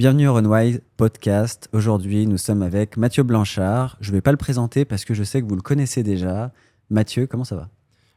[0.00, 1.68] Bienvenue au Runwise Podcast.
[1.74, 3.98] Aujourd'hui, nous sommes avec Mathieu Blanchard.
[4.00, 6.52] Je ne vais pas le présenter parce que je sais que vous le connaissez déjà.
[6.88, 7.68] Mathieu, comment ça va?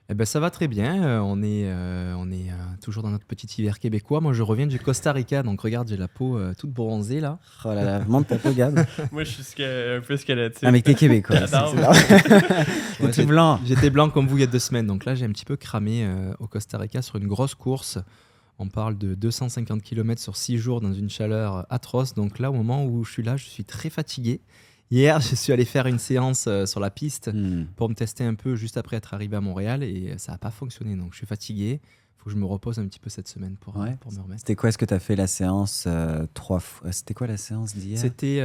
[0.08, 1.04] Eh ben, ça va très bien.
[1.04, 4.22] Euh, on est, euh, on est euh, toujours dans notre petit hiver québécois.
[4.22, 7.40] Moi, je reviens du Costa Rica, donc regarde, j'ai la peau toute bronzée là.
[7.66, 8.86] Oh là là, monte ta peau, Gab.
[9.12, 10.64] Moi, je suis un peu squelettique.
[10.64, 11.36] Ah, mais t'es québécois.
[13.02, 13.60] J'étais blanc.
[13.66, 15.58] J'étais blanc comme vous il y a deux semaines, donc là, j'ai un petit peu
[15.58, 16.08] cramé
[16.40, 18.00] au Costa Rica sur une grosse course.
[18.64, 22.14] On parle de 250 km sur 6 jours dans une chaleur atroce.
[22.14, 24.40] Donc là, au moment où je suis là, je suis très fatigué.
[24.90, 27.66] Hier, je suis allé faire une séance euh, sur la piste hmm.
[27.76, 30.50] pour me tester un peu juste après être arrivé à Montréal et ça n'a pas
[30.50, 30.96] fonctionné.
[30.96, 31.82] Donc je suis fatigué.
[31.84, 34.22] Il faut que je me repose un petit peu cette semaine pour, euh, pour me
[34.22, 34.40] remettre.
[34.40, 37.36] C'était quoi Est-ce que tu as fait la séance euh, trois fois C'était quoi la
[37.36, 38.00] séance d'hier?
[38.00, 38.40] C'était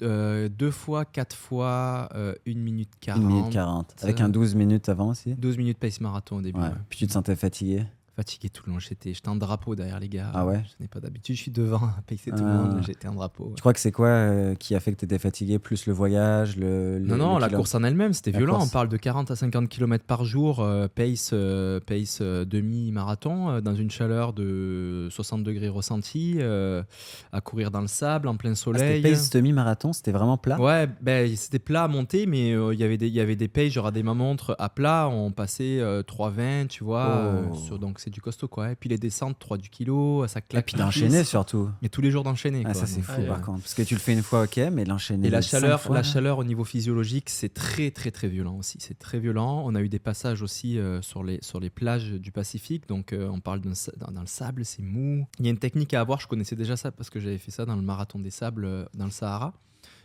[0.00, 2.08] deux fois, quatre fois,
[2.46, 3.22] une minute quarante.
[3.22, 3.94] Une minute quarante.
[4.00, 5.34] Avec un 12 minutes avant aussi?
[5.34, 6.58] 12 minutes pace marathon au début.
[6.88, 7.84] Puis tu te sentais fatigué?
[8.22, 8.78] Fatigué tout le long.
[8.78, 10.30] J'étais, j'étais en drapeau derrière les gars.
[10.32, 11.34] Ah ouais Je n'ai pas d'habitude.
[11.34, 12.54] Je suis devant à payer tout le ah.
[12.54, 12.80] monde.
[12.86, 13.52] J'étais en drapeau.
[13.56, 15.58] Je crois que c'est quoi euh, qui a fait que tu étais fatigué?
[15.58, 18.60] Plus le voyage le, Non, non, la course en elle-même, c'était violent.
[18.62, 23.74] On parle de 40 à 50 km par jour, euh, pace, euh, pace demi-marathon, dans
[23.74, 29.02] une chaleur de 60 degrés ressenti, à courir dans le sable, en plein ah, soleil.
[29.02, 30.60] c'était pace demi-marathon C'était vraiment plat?
[30.60, 33.72] Ouais, ben, c'était plat à monter, mais il y avait des, y avait des paces,
[33.72, 37.32] genre à des montres à plat, on passait 3,20, tu vois.
[37.50, 37.54] Oh.
[37.56, 38.70] sur, donc c'est du costaud quoi.
[38.70, 40.62] Et puis les descentes, 3 du kilo, ça claque.
[40.62, 41.70] Et puis d'enchaîner surtout.
[41.82, 42.62] Mais tous les jours d'enchaîner.
[42.64, 43.62] Ah, ça c'est fou par contre.
[43.62, 45.28] Parce que tu le fais une fois, ok, mais l'enchaîner.
[45.28, 48.78] Et la chaleur, la chaleur au niveau physiologique, c'est très très très violent aussi.
[48.80, 49.62] C'est très violent.
[49.66, 52.88] On a eu des passages aussi euh, sur, les, sur les plages du Pacifique.
[52.88, 53.72] Donc euh, on parle dans,
[54.12, 55.26] dans, le sable, c'est mou.
[55.38, 57.50] Il y a une technique à avoir, je connaissais déjà ça parce que j'avais fait
[57.50, 59.54] ça dans le marathon des sables euh, dans le Sahara.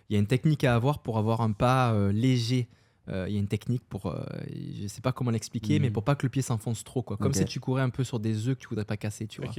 [0.09, 2.76] Il y a une technique à avoir pour avoir un pas léger euh,
[3.09, 4.23] il y a une technique pour, euh,
[4.75, 5.93] je ne sais pas comment l'expliquer, mais mhm.
[5.93, 7.17] pour pas que le pied s'enfonce trop, quoi.
[7.17, 9.41] Comme si tu courais un peu sur des œufs que tu voudrais pas casser, tu
[9.41, 9.51] vois.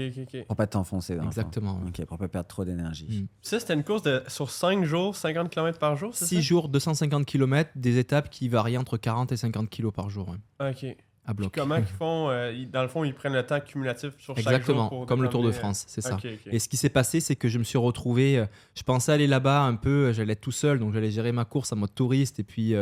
[0.47, 1.17] Pour pas t'enfoncer.
[1.25, 1.81] Exactement.
[1.87, 3.23] Ok, pour pas perdre trop d'énergie.
[3.23, 3.27] Mm.
[3.43, 7.25] Ça, c'était une course de, sur 5 jours, 50 km par jour, 6 jours, 250
[7.25, 10.35] km, des étapes qui varient entre 40 et 50 kg par jour.
[10.61, 10.97] Ok.
[11.27, 11.53] À bloc.
[11.55, 14.53] comment ils font euh, Dans le fond, ils prennent le temps cumulatif sur chaque jour.
[14.53, 16.17] Exactement, comme le Tour de France, c'est ça.
[16.47, 18.45] Et ce qui s'est passé, c'est que je me suis retrouvé.
[18.75, 21.73] je pensais aller là-bas un peu, j'allais être tout seul, donc j'allais gérer ma course
[21.73, 22.75] en mode touriste et puis.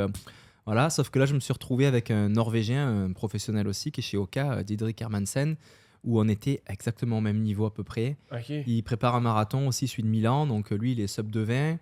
[0.66, 4.00] Voilà, sauf que là, je me suis retrouvé avec un Norvégien, un professionnel aussi, qui
[4.00, 5.56] est chez Oka, euh, Didrik Hermansen,
[6.02, 8.16] où on était exactement au même niveau à peu près.
[8.66, 11.40] Il prépare un marathon aussi, celui de Milan, donc euh, lui, il est sub de
[11.40, 11.78] 20.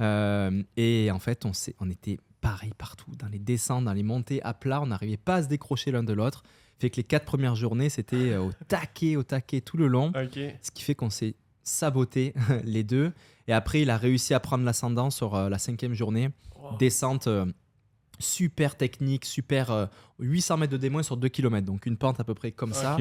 [0.00, 4.42] Euh, et en fait, on, on était pareil partout, dans les descentes, dans les montées
[4.42, 6.42] à plat, on n'arrivait pas à se décrocher l'un de l'autre.
[6.80, 10.10] Fait que les quatre premières journées, c'était au taquet, au taquet tout le long.
[10.60, 12.34] Ce qui fait qu'on s'est saboté
[12.64, 13.12] les deux.
[13.46, 16.30] Et après, il a réussi à prendre l'ascendant sur la cinquième journée.
[16.80, 17.28] Descente
[18.18, 19.88] super technique, super
[20.18, 22.72] 800 euh, mètres de démoin sur 2 km, donc une pente à peu près comme
[22.72, 22.96] ça.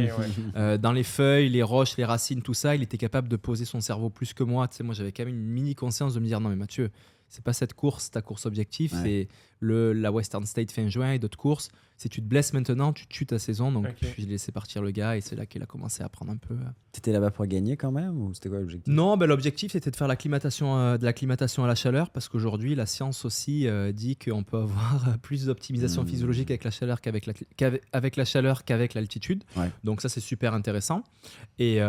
[0.56, 3.66] Euh, dans les feuilles, les roches, les racines, tout ça, il était capable de poser
[3.66, 4.68] son cerveau plus que moi.
[4.68, 6.92] Tu sais, moi j'avais quand même une mini conscience de me dire non mais Mathieu,
[7.30, 9.28] c'est pas cette course, ta course objectif, c'est
[9.64, 13.08] le la Western State fin juin et d'autres courses si tu te blesses maintenant, tu
[13.08, 13.72] tues ta saison.
[13.72, 13.88] Donc,
[14.18, 16.54] j'ai laissé partir le gars et c'est là qu'il a commencé à prendre un peu.
[16.54, 16.70] Euh.
[16.92, 18.94] Tu étais là-bas pour gagner quand même ou c'était quoi l'objectif?
[18.94, 22.76] Non, ben, l'objectif c'était de faire l'acclimatation, euh, de l'acclimatation à la chaleur parce qu'aujourd'hui,
[22.76, 26.08] la science aussi euh, dit qu'on peut avoir plus d'optimisation mmh.
[26.08, 29.44] physiologique avec la chaleur qu'avec la, qu'avec, la chaleur qu'avec l'altitude.
[29.84, 31.04] Donc, ça, c'est super intéressant.
[31.58, 31.80] Et,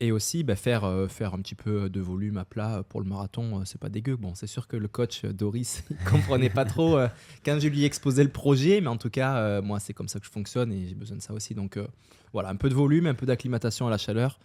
[0.00, 3.64] et aussi, ben, faire, faire un petit peu de volume à plat pour le marathon,
[3.64, 4.16] c'est pas dégueu.
[4.16, 6.95] Bon, c'est sûr que le coach Doris, il comprenait pas trop
[7.44, 10.18] quand je lui exposais le projet, mais en tout cas, euh, moi, c'est comme ça
[10.18, 11.54] que je fonctionne et j'ai besoin de ça aussi.
[11.54, 11.86] Donc euh,
[12.32, 14.38] voilà, un peu de volume, un peu d'acclimatation à la chaleur.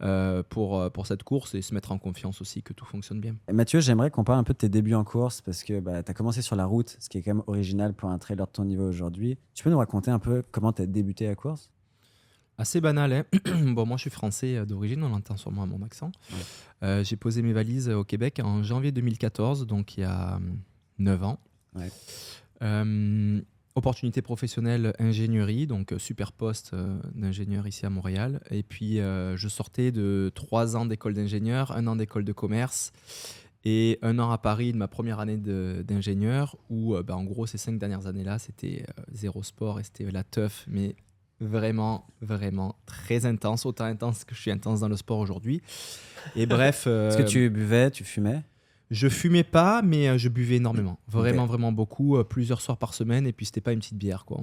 [0.00, 3.34] Euh, pour, pour cette course et se mettre en confiance aussi que tout fonctionne bien.
[3.52, 6.10] Mathieu, j'aimerais qu'on parle un peu de tes débuts en course parce que bah, tu
[6.12, 8.52] as commencé sur la route, ce qui est quand même original pour un trailer de
[8.52, 9.38] ton niveau aujourd'hui.
[9.54, 11.72] Tu peux nous raconter un peu comment tu as débuté la course?
[12.58, 13.12] Assez banal.
[13.12, 13.24] Hein
[13.74, 16.12] bon, moi, je suis français d'origine, on l'entend sûrement à mon accent.
[16.80, 20.38] j'ai posé mes valises au Québec en janvier 2014, donc il y a
[21.00, 21.40] 9 ans.
[21.78, 23.42] Ouais.
[23.78, 28.40] Opportunité professionnelle ingénierie, donc euh, super poste euh, d'ingénieur ici à Montréal.
[28.50, 32.90] Et puis euh, je sortais de trois ans d'école d'ingénieur, un an d'école de commerce
[33.64, 37.56] et un an à Paris de ma première année d'ingénieur où bah, en gros ces
[37.56, 40.96] cinq dernières années-là c'était zéro sport et c'était la teuf mais
[41.40, 45.62] vraiment vraiment très intense, autant intense que je suis intense dans le sport aujourd'hui.
[46.34, 46.88] Et bref...
[46.88, 48.42] Est-ce que tu buvais, tu fumais?
[48.90, 50.98] Je fumais pas, mais euh, je buvais énormément.
[51.08, 53.26] Vraiment, vraiment beaucoup, euh, plusieurs soirs par semaine.
[53.26, 54.40] Et puis, c'était pas une petite bière, quoi.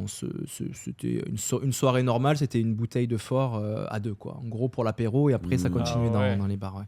[0.48, 4.40] C'était une, soirée normale, c'était une bouteille de fort euh, à deux, quoi.
[4.44, 5.74] En gros, pour l'apéro, et après, ça mmh.
[5.74, 6.84] continuait ah dans, les bars.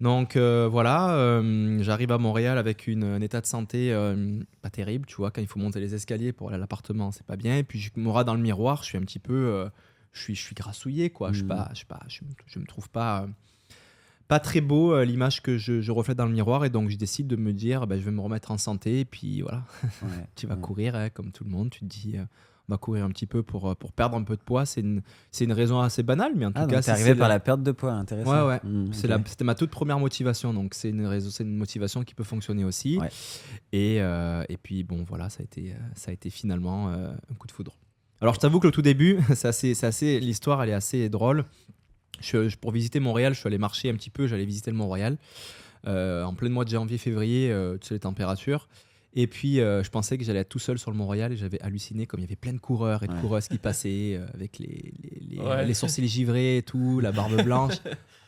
[0.00, 1.42] Donc voilà,
[1.80, 3.94] j'arrive à Montréal avec une, un état de santé
[4.62, 7.26] pas terrible, tu vois, quand il faut monter les escaliers pour aller à l'appartement, c'est
[7.26, 7.58] pas bien.
[7.58, 9.66] Et puis je me rends dans le miroir, je suis un petit peu,
[10.12, 11.32] je suis, je suis grassouillé, quoi.
[11.32, 11.48] Je, mmh.
[11.48, 13.26] pas, je, pas, je, je, me trouve pas
[14.28, 17.36] pas très beau l'image que je, reflète dans le miroir et donc je décide de
[17.36, 19.64] me dire bah, je vais me remettre en santé et puis voilà.
[20.36, 21.70] Tu vas courir hein, comme tout le monde.
[21.70, 22.16] Tu te dis
[22.66, 24.64] on va courir un petit peu pour, pour perdre un peu de poids.
[24.64, 25.02] C'est une,
[25.38, 27.38] une raison assez banale mais en tout ah, cas c'est arrivé par la...
[27.38, 28.30] perte de poids intéressant.
[28.30, 28.60] Ouais ouais.
[28.64, 28.92] Mmh,
[29.26, 32.98] c'était ma toute première motivation donc c'est une, c'est une motivation qui peut fonctionner aussi.
[33.72, 37.52] Et, et puis bon voilà ça a été, ça a été finalement un coup de
[37.52, 37.76] foudre.
[38.20, 41.44] Alors je t'avoue que le tout début c'est assez, assez l'histoire elle est assez drôle
[42.20, 45.16] je, pour visiter Montréal, je suis allé marcher un petit peu, j'allais visiter le Mont-Royal
[45.86, 48.68] euh, en plein mois de janvier-février, euh, tu sais les températures.
[49.16, 51.60] Et puis, euh, je pensais que j'allais être tout seul sur le Mont-Royal et j'avais
[51.62, 54.92] halluciné comme il y avait plein de coureurs et de coureuses qui passaient avec les,
[55.20, 57.74] les, les, sourcils givrés et tout, la barbe blanche.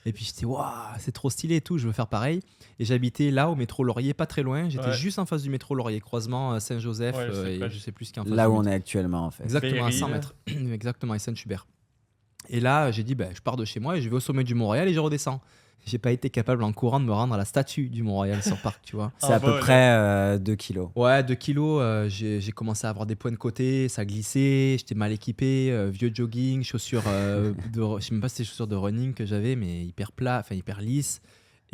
[0.07, 0.65] et puis, j'étais, waouh,
[1.01, 2.41] c'est trop stylé et tout, je veux faire pareil.
[2.79, 4.69] Et j'habitais là au métro Laurier, pas très loin.
[4.69, 7.17] J'étais juste en face du métro Laurier, croisement Saint-Joseph
[7.47, 9.31] et je sais plus ce qu'il y a en Là où on est actuellement, en
[9.33, 9.43] fait.
[9.43, 10.35] Exactement, à 100 mètres.
[10.73, 11.67] Exactement, à Saint-Hubert.
[12.49, 14.45] Et là, j'ai dit, ben, je pars de chez moi et je vais au sommet
[14.45, 15.41] du Mont-Royal et je redescends.
[15.87, 18.57] J'ai pas été capable en courant de me rendre à la statue du Mont-Royal sur
[18.61, 19.13] Parc, tu vois.
[19.19, 20.89] C'est à peu près 2 euh, kilos.
[20.97, 21.81] Ouais, 2 kilos.
[21.81, 25.89] Euh, j'ai commencé à avoir des points de côté, ça glissait, j'étais mal équipé, euh,
[25.89, 27.83] vieux jogging, chaussures de.
[27.99, 30.57] Je sais même pas si c'était chaussures de running que j'avais, mais hyper plat, enfin
[30.57, 31.21] hyper lisse.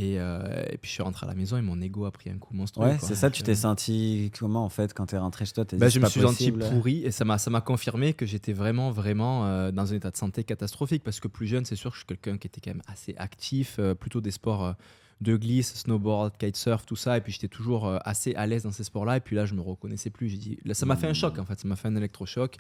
[0.03, 2.39] Euh, et, puis je suis rentré à la maison et mon ego a pris un
[2.39, 2.87] coup monstrueux.
[2.87, 5.89] Ouais, c'est ça, tu t'es senti comment en fait quand t'es rentré chez toi bah,
[5.89, 9.93] Je me suis senti pourri et ça m'a confirmé que j'étais vraiment, vraiment euh, dans
[9.93, 12.39] un état de santé catastrophique parce que plus jeune, c'est sûr que je suis quelqu'un
[12.39, 14.75] qui était quand même assez actif, euh, plutôt des sports
[15.21, 17.17] de glisse, snowboard, kitesurf, tout ça.
[17.17, 19.19] Et puis j'étais toujours assez à l'aise dans ces sports-là.
[19.19, 20.29] Et puis là, je me reconnaissais plus.
[20.29, 22.57] J'ai dit, là, ça m'a fait un choc en fait, ça m'a fait un électrochoc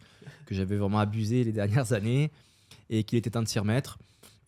[0.46, 2.30] que j'avais vraiment abusé les dernières années
[2.88, 3.98] et qu'il était temps de s'y remettre.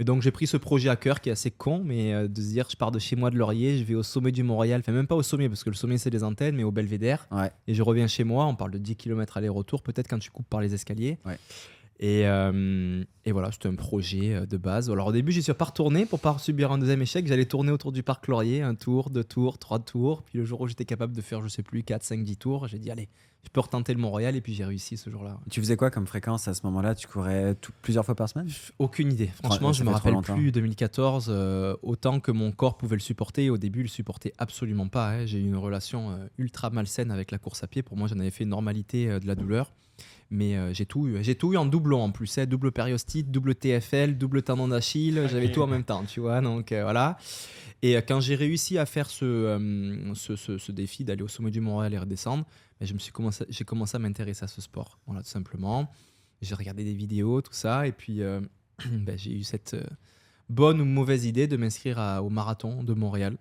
[0.01, 2.41] Et donc j'ai pris ce projet à cœur qui est assez con, mais euh, de
[2.41, 4.81] se dire je pars de chez moi de Laurier, je vais au sommet du Mont-Royal,
[4.81, 7.29] enfin même pas au sommet parce que le sommet c'est les antennes, mais au Belvédère.
[7.67, 10.49] Et je reviens chez moi, on parle de 10 km aller-retour, peut-être quand tu coupes
[10.49, 11.19] par les escaliers.
[12.01, 14.91] Et, euh, et, voilà, c'était un projet euh, de base.
[14.91, 17.27] Alors au début, j'y suis pas retourné pour pas subir un deuxième échec.
[17.27, 20.23] J'allais tourner autour du parc Laurier, un tour, deux tours, trois tours.
[20.23, 22.67] Puis le jour où j'étais capable de faire, je sais plus, 4, 5, 10 tours,
[22.67, 23.09] j'ai dit allez,
[23.45, 25.39] je peux retenter le Mont-Royal et puis j'ai réussi ce jour-là.
[25.51, 26.95] Tu faisais quoi comme fréquence à ce moment-là?
[26.95, 28.49] Tu courais plusieurs fois par semaine?
[28.79, 29.31] Aucune idée.
[29.43, 33.51] Franchement, je me rappelle plus 2014 euh, autant que mon corps pouvait le supporter.
[33.51, 35.11] Au début, il le supportait absolument pas.
[35.11, 35.27] Hein.
[35.27, 37.83] J'ai eu une relation euh, ultra malsaine avec la course à pied.
[37.83, 39.73] Pour moi, j'en avais fait une normalité euh, de la douleur.
[40.31, 41.23] Mais j'ai tout eu.
[41.23, 42.39] J'ai tout eu en doublon en plus.
[42.39, 42.47] Hein.
[42.47, 45.29] Double périostite, double TFL, double tendon d'Achille.
[45.31, 46.41] J'avais tout en même temps, tu vois.
[46.41, 47.19] Donc voilà.
[47.83, 51.95] Et quand j'ai réussi à faire ce, ce, ce défi d'aller au sommet du Mont-Royal
[51.95, 52.45] et redescendre,
[52.85, 55.91] et je me suis commencé, j'ai commencé à m'intéresser à ce sport, voilà, tout simplement.
[56.43, 58.41] J'ai regardé des vidéos, tout ça, et puis euh,
[58.91, 59.87] ben, j'ai eu cette euh,
[60.49, 63.39] bonne ou mauvaise idée de m'inscrire au marathon de Montréal.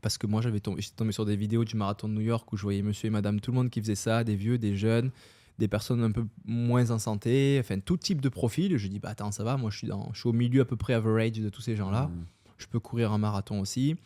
[0.00, 2.50] Parce que moi, j'avais tombé, j'étais tombé sur des vidéos du marathon de New York
[2.52, 4.76] où je voyais monsieur et madame, tout le monde qui faisait ça, des vieux, des
[4.76, 5.10] jeunes,
[5.58, 8.78] des personnes un peu moins en santé, enfin tout type de profil.
[8.78, 10.64] Je dis, bah attends, ça va, moi je suis, dans, je suis au milieu à
[10.64, 12.06] peu près average de tous ces gens-là.
[12.06, 12.24] Mmh.
[12.58, 13.96] Je peux courir un marathon aussi.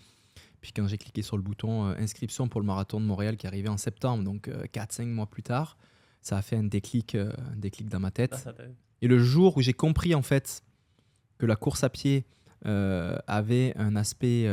[0.60, 3.46] Puis quand j'ai cliqué sur le bouton euh, inscription pour le marathon de Montréal qui
[3.46, 5.76] arrivait en septembre, donc 4-5 euh, mois plus tard,
[6.22, 8.48] ça a fait un déclic, euh, déclic dans ma tête.
[9.02, 10.62] Et le jour où j'ai compris en fait
[11.38, 12.24] que la course à pied
[12.64, 14.50] avait un aspect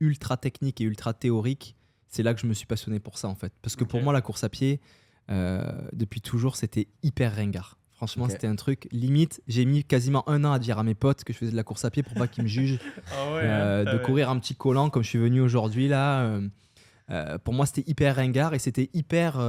[0.00, 1.76] ultra technique et ultra théorique,
[2.08, 3.52] c'est là que je me suis passionné pour ça en fait.
[3.62, 4.80] Parce que pour moi, la course à pied,
[5.28, 7.78] depuis toujours, c'était hyper ringard.
[8.02, 9.40] Franchement, c'était un truc limite.
[9.46, 11.62] J'ai mis quasiment un an à dire à mes potes que je faisais de la
[11.62, 12.80] course à pied pour pas qu'ils me jugent.
[13.12, 16.22] Ah euh, ah de courir un petit collant comme je suis venu aujourd'hui là.
[16.22, 16.48] Euh,
[17.10, 19.40] euh, pour moi, c'était hyper ringard et c'était hyper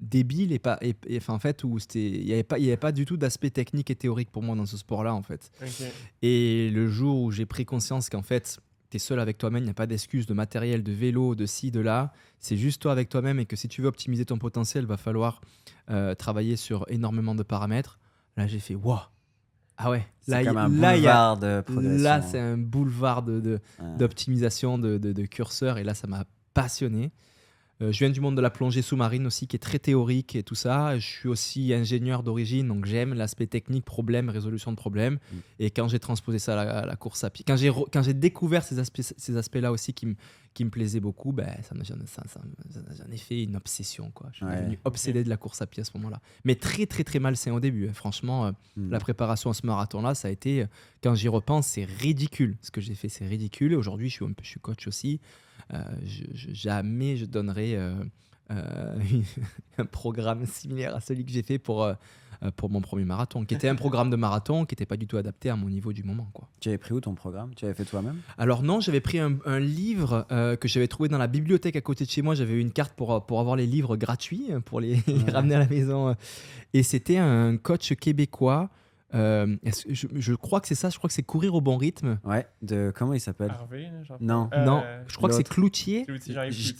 [0.00, 0.78] débile et pas.
[0.80, 0.94] Et,
[1.26, 3.96] en fait, où il n'y avait pas, il avait pas du tout d'aspect technique et
[3.96, 5.50] théorique pour moi dans ce sport-là en fait.
[6.22, 8.60] Et le jour où j'ai pris conscience qu'en fait
[8.92, 11.46] tu es seul avec toi-même, il n'y a pas d'excuse de matériel, de vélo, de
[11.46, 12.12] ci, de là.
[12.38, 14.98] C'est juste toi avec toi-même et que si tu veux optimiser ton potentiel, il va
[14.98, 15.40] falloir
[15.90, 17.98] euh, travailler sur énormément de paramètres.
[18.36, 19.00] Là, j'ai fait waouh!
[19.78, 21.64] Ah ouais, là, comme un boulevard de
[22.02, 23.24] Là, c'est un boulevard
[23.98, 27.10] d'optimisation de, de, de, curseurs et là, ça m'a passionné.
[27.82, 30.42] Euh, je viens du monde de la plongée sous-marine aussi, qui est très théorique et
[30.42, 30.98] tout ça.
[30.98, 35.14] Je suis aussi ingénieur d'origine, donc j'aime l'aspect technique, problème, résolution de problèmes.
[35.14, 35.36] Mm.
[35.58, 38.62] Et quand j'ai transposé ça à la, course à pied, quand j'ai, quand j'ai découvert
[38.62, 40.14] ces, aspects, ces aspects-là aussi qui me,
[40.54, 44.10] qui me plaisaient beaucoup, ben, ça, j'en, ai fait une obsession.
[44.14, 44.28] Quoi.
[44.32, 46.20] Je suis devenu obsédé de la course à pied à ce moment-là.
[46.44, 47.88] Mais très, très, très mal, c'est au début.
[47.88, 47.94] Hein.
[47.94, 48.90] Franchement, euh, mm.
[48.90, 50.66] la préparation à ce marathon-là, ça a été, euh,
[51.02, 52.56] quand j'y repense, c'est ridicule.
[52.62, 53.74] Ce que j'ai fait, c'est ridicule.
[53.74, 55.20] Aujourd'hui, je suis, je suis coach aussi.
[55.72, 55.82] Euh,
[56.52, 57.94] jamais je donnerai euh,
[58.50, 58.96] euh,
[59.78, 61.88] un programme similaire à celui que j'ai fait pour,
[62.56, 65.16] pour mon premier marathon, qui était un programme de marathon qui n'était pas du tout
[65.16, 66.28] adapté à mon niveau du moment.
[66.32, 66.48] Quoi.
[66.60, 67.54] Tu avais pris où ton programme?
[67.54, 68.16] Tu avais fait toi-même?
[68.36, 72.10] Alors non, j'avais pris un, livre que j'avais trouvé dans la bibliothèque à côté de
[72.10, 72.34] chez moi.
[72.34, 74.96] J'avais eu une carte pour, pour avoir les livres gratuits, pour les,
[75.32, 76.16] ramener à la maison.
[76.74, 78.70] Et c'était un coach québécois
[79.14, 79.56] Euh,
[79.90, 82.18] je, je, crois que c'est ça, je crois que c'est courir au bon rythme.
[82.24, 83.50] Ouais, de comment il s'appelle?
[83.50, 83.90] Harvey,
[84.20, 86.06] Non, non, je crois que c'est Cloutier.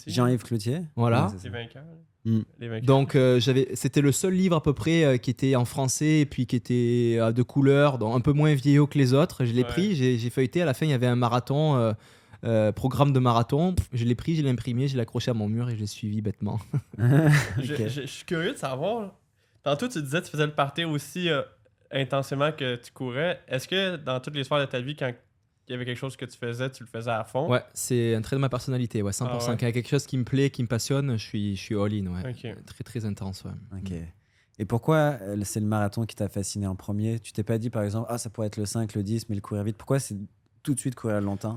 [0.06, 0.82] Jean-Yves Cloutier.
[0.96, 1.28] Voilà.
[1.42, 1.84] les vainqueurs.
[2.24, 2.40] Mm.
[2.84, 6.46] Donc j'avais, c'était le seul livre à peu près qui était en français et puis
[6.46, 9.44] qui était de couleur, donc un peu moins vieillot que les autres.
[9.44, 10.62] Je l'ai pris, j'ai, feuilleté.
[10.62, 11.94] À la fin, il y avait un marathon.
[12.74, 15.68] programme de marathon, je l'ai pris, je l'ai imprimé, je l'ai accroché à mon mur
[15.68, 16.60] et je l'ai suivi bêtement.
[17.58, 19.12] je, suis curieux de savoir.
[19.62, 21.28] Tantôt, tu disais que tu faisais le party aussi
[21.92, 23.40] intensément que tu courais.
[23.48, 25.12] Est-ce que dans toutes les soirées de ta vie, quand
[25.68, 27.48] il y avait quelque chose que tu faisais, tu le faisais à fond?
[27.48, 29.24] Ouais, c'est un trait de ma personnalité, ouais, 100%.
[29.24, 31.56] Ah quand il y a quelque chose qui me plaît, qui me passionne, je suis,
[31.56, 32.34] je suis all-in, ouais.
[32.66, 33.78] Très, très intense, ouais.
[33.78, 33.92] Ok.
[34.58, 37.18] Et pourquoi euh, c'est le marathon qui t'a fasciné en premier?
[37.20, 39.34] Tu t'es pas dit, par exemple, ah, ça pourrait être le 5, le 10, mais
[39.34, 39.76] le courir vite.
[39.76, 40.16] Pourquoi c'est
[40.62, 41.56] tout de suite courir longtemps?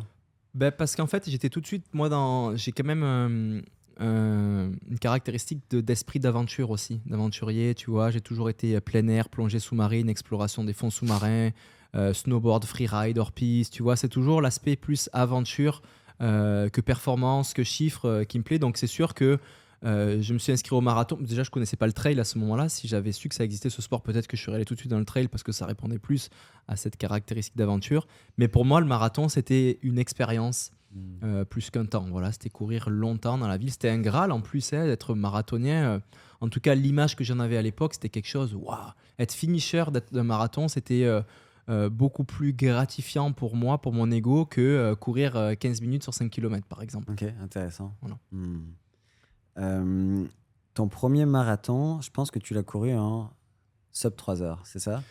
[0.54, 2.56] Ben parce qu'en fait, j'étais tout de suite, moi, dans.
[2.56, 3.04] J'ai quand même.
[3.04, 3.62] Euh,
[4.02, 8.12] euh, une caractéristique d'esprit d'aventure aussi, d'aventurier, tu vois.
[8.12, 11.52] J'ai toujours été plein air, plongée sous-marine, exploration des fonds sous-marins,
[11.96, 13.96] euh, snowboard, freeride, hors-piste, tu vois.
[13.96, 15.82] C'est toujours l'aspect plus aventure
[16.22, 18.60] euh, que performance, que chiffre qui me plaît.
[18.60, 19.40] Donc c'est sûr que
[19.84, 21.16] je me suis inscrit au marathon.
[21.22, 22.70] Déjà, je connaissais pas le trail à ce moment-là.
[22.70, 24.80] Si j'avais su que ça existait ce sport, peut-être que je serais allé tout de
[24.80, 26.30] suite dans le trail parce que ça répondait plus
[26.68, 28.08] à cette caractéristique d'aventure.
[28.40, 30.72] Mais pour moi, le marathon, c'était une expérience.
[31.24, 32.06] Euh, plus qu'un temps.
[32.10, 33.72] Voilà, c'était courir longtemps dans la ville.
[33.72, 35.84] C'était un graal en plus hein, d'être marathonien.
[35.90, 36.00] Euh,
[36.40, 38.56] en tout cas, l'image que j'en avais à l'époque, c'était quelque chose.
[38.56, 41.06] Waouh Être finisher d'un marathon, c'était
[41.70, 46.30] euh, beaucoup plus gratifiant pour moi, pour mon ego, que courir 15 minutes sur 5
[46.30, 47.12] km, par exemple.
[47.12, 47.94] Ok, intéressant.
[48.32, 50.26] Hmm.
[50.74, 53.32] ton premier marathon, je pense que tu l'as couru en
[53.92, 55.02] sub 3 heures, c'est ça?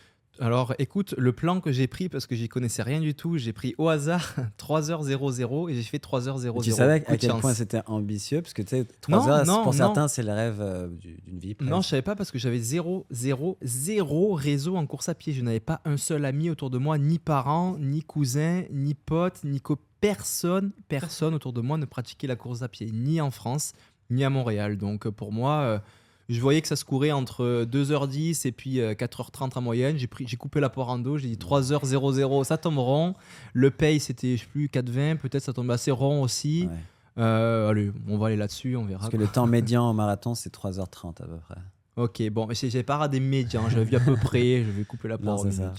[0.41, 3.53] Alors écoute, le plan que j'ai pris, parce que j'y connaissais rien du tout, j'ai
[3.53, 6.63] pris au hasard 3h00 et j'ai fait 3h00.
[6.63, 10.09] Tu savais à quel point c'était ambitieux Parce que tu sais, 3 heures, pour certains,
[10.09, 11.57] c'est le rêve euh, d'une vie.
[11.61, 15.33] Non, je savais pas parce que j'avais 0, 0, 0 réseau en course à pied.
[15.33, 19.45] Je n'avais pas un seul ami autour de moi, ni parents, ni cousins, ni potes,
[19.45, 19.61] ni
[20.01, 23.73] Personne, personne autour de moi ne pratiquait la course à pied, ni en France,
[24.11, 24.77] ni à Montréal.
[24.77, 25.61] Donc pour moi...
[25.61, 25.79] Euh,
[26.29, 29.99] je voyais que ça se courait entre 2h10 et puis 4h30 en moyenne.
[29.99, 33.15] J'ai, pris, j'ai coupé la poire en deux, j'ai dit 3h00, ça tombe rond.
[33.53, 36.69] Le paye, c'était, je sais plus, 4h20, peut-être ça tombe assez rond aussi.
[37.17, 39.01] Euh, allez, on va aller là-dessus, on verra.
[39.01, 41.57] Parce que le temps médian au marathon, c'est 3h30 à peu près.
[41.97, 45.07] Ok, bon, mais j'ai pas radé médian, j'avais vu à peu près, je vais couper
[45.07, 45.49] la porte.
[45.53, 45.73] ça.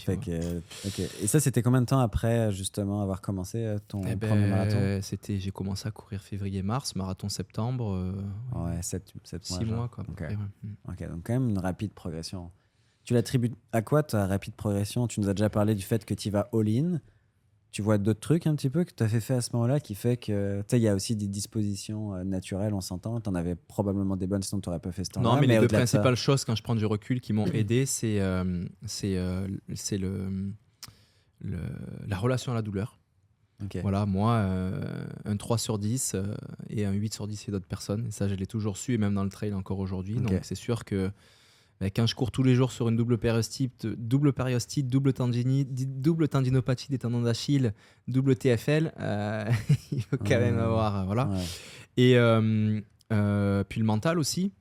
[1.22, 4.50] Et ça, c'était combien de temps après, justement, avoir commencé euh, ton eh premier ben,
[4.50, 5.00] marathon?
[5.02, 7.94] c'était, J'ai commencé à courir février-mars, marathon septembre.
[7.94, 8.14] Euh,
[8.56, 9.60] ouais, 7, 7 mois.
[9.60, 10.06] 6 mois, quoi.
[10.88, 12.50] ok, donc quand même une rapide progression.
[13.04, 15.08] Tu l'attribues à quoi ta rapide progression?
[15.08, 17.00] Tu nous as déjà parlé du fait que tu vas all-in
[17.76, 19.82] tu vois d'autres trucs un petit peu que tu as fait, fait à ce moment-là
[19.82, 23.20] qui fait que, tu sais, il y a aussi des dispositions euh, naturelles, on s'entend.
[23.20, 25.30] Tu en avais probablement des bonnes, sinon tu n'aurais pas fait ce temps-là.
[25.30, 28.22] Non, mais, les deux principales choses, quand je prends du recul, qui m'ont aidé, c'est
[28.22, 29.46] euh, c'est euh,
[29.92, 30.54] le,
[31.42, 31.58] le,
[32.08, 32.98] la relation à la douleur.
[33.82, 34.48] Voilà, moi,
[35.26, 36.16] un 3 sur 10
[36.70, 38.06] et un 8 sur 10 c'est d'autres personnes.
[38.08, 40.16] Et ça, je l'ai toujours su, et même dans le trail encore aujourd'hui.
[40.16, 41.12] Donc, c'est sûr que
[41.94, 46.90] quand je cours tous les jours sur une double périostite, double périostite, double, double tendinopathie
[46.90, 47.74] des tendons d'Achille,
[48.08, 49.50] double TFL, euh,
[49.92, 51.02] il faut quand même avoir.
[51.02, 51.30] Euh, voilà.
[51.98, 52.82] Et euh,
[53.68, 54.52] puis le mental aussi.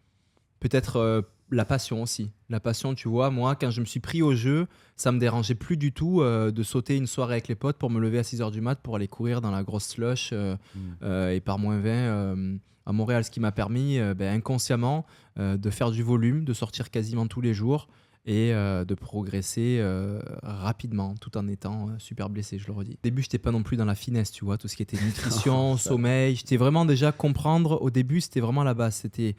[0.61, 2.31] Peut-être la passion aussi.
[2.49, 5.55] La passion, tu vois, moi, quand je me suis pris au jeu, ça me dérangeait
[5.55, 8.51] plus du tout de sauter une soirée avec les potes pour me lever à 6h
[8.51, 11.31] du mat pour aller courir dans la grosse slush mm.
[11.31, 15.07] et par moins 20 à Montréal, ce qui m'a permis euh, ben, inconsciemment
[15.39, 17.89] euh, de faire du volume, de sortir quasiment tous les jours
[18.27, 19.83] et euh, de progresser
[20.43, 22.93] rapidement tout en étant super blessé, je le redis.
[22.93, 24.83] Au début, je n'étais pas non plus dans la finesse, tu vois, tout ce qui
[24.83, 26.37] était nutrition, sommeil.
[26.37, 27.81] J'étais vraiment déjà comprendre.
[27.83, 28.97] Au début, c'était vraiment la base.
[28.97, 29.37] C'était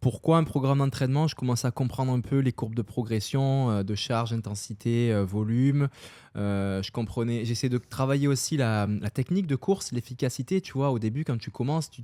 [0.00, 3.82] pourquoi un programme d'entraînement Je commençais à comprendre un peu les courbes de progression, euh,
[3.82, 5.88] de charge, intensité, euh, volume.
[6.36, 7.44] Euh, je comprenais.
[7.44, 10.60] J'essaie de travailler aussi la, technique de course, l'efficacité.
[10.60, 12.02] Tu vois, au début, quand tu commences, tu,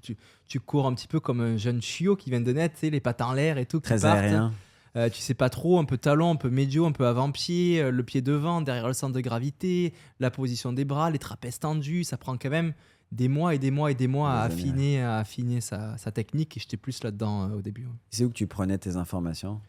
[0.48, 3.20] tu, cours un petit peu comme un jeune chiot qui vient de naître, les pattes
[3.20, 3.78] en l'air et tout.
[3.78, 4.52] Très aérien.
[4.94, 8.22] tu sais pas trop, un peu talon, un peu médio, un peu avant-pied, le pied
[8.22, 12.02] devant, derrière le centre de gravité, la position des bras, les trapèzes tendus.
[12.02, 12.72] Ça prend quand même
[13.14, 16.60] des mois et des mois et des mois à affiner, à affiner sa, technique et
[16.60, 17.86] j'étais plus là-dedans euh, au début.
[18.10, 19.60] C'est où que tu prenais tes informations?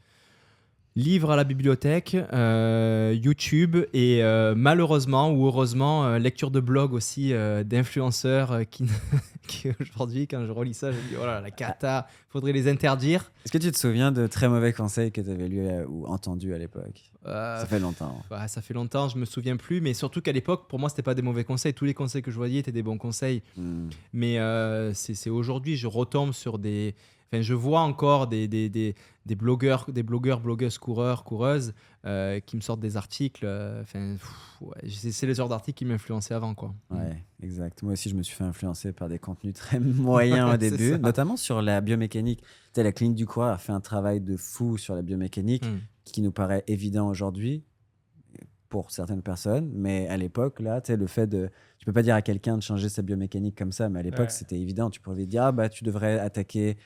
[0.97, 7.33] Livres à la bibliothèque, euh, YouTube et euh, malheureusement ou heureusement lecture de blog aussi
[7.65, 8.85] d'influenceurs qui,
[9.47, 12.69] qui aujourd'hui quand je relis ça je me dis oh là la cata, faudrait les
[12.69, 13.31] interdire.
[13.43, 16.53] Est-ce que tu te souviens de très mauvais conseils que tu avais lus ou entendus
[16.53, 17.11] à l'époque?
[17.27, 18.21] Euh, ça fait longtemps.
[18.47, 21.15] ça fait longtemps, je me souviens plus, mais surtout qu'à l'époque, pour moi, c'était pas
[21.15, 21.73] des mauvais conseils.
[21.73, 23.41] Tous les conseils que je voyais étaient des bons conseils.
[23.57, 23.89] Hmm.
[24.13, 26.95] Mais euh, c'est aujourd'hui, je retombe sur des.
[27.31, 28.93] Enfin, je vois encore des, des, des,
[29.25, 31.73] des blogueurs, des blogueurs, blogueuses, coureurs, coureuses
[32.05, 33.47] euh, qui me sortent des articles.
[33.81, 34.15] Enfin,
[34.87, 36.75] c'est les genres d'articles qui m'influençaient avant, quoi.
[36.91, 37.81] Ouais, exact.
[37.81, 41.35] Moi aussi, je me suis fait influencer par des contenus très moyens au début, notamment
[41.35, 42.43] sur la biomécanique.
[42.75, 45.79] La clinique du coureur a fait un travail de fou sur la biomécanique hmm.
[46.11, 47.63] Qui nous paraît évident aujourd'hui
[48.69, 51.49] pour certaines personnes, mais à l'époque, là, tu sais, le fait de.
[51.77, 54.31] Tu peux pas dire à quelqu'un de changer sa biomécanique comme ça, mais à l'époque,
[54.31, 54.89] c'était évident.
[54.89, 56.77] Tu pouvais dire, ah, bah, tu devrais attaquer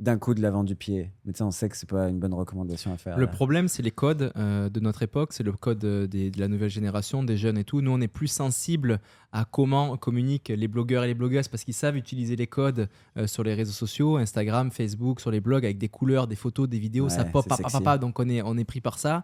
[0.00, 1.10] d'un coup de l'avant du pied.
[1.24, 3.16] Mais tu sais, on sait que c'est pas une bonne recommandation à faire.
[3.16, 6.48] Le problème, c'est les codes euh, de notre époque, c'est le code euh, de la
[6.48, 7.80] nouvelle génération, des jeunes et tout.
[7.80, 8.98] Nous, on est plus sensible
[9.32, 13.28] à comment communiquent les blogueurs et les blogueuses parce qu'ils savent utiliser les codes euh,
[13.28, 16.80] sur les réseaux sociaux, Instagram, Facebook, sur les blogs avec des couleurs, des photos, des
[16.80, 19.22] vidéos, ça pop, papa, papa, donc on est, on est pris par ça.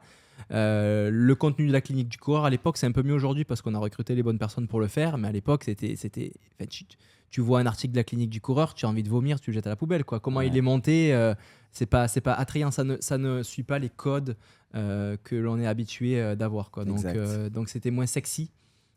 [0.50, 3.60] le contenu de la clinique du coureur à l'époque, c'est un peu mieux aujourd'hui parce
[3.60, 6.32] qu'on a recruté les bonnes personnes pour le faire, mais à l'époque, c'était, c'était,
[7.30, 9.50] tu vois un article de la clinique du coureur, tu as envie de vomir, tu
[9.50, 10.04] le jettes à la poubelle.
[10.04, 10.18] Quoi.
[10.20, 11.34] Comment il est monté, euh,
[11.70, 14.36] c'est pas, c'est pas attrayant, ça ne, ça ne suit pas les codes
[14.74, 16.70] euh, que l'on est habitué euh, d'avoir.
[16.70, 16.84] Quoi.
[16.84, 17.06] Donc,
[17.52, 18.50] donc c'était moins sexy.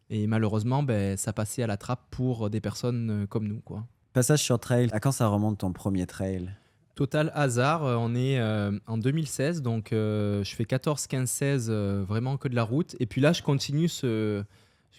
[0.10, 3.62] Et malheureusement, ben, ça passait à la trappe pour des personnes comme nous.
[3.62, 3.86] Quoi.
[4.14, 6.52] Passage sur trail, à quand ça remonte ton premier trail?
[6.96, 8.40] Total hasard, on est
[8.86, 12.96] en 2016, donc je fais 14, 15, 16, vraiment que de la route.
[13.00, 14.44] Et puis là, je continue ce,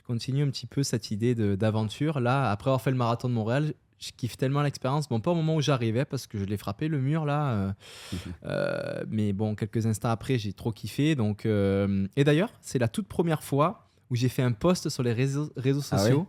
[0.07, 2.21] continue un petit peu cette idée d'aventure.
[2.21, 5.09] Là, après avoir fait le marathon de Montréal, je kiffe tellement l'expérience.
[5.09, 7.51] Bon, pas au moment où j'arrivais parce que je l'ai frappé le mur là.
[7.51, 7.73] Euh,
[8.45, 11.15] euh, mais bon, quelques instants après, j'ai trop kiffé.
[11.15, 15.03] Donc, euh, et d'ailleurs, c'est la toute première fois où j'ai fait un post sur
[15.03, 16.27] les réseaux, réseaux ah sociaux.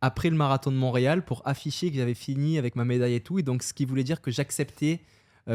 [0.00, 3.38] après le marathon de Montréal pour afficher que j'avais fini avec ma médaille et tout.
[3.38, 5.00] Et donc, ce qui voulait dire que j'acceptais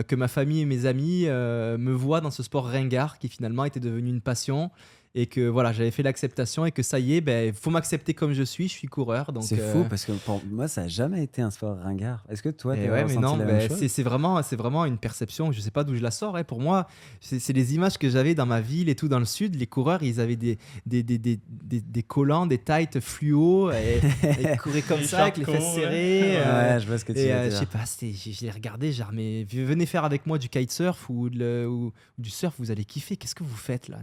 [0.07, 3.81] que ma famille et mes amis me voient dans ce sport ringard qui finalement était
[3.81, 4.71] devenu une passion
[5.13, 8.31] et que voilà, j'avais fait l'acceptation et que ça y est, ben faut m'accepter comme
[8.31, 9.29] je suis, je suis coureur.
[9.41, 12.23] C'est fou euh, parce que pour moi ça a jamais été un sport ringard.
[12.29, 15.59] Est-ce que toi tu ouais, mais non, ben, c'est vraiment c'est vraiment une perception, je
[15.59, 16.43] sais pas d'où je la sors hein.
[16.43, 16.87] pour moi,
[17.19, 20.01] c'est les images que j'avais dans ma ville et tout dans le sud, les coureurs,
[20.01, 21.39] ils avaient des des, des, des,
[21.81, 23.99] des, collants, des tights fluo et,
[24.39, 26.37] ils couraient comme ça avec les fesses serrées.
[26.37, 28.91] Euh, ouais, je vois ce que tu veux euh, Je sais pas, je l'ai regardé,
[28.93, 33.17] genre mais venez faire avec moi du kitesurf ou, ou, du surf, vous allez kiffer.
[33.17, 33.97] Qu'est-ce que vous faites là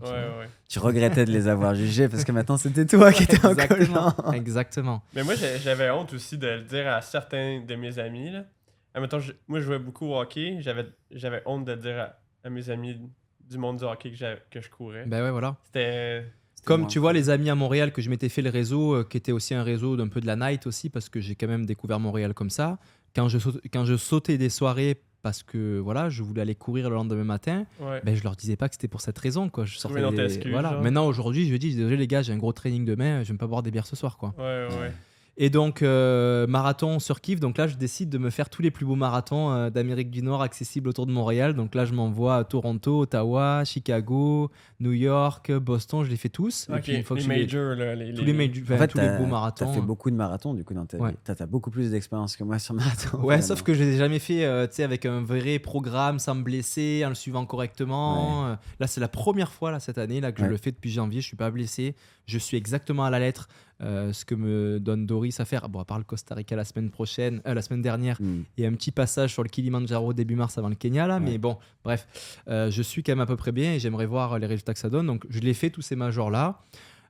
[0.69, 4.15] tu regrettais de les avoir jugés parce que maintenant c'était toi qui étais en Exactement.
[4.33, 5.03] Exactement.
[5.15, 8.31] Mais moi j'avais honte aussi de le dire à certains de mes amis.
[8.31, 8.45] Là.
[9.49, 12.11] moi je jouais beaucoup au hockey, j'avais honte de le dire
[12.45, 13.01] à, mes amis
[13.49, 15.05] du monde du hockey que, que je courais.
[15.07, 15.57] Ben ouais, voilà.
[15.65, 16.25] C'était.
[16.65, 19.17] Comme tu vois, les amis à Montréal, que je m'étais fait le réseau, euh, qui
[19.17, 21.65] était aussi un réseau d'un peu de la night aussi, parce que j'ai quand même
[21.65, 22.79] découvert Montréal comme ça.
[23.17, 23.39] Quand je,
[23.73, 27.67] quand je sautais des soirées parce que voilà, je voulais aller courir le lendemain matin,
[27.81, 28.01] ouais.
[28.03, 29.51] ben, je leur disais pas que c'était pour cette raison.
[29.51, 29.67] Quoi.
[29.67, 30.01] Je sortais
[30.51, 30.81] voilà.
[30.81, 33.47] Maintenant, aujourd'hui, je dis désolé les gars, j'ai un gros training demain, je vais pas
[33.47, 34.17] boire des bières ce soir.
[34.17, 34.33] Quoi.
[34.39, 34.91] Ouais, ouais.
[35.41, 37.39] Et donc, euh, marathon sur kiff.
[37.39, 40.21] Donc là, je décide de me faire tous les plus beaux marathons euh, d'Amérique du
[40.21, 41.55] Nord accessibles autour de Montréal.
[41.55, 46.03] Donc là, je m'envoie à Toronto, Ottawa, Chicago, New York, Boston.
[46.03, 46.67] Je les fais tous.
[46.69, 49.67] les majors, les, tous les, majors, en fait, tous les beaux marathons.
[49.67, 51.15] Tu as fait beaucoup de marathons du coup dans ta vie.
[51.25, 53.23] Tu as, beaucoup plus d'expérience que moi sur marathon.
[53.23, 56.43] Ouais, sauf que je les ai jamais fait euh, avec un vrai programme sans me
[56.43, 58.57] blesser, en le suivant correctement.
[58.81, 61.21] là, c'est la première fois là, cette année là, que je le fais depuis janvier.
[61.21, 61.95] Je suis pas blessé.
[62.27, 63.49] Je suis exactement à la lettre.
[63.81, 65.69] Euh, ce que me donne Doris à faire.
[65.69, 68.43] Bon, à part le Costa Rica la semaine prochaine, euh, la semaine dernière, mm.
[68.57, 71.21] et un petit passage sur le Kilimanjaro début mars avant le Kenya là.
[71.21, 72.09] Mais bon, bref,
[72.49, 74.81] euh, je suis quand même à peu près bien et j'aimerais voir les résultats que
[74.81, 75.07] ça donne.
[75.07, 76.61] Donc, je l'ai fait tous ces majors là.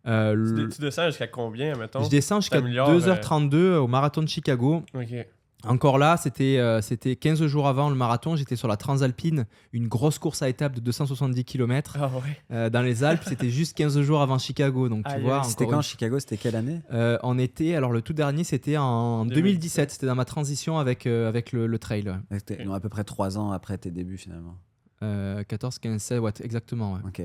[0.04, 2.04] tu, descends jusqu'à combien, mettons?
[2.04, 4.82] Je descends jusqu'à 2h32 au marathon de Chicago.
[4.92, 5.26] Ok.
[5.64, 8.36] Encore là, c'était euh, c'était 15 jours avant le marathon.
[8.36, 12.10] J'étais sur la Transalpine, une grosse course à étapes de 270 km ah
[12.52, 13.24] euh, dans les Alpes.
[13.26, 14.88] c'était juste 15 jours avant Chicago.
[14.88, 16.20] Donc, tu vois, c'était quand Chicago?
[16.20, 16.80] C'était quelle année?
[16.92, 17.74] Euh, En été.
[17.74, 19.90] Alors, le tout dernier, c'était en 2017.
[19.90, 22.08] C'était dans ma transition avec, avec le, trail.
[22.30, 22.72] Ouais.
[22.72, 24.56] à peu près 3 ans après tes débuts, finalement?
[25.00, 26.94] 14, 15, 16, ouais, exactement.
[26.94, 27.00] Ouais.
[27.04, 27.22] Ok.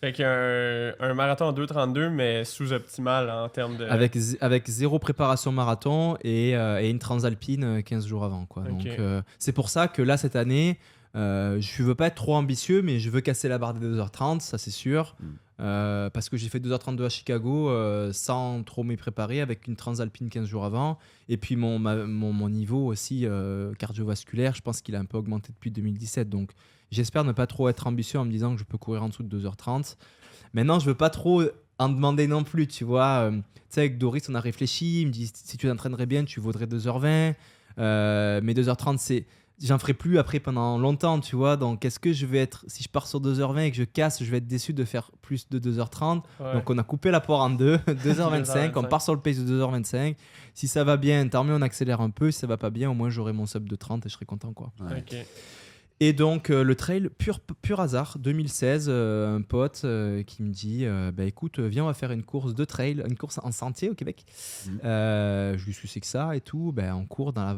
[0.00, 3.84] Fait qu'un un marathon en 2,32, mais sous-optimal en termes de.
[3.84, 8.46] Avec, avec zéro préparation marathon et, euh, et une transalpine 15 euh, jours avant.
[8.46, 8.62] Quoi.
[8.62, 10.78] Donc, euh, c'est pour ça que là, cette année,
[11.14, 14.56] je veux pas être trop ambitieux, mais je veux casser la barre des 2h30, ça
[14.56, 15.16] c'est sûr.
[15.18, 16.10] Mm.
[16.12, 17.72] parce que j'ai fait 2h32 à Chicago
[18.12, 20.96] sans trop m'y préparer, avec une transalpine 15 jours avant.
[21.28, 23.26] Et puis mon, mon, mon, niveau aussi
[23.80, 26.28] cardiovasculaire, je pense qu'il a un peu augmenté depuis 2017.
[26.28, 26.52] Donc
[26.90, 29.22] J'espère ne pas trop être ambitieux en me disant que je peux courir en dessous
[29.22, 29.96] de 2h30.
[30.54, 31.42] Maintenant, je veux pas trop
[31.78, 33.28] en demander non plus, tu vois.
[33.30, 35.02] Euh, tu sais, avec Doris, on a réfléchi.
[35.02, 37.34] Il me dit si tu t'entraînerais bien, tu vaudrais 2h20.
[37.78, 39.26] Euh, mais 2h30, c'est.
[39.62, 41.56] j'en ferai plus après pendant longtemps, tu vois.
[41.56, 44.22] Donc, est-ce que je vais être, si je pars sur 2h20 et que je casse,
[44.24, 46.22] je vais être déçu de faire plus de 2h30.
[46.54, 49.60] Donc, on a coupé la poire en deux, 2h25, on part sur le pace de
[49.62, 50.16] 2h25.
[50.54, 52.30] Si ça va bien, tant mieux, on accélère un peu.
[52.30, 54.24] Si ça va pas bien, au moins j'aurai mon sub de 30 et je serai
[54.24, 54.72] content, quoi.
[56.00, 60.52] Et donc, euh, le trail, pur, pur hasard, 2016, euh, un pote euh, qui me
[60.52, 63.90] dit bah, écoute, viens, on va faire une course de trail, une course en sentier
[63.90, 64.24] au Québec.
[64.66, 64.78] Mmh.
[64.82, 66.72] je lui suis c'est que ça et tout.
[66.72, 67.56] Ben, on court dans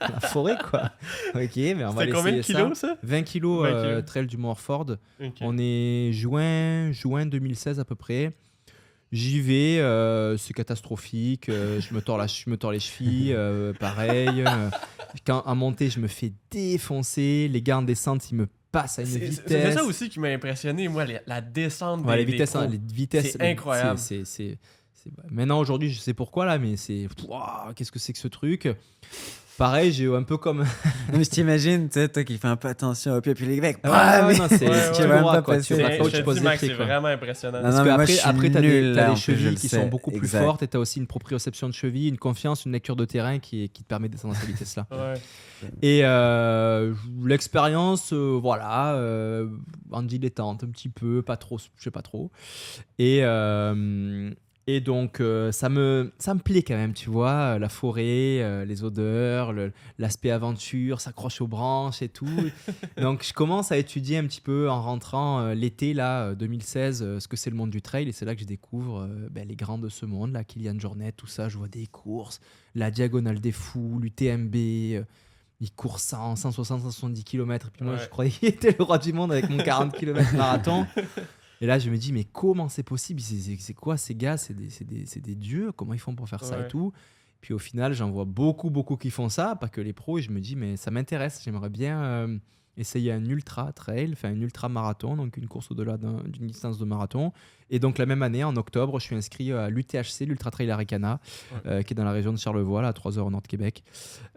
[0.00, 0.90] la, forêt, quoi.
[1.34, 3.68] ok, mais on va combien de kilos, ça, 20 kilos,
[4.06, 4.96] trail du Morford.
[5.40, 8.32] On est juin, juin 2016 à peu près.
[9.12, 11.50] J'y vais, euh, c'est catastrophique.
[11.50, 14.42] Euh, je, me tords la, je me tords les chevilles, euh, pareil.
[15.26, 17.46] quand à monter, je me fais défoncer.
[17.48, 19.42] Les gars en descente, ils me passent à une vitesse.
[19.46, 22.06] C'est ça aussi qui m'a impressionné, moi, la descente.
[22.06, 23.98] Ouais, les, vitesses, les vitesses, c'est incroyable.
[23.98, 24.58] C'est,
[25.30, 27.08] Maintenant, aujourd'hui, je sais pourquoi là, mais c'est.
[27.76, 28.68] Qu'est-ce que c'est que ce truc
[29.58, 30.60] Pareil, j'ai un peu comme.
[31.12, 33.60] non, mais t'imagines, tu sais, toi qui fais un peu attention au pied, puis les
[33.60, 33.78] mecs.
[33.82, 34.58] Ah, ouais, non, c'est.
[34.94, 37.60] tu vas pas C'est vraiment impressionnant.
[37.62, 40.78] Parce qu'après, après, t'as des, as des chevilles qui sont beaucoup plus fortes et t'as
[40.78, 44.08] aussi une proprioception de cheville, une confiance, une lecture de terrain qui, qui te permet
[44.08, 44.86] d'être dans cette vitesse-là.
[45.80, 46.92] Et euh,
[47.24, 49.48] l'expérience, euh, voilà, euh,
[49.90, 52.30] en dilettante un petit peu, pas trop, je sais pas trop.
[52.98, 53.22] Et.
[54.68, 58.40] Euh, et donc, euh, ça, me, ça me plaît quand même, tu vois, la forêt,
[58.42, 59.52] euh, les odeurs,
[59.98, 62.28] l'aspect aventure, s'accroche aux branches et tout.
[62.96, 67.28] donc, je commence à étudier un petit peu en rentrant euh, l'été, là, 2016, ce
[67.28, 68.08] que c'est le monde du trail.
[68.08, 71.12] Et c'est là que je découvre ben, les grands de ce monde, là, Kylian Jornet,
[71.12, 71.48] tout ça.
[71.48, 72.40] Je vois des courses,
[72.74, 74.54] la Diagonale des Fous, l'UTMB.
[74.54, 77.66] il court 100, 160, 170 km.
[77.66, 80.34] Et puis moi, je croyais qu'il était le roi du monde avec mon 40 km
[80.34, 80.86] marathon.
[81.62, 83.20] Et là, je me dis, mais comment c'est possible?
[83.20, 84.36] C'est quoi ces gars?
[84.36, 85.70] C'est des, des, des, dieux?
[85.70, 86.92] Comment ils font pour faire ça et tout?
[87.40, 90.18] Puis au final, j'en vois beaucoup, beaucoup qui font ça, pas que les pros.
[90.18, 91.40] Et je me dis, mais ça m'intéresse.
[91.44, 92.38] J'aimerais bien euh,
[92.76, 96.84] essayer un ultra trail, enfin un ultra marathon, donc une course au-delà d'une distance de
[96.84, 97.32] marathon.
[97.70, 101.20] Et donc la même année, en octobre, je suis inscrit à l'UTHC, l'Ultra Trail Aricana,
[101.66, 103.84] euh, qui est dans la région de Charlevoix, à 3 heures au nord de Québec.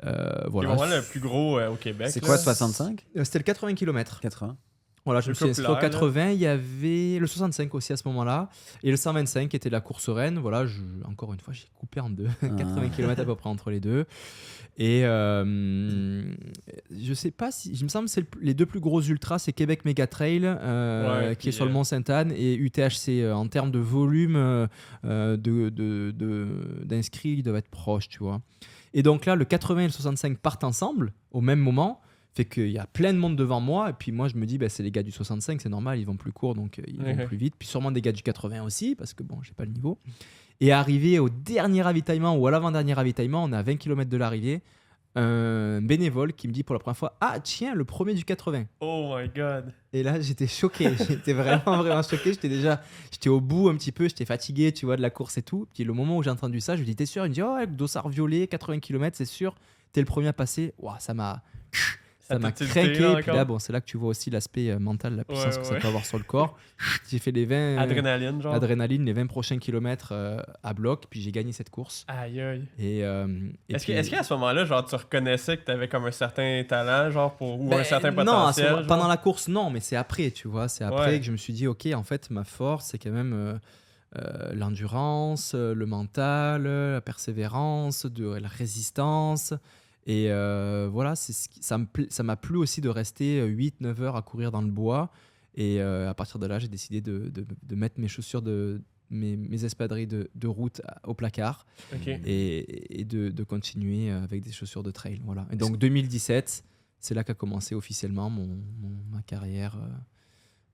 [0.04, 0.78] Euh, voilà.
[0.78, 2.10] C'est le plus gros au Québec.
[2.12, 4.20] C'est quoi, 65 C'était le 80 km.
[4.20, 4.58] 80
[5.06, 6.32] voilà, je me suis inscrit au 80.
[6.32, 8.50] Il y avait le 65 aussi à ce moment-là.
[8.84, 10.40] Et le 125 qui était la course reine.
[10.40, 12.28] Voilà, je, encore une fois, j'ai coupé en deux.
[12.42, 14.06] 80 km à peu près entre les deux.
[14.78, 16.24] Et euh,
[16.92, 17.76] je sais pas si.
[17.76, 21.50] Je me semble que les deux plus gros ultras, c'est Québec Mega Trail, euh, qui
[21.50, 23.22] est sur le Mont Sainte-Anne, et UTHC.
[23.22, 25.70] Euh, en termes de volume euh, de,
[26.84, 28.42] d'inscrits, ils doivent être proches, tu vois.
[28.94, 32.02] Et donc là, le 80 et le 65 partent ensemble au même moment.
[32.36, 34.58] Fait qu'il y a plein de monde devant moi, et puis moi je me dis,
[34.58, 37.02] bah, c'est les gars du 65, c'est normal, ils vont plus court, donc euh, ils
[37.02, 37.56] vont plus vite.
[37.58, 39.98] Puis sûrement des gars du 80 aussi, parce que bon, j'ai pas le niveau.
[40.60, 44.18] Et arrivé au dernier ravitaillement ou à l'avant-dernier ravitaillement, on est à 20 km de
[44.18, 44.62] l'arrivée,
[45.16, 48.66] un bénévole qui me dit pour la première fois Ah, tiens, le premier du 80.
[48.82, 49.72] Oh my god.
[49.94, 50.92] Et là, j'étais choqué.
[51.08, 52.34] j'étais vraiment, vraiment choqué.
[52.34, 52.82] J'étais déjà,
[53.14, 55.70] j'étais au bout un petit peu, j'étais fatigué, tu vois, de la course et tout.
[55.74, 57.42] Puis le moment où j'ai entendu ça, je lui dis T'es sûr Il me dit
[57.42, 59.56] Oh, dossard violet, 80 km, c'est sûr.
[59.94, 60.74] T'es le premier à passer.
[60.80, 61.42] Waouh, ça m'a
[62.28, 63.16] ça m'a craqué.
[63.22, 65.64] Puis là, bon, c'est là que tu vois aussi l'aspect euh, mental, la puissance que
[65.64, 66.58] ça peut avoir sur le corps.
[67.10, 67.78] j'ai fait les 20.
[67.78, 68.56] Adrénaline, genre.
[68.56, 72.04] Adrénaline, les 20 prochains kilomètres euh, à bloc, puis j'ai gagné cette course.
[72.08, 72.64] Aïe, aïe.
[72.80, 73.28] Et, euh,
[73.70, 77.36] est-ce, qu'à ce moment-là, genre, tu reconnaissais que tu avais comme un certain talent, genre,
[77.36, 80.48] pour, ou un ben, certain potentiel Non, pendant la course, non, mais c'est après, tu
[80.48, 80.68] vois.
[80.68, 83.60] C'est après que je me suis dit, OK, en fait, ma force, c'est quand même.
[84.52, 89.54] l'endurance, le mental, la persévérance, de la résistance.
[90.06, 94.62] Et euh, voilà, ça m'a plu aussi de rester 8-9 euh, heures à courir dans
[94.62, 95.12] le bois.
[95.56, 99.36] Et euh, à partir de là, j'ai décidé de, de, mettre mes chaussures de, mes,
[99.36, 101.66] mes espadrilles de, de, route au placard
[102.06, 105.22] et, et de, continuer avec des chaussures de trail.
[105.24, 105.48] Voilà.
[105.52, 106.66] Et donc 2017,
[107.00, 108.60] c'est là qu'a commencé officiellement mon,
[109.12, 109.78] ma carrière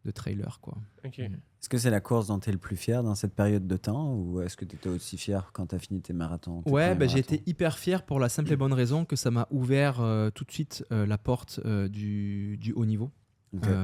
[0.03, 0.59] de trailer.
[0.59, 0.77] Quoi.
[1.05, 1.37] Mm.
[1.61, 3.77] Est-ce que c'est la course dont tu es le plus fier dans cette période de
[3.77, 6.95] temps ou est-ce que tu étais aussi fier quand tu as fini tes marathons Ouais,
[6.95, 10.01] bah, j'ai été hyper fier pour la simple et bonne raison que ça m'a ouvert
[10.01, 13.11] euh, tout de suite euh, la porte euh, du, du, haut niveau.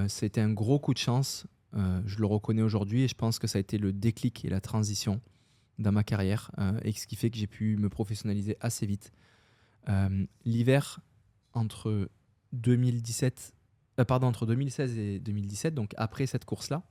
[0.08, 1.46] C'était un gros coup de chance.
[1.74, 4.62] je le reconnais aujourd'hui et je pense que ça a été le déclic et la
[4.62, 5.22] transition
[5.78, 6.50] dans ma carrière
[6.84, 9.12] et ce qui fait que j'ai pu me professionnaliser assez vite.
[10.46, 11.02] L'hiver
[11.54, 12.10] entre
[12.54, 13.54] 2017
[14.00, 16.84] euh, pardon, entre 2016 et 2017, donc après cette course-là,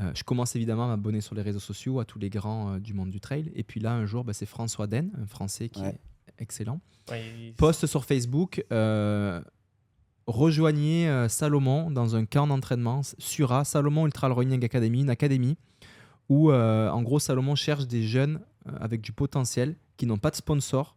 [0.00, 2.78] euh, je commence évidemment à m'abonner sur les réseaux sociaux à tous les grands euh,
[2.78, 3.50] du monde du trail.
[3.54, 5.98] Et puis là, un jour, bah, c'est François Den, un Français qui est
[6.38, 6.80] excellent,
[7.56, 8.64] poste sur Facebook
[10.26, 15.56] rejoignez Salomon dans un camp d'entraînement, Sura, Salomon Ultra Running Academy, une académie
[16.28, 18.40] où, en gros, Salomon cherche des jeunes
[18.80, 20.95] avec du potentiel qui n'ont pas de sponsor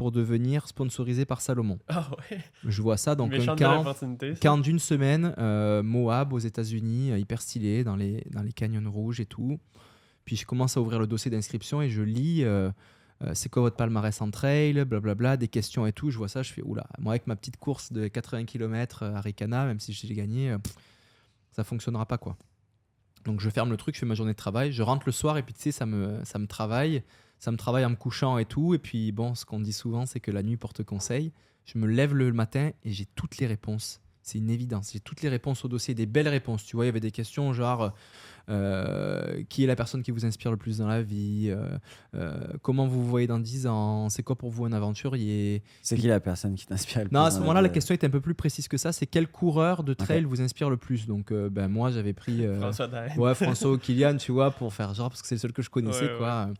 [0.00, 1.78] pour devenir sponsorisé par Salomon.
[1.88, 2.38] Ah ouais.
[2.64, 3.54] Je vois ça donc un
[4.40, 9.20] camp, d'une semaine, euh, Moab aux États-Unis, hyper stylé dans les dans les canyons rouges
[9.20, 9.60] et tout.
[10.24, 12.46] Puis je commence à ouvrir le dossier d'inscription et je lis.
[13.34, 16.08] c'est quoi votre palmarès en trail, blablabla, des questions et tout.
[16.08, 19.20] Je vois ça, je fais oula, moi avec ma petite course de 80 km à
[19.20, 20.56] Ricana, même si j'ai gagné,
[21.52, 22.38] ça fonctionnera pas quoi.
[23.26, 25.36] Donc je ferme le truc, je fais ma journée de travail, je rentre le soir
[25.36, 27.02] et puis tu sais, ça me, ça me travaille,
[27.40, 28.74] ça me travaille en me couchant et tout.
[28.74, 31.32] Et puis bon, ce qu'on dit souvent, c'est que la nuit porte conseil.
[31.64, 34.00] Je me lève le matin et j'ai toutes les réponses.
[34.22, 34.90] C'est une évidence.
[34.92, 36.64] J'ai toutes les réponses au dossier, des belles réponses.
[36.64, 37.94] Tu vois, il y avait des questions genre
[38.50, 41.78] euh, qui est la personne qui vous inspire le plus dans la vie euh,
[42.14, 45.62] euh, Comment vous vous voyez dans 10 ans C'est quoi pour vous un aventurier?
[45.80, 48.04] C'est qui la personne qui t'inspire le plus Non, à ce moment-là, la, question est
[48.04, 48.92] un peu plus précise que ça.
[48.92, 51.06] C'est quel coureur de trail vous inspire le plus?
[51.06, 55.22] Donc, ben, moi, j'avais pris François ouais, François Kilian, tu vois, pour faire genre, parce
[55.22, 56.10] que c'est le seul que je connaissais.
[56.18, 56.50] quoi.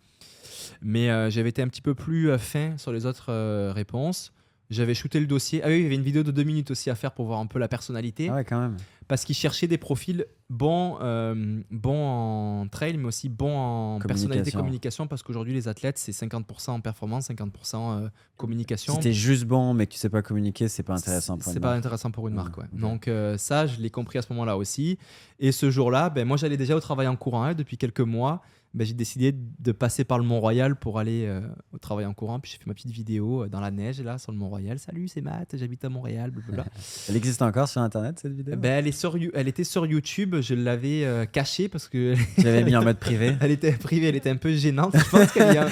[0.83, 3.33] Mais j'avais été un petit peu plus fin sur les autres
[3.73, 4.33] réponses.
[4.70, 5.62] J'avais shooté le dossier.
[5.64, 7.40] Ah oui, il y avait une vidéo de deux minutes aussi à faire pour voir
[7.40, 8.29] un peu la personnalité.
[8.31, 8.77] Ah ouais, quand même.
[9.09, 14.53] Parce qu'il cherchait des profils bons, euh, bons en trail, mais aussi bons en personnalité
[14.53, 15.09] communication.
[15.09, 18.94] Parce qu'aujourd'hui, les athlètes, c'est 50% en performance, 50% euh, communication.
[18.94, 21.55] Si t'es juste bon, mais que tu sais pas communiquer, c'est pas intéressant pour une
[21.55, 22.66] C'est pas intéressant pour une marque, ouais.
[22.73, 24.96] Donc, euh, ça, je l'ai compris à ce moment-là aussi.
[25.40, 28.42] Et ce jour-là, ben, moi, j'allais déjà au travail en courant hein, depuis quelques mois.
[28.72, 31.40] Ben, j'ai décidé de passer par le Mont-Royal pour aller euh,
[31.72, 32.38] au travail en courant.
[32.38, 34.78] Puis j'ai fait ma petite vidéo euh, dans la neige, là, sur le Mont-Royal.
[34.78, 36.33] Salut, c'est Matt, j'habite à Montréal.
[37.09, 38.54] elle existe encore sur Internet, cette vidéo?
[38.56, 40.37] Ben, elle, est sur, elle était sur YouTube.
[40.40, 42.14] Je l'avais euh, cachée parce que.
[42.37, 44.94] Tu l'avais mis en mode privé Elle était privée, elle était un peu gênante.
[44.96, 45.66] Je pense qu'elle a...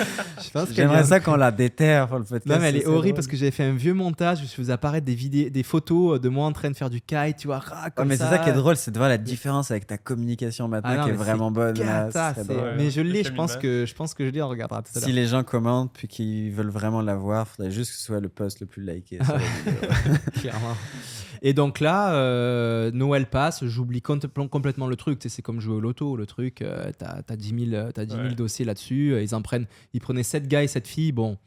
[0.72, 2.46] J'aimerais ça qu'on la déterre pour le podcast.
[2.46, 4.40] Non, mais elle est, horrible parce que j'avais fait un vieux montage.
[4.42, 7.36] Je faisais apparaître des, vidéos, des photos de moi en train de faire du kite,
[7.38, 7.62] tu vois.
[8.04, 10.96] mais c'est ça qui est drôle, c'est de voir la différence avec ta communication maintenant
[10.98, 11.76] ah qui est vraiment bonne.
[12.88, 15.00] Mais je l'ai, je pense que je pense que je dis, on regardera tout à
[15.00, 15.08] l'heure.
[15.08, 18.04] Si les gens commentent puis qu'ils veulent vraiment la voir, il faudrait juste que ce
[18.04, 19.18] soit le post le plus liké.
[20.34, 20.76] Clairement.
[21.42, 25.20] Et donc là, euh, Noël passe, j'oublie complètement le truc.
[25.26, 26.62] C'est comme jouer au loto, le truc.
[26.62, 29.20] Euh, t'as as 10 000, as 10 000 dossiers là-dessus.
[29.22, 29.66] Ils en prennent.
[29.94, 31.12] Ils prenaient 7 gars et 7 filles.
[31.12, 31.38] Bon,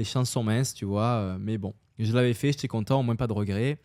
[0.00, 1.20] les chances sont minces, tu vois.
[1.20, 3.78] Euh, mais bon, je l'avais fait, j'étais content, au moins pas de regrets.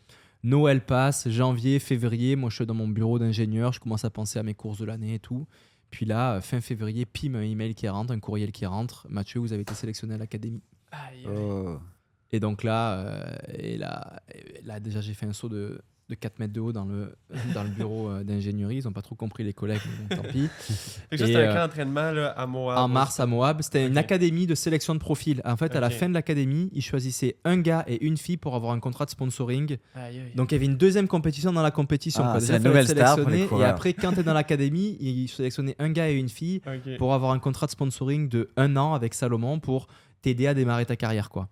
[0.43, 2.35] Noël passe, janvier, février.
[2.35, 3.73] Moi, je suis dans mon bureau d'ingénieur.
[3.73, 5.47] Je commence à penser à mes courses de l'année et tout.
[5.95, 9.07] Puis là, fin février, pim, un email qui rentre, un courriel qui rentre.
[9.09, 10.61] Mathieu, vous avez été sélectionné à l'académie.
[11.25, 11.77] Oh.
[12.33, 14.21] Et donc là, euh, et là,
[14.65, 17.15] là, déjà, j'ai fait un saut de, de 4 mètres de haut dans le,
[17.53, 18.77] dans le bureau euh, d'ingénierie.
[18.77, 20.49] Ils n'ont pas trop compris les collègues, mais bon, tant pis.
[21.11, 22.77] c'était un euh, d'entraînement à Moab.
[22.77, 23.61] En mars à Moab.
[23.61, 25.41] C'était une académie de sélection de profil.
[25.45, 28.55] En fait, à la fin de l'académie, ils choisissaient un gars et une fille pour
[28.55, 29.77] avoir un contrat de sponsoring.
[30.35, 32.23] Donc il y avait une deuxième compétition dans la compétition.
[32.23, 33.17] Ah, c'est la nouvelle star
[33.59, 36.61] Et après, quand tu es dans l'académie, ils sélectionnaient un gars et une fille
[36.97, 39.87] pour avoir un contrat de sponsoring de un an avec Salomon pour
[40.21, 41.29] t'aider à démarrer ta carrière.
[41.29, 41.49] quoi.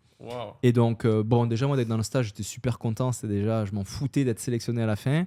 [0.61, 3.11] Et donc, euh, bon, déjà, moi, d'être dans le stage, j'étais super content.
[3.11, 5.25] C'est déjà, je m'en foutais d'être sélectionné à la fin.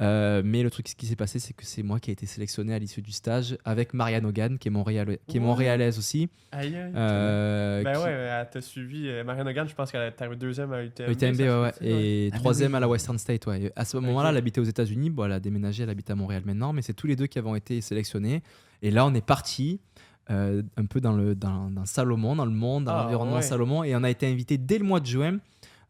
[0.00, 2.26] Euh, mais le truc, ce qui s'est passé, c'est que c'est moi qui ai été
[2.26, 5.18] sélectionné à l'issue du stage avec Marianne Hogan, qui est, Montréal...
[5.26, 6.28] qui est montréalaise aussi.
[6.52, 6.92] Aïe, aïe.
[6.94, 9.10] Euh, ben ouais, elle t'a suivi.
[9.24, 11.10] Marianne Hogan, je pense qu'elle était deuxième à UTMB.
[11.10, 13.72] UTMB, ouais, Et ah, troisième à la Western State, ouais.
[13.76, 15.10] À ce moment-là, elle habitait aux États-Unis.
[15.10, 16.72] Bon, elle a déménagé, elle habite à Montréal maintenant.
[16.72, 18.42] Mais c'est tous les deux qui avons été sélectionnés.
[18.82, 19.80] Et là, on est parti.
[20.30, 23.82] Euh, un peu dans, le, dans, dans, Salomon, dans le monde, dans ah, l'environnement Salomon.
[23.82, 25.38] Et on a été invité dès le mois de juin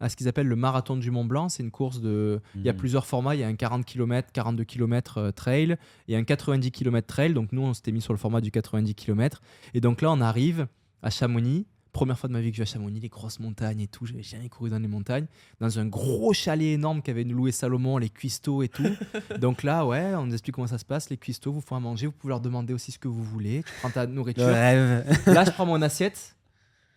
[0.00, 1.48] à ce qu'ils appellent le marathon du Mont Blanc.
[1.48, 2.40] C'est une course de.
[2.54, 2.76] Il y a hmm.
[2.76, 3.34] plusieurs formats.
[3.34, 7.34] Il y a un 40 km, 42 km trail et un 90 km trail.
[7.34, 9.42] Donc nous, on s'était mis sur le format du 90 km.
[9.74, 10.68] Et donc là, on arrive
[11.02, 11.66] à Chamonix.
[11.98, 14.06] Première fois de ma vie que je vais à Chamonix, les grosses montagnes et tout.
[14.06, 15.26] J'avais jamais couru dans les montagnes.
[15.58, 18.86] Dans un gros chalet énorme qu'avait loué Salomon, les cuistots et tout.
[19.40, 21.10] Donc là, ouais, on nous explique comment ça se passe.
[21.10, 22.06] Les cuistots vous font à manger.
[22.06, 23.64] Vous pouvez leur demander aussi ce que vous voulez.
[23.64, 24.46] Tu prends ta nourriture.
[24.46, 26.36] Là, je prends mon assiette.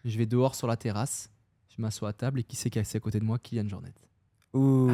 [0.06, 1.32] Je vais dehors sur la terrasse.
[1.76, 3.40] Je m'assois à table et qui c'est qui est assis à côté de moi?
[3.40, 3.96] Kylian Jornet.
[4.54, 4.90] Ouh.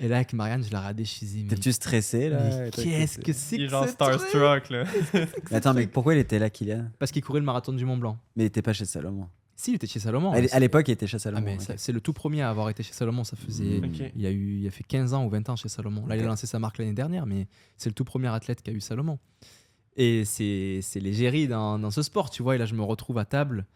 [0.00, 2.70] Et là, avec Marianne, je la regardais chez T'es-tu stressé là?
[2.70, 4.84] Qu'est-ce que c'est que genre starstruck là.
[5.50, 8.18] attends, mais pourquoi il était là, Kylian Parce qu'il courait le marathon du Mont Blanc.
[8.36, 9.28] Mais il était pas chez Salomon.
[9.54, 10.32] Si, il était chez Salomon.
[10.32, 11.58] À l'époque, il était chez Salomon.
[11.68, 13.24] Ah, c'est le tout premier à avoir été chez Salomon.
[13.24, 13.82] Ça faisait,
[14.16, 16.06] il, a eu, il a fait 15 ans ou 20 ans chez Salomon.
[16.06, 18.70] Là, il a lancé sa marque l'année dernière, mais c'est le tout premier athlète qui
[18.70, 19.18] a eu Salomon.
[19.96, 22.54] Et c'est l'égérie dans, dans ce sport, tu vois.
[22.54, 23.66] Et là, je me retrouve à table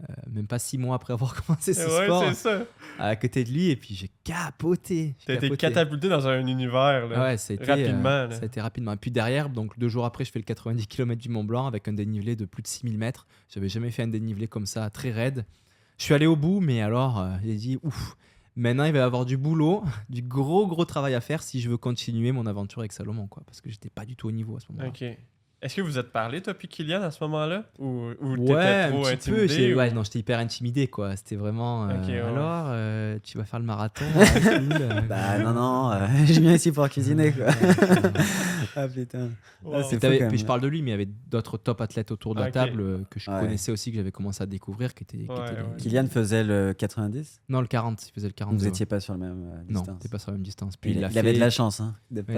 [0.00, 2.64] euh, même pas six mois après avoir commencé ce sport, ça.
[2.98, 5.14] à côté de lui, et puis j'ai capoté.
[5.24, 7.22] T'as été catapulté dans un univers, là.
[7.22, 8.08] Ouais, ça a été, rapidement.
[8.08, 8.96] Euh, ça a été rapidement.
[8.96, 11.86] Puis derrière, donc deux jours après, je fais le 90 km du Mont Blanc avec
[11.86, 13.26] un dénivelé de plus de 6000 mètres.
[13.48, 15.44] J'avais jamais fait un dénivelé comme ça, très raide.
[15.98, 18.16] Je suis allé au bout, mais alors, euh, j'ai dit, ouf,
[18.56, 21.70] maintenant il va y avoir du boulot, du gros, gros travail à faire si je
[21.70, 24.56] veux continuer mon aventure avec Salomon, quoi, parce que j'étais pas du tout au niveau
[24.56, 24.88] à ce moment-là.
[24.88, 25.04] Ok.
[25.62, 27.62] Est-ce que vous êtes parlé, toi, puis Kylian, à ce moment-là?
[27.78, 29.78] Ou, ou ouais, trop un petit intimidé, peu.
[29.78, 31.14] Ouais, non, j'étais hyper intimidé, quoi.
[31.14, 31.88] C'était vraiment.
[31.88, 34.04] Euh, alors, euh, tu vas faire le marathon
[34.42, 35.92] cool, Bah, non, non,
[36.26, 37.46] je viens ici pour cuisiner, quoi.
[38.76, 39.28] ah, putain.
[39.72, 39.82] Ah,
[40.28, 42.50] puis je parle de lui, mais il y avait d'autres top athlètes autour de la
[42.50, 44.94] table que je connaissais aussi, que j'avais commencé à découvrir.
[44.94, 45.26] Qui étaient,
[45.78, 48.08] Kylian faisait le 90 Non, le 40.
[48.08, 48.56] Il faisait le 40.
[48.56, 50.76] Vous n'étiez pas sur la même distance Non, t'es pas sur la même distance.
[50.76, 51.80] Puis il, avait de la chance.
[51.80, 52.32] Hein, de pas,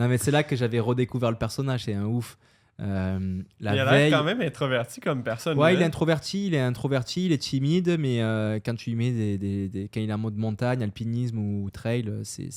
[0.00, 2.36] non, mais c'est là que j'avais redécouvert le personnage, c'est un ouf.
[2.82, 5.58] Euh, la il a quand même introverti comme personne.
[5.58, 8.96] Ouais, il est introverti, il est introverti, il est timide, mais euh, quand tu lui
[8.96, 12.48] mets des, des, des, quand il est en mode montagne, alpinisme ou trail, c'est,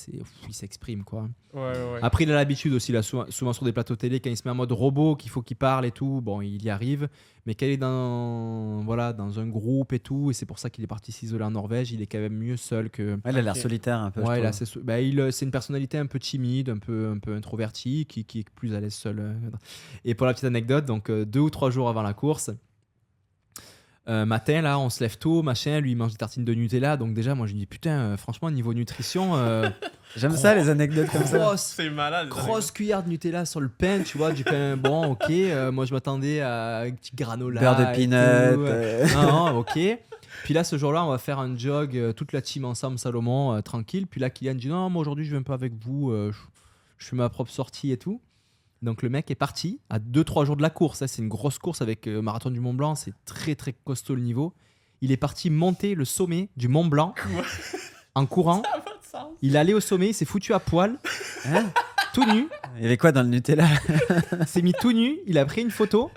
[0.47, 1.27] il s'exprime quoi.
[1.53, 1.99] Ouais, ouais.
[2.01, 4.43] Après, il a l'habitude aussi, là, souvent, souvent, sur des plateaux télé, quand il se
[4.45, 7.09] met en mode robot, qu'il faut qu'il parle et tout, bon, il y arrive.
[7.45, 10.84] Mais il est dans, voilà, dans un groupe et tout, et c'est pour ça qu'il
[10.84, 13.19] est parti s'isoler en Norvège, il est quand même mieux seul que.
[13.29, 14.21] Il a l'air solitaire un peu.
[14.21, 14.41] Ouais,
[14.84, 18.39] bah, il, c'est une personnalité un peu timide, un peu, un peu introvertie, qui, qui
[18.39, 19.19] est plus à l'aise seul.
[19.19, 19.34] Euh,
[20.06, 22.51] et pour la petite anecdote, donc euh, deux ou trois jours avant la course,
[24.10, 26.97] euh, matin, là, on se lève tôt, machin, lui il mange des tartines de Nutella.
[26.97, 29.36] Donc, déjà, moi je lui dis, putain, euh, franchement, niveau nutrition.
[29.36, 29.69] Euh,
[30.15, 31.58] J'aime ça, les anecdotes comme ça.
[31.58, 32.30] C'est malade.
[32.30, 35.30] Grosse cuillère de Nutella sur le pain, tu vois, du pain bon, ok.
[35.71, 37.62] moi je m'attendais à un petit granola.
[37.62, 39.15] Beurre de peanut.
[39.15, 39.80] non, ok.
[40.43, 44.08] Puis là, ce jour-là, on va faire un jog, toute la team ensemble, Salomon, tranquille.
[44.08, 46.38] Puis là, Kylian dit, non, moi aujourd'hui, je viens pas avec vous, je,
[46.97, 48.21] je fais ma propre sortie et tout.
[48.84, 51.06] Donc le mec est parti à 2-3 jours de la course.
[51.06, 52.95] c'est une grosse course avec euh, Marathon du Mont Blanc.
[52.95, 54.54] C'est très très costaud le niveau.
[55.02, 57.15] Il est parti monter le sommet du Mont Blanc
[58.13, 58.62] en courant.
[59.43, 60.97] Il est allé au sommet, il s'est foutu à poil,
[61.47, 61.65] hein,
[62.13, 62.47] tout nu.
[62.77, 63.67] Il y avait quoi dans le Nutella?
[64.47, 66.10] S'est mis tout nu, il a pris une photo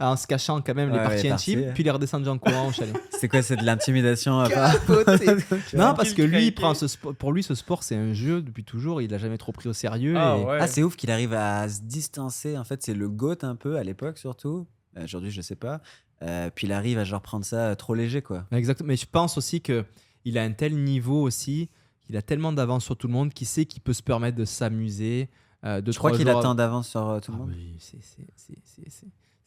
[0.00, 2.72] en se cachant quand même les parties intimes, puis il est redescendu en courant au
[2.72, 2.92] chalet.
[3.12, 4.42] C'est quoi, c'est de l'intimidation
[5.74, 9.00] Non, parce que lui, prend ce pour lui, ce sport, c'est un jeu depuis toujours.
[9.00, 10.14] Il l'a jamais trop pris au sérieux.
[10.16, 12.58] Ah, ah c'est ouf qu'il arrive à se distancer.
[12.58, 14.66] En fait, c'est le GOAT un peu à l'époque, surtout.
[14.96, 15.80] Euh, aujourd'hui, je sais pas.
[16.22, 18.44] Euh, puis il arrive à genre prendre ça euh, trop léger, quoi.
[18.50, 18.88] Exactement.
[18.88, 19.84] Mais je pense aussi que
[20.24, 21.70] il a un tel niveau aussi.
[22.08, 24.44] Il a tellement d'avance sur tout le monde qu'il sait qu'il peut se permettre de
[24.44, 25.28] s'amuser.
[25.64, 27.52] de je crois qu'il a tant d'avance sur tout le ah monde.
[27.54, 29.06] Oui, c'est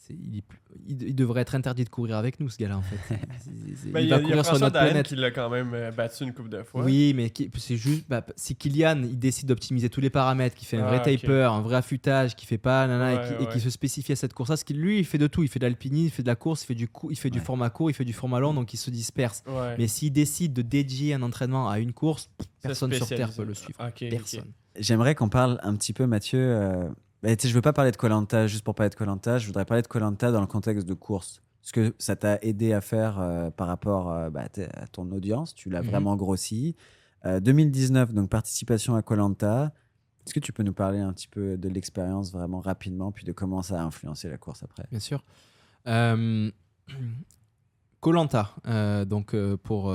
[0.10, 3.20] il, devrait être interdit de courir avec nous, ce gars-là, en fait.
[3.88, 5.08] Ben, il, va courir sur notre planète.
[5.08, 6.84] qui l'a quand même euh, battu une coupe de fois.
[6.84, 8.06] Oui, mais c'est juste.
[8.10, 11.44] Bah, si Kylian il décide d'optimiser tous les paramètres, qui fait un vrai ah, taper,
[11.52, 12.88] un vrai affûtage, qui fait pas
[13.39, 15.44] et, qui, se spécifie à cette course parce qu'il lui, il fait de tout.
[15.44, 17.39] Il fait de l'alpinisme, il fait de la course, il fait du, il fait du
[17.39, 19.44] format court, il fait du format long, donc il se disperse.
[19.78, 22.30] Mais s'il décide de dédier un entraînement à une course,
[22.62, 23.80] personne sur Terre peut le suivre.
[24.10, 24.52] personne.
[24.78, 26.39] J'aimerais qu'on parle un petit peu, Mathieu.
[26.39, 26.89] Euh,
[27.25, 29.39] bah, je veux pas parler de Colanta juste pour parler de Colanta.
[29.39, 31.41] Je voudrais parler de Colanta dans le contexte de course.
[31.63, 34.43] Ce que ça t'a aidé à faire euh, par rapport euh, bah,
[34.75, 35.55] à ton audience.
[35.55, 35.89] Tu l'as mhm.
[35.89, 36.75] vraiment grossi.
[37.23, 39.73] 2019, euh, donc participation à Colanta.
[40.27, 43.31] Est-ce que tu peux nous parler un petit peu de l'expérience vraiment rapidement, puis de
[43.31, 44.85] comment ça a influencé la course après?
[44.91, 45.23] Bien sûr.
[48.01, 48.53] Colanta,
[49.07, 49.91] donc pour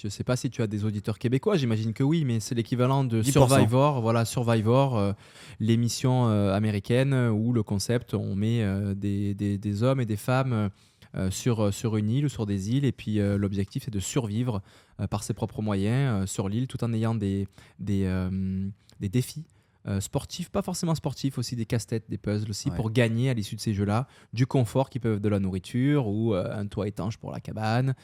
[0.00, 2.54] je ne sais pas si tu as des auditeurs québécois, j'imagine que oui, mais c'est
[2.54, 5.12] l'équivalent de Survivor, voilà Survivor, euh,
[5.60, 10.70] l'émission euh, américaine où le concept, on met euh, des, des, hommes et des femmes
[11.30, 14.62] sur, sur une île ou sur des îles, et puis l'objectif est de survivre
[15.10, 17.46] par ses propres moyens sur l'île, tout en ayant des,
[17.78, 18.28] des,
[18.98, 19.44] des défis
[19.86, 23.54] euh, sportifs, pas forcément sportifs, aussi des casse-têtes, des puzzles aussi, pour gagner à l'issue
[23.54, 26.88] de ces jeux-là du confort qui peuvent être de la nourriture ou euh, un toit
[26.88, 27.94] étanche pour la cabane.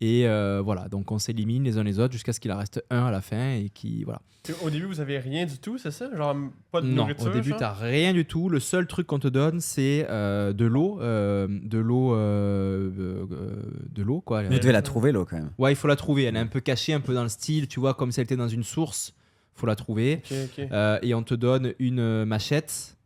[0.00, 2.84] Et euh, voilà, donc on s'élimine les uns les autres jusqu'à ce qu'il en reste
[2.90, 4.20] un à la fin et qui voilà.
[4.62, 6.08] Au début, vous avez rien du tout, c'est ça?
[6.16, 6.34] Genre
[6.72, 8.48] pas de non, nourriture au début, tu rien du tout.
[8.48, 14.42] Le seul truc qu'on te donne, c'est de l'eau, de l'eau, de l'eau quoi.
[14.42, 15.50] Vous devez la trouver l'eau quand même.
[15.58, 16.24] Ouais, il faut la trouver.
[16.24, 18.24] Elle est un peu cachée, un peu dans le style, tu vois, comme si elle
[18.24, 19.14] était dans une source
[19.58, 20.22] faut la trouver.
[20.58, 22.96] Euh, et on te donne une machette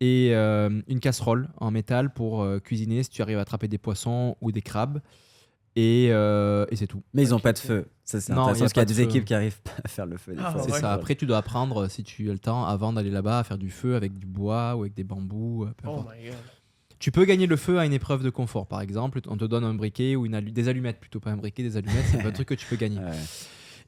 [0.00, 3.78] et euh, une casserole en métal pour euh, cuisiner si tu arrives à attraper des
[3.78, 5.00] poissons ou des crabes.
[5.76, 7.02] Et, et c'est tout.
[7.12, 7.86] Mais ils n'ont pas de feu.
[8.04, 10.18] Ça, c'est intéressant parce qu'il y a des équipes qui arrivent pas à faire le
[10.18, 10.36] feu.
[10.38, 10.92] Ah, c'est ça.
[10.92, 13.70] Après, tu dois apprendre, si tu as le temps, avant d'aller là-bas, à faire du
[13.70, 15.66] feu avec du bois ou avec des bambous.
[15.84, 16.04] Oh
[17.00, 19.20] tu peux gagner le feu à une épreuve de confort, par exemple.
[19.26, 22.06] On te donne un briquet ou une des allumettes, plutôt pas un briquet, des allumettes.
[22.10, 23.00] c'est un truc que tu peux gagner.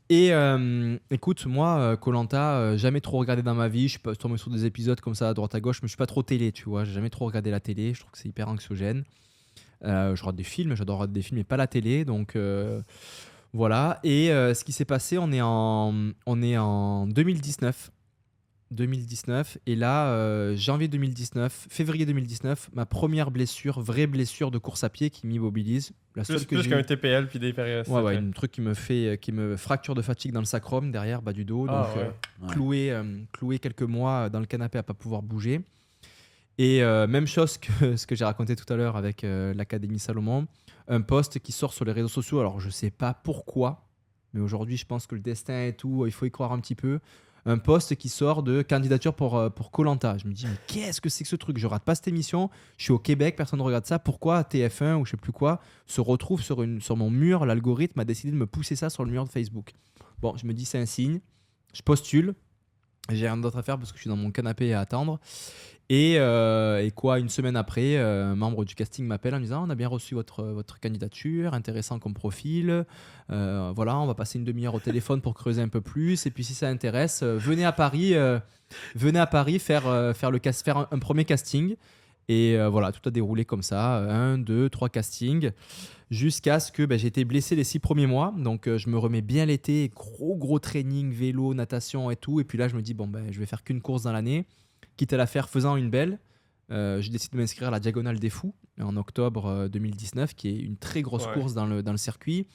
[0.09, 3.89] Et euh, écoute, moi, Colanta, euh, euh, jamais trop regardé dans ma vie.
[3.89, 5.97] Je suis tombé sur des épisodes comme ça à droite à gauche, mais je suis
[5.99, 6.85] pas trop télé, tu vois.
[6.85, 7.93] J'ai jamais trop regardé la télé.
[7.93, 9.05] Je trouve que c'est hyper anxiogène.
[9.83, 12.05] je regarde des films, j'adore regarder des films, mais pas la télé.
[12.05, 12.37] Donc
[13.53, 13.99] voilà.
[14.05, 17.91] Et ce qui s'est passé, on est en, on est en 2019.
[18.73, 19.59] 2019.
[19.67, 24.89] Et là, euh, janvier 2019, février 2019, ma première blessure, vraie blessure de course à
[24.89, 25.93] pied qui m'immobilise.
[26.15, 27.89] La plus, plus qu'un TPL puis des périodes.
[27.89, 30.47] Ouais, ouais, un truc qui me fait, euh, qui me fracture de fatigue dans le
[30.47, 31.67] sacrum derrière, bas du dos.
[31.69, 33.03] Ah, donc, euh, Cloué,
[33.33, 35.61] cloué quelques mois dans le canapé à pas pouvoir bouger.
[36.59, 40.47] Et même chose que ce que j'ai raconté tout à l'heure avec l'Académie Salomon,
[40.89, 42.41] un post qui sort sur les réseaux sociaux.
[42.41, 43.89] Alors je sais pas pourquoi,
[44.33, 46.75] mais aujourd'hui je pense que le destin et tout, il faut y croire un petit
[46.75, 46.99] peu
[47.47, 50.19] un poste qui sort de candidature pour euh, pour Colanta.
[50.19, 51.59] Je me dis mais qu'est-ce que c'est que ce truc?
[51.59, 52.51] Je rate pas cette émission.
[52.77, 53.99] Je suis au Québec, personne ne regarde ça.
[53.99, 57.47] Pourquoi TF1 ou je sais plus quoi se retrouve sur sur mon mur?
[57.47, 59.73] L'algorithme a décidé de me pousser ça sur le mur de Facebook.
[60.21, 61.21] Bon, je me dis c'est un signe.
[61.73, 62.35] Je postule.
[63.11, 65.21] J'ai rien d'autre à faire parce que je suis dans mon canapé à attendre.
[65.93, 69.65] Euh, et, quoi, une semaine après, euh, un membre du casting m'appelle en me disant
[69.67, 72.85] On a bien reçu votre, votre candidature, intéressant comme profil.
[73.31, 76.27] Euh, voilà, on va passer une demi-heure au téléphone pour creuser un peu plus.
[76.27, 78.15] Et puis, si ça intéresse, venez à Paris,
[78.95, 81.77] venez à Paris faire, faire, le, faire un, premier casting.
[82.29, 85.53] Et voilà, tout a déroulé comme ça un, deux, trois castings
[86.11, 88.35] jusqu'à ce que ben, j'ai été blessé les six premiers mois.
[88.37, 92.41] Donc, je me remets bien l'été, gros, gros training, vélo, natation et tout.
[92.41, 94.47] Et puis là, je me dis Bon, ben, je vais faire qu'une course dans l'année
[94.97, 96.19] quitte à la faire faisant une belle,
[96.71, 100.49] euh, je décide de m'inscrire à la Diagonale des Fous en octobre 2019, euh, qui
[100.49, 102.47] est une très grosse course dans le, dans le circuit.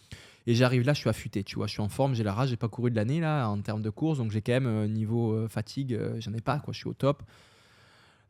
[0.47, 2.49] Et j'arrive là, je suis affûté, tu vois, je suis en forme, j'ai la rage,
[2.49, 4.87] j'ai pas couru de l'année là en termes de course, donc j'ai quand même euh,
[4.87, 7.21] niveau fatigue, j'en ai pas, quoi, je suis au top.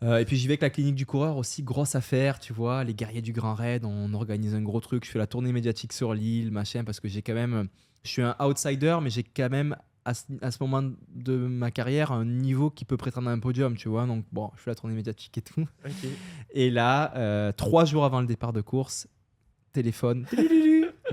[0.04, 2.94] Et puis j'y vais avec la clinique du coureur aussi, grosse affaire, tu vois, les
[2.94, 6.14] guerriers du Grand Raid, on organise un gros truc, je fais la tournée médiatique sur
[6.14, 7.68] l'île, machin, parce que j'ai quand même,
[8.04, 9.76] je suis un outsider, mais j'ai quand même
[10.06, 10.84] à ce, moment
[11.14, 14.06] de ma carrière un niveau qui peut prétendre à un podium, tu vois.
[14.06, 15.68] Donc, bon, je fais la tournée médiatique et tout.
[16.52, 19.08] Et là, euh, trois jours avant le départ de course,
[19.74, 20.26] téléphone.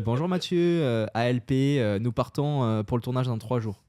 [0.05, 3.83] Bonjour Mathieu, euh, ALP, euh, nous partons pour le tournage dans trois jours.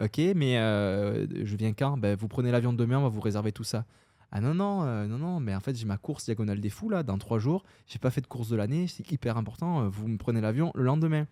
[0.00, 1.96] Ok, mais je viens quand?
[1.96, 3.84] Ben, Vous prenez l'avion demain, on va vous réserver tout ça.
[4.32, 7.02] Ah non, non, non, non, mais en fait, j'ai ma course diagonale des fous là,
[7.02, 7.64] dans trois jours.
[7.86, 9.88] J'ai pas fait de course de l'année, c'est hyper important.
[9.88, 11.26] Vous me prenez l'avion le lendemain.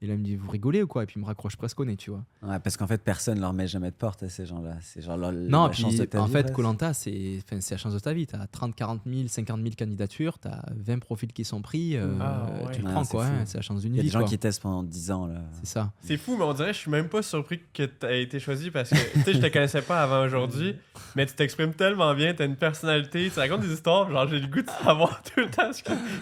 [0.00, 1.02] Et là, il me dit, vous rigolez ou quoi?
[1.02, 2.24] Et puis il me raccroche presque au nez, tu vois.
[2.42, 4.76] Ouais, parce qu'en fait, personne leur met jamais de porte à ces gens-là.
[4.80, 7.98] C'est genre leur, non, la chance de ta en fait, Colanta, c'est la chance de
[7.98, 8.26] ta vie.
[8.26, 11.96] Tu as 30, 40 000, 50 000 candidatures, tu as 20 profils qui sont pris.
[11.96, 13.98] Euh, ah, Tu prends quoi, hein, c'est la chance d'une vie.
[13.98, 15.28] Il y a des gens qui testent pendant 10 ans.
[15.60, 15.90] C'est ça.
[16.00, 18.70] C'est fou, mais on dirait, je suis même pas surpris que tu aies été choisi
[18.70, 20.76] parce que tu sais, je te connaissais pas avant aujourd'hui,
[21.16, 24.38] mais tu t'exprimes tellement bien, tu as une personnalité, tu racontes des histoires, genre j'ai
[24.38, 25.70] le goût de savoir tout le temps.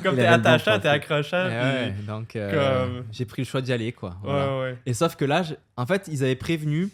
[0.03, 1.49] Comme tu es attachant, tu es accrochant.
[2.07, 4.17] donc, euh, j'ai pris le choix d'y aller, quoi.
[4.87, 5.43] Et sauf que là,
[5.77, 6.91] en fait, ils avaient prévenu.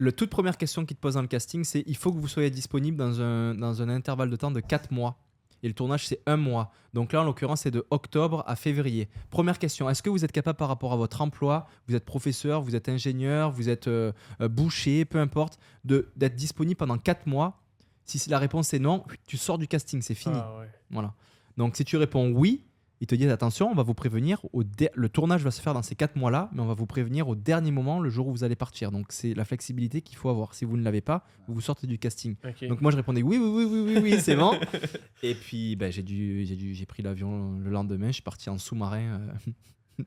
[0.00, 2.28] La toute première question qu'ils te posent dans le casting, c'est il faut que vous
[2.28, 5.18] soyez disponible dans un, dans un intervalle de temps de 4 mois.
[5.64, 6.70] Et le tournage, c'est un mois.
[6.94, 9.08] Donc là, en l'occurrence, c'est de octobre à février.
[9.30, 12.62] Première question, est-ce que vous êtes capable par rapport à votre emploi, vous êtes professeur,
[12.62, 17.60] vous êtes ingénieur, vous êtes euh, euh, boucher, peu importe, d'être disponible pendant 4 mois?
[18.04, 20.36] Si la réponse est non, tu sors du casting, c'est fini.
[20.38, 21.12] Ah voilà.
[21.56, 22.62] Donc si tu réponds oui,
[23.00, 24.62] ils te disent attention, on va vous prévenir, au
[24.94, 27.34] le tournage va se faire dans ces quatre mois-là, mais on va vous prévenir au
[27.34, 28.90] dernier moment, le jour où vous allez partir.
[28.90, 30.54] Donc c'est la flexibilité qu'il faut avoir.
[30.54, 32.36] Si vous ne l'avez pas, vous vous sortez du casting.
[32.68, 34.58] Donc moi je répondais oui, oui, oui, oui, oui, oui c'est bon.
[35.22, 39.20] Et puis ben, j'ai dû, j'ai pris l'avion le lendemain, je suis parti en sous-marin.
[39.20, 39.50] Euh,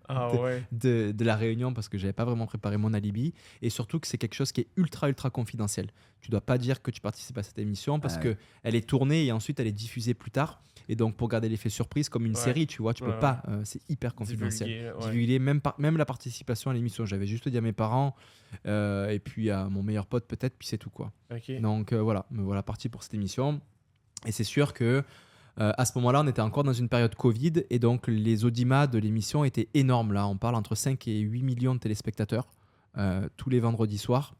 [0.09, 0.31] ah
[0.71, 4.07] de, de, la réunion parce que j'avais pas vraiment préparé mon alibi et surtout que
[4.07, 5.91] c'est quelque chose qui est ultra ultra confidentiel.
[6.21, 8.87] Tu dois pas dire que tu participes à cette émission parce qu'elle que elle est
[8.87, 10.61] tournée et ensuite elle est diffusée plus tard.
[10.89, 13.43] Et donc, pour garder l'effet surprise, comme une série, tu vois, tu peux pas.
[13.47, 14.93] Euh, c'est hyper confidentiel.
[14.99, 17.05] Divulguer, même, même la participation à l'émission.
[17.05, 18.15] J'avais juste dit à mes parents
[18.65, 21.11] euh, et puis à mon meilleur pote, peut-être, puis c'est tout, quoi.
[21.61, 23.61] Donc, euh, voilà, me voilà parti pour cette émission.
[24.25, 25.03] Et c'est sûr que.
[25.57, 28.97] À ce moment-là, on était encore dans une période Covid et donc les audimas de
[28.97, 30.13] l'émission étaient énormes.
[30.13, 32.47] Là, on parle entre 5 et 8 millions de téléspectateurs
[33.37, 34.33] tous les vendredis soirs.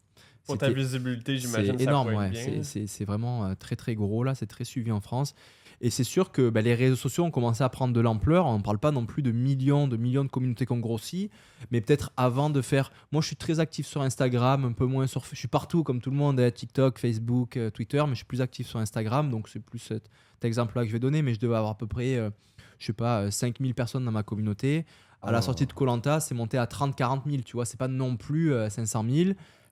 [0.45, 1.75] Pour ta visibilité, j'imagine.
[1.77, 2.61] C'est énorme, ouais.
[2.63, 5.35] C'est vraiment très très gros là, c'est très suivi en France.
[5.83, 8.45] Et c'est sûr que bah, les réseaux sociaux ont commencé à prendre de l'ampleur.
[8.45, 11.31] On ne parle pas non plus de millions, de millions de communautés qui ont grossi,
[11.71, 12.91] mais peut-être avant de faire.
[13.11, 15.25] Moi, je suis très actif sur Instagram, un peu moins sur.
[15.25, 18.25] Je suis partout, comme tout le monde, hein, TikTok, Facebook, euh, Twitter, mais je suis
[18.25, 19.31] plus actif sur Instagram.
[19.31, 20.03] Donc, c'est plus cet,
[20.43, 22.29] exemple-là que je vais donner, mais je devais avoir à peu près, euh,
[22.77, 24.85] je sais pas, 5000 euh, personnes dans ma communauté.
[25.23, 25.41] À la oh.
[25.41, 27.41] sortie de Colanta, c'est monté à 30-40 000.
[27.43, 29.29] Tu vois, c'est pas non plus 500 000,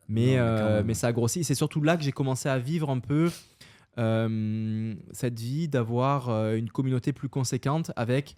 [0.07, 1.43] mais, mais, mais, ça a grossi.
[1.43, 3.29] C'est surtout là que j'ai commencé à vivre un peu euh,
[5.11, 8.35] cette vie d'avoir euh, une communauté plus conséquente avec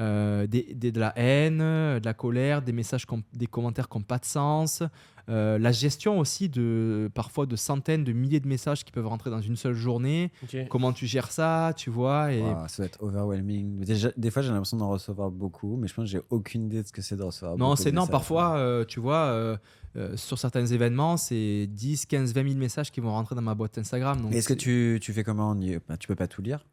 [0.00, 4.18] euh, des, de la haine, de la colère, des messages, des commentaires qui n'ont pas
[4.18, 4.82] de sens,
[5.28, 9.40] la gestion aussi de parfois de centaines, de milliers de messages qui peuvent rentrer dans
[9.40, 10.32] une seule journée.
[10.68, 12.42] Comment tu gères ça, tu vois et...
[12.66, 13.84] Ça doit être overwhelming.
[14.16, 16.86] des fois, j'ai l'impression d'en recevoir beaucoup, mais je pense que j'ai aucune idée de
[16.88, 17.56] ce que c'est de recevoir.
[17.56, 18.06] Non, c'est non.
[18.06, 19.58] Parfois, tu vois
[19.96, 23.54] euh, sur certains événements, c'est 10, 15, 20 000 messages qui vont rentrer dans ma
[23.54, 24.28] boîte Instagram.
[24.32, 26.66] Est-ce que tu, tu, fais comment bah, Tu peux pas tout lire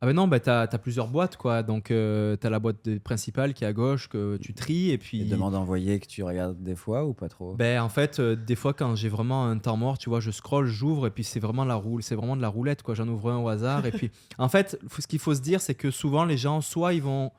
[0.00, 1.62] Ah ben non, bah t'as as plusieurs boîtes quoi.
[1.62, 5.20] Donc euh, t'as la boîte principale qui est à gauche que tu tries et puis.
[5.20, 7.54] Et demande d'envoyer que tu regardes des fois ou pas trop?
[7.56, 10.30] Ben en fait, euh, des fois quand j'ai vraiment un temps mort, tu vois, je
[10.30, 12.94] scroll, j'ouvre et puis c'est vraiment la roule, c'est vraiment de la roulette quoi.
[12.94, 15.74] J'en ouvre un au hasard et puis en fait, ce qu'il faut se dire, c'est
[15.74, 17.32] que souvent les gens, soit ils vont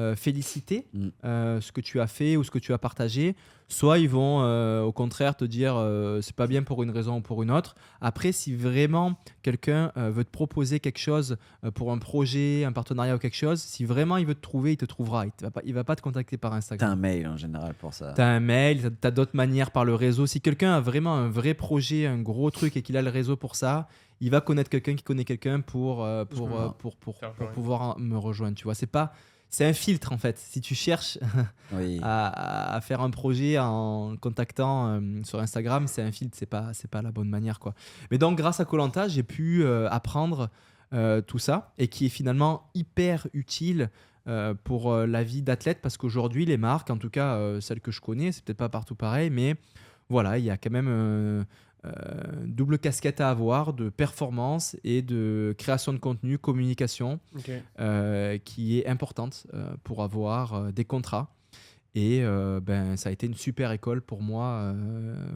[0.00, 1.08] euh, féliciter mm.
[1.24, 3.36] euh, ce que tu as fait ou ce que tu as partagé,
[3.68, 5.76] soit ils vont euh, au contraire te dire
[6.22, 7.74] c'est pas bien pour une raison ou pour une autre.
[8.00, 11.36] Après, si vraiment quelqu'un veut te proposer quelque chose
[11.74, 14.76] pour un projet, un partenariat ou quelque chose, si vraiment il veut te trouver, il
[14.78, 15.26] te trouvera.
[15.26, 16.88] Il, va, pas, il va pas te contacter par Instagram.
[16.88, 18.14] T'as un mail en général pour ça.
[18.16, 20.26] T'as un mail, t'as d'autres manières par le réseau.
[20.26, 23.36] Si quelqu'un a vraiment un vrai projet, un gros truc et qu'il a le réseau
[23.36, 23.86] pour ça,
[24.20, 26.48] il va connaître quelqu'un qui connaît quelqu'un pour, pour,
[26.78, 28.56] pour, pour, pour, pouvoir me rejoindre.
[28.56, 29.12] Tu vois, c'est pas
[29.50, 30.38] c'est un filtre en fait.
[30.38, 31.18] Si tu cherches
[32.02, 36.90] à, faire un projet en contactant euh, sur Instagram, c'est un filtre, c'est pas c'est
[36.90, 37.74] pas la bonne manière quoi.
[38.10, 40.48] Mais donc grâce à Colanta, j'ai pu euh, apprendre
[40.92, 43.90] euh, tout ça et qui est finalement hyper utile
[44.62, 48.30] pour la vie d'athlète parce qu'aujourd'hui les marques, en tout cas celles que je connais,
[48.30, 49.56] c'est peut-être pas partout pareil, mais
[50.08, 51.44] voilà, il y a quand même
[51.86, 51.90] euh,
[52.44, 57.20] double casquette à avoir de performance et de création de contenu, communication,
[57.78, 61.34] euh, qui est importante euh, pour avoir des contrats.
[61.96, 62.22] Et
[62.62, 64.72] ben, ça a été une super école pour moi,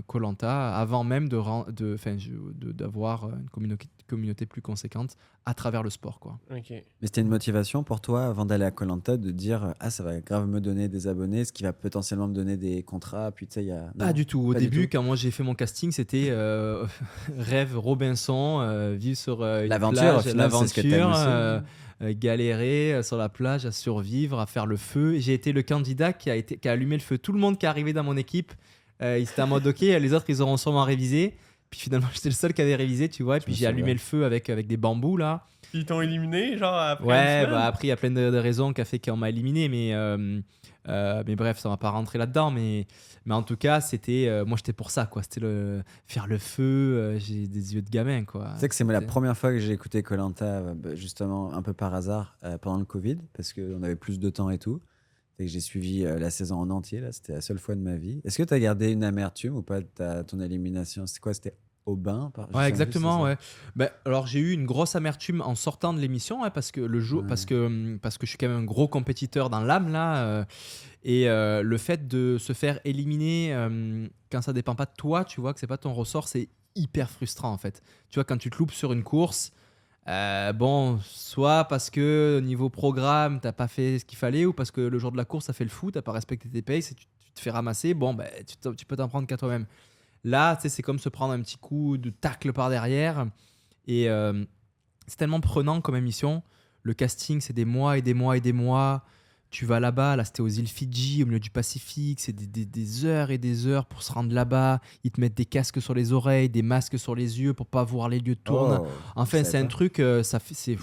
[0.06, 5.90] Colanta, avant même d'avoir de, de, d'avoir une communauté, communauté plus conséquente à travers le
[5.90, 6.20] sport.
[6.20, 6.38] Quoi.
[6.50, 10.20] Mais c'était une motivation pour toi avant d'aller à Colanta de dire Ah, ça va
[10.20, 13.30] grave me donner des abonnés, ce qui va potentiellement me donner des contrats.
[13.30, 13.92] Puis tu sais, il y a.
[13.98, 14.40] pas du tout.
[14.40, 16.86] Au début, quand moi j'ai fait mon casting, c'était euh,
[17.38, 21.62] rêve Robinson, euh, vivre sur euh, l'aventure, l'aventure.
[22.00, 25.18] galérer sur la plage, à survivre, à faire le feu.
[25.18, 27.18] J'ai été le candidat qui a, été, qui a allumé le feu.
[27.18, 28.52] Tout le monde qui est arrivé dans mon équipe,
[29.00, 31.34] il était en mode OK, les autres, ils auront sûrement révisé.
[31.74, 33.38] Puis finalement, j'étais le seul qui avait révisé, tu vois.
[33.38, 35.44] Et puis j'ai allumé le feu avec, avec des bambous, là.
[35.72, 38.80] Ils t'ont éliminé, genre après Ouais, bah après, il y a plein de, raisons qui
[38.80, 40.40] a fait qu'on m'a éliminé, mais, euh,
[40.88, 42.52] euh, mais bref, ça va pas rentrer là-dedans.
[42.52, 42.86] Mais,
[43.26, 45.24] mais en tout cas, c'était euh, moi, j'étais pour ça, quoi.
[45.24, 48.50] C'était le, faire le feu, j'ai des yeux de gamin, quoi.
[48.54, 50.62] Tu sais que c'est la première fois que j'ai écouté Colanta,
[50.92, 54.58] justement, un peu par hasard, pendant le Covid, parce qu'on avait plus de temps et
[54.58, 54.80] tout
[55.38, 58.20] j'ai suivi euh, la saison en entier, là, c'était la seule fois de ma vie.
[58.24, 61.06] Est-ce que tu as gardé une amertume ou pas de ton élimination?
[61.06, 61.34] C'était quoi?
[61.34, 61.54] C'était
[61.86, 62.54] au bain par...
[62.54, 63.36] Ouais, exactement, ouais.
[63.76, 67.24] Ben, alors j'ai eu une grosse amertume en sortant de l'émission, parce que le jour,
[67.26, 70.24] parce que hum, parce que je suis quand même un gros compétiteur dans l'âme là,
[70.24, 70.44] euh,
[71.02, 75.24] et euh, le fait de se faire éliminer hum, quand ça dépend pas de toi,
[75.24, 77.82] tu vois que c'est pas ton ressort, c'est hyper frustrant en fait.
[78.08, 79.52] Tu vois quand tu te loupes sur une course,
[80.08, 84.52] euh, bon, soit parce que au niveau programme, t'as pas fait ce qu'il fallait, ou
[84.52, 86.62] parce que le jour de la course, ça fait le fou, t'as pas respecté tes
[86.62, 88.28] paces et tu, te fais ramasser, bon, ben,
[88.76, 89.66] tu, peux t'en prendre qu'à toi-même.
[90.22, 93.26] Là, c'est comme se prendre un petit coup de tacle par derrière.
[93.86, 94.44] Et euh,
[95.06, 96.42] c'est tellement prenant comme émission.
[96.82, 99.04] Le casting, c'est des mois et des mois et des mois
[99.54, 103.30] tu vas là-bas, là, c'était aux îles Fidji, au milieu du Pacifique, c'est des, heures
[103.30, 104.80] et des heures pour se rendre là-bas.
[105.04, 107.84] Ils te mettent des casques sur les oreilles, des masques sur les yeux pour pas
[107.84, 108.80] voir les lieux de tourne.
[108.82, 110.76] Oh, enfin, c'est un truc, euh, ça fait, c'est,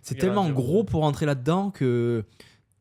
[0.00, 2.24] c'est tellement gros pour entrer là-dedans que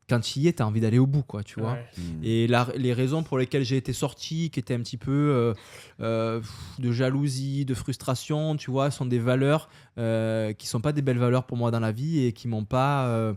[0.08, 1.78] quand tu y es, tu as envie d'aller au bout, quoi, tu vois.
[1.97, 2.24] Hmm.
[2.24, 5.54] Et les raisons pour lesquelles j'ai été sorti, qui étaient un petit peu euh,
[5.99, 6.41] euh,
[6.78, 11.47] de jalousie, de frustration, tu vois, sont des valeurs qui sont pas des belles valeurs
[11.47, 13.34] pour moi dans la vie et qui m'ont pas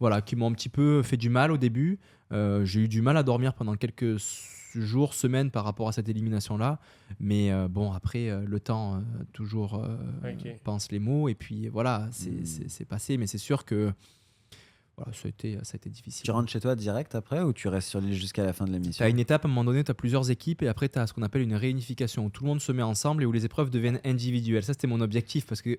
[0.00, 1.98] voilà, qui m'ont un petit peu fait du mal au début.
[2.32, 4.16] Euh, j'ai eu du mal à dormir pendant quelques
[4.74, 6.78] jours, semaines par rapport à cette élimination-là.
[7.20, 9.82] Mais euh, bon, après, euh, le temps toujours
[10.64, 11.28] pense les mots.
[11.28, 12.44] Et puis voilà, hmm.
[12.44, 13.16] c'est passé.
[13.16, 13.92] Mais c'est sûr que
[14.96, 16.24] voilà, ça, a été, ça a été difficile.
[16.24, 18.72] Tu rentres chez toi direct après ou tu restes sur l'île jusqu'à la fin de
[18.72, 19.04] l'émission?
[19.04, 21.06] À une étape, à un moment donné, tu as plusieurs équipes et après, tu as
[21.06, 23.44] ce qu'on appelle une réunification où tout le monde se met ensemble et où les
[23.44, 24.62] épreuves deviennent individuelles.
[24.62, 25.78] Ça, c'était mon objectif parce que.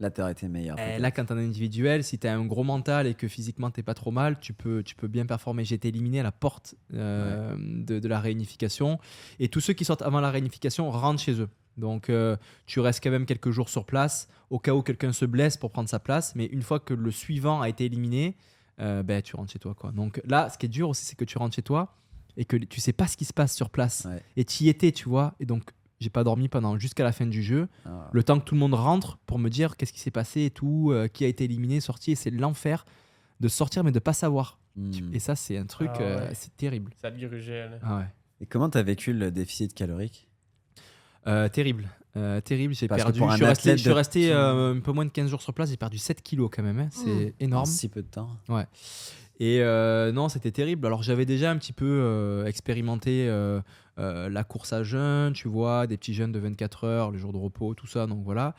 [0.00, 0.76] Là, tu été meilleur.
[0.78, 3.70] Eh, là, quand tu es individuel, si tu as un gros mental et que physiquement,
[3.70, 5.64] tu pas trop mal, tu peux, tu peux bien performer.
[5.64, 8.98] J'ai été éliminé à la porte euh, de, de la réunification
[9.38, 11.50] et tous ceux qui sortent avant la réunification rentrent chez eux.
[11.76, 12.36] Donc euh,
[12.66, 15.70] tu restes quand même quelques jours sur place au cas où quelqu'un se blesse pour
[15.70, 16.34] prendre sa place.
[16.34, 18.36] Mais une fois que le suivant a été éliminé,
[18.80, 19.74] euh, ben, tu rentres chez toi.
[19.74, 19.92] Quoi.
[19.92, 21.94] Donc là, ce qui est dur aussi, c'est que tu rentres chez toi
[22.38, 24.06] et que tu sais pas ce qui se passe sur place.
[24.36, 25.34] Et tu y étais, tu vois.
[25.40, 27.68] Et donc j'ai pas dormi pendant jusqu'à la fin du jeu.
[27.86, 28.08] Ah.
[28.12, 30.50] Le temps que tout le monde rentre pour me dire qu'est-ce qui s'est passé et
[30.50, 32.12] tout, euh, qui a été éliminé, sorti.
[32.12, 32.84] Et c'est l'enfer
[33.40, 34.58] de sortir mais de pas savoir.
[34.76, 34.92] Hmm.
[35.12, 36.92] Et ça, c'est un truc, ah c'est terrible.
[37.00, 38.04] Ça te ah
[38.40, 40.28] Et comment tu as vécu le déficit calorique?
[41.26, 41.88] Euh, terrible.
[42.16, 43.20] Euh, terrible, j'ai perdu.
[43.20, 46.22] Je suis resté, euh, un peu moins de 15 jours sur place, j'ai perdu 7
[46.22, 46.78] kilos quand même.
[46.78, 46.88] Hein.
[46.90, 47.32] C'est mmh.
[47.40, 47.66] énorme.
[47.66, 48.30] si peu de temps.
[48.48, 48.66] Ouais.
[49.40, 50.86] Et euh, non, c'était terrible.
[50.86, 53.62] Alors j'avais déjà un petit peu euh, expérimenté euh,
[53.96, 57.38] la course à jeûne, tu vois, des petits jeûnes de 24 heures, le jour de
[57.38, 58.06] repos, tout ça.
[58.06, 58.54] Donc voilà.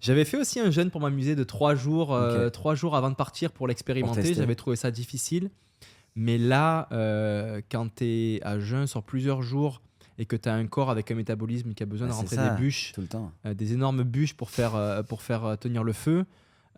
[0.00, 2.16] J'avais fait aussi un jeûne pour m'amuser de 3 jours,
[2.52, 4.34] trois jours avant de partir pour l'expérimenter.
[4.34, 5.50] J'avais trouvé ça difficile.
[6.14, 6.88] Mais là,
[7.70, 9.80] quand tu es à jeûne sur plusieurs jours
[10.18, 12.36] et que tu as un corps avec un métabolisme qui a besoin de bah, rentrer
[12.36, 13.32] des bûches, tout le temps.
[13.54, 16.26] des énormes bûches pour faire, pour faire tenir le feu.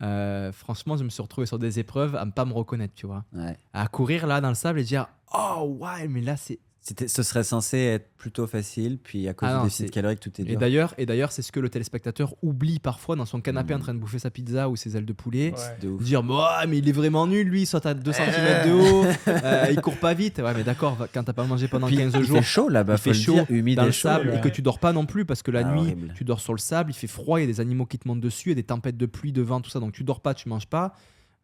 [0.02, 3.06] Euh, franchement, je me suis retrouvé sur des épreuves à ne pas me reconnaître, tu
[3.06, 3.24] vois.
[3.72, 6.58] À courir là dans le sable et dire Oh, ouais, mais là, c'est
[7.06, 10.44] ce serait censé être plutôt facile, puis à cause ah du déficit calorique, tout est
[10.44, 10.52] dur.
[10.52, 13.78] Et d'ailleurs, et d'ailleurs, c'est ce que le téléspectateur oublie parfois dans son canapé en
[13.78, 13.82] mm.
[13.82, 15.54] train de bouffer sa pizza ou ses ailes de poulet.
[15.80, 19.04] De dire, bah, mais il est vraiment nul, lui, soit à 2 cm de haut,
[19.28, 20.38] euh, il court pas vite.
[20.38, 23.00] Ouais, mais d'accord, quand t'as pas mangé pendant 15 jours, il fait chaud là-bas, il
[23.00, 25.50] fait chaud, humide dans le sable, et que tu dors pas non plus parce que
[25.50, 27.60] la ah, nuit, tu dors sur le sable, il fait froid, il y a des
[27.60, 29.70] animaux qui te montent dessus, il y a des tempêtes de pluie, de vent, tout
[29.70, 30.94] ça, donc tu dors pas, tu manges pas.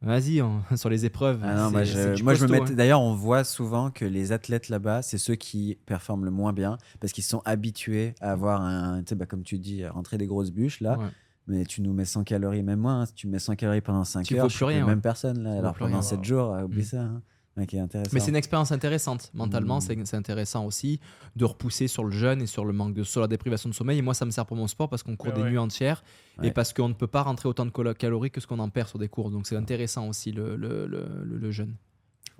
[0.04, 0.42] Vas-y,
[0.76, 1.40] sur les épreuves.
[1.42, 2.60] Ah moi, je, moi, je me mets.
[2.60, 2.74] Hein.
[2.74, 6.78] D'ailleurs, on voit souvent que les athlètes là-bas, c'est ceux qui performent le moins bien
[7.00, 9.02] parce qu'ils sont habitués à avoir un.
[9.02, 10.98] Tu bah, comme tu dis, rentrer des grosses bûches là.
[11.46, 13.02] Mais tu nous mets 100 calories, même moins.
[13.02, 13.06] Hein.
[13.06, 15.58] Si tu mets 100 calories pendant 5 heures, plus rien, même personne là.
[15.58, 16.84] Alors pendant 7 jours, oublie mm.
[16.84, 17.00] ça.
[17.02, 17.22] Hein.
[17.56, 19.30] Mais c'est une expérience intéressante.
[19.32, 20.04] Mentalement, mmh.
[20.04, 21.00] c'est intéressant aussi
[21.36, 23.98] de repousser sur le jeûne et sur le manque de sur la déprivation de sommeil.
[23.98, 26.02] Et moi, ça me sert pour mon sport parce qu'on court des nuits entières
[26.42, 28.88] et parce qu'on ne peut pas rentrer autant de calories que ce qu'on en perd
[28.88, 29.32] sur des courses.
[29.32, 31.76] Donc c'est intéressant aussi le, le, le, jeûne.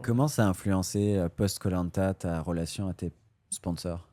[0.02, 3.12] Comment ça a influencé euh, post-Colanta ta relation à tes
[3.50, 4.08] sponsors?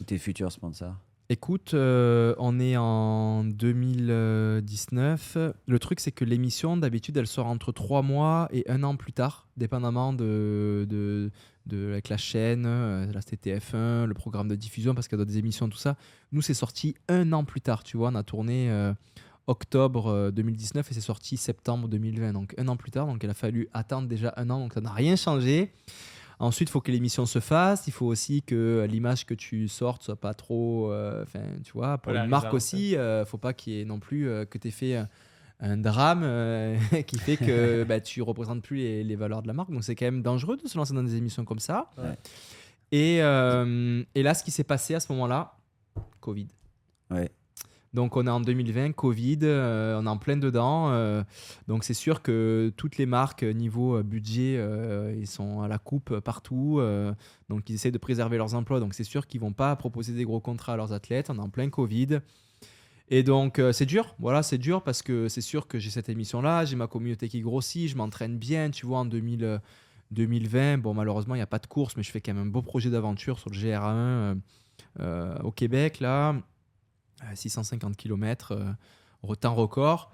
[0.00, 0.96] Ou tes futurs sponsors?
[1.30, 5.36] Écoute, euh, on est en 2019.
[5.66, 9.12] Le truc, c'est que l'émission, d'habitude, elle sort entre 3 mois et un an plus
[9.12, 11.30] tard, dépendamment de,
[11.70, 15.36] avec la chaîne, euh, la TTF1, le programme de diffusion, parce qu'il y a d'autres
[15.36, 15.96] émissions, tout ça.
[16.32, 18.08] Nous, c'est sorti un an plus tard, tu vois.
[18.08, 18.94] On a tourné euh,
[19.48, 23.06] octobre 2019 et c'est sorti septembre 2020, donc un an plus tard.
[23.06, 25.74] Donc, il a fallu attendre déjà un an, donc ça n'a rien changé.
[26.40, 27.86] Ensuite, il faut que l'émission se fasse.
[27.88, 30.92] Il faut aussi que l'image que tu sortes soit pas trop.
[30.92, 33.84] Euh, enfin, tu vois, pour une marque aussi, il euh, faut pas qu'il y ait
[33.84, 35.04] non plus euh, que tu aies fait
[35.60, 36.22] un drame
[37.06, 39.70] qui fait que bah, tu représentes plus les, valeurs de la marque.
[39.70, 41.90] Donc, c'est quand même dangereux de se lancer dans des émissions comme ça.
[42.92, 45.56] Et, et là, ce qui s'est passé à ce moment-là,
[46.20, 46.48] Covid.
[47.10, 47.30] Ouais.
[47.94, 50.90] Donc on est en 2020, Covid, euh, on est en plein dedans.
[50.90, 51.22] Euh,
[51.68, 54.60] donc c'est sûr que toutes les marques euh, niveau budget,
[55.16, 56.80] ils sont à la coupe partout.
[57.48, 58.80] donc ils essaient de préserver leurs emplois.
[58.80, 61.30] Donc c'est sûr qu'ils vont pas proposer des gros contrats à leurs athlètes.
[61.30, 62.20] On est en plein Covid.
[63.10, 66.66] Et donc c'est dur, voilà, c'est dur parce que c'est sûr que j'ai cette émission-là,
[66.66, 71.38] j'ai ma communauté qui grossit, je m'entraîne bien, tu vois, en 2020, bon malheureusement il
[71.38, 73.48] n'y a pas de course, mais je fais quand même un beau projet d'aventure sur
[73.48, 74.38] le GRA1
[75.42, 76.34] au Québec, là,
[77.34, 80.10] 650 km, euh, temps record.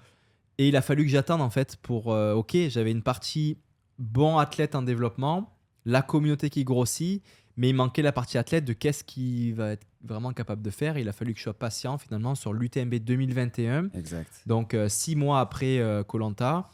[0.57, 2.11] Et il a fallu que j'attende en fait pour.
[2.11, 3.57] Euh, ok, j'avais une partie
[3.99, 5.53] bon athlète en développement,
[5.85, 7.23] la communauté qui grossit,
[7.57, 10.97] mais il manquait la partie athlète de qu'est-ce qu'il va être vraiment capable de faire.
[10.97, 13.89] Il a fallu que je sois patient finalement sur l'UTMB 2021.
[13.93, 14.31] Exact.
[14.45, 16.69] Donc euh, six mois après Colanta.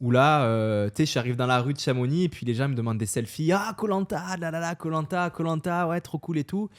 [0.00, 2.74] où là, tu sais, j'arrive dans la rue de Chamonix et puis les gens me
[2.74, 3.52] demandent des selfies.
[3.52, 6.70] Ah, Colanta, là là là, Colanta, Colanta, ouais, trop cool et tout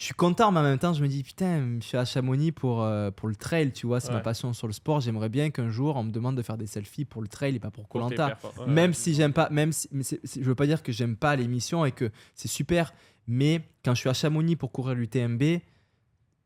[0.00, 2.52] je suis content, mais en même temps, je me dis, putain, je suis à Chamonix
[2.52, 5.00] pour, euh, pour le trail, tu vois, c'est ma passion sur le sport.
[5.00, 7.58] J'aimerais bien qu'un jour, on me demande de faire des selfies pour le trail et
[7.58, 8.38] pas pour Colanta.
[8.66, 11.92] même si j'aime pas, même si, je veux pas dire que j'aime pas l'émission et
[11.92, 12.94] que c'est super,
[13.28, 15.60] mais quand je suis à Chamonix pour courir l'UTMB,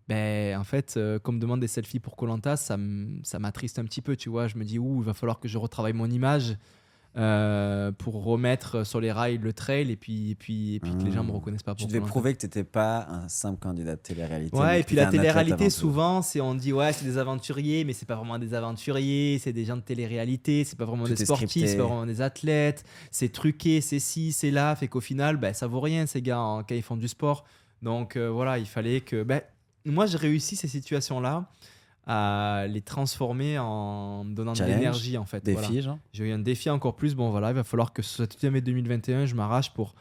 [0.08, 4.02] ben, en fait, euh, comme me demande des selfies pour Colanta, ça m'attriste un petit
[4.02, 4.48] peu, tu vois.
[4.48, 6.56] Je me dis, ouh, il va falloir que je retravaille mon image.
[7.16, 11.04] Euh, pour remettre sur les rails le trail et puis, et puis, et puis que
[11.04, 11.36] les gens me mmh.
[11.36, 14.56] reconnaissent pas pour Tu devais prouver que tu n'étais pas un simple candidat de télé-réalité.
[14.56, 18.06] Ouais, et puis la télé-réalité, souvent, c'est on dit ouais, c'est des aventuriers, mais c'est
[18.06, 21.76] pas vraiment des aventuriers, c'est des gens de télé-réalité, c'est pas vraiment des sportifs, c'est
[21.76, 25.68] pas vraiment des athlètes, c'est truqué, c'est ci, c'est là, fait qu'au final, ben, ça
[25.68, 27.44] vaut rien ces gars en, quand ils font du sport.
[27.80, 29.22] Donc euh, voilà, il fallait que.
[29.22, 29.40] Ben,
[29.84, 31.46] moi, j'ai réussi ces situations-là
[32.06, 35.44] à les transformer en donnant de l'énergie en fait.
[35.44, 37.14] Défi, genre J'ai eu un défi encore plus.
[37.14, 39.94] Bon voilà, il va falloir que ce UTMB 2021, je m'arrache pour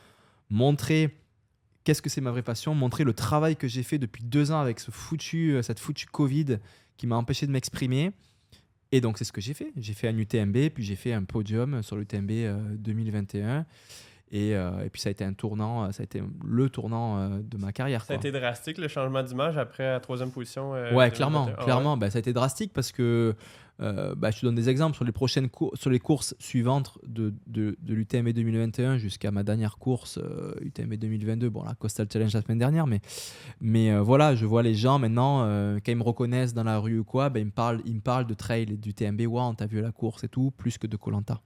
[0.50, 1.16] montrer
[1.84, 4.60] qu'est-ce que c'est ma vraie passion, montrer le travail que j'ai fait depuis deux ans
[4.60, 6.58] avec ce foutu, euh, cette foutue Covid
[6.98, 8.12] qui m'a empêché de m'exprimer.
[8.92, 9.72] Et donc c'est ce que j'ai fait.
[9.78, 13.66] J'ai fait un UTMB, puis j'ai fait un podium sur l'UTMB 2021.
[14.34, 17.18] Euh, euh, et, puis ça a été un tournant, euh, ça a été le tournant
[17.18, 18.04] euh, de ma carrière.
[18.04, 21.98] Ça a été drastique le changement d'image après la troisième position Ouais, clairement, clairement.
[21.98, 23.36] Bah, ça a été drastique parce que
[23.82, 27.34] euh, bah, je te donne des exemples sur les prochaines sur les courses suivantes de,
[27.48, 30.20] de, de l'UTMB 2021 jusqu'à ma dernière course
[30.62, 31.50] UTMB 2022.
[31.50, 33.02] Bon, la Coastal Challenge la semaine dernière, mais,
[33.62, 35.42] mais voilà, je vois les gens maintenant,
[35.84, 38.02] quand ils me reconnaissent dans la rue ou quoi, ben, ils, me parlent, ils me
[38.02, 39.22] parlent de trail et du TMB.
[39.28, 41.42] Wow, t'as vu la course et tout, plus que de Colanta.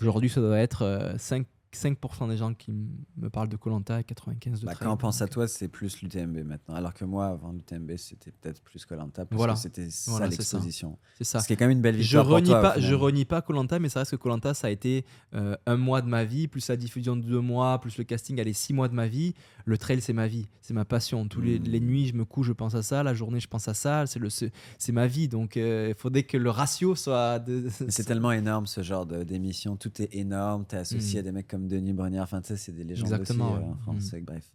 [0.00, 2.72] Aujourd'hui, ça doit être 5 5% des gens qui
[3.16, 6.00] me parlent de Colanta et 95% de bah, Quand on pense à toi, c'est plus
[6.02, 6.74] l'UTMB maintenant.
[6.74, 9.54] Alors que moi, avant l'UTMB, c'était peut-être plus Colanta parce voilà.
[9.54, 10.98] que c'était ça l'exposition.
[11.16, 11.40] C'est ça.
[11.40, 12.24] Ce qui est quand même une belle victoire.
[12.24, 15.04] Je renie pas, je renie pas Colanta, mais ça reste que Colanta, ça a été
[15.34, 18.40] euh, un mois de ma vie, plus la diffusion de deux mois, plus le casting,
[18.40, 19.34] allez, six mois de ma vie.
[19.64, 21.26] Le trail, c'est ma vie, c'est ma passion.
[21.28, 21.84] Tous les, les, hmm.
[21.84, 23.02] nuits, je me couche, je pense à ça.
[23.02, 24.06] La journée, je pense à ça.
[24.06, 25.28] C'est le, c'est ma vie.
[25.28, 27.44] Donc, euh, il faudrait que le ratio soit.
[27.88, 29.76] c'est tellement énorme ce genre d'émission.
[29.76, 30.64] Tout est énorme.
[30.66, 31.20] Tu es associé hmm.
[31.20, 32.20] à des mecs comme Denis Brunier.
[32.20, 34.12] Enfin, tu sais, c'est des légendes Exactement, aussi, euh, en France.
[34.12, 34.24] Mm.
[34.24, 34.52] Bref.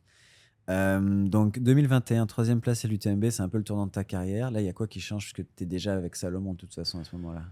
[0.70, 4.49] Euh, donc 2021, troisième place à l'UTMB, c'est un peu le tournant de ta carrière.
[4.49, 5.26] Là, il y a quoi qui change?
[5.26, 7.43] Parce que tu es déjà avec Salomon de toute façon à ce moment-là.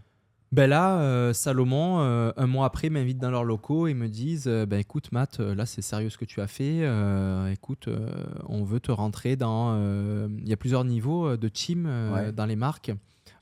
[0.53, 4.79] Ben là, euh, Salomon, un mois après, m'invite dans leurs locaux et me disent ben
[4.79, 6.81] écoute, Matt, là c'est sérieux ce que tu as fait.
[7.51, 7.89] écoute,
[8.47, 9.77] on veut te rentrer dans.
[10.27, 11.89] Il y a plusieurs niveaux de team
[12.35, 12.91] dans les marques,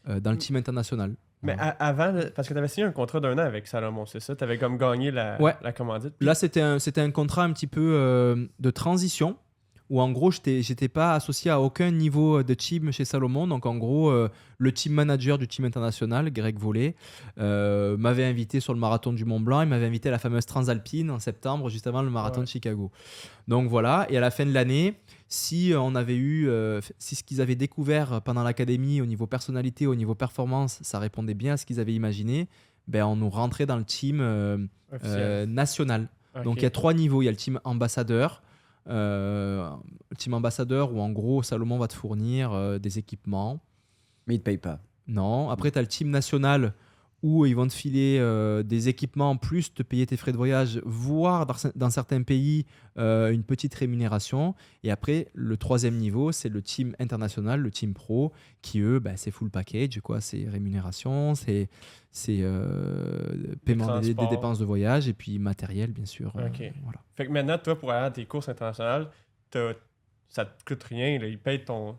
[0.08, 0.40] dans le mm.
[0.40, 1.16] team international.
[1.42, 4.36] Mais avant, parce que tu avais signé un contrat d'un an avec Salomon, c'est ça?
[4.36, 6.14] Tu avais comme gagné la, la commandite.
[6.20, 9.38] Là, c'était un, un, contrat un petit peu euh, de transition
[9.90, 13.48] où en gros, je n'étais pas associé à aucun niveau de team chez Salomon.
[13.48, 14.30] Donc en gros, euh,
[14.60, 16.96] le team manager du team international, Greg Vollet,
[17.40, 19.62] euh, m'avait invité sur le marathon du Mont Blanc.
[19.62, 22.92] Il m'avait invité à la fameuse Transalpine en septembre, juste avant le marathon de Chicago.
[23.48, 24.94] Donc voilà, et à la fin de l'année,
[25.30, 29.88] si on avait eu, euh, si ce qu'ils avaient découvert pendant l'académie au niveau personnalité,
[29.88, 32.50] au niveau performance, ça répondait bien à ce qu'ils avaient imaginé,
[32.88, 34.18] ben on nous rentrait dans le team
[35.48, 36.10] national.
[36.44, 37.22] Donc il y a trois niveaux.
[37.22, 38.42] Il y a le team ambassadeur,
[38.88, 39.70] euh,
[40.18, 43.60] team ambassadeur où en gros Salomon va te fournir euh, des équipements.
[44.28, 44.80] Mais il ne te paye pas.
[45.08, 45.50] Non.
[45.50, 46.74] Après, tu as le team national
[47.22, 50.38] où ils vont te filer euh, des équipements en plus, te payer tes frais de
[50.38, 51.46] voyage, voire
[51.76, 52.66] dans, certains pays
[52.98, 54.56] euh, une petite rémunération.
[54.84, 59.18] Et après, le troisième niveau, c'est le team international, le team pro, qui eux, bah,
[59.18, 60.22] c'est full package, quoi.
[60.22, 61.70] C'est rémunération, c'est
[62.28, 66.32] euh, paiement des, dépenses de voyage et puis matériel, bien sûr.
[66.34, 66.50] Voilà.
[67.16, 69.10] Fait que maintenant, toi, pour aller à tes courses internationales,
[70.30, 71.98] ça te coûte rien, ils payent ton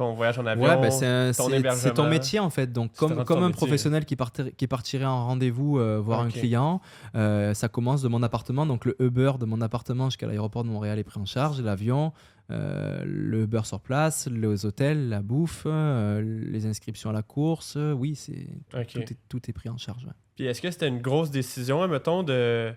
[0.00, 2.72] ton voyage en avion, ouais, bah c'est ton métier en fait.
[2.72, 4.16] Donc comme, comme un professionnel qui,
[4.56, 6.80] qui partirait en rendez-vous euh, voir un client,
[7.14, 8.64] euh, ça commence de mon appartement.
[8.64, 12.14] Donc le Uber de mon appartement jusqu'à l'aéroport de Montréal est pris en charge, l'avion,
[12.50, 17.76] euh, le Uber sur place, les hôtels, la bouffe, les inscriptions à la course.
[17.76, 20.06] oui, c'est tout, est, tout est pris en charge.
[20.34, 22.72] Puis est-ce que c'était une grosse décision, mettons, de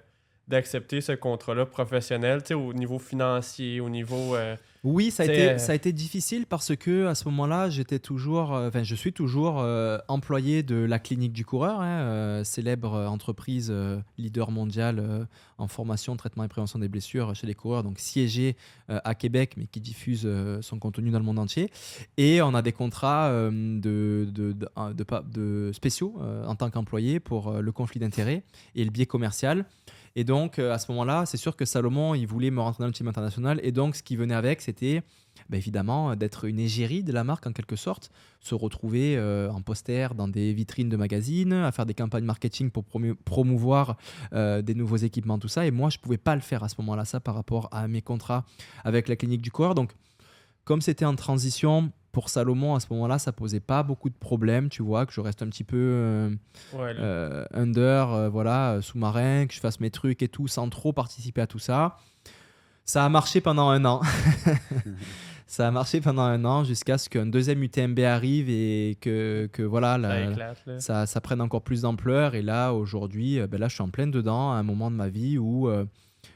[0.47, 4.35] d'accepter ce contrat-là professionnel, au niveau financier, au niveau...
[4.35, 7.69] Euh, oui, ça a, été, euh, ça a été difficile parce que à ce moment-là,
[7.69, 9.65] j'étais toujours, euh, enfin, je suis toujours
[10.09, 13.73] employé de la clinique du coureur, hein, célèbre entreprise
[14.17, 15.27] leader mondial
[15.57, 18.57] en formation, traitement et prévention des blessures chez les coureurs, donc siégé
[18.89, 20.27] à Québec, mais qui diffuse
[20.61, 21.71] son contenu dans le monde entier.
[22.17, 27.71] Et on a des contrats de, de, de, de, spéciaux en tant qu'employé pour le
[27.71, 28.43] conflit d'intérêts
[28.75, 29.65] et le biais commercial.
[30.15, 32.87] Et donc, euh, à ce moment-là, c'est sûr que Salomon, il voulait me rentrer dans
[32.87, 33.59] le team international.
[33.63, 35.01] Et donc, ce qui venait avec, c'était
[35.49, 39.61] bah, évidemment d'être une égérie de la marque en quelque sorte, se retrouver euh, en
[39.61, 42.85] poster dans des vitrines de magazines, à faire des campagnes marketing pour
[43.25, 43.97] promouvoir
[44.33, 45.65] euh, des nouveaux équipements, tout ça.
[45.65, 47.87] Et moi, je ne pouvais pas le faire à ce moment-là, ça par rapport à
[47.87, 48.45] mes contrats
[48.83, 49.73] avec la clinique du corps.
[49.73, 49.93] Donc,
[50.63, 54.69] comme c'était en transition, pour Salomon, à ce moment-là, ça posait pas beaucoup de problèmes,
[54.69, 56.29] tu vois, que je reste un petit peu euh,
[56.75, 61.41] euh, under, euh, voilà, sous-marin, que je fasse mes trucs et tout, sans trop participer
[61.41, 61.97] à tout ça.
[62.85, 64.01] Ça a marché pendant un an.
[65.47, 69.63] ça a marché pendant un an jusqu'à ce qu'un deuxième UTMB arrive et que, que
[69.63, 69.99] voilà,
[70.77, 72.35] ça, ça, prenne encore plus d'ampleur.
[72.35, 75.09] Et là, aujourd'hui, ben là, je suis en pleine dedans, à un moment de ma
[75.09, 75.67] vie où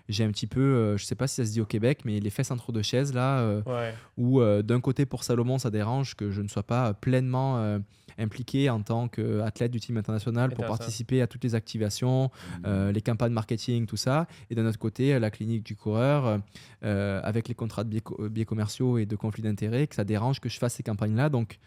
[0.09, 2.19] j'ai un petit peu, euh, je sais pas si ça se dit au Québec, mais
[2.19, 6.15] les fesses entre deux chaises là, euh, où euh, d'un côté pour Salomon ça dérange
[6.15, 7.77] que je ne sois pas pleinement
[8.17, 12.31] impliqué en tant qu'athlète du team international pour participer à toutes les activations,
[12.63, 12.89] mmh.
[12.89, 16.39] les campagnes marketing, tout ça, et d'un autre côté la clinique du coureur
[16.81, 17.99] avec les contrats de
[18.29, 21.29] biais, commerciaux et de conflits d'intérêts, que ça dérange que je fasse ces campagnes là,
[21.29, 21.59] donc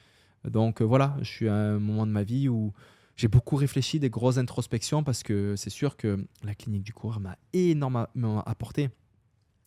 [0.45, 2.73] donc voilà, je suis à un moment de ma vie où
[3.21, 7.21] j'ai beaucoup réfléchi, des grosses introspections, parce que c'est sûr que la clinique du coureur
[7.21, 8.89] m'a énormément apporté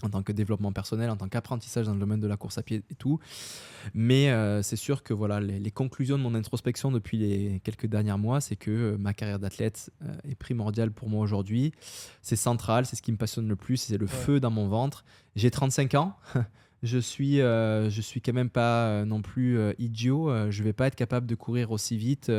[0.01, 2.63] en tant que développement personnel, en tant qu'apprentissage dans le domaine de la course à
[2.63, 3.19] pied et tout.
[3.93, 8.17] Mais euh, c'est sûr que voilà, les, conclusions de mon introspection depuis les quelques derniers
[8.17, 11.73] mois, c'est que euh, ma carrière d'athlète euh, est primordiale pour moi aujourd'hui.
[12.23, 15.05] C'est central, c'est ce qui me passionne le plus, c'est le feu dans mon ventre.
[15.35, 16.17] J'ai 35 ans.
[16.83, 20.29] Je suis, euh, je suis quand même pas euh, non plus euh, idiot.
[20.51, 22.29] je vais pas être capable de courir aussi vite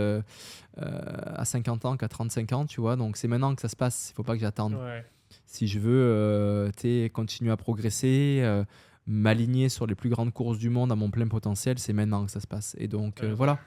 [0.76, 2.97] à 50 ans qu'à 35 ans, tu vois.
[2.97, 4.11] Donc c'est maintenant que ça se passe.
[4.11, 4.76] Il faut pas que j'attende.
[5.47, 6.70] Si je veux
[7.12, 8.62] continuer à progresser,
[9.07, 12.30] m'aligner sur les plus grandes courses du monde à mon plein potentiel, c'est maintenant que
[12.30, 12.76] ça se passe.
[12.78, 13.59] Et donc voilà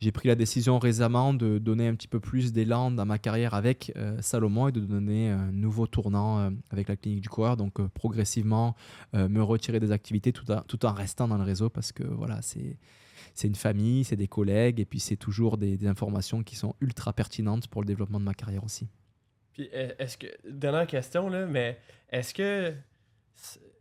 [0.00, 3.54] j'ai pris la décision récemment de donner un petit peu plus d'élan dans ma carrière
[3.54, 7.56] avec euh, Salomon et de donner un nouveau tournant euh, avec la clinique du coureur.
[7.56, 8.74] Donc euh, progressivement
[9.14, 12.76] me retirer des activités tout, tout, en restant dans le réseau parce que voilà, c'est
[13.34, 17.12] c'est une famille, c'est des collègues et puis c'est toujours des, informations qui sont ultra
[17.12, 18.88] pertinentes pour le développement de ma carrière aussi.
[19.52, 21.78] Puis est-ce que dernière question là, mais
[22.10, 22.74] est-ce que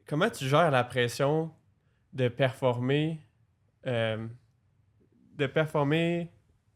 [0.08, 1.52] comment tu gères la pression
[2.14, 3.20] de performer
[5.38, 6.30] de performer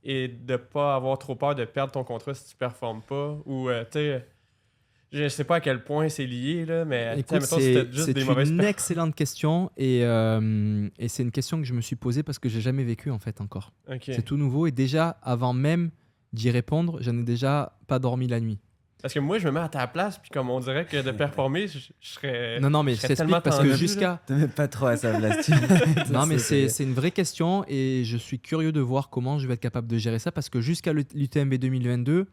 [0.03, 3.70] et de pas avoir trop peur de perdre ton contrat si tu performes pas ou
[3.70, 4.26] euh, tu sais
[5.12, 10.05] je sais pas à quel point c'est lié là mais c'est une excellente question et,
[10.05, 13.10] euh, et c'est une question que je me suis posée parce que j'ai jamais vécu
[13.10, 13.74] en fait encore.
[14.01, 15.89] C'est tout nouveau et déjà avant même
[16.32, 18.60] d'y répondre j'en ai déjà pas dormi la nuit
[19.02, 21.12] parce que moi, je me mets à ta place, puis comme on dirait que de
[21.26, 22.60] performer, je, serais.
[22.60, 24.22] Non, non, mais c'est tellement parce que jusqu'à.
[24.28, 25.50] Tu pas trop à sa place.
[26.12, 29.54] non, mais c'est une vraie question et je suis curieux de voir comment je vais
[29.54, 32.28] être capable de gérer ça parce que jusqu'à l'UTMB 2022,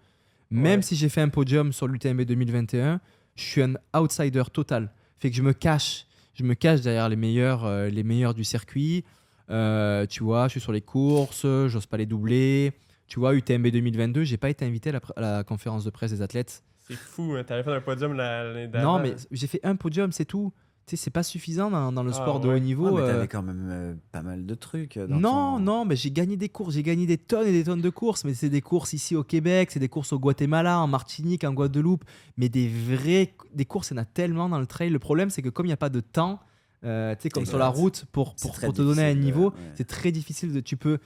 [0.50, 3.00] même si j'ai fait un podium sur l'UTMB 2021,
[3.36, 4.90] je suis un outsider total.
[5.18, 6.06] Fait que je me cache.
[6.34, 9.04] Je me cache derrière les meilleurs, euh, les meilleurs du circuit.
[9.50, 12.72] Euh, tu vois, je suis sur les courses, j'ose pas les doubler.
[13.06, 16.62] Tu vois, UTMB 2022, j'ai pas été invité à la, conférence de presse des athlètes.
[16.80, 17.44] C'est fou, hein.
[17.44, 18.90] t'avais fait un podium l'année dernière.
[18.90, 20.52] Non, mais j'ai fait un podium, c'est tout.
[20.86, 22.94] Tu sais, c'est pas suffisant dans, le ah, sport de haut niveau.
[22.94, 23.26] mais t'avais euh.
[23.26, 24.96] quand même euh, pas mal de trucs.
[24.96, 27.80] Euh, non, non, mais j'ai gagné des courses, j'ai gagné des tonnes et des tonnes
[27.80, 30.86] de courses, mais c'est des courses ici au Québec, c'est des courses au Guatemala, en
[30.86, 32.04] Martinique, en Guadeloupe,
[32.36, 34.90] mais des vraies des courses, il y en a tellement dans le trail.
[34.90, 36.38] Le problème, c'est que comme il n'y a pas de temps,
[36.84, 40.12] euh, tu sais, comme sur la route, pour, pour, te donner un niveau, c'est très
[40.12, 40.52] difficile.
[40.52, 40.98] De, tu peux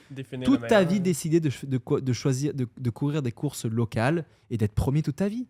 [0.44, 4.56] toute ta vie décider de, de, de choisir, de, de, courir des courses locales et
[4.56, 5.46] d'être premier toute ta vie.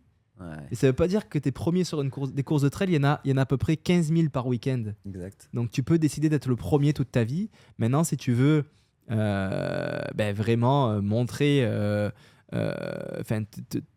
[0.71, 2.69] Et ça veut pas dire que tu es premier sur une course, des courses de
[2.69, 4.47] trail, il y, en a, il y en a à peu près 15 000 par
[4.47, 4.85] week-end.
[5.07, 5.49] Exact.
[5.53, 7.49] Donc tu peux décider d'être le premier toute ta vie.
[7.77, 8.65] Maintenant, si tu veux
[9.11, 12.09] euh, ben, vraiment euh, montrer euh,
[13.19, 13.43] enfin,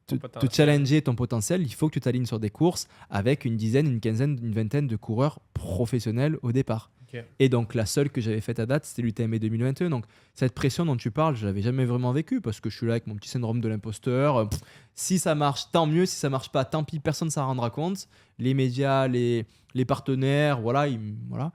[0.07, 0.17] te,
[0.51, 4.01] challenger ton potentiel, il faut que tu t'alignes sur des courses avec une dizaine, une
[4.01, 6.91] quinzaine, une vingtaine de coureurs professionnels au départ.
[7.39, 9.91] Et donc la seule que j'avais faite à date, c'était l'UTMB 2021.
[9.91, 12.87] Donc cette pression dont tu parles, je l'avais jamais vraiment vécu parce que je suis
[12.87, 14.49] là avec mon petit syndrome de l'imposteur.
[14.95, 16.07] Si ça marche, tant mieux.
[16.07, 18.09] Si ça marche pas, tant pis, personne ne s'en rendra compte.
[18.39, 20.87] Les médias, les, les partenaires, voilà,
[21.29, 21.53] voilà.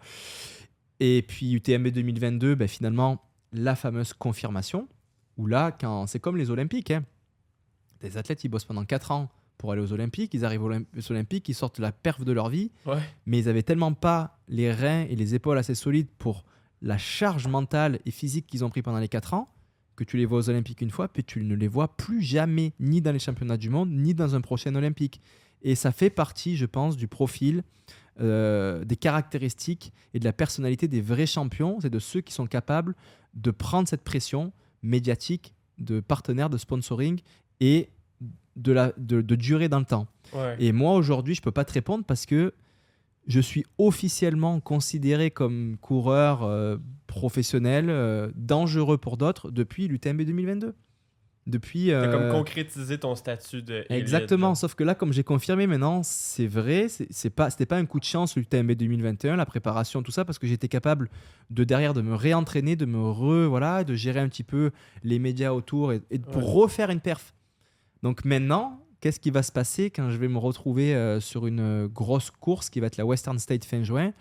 [0.99, 3.21] Et puis UTMB 2022, ben, finalement,
[3.51, 4.87] la fameuse confirmation
[5.37, 7.03] où là, quand c'est comme les Olympiques, hein.
[8.01, 11.49] Des athlètes ils bossent pendant 4 ans pour aller aux Olympiques, ils arrivent aux Olympiques,
[11.49, 12.71] ils sortent la perf de leur vie,
[13.25, 16.45] mais ils avaient tellement pas les reins et les épaules assez solides pour
[16.81, 19.49] la charge mentale et physique qu'ils ont pris pendant les 4 ans,
[19.97, 22.71] que tu les vois aux Olympiques une fois, puis tu ne les vois plus jamais,
[22.79, 25.19] ni dans les championnats du monde, ni dans un prochain Olympique.
[25.61, 27.63] Et ça fait partie, je pense, du profil,
[28.21, 32.47] euh, des caractéristiques et de la personnalité des vrais champions, c'est de ceux qui sont
[32.47, 32.95] capables
[33.33, 37.19] de prendre cette pression, médiatique, de partenaires, de sponsoring
[37.59, 37.89] et
[38.55, 40.07] de, la, de, durer dans le temps.
[40.59, 42.53] Et moi, aujourd'hui, je ne peux pas te répondre parce que
[43.27, 50.75] je suis officiellement considéré comme coureur euh, professionnel, euh, dangereux pour d'autres, depuis l'UTMB 2022.
[51.47, 51.91] Depuis.
[51.91, 52.11] Euh...
[52.11, 53.85] comme concrétisé ton statut de.
[53.89, 54.55] Exactement.
[54.55, 56.87] Sauf que là, comme j'ai confirmé maintenant, c'est vrai.
[56.89, 60.25] C'est pas, c'était pas un coup de chance le TMB 2021, la préparation, tout ça,
[60.25, 61.09] parce que j'étais capable
[61.49, 64.71] de derrière de me réentraîner, de me re, voilà, de gérer un petit peu
[65.03, 66.01] les médias autour et,
[66.31, 67.33] pour refaire une perf.
[68.03, 71.87] Donc maintenant, qu'est-ce qui va se passer quand je vais me retrouver euh, sur une
[71.87, 74.13] grosse course qui va être la Western State fin juin?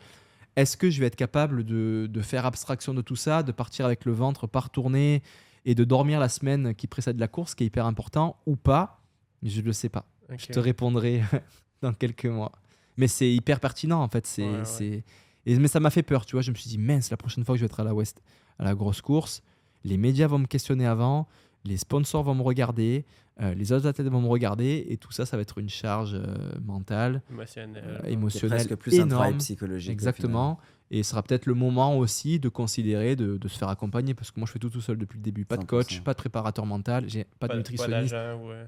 [0.57, 3.87] Est-ce que je vais être capable de, de, faire abstraction de tout ça, de partir
[3.87, 5.23] avec le ventre par tournée
[5.65, 9.01] et de dormir la semaine qui précède la course, qui est hyper important, ou pas,
[9.43, 10.07] je ne le sais pas.
[10.37, 11.23] Je te répondrai
[11.83, 12.53] dans quelques mois.
[12.97, 14.27] Mais c'est hyper pertinent en fait.
[14.27, 15.05] C'est,
[15.47, 16.43] Et, mais ça m'a fait peur, tu vois.
[16.43, 18.23] Je me suis dit, mince, la prochaine fois que je vais être à la West,
[18.59, 19.43] à la grosse course,
[19.85, 21.29] les médias vont me questionner avant,
[21.65, 23.05] les sponsors vont me regarder,
[23.41, 26.15] euh, les autres athlètes vont me regarder, et tout ça, ça va être une charge
[26.15, 26.25] euh,
[26.65, 29.13] mentale, émotionnelle, euh, émotionnelle presque plus énorme.
[29.13, 29.93] un travail psychologique.
[29.93, 30.59] Exactement.
[30.91, 34.31] Et ce sera peut-être le moment aussi de considérer de, de, se faire accompagner parce
[34.31, 35.45] que moi je fais tout tout seul depuis le début.
[35.45, 38.17] Pas de coach, pas de préparateur mental, j'ai pas, de nutritionniste,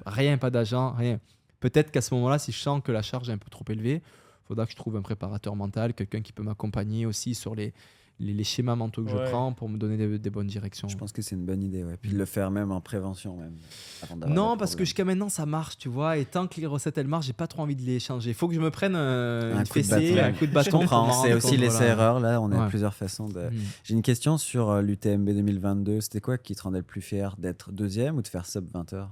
[0.06, 1.18] rien, pas d'agent, rien.
[1.60, 4.02] Peut-être qu'à ce moment-là, si je sens que la charge est un peu trop élevée,
[4.04, 7.72] il faudra que je trouve un préparateur mental, quelqu'un qui peut m'accompagner aussi sur les,
[8.20, 10.88] les, schémas mentaux que je prends pour me donner des, bonnes directions.
[10.88, 11.96] Je pense que c'est une bonne idée, ouais.
[12.00, 13.54] Puis de le faire même en prévention, même.
[14.28, 16.18] non, parce que jusqu'à maintenant, ça marche, tu vois.
[16.18, 18.30] Et tant que les recettes, elles marchent, j'ai pas trop envie de les changer.
[18.30, 20.86] Il faut que je me prenne euh, un, coup fessée, un coup de bâton.
[21.22, 22.40] C'est aussi l'essai-erreur, là.
[22.40, 23.40] On a plusieurs façons de.
[23.40, 23.58] Hmm.
[23.84, 26.00] J'ai une question sur euh, l'UTMB 2022.
[26.00, 28.92] C'était quoi qui te rendait le plus fier D'être deuxième ou de faire sub 20
[28.92, 29.10] heures?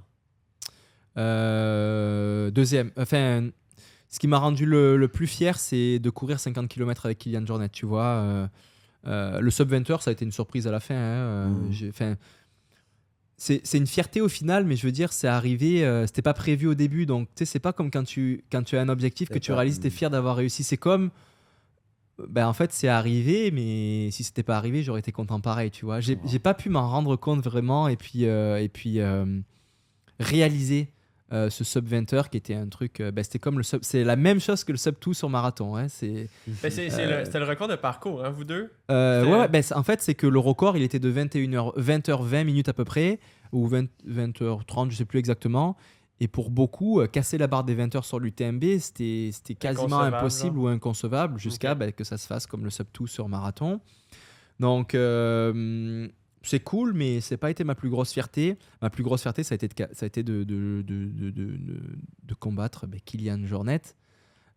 [1.17, 2.91] Euh, Deuxième.
[2.97, 3.49] Enfin
[4.09, 7.69] ce qui m'a rendu le, plus fier, c'est de courir 50 km avec Kylian Jornet.
[7.69, 8.47] Tu vois, euh,
[9.07, 10.95] euh, le sub 20 heures, ça a été une surprise à la fin.
[10.95, 12.15] Hein, euh, mmh.
[13.37, 16.75] c'est une fierté au final, mais je veux dire, c'est arrivé, c'était pas prévu au
[16.75, 17.05] début.
[17.05, 19.51] Donc, tu sais, c'est pas comme quand tu, quand tu as un objectif que tu
[19.51, 20.63] réalises, tu es fier d'avoir réussi.
[20.63, 21.11] C'est comme,
[22.27, 25.85] ben, en fait, c'est arrivé, mais si c'était pas arrivé, j'aurais été content pareil, tu
[25.85, 25.99] vois.
[26.01, 28.99] J'ai pas pu m'en rendre compte vraiment et puis, et puis
[30.19, 30.91] réaliser
[31.31, 32.99] euh, ce sub 20 heures qui était un truc.
[32.99, 33.81] Euh, bah, c'était comme le sub.
[33.83, 35.75] C'est la même chose que le sub 2 sur marathon.
[35.75, 38.71] Hein, c'est, ben, c'était le record de parcours, hein, vous deux?
[38.89, 42.43] Euh, Ouais, ben, en fait, c'est que le record, il était de 21h, 20h 20
[42.43, 43.19] minutes à peu près,
[43.51, 45.77] ou 20, h 30, je sais plus exactement.
[46.19, 50.57] Et pour beaucoup, casser la barre des 20 heures sur l'UTMB, c'était, c'était quasiment impossible
[50.57, 53.79] ou inconcevable jusqu'à ben, que ça se fasse comme le sub 2 sur marathon.
[54.59, 54.95] Donc,
[56.41, 58.57] c'est cool, mais c'est pas été ma plus grosse fierté.
[58.81, 60.85] Ma plus grosse fierté, ça a été de,
[62.39, 63.81] combattre Kylian Jornet.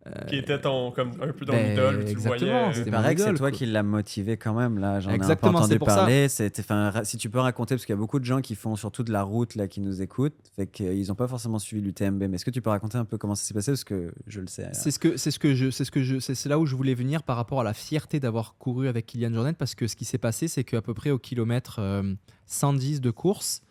[0.04, 2.74] Euh, qui était ton, comme un peu ton ben, idole, tu exactement, le voyais.
[2.74, 4.98] C'est que c'est toi qui l'as motivé quand même, là.
[4.98, 6.28] J'en ai un peu entendu parler.
[6.28, 9.12] Si tu peux raconter, parce qu'il y a beaucoup de gens qui font surtout de
[9.12, 12.24] la route, là, qui nous écoutent, fait qu'ils n'ont pas forcément suivi l'UTMB.
[12.24, 13.70] Mais est-ce que tu peux raconter un peu comment ça s'est passé?
[13.70, 14.70] Parce que je le sais.
[14.72, 16.74] C'est ce que, c'est ce que je, c'est ce que je, c'est là où je
[16.74, 19.94] voulais venir par rapport à la fierté d'avoir couru avec Kylian Jornet, parce que ce
[19.94, 21.80] qui s'est passé, c'est qu'à peu près au kilomètre
[22.46, 23.62] 110 euh, de course,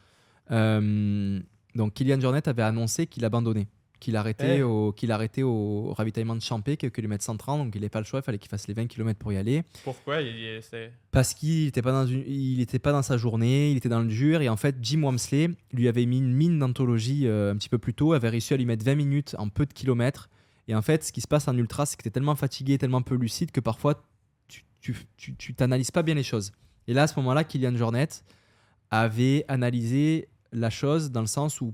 [0.51, 1.41] euh,
[1.75, 3.67] donc Kylian Jornet avait annoncé qu'il abandonnait
[4.01, 4.63] qu'il arrêtait, eh.
[4.63, 8.05] au, qu'il arrêtait au ravitaillement de Champé, que kilomètre 130, donc il n'avait pas le
[8.05, 9.63] choix, il fallait qu'il fasse les 20 km pour y aller.
[9.83, 10.59] Pourquoi il,
[11.11, 14.41] Parce qu'il n'était pas, dans il pas dans sa journée, il était dans le dur,
[14.41, 17.77] et en fait, Jim Wamsley lui avait mis une mine d'anthologie euh, un petit peu
[17.77, 20.29] plus tôt, avait réussi à lui mettre 20 minutes en peu de kilomètres.
[20.67, 22.77] Et en fait, ce qui se passe en ultra, c'est que tu es tellement fatigué,
[22.77, 24.03] tellement peu lucide que parfois,
[24.79, 26.51] tu t'analyses pas bien les choses.
[26.87, 28.07] Et là, à ce moment-là, Kylian Jornet
[28.89, 31.73] avait analysé la chose dans le sens où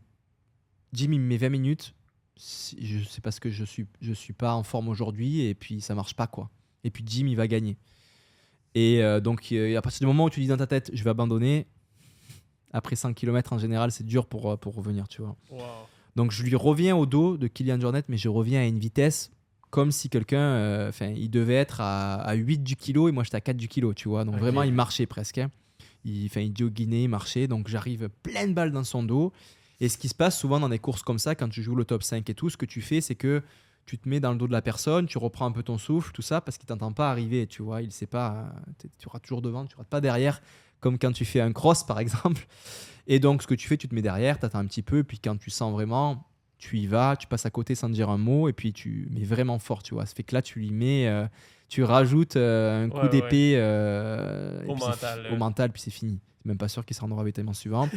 [0.93, 1.93] Jim, il me met 20 minutes,
[2.37, 6.15] c'est parce que je suis je suis pas en forme aujourd'hui et puis ça marche
[6.15, 6.49] pas quoi.
[6.83, 7.77] Et puis Jim il va gagner.
[8.75, 11.03] Et euh, donc euh, à partir du moment où tu dis dans ta tête je
[11.03, 11.67] vais abandonner,
[12.71, 15.35] après 5 km en général c'est dur pour, euh, pour revenir tu vois.
[16.15, 19.31] Donc je lui reviens au dos de Kylian Jornet mais je reviens à une vitesse
[19.69, 23.35] comme si quelqu'un, enfin il devait être à, à, 8 du kilo et moi j'étais
[23.37, 24.23] à 4 du kilo tu vois.
[24.23, 25.39] Donc vraiment il marchait presque.
[25.39, 25.51] Hein.
[26.05, 29.33] Il, fait il dioguinait, il marchait donc j'arrive pleine balle dans son dos
[29.79, 31.85] et ce qui se passe souvent dans des courses comme ça, quand tu joues le
[31.85, 33.43] top 5 et tout, ce que tu fais, c'est que
[33.85, 36.11] tu te mets dans le dos de la personne, tu reprends un peu ton souffle,
[36.11, 37.81] tout ça, parce qu'il t'entend pas arriver, tu vois.
[37.81, 38.53] Il sait pas,
[38.99, 40.41] tu auras toujours devant, tu ne pas derrière,
[40.81, 42.45] comme quand tu fais un cross, par exemple.
[43.07, 45.03] Et donc, ce que tu fais, tu te mets derrière, tu attends un petit peu,
[45.03, 48.17] puis quand tu sens vraiment, tu y vas, tu passes à côté sans dire un
[48.17, 50.05] mot, et puis tu mets vraiment fort, tu vois.
[50.05, 51.25] Ça fait que là, tu lui mets, euh,
[51.69, 56.19] tu rajoutes euh, un coup d'épée euh, au, mental, au mental, puis c'est fini.
[56.43, 57.89] Même pas sûr qu'il se rendra au ravitaillement suivant.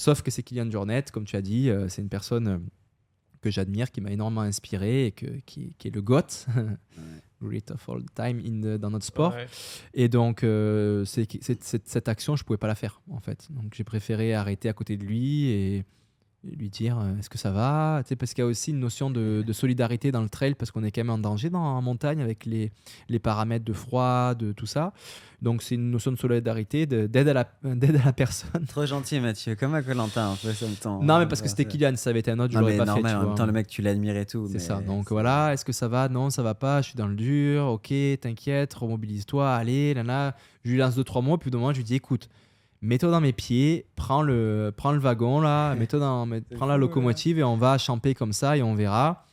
[0.00, 2.58] Sauf que c'est Kylian Jornet, comme tu as dit, euh, c'est une personne euh,
[3.42, 6.46] que j'admire, qui m'a énormément inspiré et que, qui, est le GOAT,
[7.42, 9.34] Great of All Time in dans notre sport.
[9.92, 11.28] Et donc, euh, c'est,
[11.62, 13.48] cette action, je ne pouvais pas la faire, en fait.
[13.50, 15.84] Donc, j'ai préféré arrêter à côté de lui et
[16.44, 18.02] lui dire euh, est-ce que ça va?
[18.18, 20.90] Parce qu'il y a aussi une notion de, solidarité dans le trail, parce qu'on est
[20.90, 22.72] quand même en danger dans la montagne avec les,
[23.08, 24.92] les paramètres de froid, de tout ça.
[25.42, 28.64] Donc c'est une notion de solidarité, d'aide à, la, à la personne.
[28.66, 31.02] Trop gentil Mathieu, comme à Colantin un peu ça me temps.
[31.02, 33.14] Non mais parce que c'était Kylian, ça avait été un autre, je l'aurais pas fait.
[33.14, 34.48] en même temps le mec tu l'admires et tout.
[34.50, 36.08] C'est ça, donc voilà, est-ce que ça va?
[36.08, 40.34] Non, ça va pas, je suis dans le dur, ok, t'inquiète, remobilise-toi, allez, là, là.
[40.64, 42.28] Je lui lance deux, trois mots, puis de moment je lui dis écoute,
[42.82, 47.38] mets-toi dans mes pieds, prends le, prends le wagon là, mets-toi dans, prends la locomotive
[47.38, 49.26] et on va champer comme ça et on verra.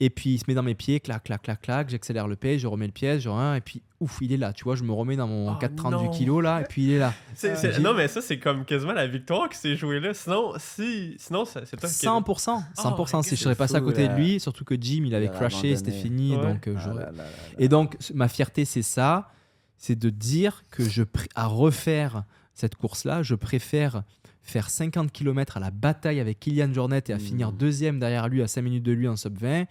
[0.00, 2.56] Et puis il se met dans mes pieds, clac, clac, clac, clac, j'accélère le pied,
[2.56, 4.84] je remets le piège, genre un, et puis ouf, il est là, tu vois, je
[4.84, 7.12] me remets dans mon 4,38 kg là, et puis il est là.
[7.80, 10.14] non, mais ça, c'est comme quasiment la victoire qui s'est jouée là.
[10.14, 14.38] Sinon, si, sinon c'est toi 100%, 100%, si je serais passé à côté de lui,
[14.38, 17.24] surtout que Jim, il avait crashé, c'était fini, donc euh, ah
[17.58, 19.32] Et donc, ma fierté, c'est ça,
[19.78, 21.02] c'est de dire que je
[21.34, 22.22] à refaire
[22.58, 24.02] cette course-là, je préfère
[24.42, 27.56] faire 50 km à la bataille avec Kylian Jornet et à finir mmh.
[27.56, 29.66] deuxième derrière lui à 5 minutes de lui en sub 20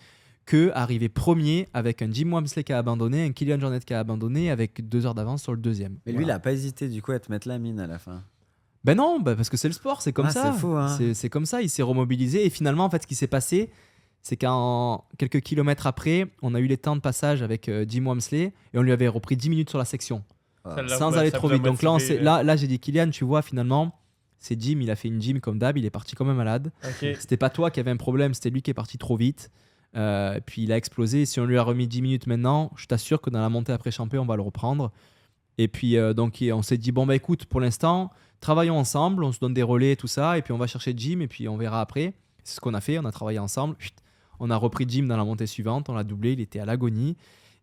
[0.45, 3.99] que arriver premier avec un Jim Wamsley qui a abandonné, un Kylian Jornet qui a
[3.99, 5.97] abandonné avec deux heures d'avance sur le deuxième.
[6.05, 7.99] Mais lui, il n'a pas hésité du coup à te mettre la mine à la
[7.99, 8.23] fin.
[8.85, 10.55] Ben non, bah parce que c'est le sport, c'est comme ah, ça.
[10.63, 11.13] Hein.
[11.13, 13.69] C'est comme ça, il s'est remobilisé et finalement, en fait, ce qui s'est passé,
[14.21, 18.05] c'est qu'en quelques kilomètres après, on a eu les temps de passage avec euh, Jim
[18.05, 20.23] Wamsley et on lui avait repris 10 minutes sur la section.
[20.87, 21.63] Sans aller trop vite.
[21.63, 23.93] Donc là, là, là j'ai dit Kylian, tu vois, finalement,
[24.39, 26.71] c'est Jim, il a fait une gym comme d'hab, il est parti comme un malade.
[26.99, 29.51] C'était pas toi qui avait un problème, c'était lui qui est parti trop vite.
[29.95, 31.25] Euh, puis il a explosé.
[31.25, 33.91] Si on lui a remis 10 minutes maintenant, je t'assure que dans la montée après
[33.91, 34.91] champion, on va le reprendre.
[35.57, 39.31] Et puis euh, donc on s'est dit bon bah écoute, pour l'instant, travaillons ensemble, on
[39.31, 41.57] se donne des relais tout ça, et puis on va chercher Jim et puis on
[41.57, 42.13] verra après.
[42.43, 43.75] C'est ce qu'on a fait, on a travaillé ensemble.
[44.39, 47.17] On a repris Jim dans la montée suivante, on l'a doublé, il était à l'agonie.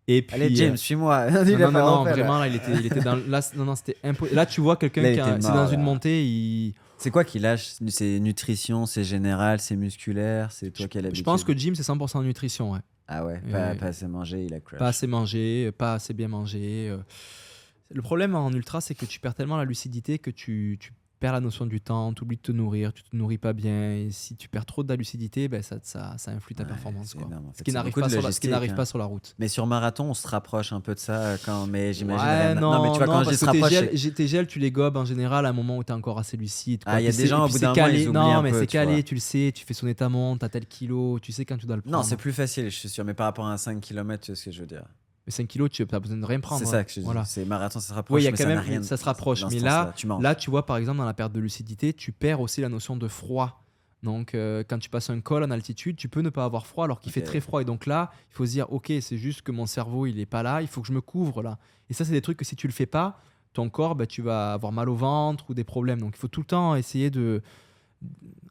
[0.07, 1.30] Et puis, Allez, James, euh, suis-moi.
[1.30, 3.16] non, non, non, vraiment, là, il était, il était dans.
[3.28, 3.96] Là, non, non, c'était
[4.32, 6.74] Là, tu vois quelqu'un qui est dans une montée, il.
[6.96, 11.18] C'est quoi qui lâche C'est nutrition, c'est général, c'est musculaire, c'est toi qui as l'habitude?
[11.18, 12.78] Je pense que Jim, c'est 100% nutrition, ouais.
[13.07, 14.78] Ah ouais, pas, assez mangé, il a crash.
[14.78, 16.88] Pas assez mangé, pas assez bien mangé.
[16.88, 16.96] Euh.
[17.90, 20.92] Le problème en ultra, c'est que tu perds tellement la lucidité que tu, tu
[21.25, 23.93] perds la notion du temps, tu oublies de te nourrir, tu te nourris pas bien.
[23.93, 27.14] Et si tu perds trop de la lucidité, ben ça, ça, ça influe ta performance.
[27.14, 27.27] Quoi.
[27.57, 28.75] Ce qui n'arrive pas, hein.
[28.77, 29.35] pas, sur la route.
[29.39, 31.66] Mais sur marathon, on se rapproche un peu de ça quand.
[31.66, 32.27] Mais j'imagine.
[32.27, 33.72] Ouais, non, mais tu vois, quand se rapproche.
[34.14, 36.37] Tes gels, tu les gobes en général à un moment où tu es encore assez
[36.37, 36.83] lucide.
[36.85, 39.03] Ah, il y a des gens au bout d'un moment, ils Non, mais c'est calé,
[39.03, 41.64] tu le sais, tu fais son étamon, tu as tel kilo, tu sais quand tu
[41.64, 41.97] dois le prendre.
[41.97, 43.03] Non, c'est plus facile, je suis sûr.
[43.03, 44.85] Mais par rapport à un 5 km, tu sais ce que je veux dire.
[45.27, 46.61] Mais 5 kilos, tu n'as besoin de rien prendre.
[46.61, 47.01] C'est ça que je.
[47.01, 47.25] Voilà.
[47.25, 48.16] C'est marathon, ça se rapproche.
[48.16, 49.45] Oui, il y a quand même, ça se rapproche.
[49.51, 52.61] Mais là, là, tu vois, par exemple, dans la perte de lucidité, tu perds aussi
[52.61, 53.61] la notion de froid.
[54.03, 56.85] Donc, euh, quand tu passes un col en altitude, tu peux ne pas avoir froid
[56.85, 57.62] alors qu'il fait très froid.
[57.62, 60.27] Et donc là, il faut se dire, ok, c'est juste que mon cerveau, il n'est
[60.27, 61.59] pas là, il faut que je me couvre là.
[61.89, 63.18] Et ça, c'est des trucs que si tu le fais pas,
[63.55, 66.01] ton corps, bah, tu vas avoir mal au ventre ou des problèmes.
[66.01, 67.41] Donc, il faut tout le temps essayer de,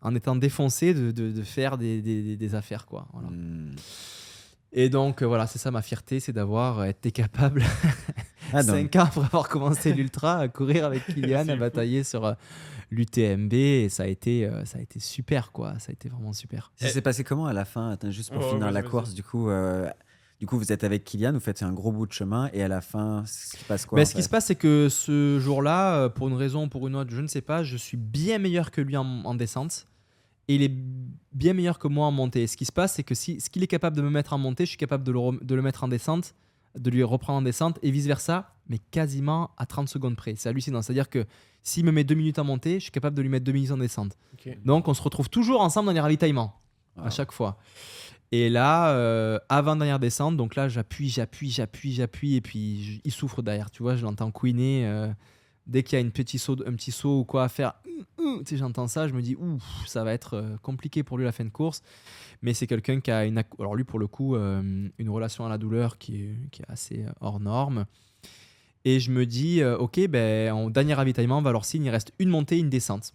[0.01, 3.07] en étant défoncé, de, de, faire des, des, des, affaires, quoi.
[3.13, 3.29] Voilà.
[3.29, 3.75] Hmm.
[4.75, 7.63] Et donc, euh, voilà, c'est ça ma fierté, c'est d'avoir euh, été capable,
[8.51, 12.33] ah, 5 ans après avoir commencé l'ultra, à courir avec Kylian, à batailler sur euh,
[12.89, 13.53] l'UTMB.
[13.53, 15.77] Et ça a, été, ça a été super, quoi.
[15.77, 16.71] Ça a été vraiment super.
[16.75, 19.49] Ça s'est passé comment à la fin Attends, Juste pour finir la course, du coup.
[20.39, 22.67] Du coup, vous êtes avec Kylian, vous faites un gros bout de chemin, et à
[22.67, 26.09] la fin, ce qui passe quoi ben, Ce qui se passe, c'est que ce jour-là,
[26.09, 28.71] pour une raison ou pour une autre, je ne sais pas, je suis bien meilleur
[28.71, 29.87] que lui en descente
[30.47, 30.71] et il est
[31.31, 32.47] bien meilleur que moi en montée.
[32.47, 34.37] Ce qui se passe, c'est que si ce qu'il est capable de me mettre en
[34.37, 36.35] montée, je suis capable de le, de le, mettre en descente,
[36.77, 40.35] de lui reprendre en descente, et vice-versa, mais quasiment à 30 secondes près.
[40.35, 40.81] C'est hallucinant.
[40.81, 41.25] C'est-à-dire que
[41.61, 43.71] s'il me met 2 minutes en montée, je suis capable de lui mettre 2 minutes
[43.71, 44.17] en descente.
[44.65, 46.59] Donc on se retrouve toujours ensemble dans les ravitaillements,
[46.97, 47.57] à chaque fois.
[48.33, 53.11] Et là, euh, avant dernière descente, donc là, j'appuie, j'appuie, j'appuie, j'appuie, et puis il
[53.11, 53.69] souffre derrière.
[53.69, 54.87] Tu vois, je l'entends couiner.
[54.87, 55.07] Euh,
[55.65, 57.73] dès qu'il y a une petit saut, un petit saut ou quoi à faire,
[58.51, 61.45] j'entends ça, je me dis, ouf, ça va être euh, compliqué pour lui la fin
[61.45, 61.81] de course.
[62.41, 65.49] Mais c'est quelqu'un qui a une, alors lui pour le coup, euh, une relation à
[65.49, 67.85] la douleur qui est, qui est assez euh, hors norme.
[68.85, 72.69] Et je me dis, ok, ben, en dernier ravitaillement, Valorcine, il reste une montée, une
[72.69, 73.13] descente.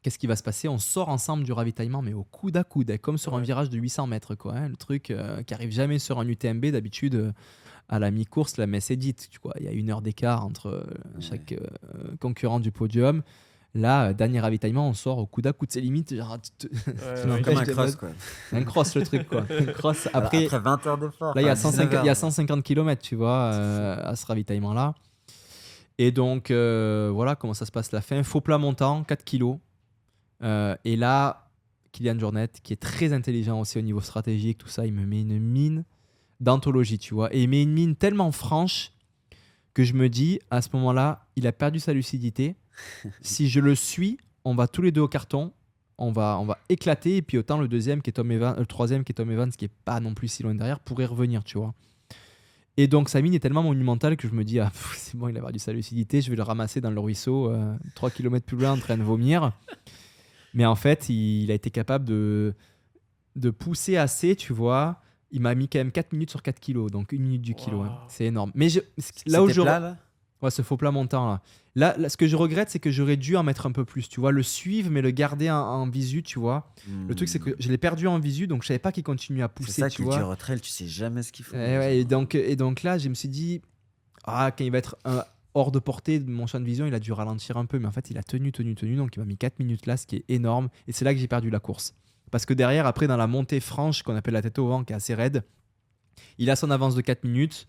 [0.00, 0.68] Qu'est-ce qui va se passer?
[0.68, 3.78] On sort ensemble du ravitaillement, mais au coude à coude, comme sur un virage de
[3.78, 4.54] 800 mètres, quoi.
[4.54, 5.12] Hein, le truc
[5.46, 7.34] qui arrive jamais sur un UTMB d'habitude
[7.88, 9.28] à la mi-course, la messe est dite.
[9.30, 10.84] Tu vois, il y a une heure d'écart entre euh,
[11.20, 13.22] chaque euh, concurrent du podium.
[13.74, 15.70] Là, euh, dernier ravitaillement, on sort au coude à coude.
[15.70, 16.38] C'est limite genre,
[17.44, 18.08] comme un cross, quoi.
[18.52, 19.44] Un cross, le truc, quoi.
[19.50, 20.08] Un cross.
[20.12, 21.34] Après, Après 20 heures d'effort.
[21.34, 24.94] Là, il y, a 150, il y a 150 km, tu vois, à ce ravitaillement-là.
[25.98, 28.22] Et donc, voilà comment ça se passe la fin.
[28.22, 29.58] Faux plat montant, 4 kilos.
[30.42, 31.50] et là,
[31.92, 35.20] Kylian Jornet, qui est très intelligent aussi au niveau stratégique, tout ça, il me met
[35.20, 35.84] une mine
[36.42, 37.34] d'anthologie, tu vois.
[37.34, 38.92] Et il met une mine tellement franche
[39.74, 42.56] que je me dis, à ce moment-là, il a perdu sa lucidité.
[43.22, 45.52] si je le suis, on va tous les deux au carton.
[45.98, 47.18] On va, on va éclater.
[47.18, 49.50] Et puis autant le deuxième, qui est Tom Evans, le troisième, qui est Tom Evans,
[49.50, 51.74] qui est pas non plus si loin derrière, pourrait revenir, tu vois.
[52.76, 55.36] Et donc sa mine est tellement monumentale que je me dis, ah, c'est bon, il
[55.36, 57.52] a perdu sa lucidité, je vais le ramasser dans le ruisseau,
[57.94, 59.52] 3 euh, km plus loin, en train de vomir.
[60.54, 62.54] Mais en fait, il, il a été capable de,
[63.36, 65.02] de pousser assez, tu vois,
[65.32, 67.82] il m'a mis quand même 4 minutes sur 4 kilos, donc une minute du kilo.
[67.82, 67.98] Hein.
[68.08, 68.52] C'est énorme.
[68.54, 68.80] Mais je,
[69.26, 69.62] là où je.
[69.62, 69.96] Plat, là
[70.42, 71.40] ouais, ce faux plat montant
[71.74, 71.96] là.
[71.96, 72.08] là.
[72.08, 74.32] ce que je regrette, c'est que j'aurais dû en mettre un peu plus, tu vois,
[74.32, 76.72] le suivre, mais le garder en, visu, tu vois.
[77.08, 79.42] Le truc, c'est que je l'ai perdu en visu, donc je savais pas qu'il continue
[79.42, 79.72] à pousser.
[79.72, 80.36] C'est ça, tu vois.
[80.36, 81.56] tu tu sais jamais ce qu'il faut.
[81.56, 83.62] Et, et, donc, et donc là, je me suis dit,
[84.24, 84.96] ah, quand il va être
[85.54, 87.86] hors de portée de mon champ de vision, il a dû ralentir un peu, mais
[87.86, 90.06] en fait, il a tenu, tenu, tenu, donc il m'a mis 4 minutes là, ce
[90.06, 90.68] qui est énorme.
[90.88, 91.94] Et c'est là que j'ai perdu la course.
[92.32, 94.92] Parce que derrière, après, dans la montée franche qu'on appelle la tête au vent, qui
[94.92, 95.44] est assez raide,
[96.38, 97.68] il a son avance de 4 minutes.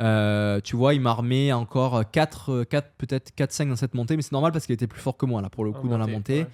[0.00, 4.22] Euh, tu vois, il m'a remis encore 4, 4 peut-être 4-5 dans cette montée, mais
[4.22, 6.08] c'est normal parce qu'il était plus fort que moi, là, pour le coup, dans la
[6.08, 6.46] montée.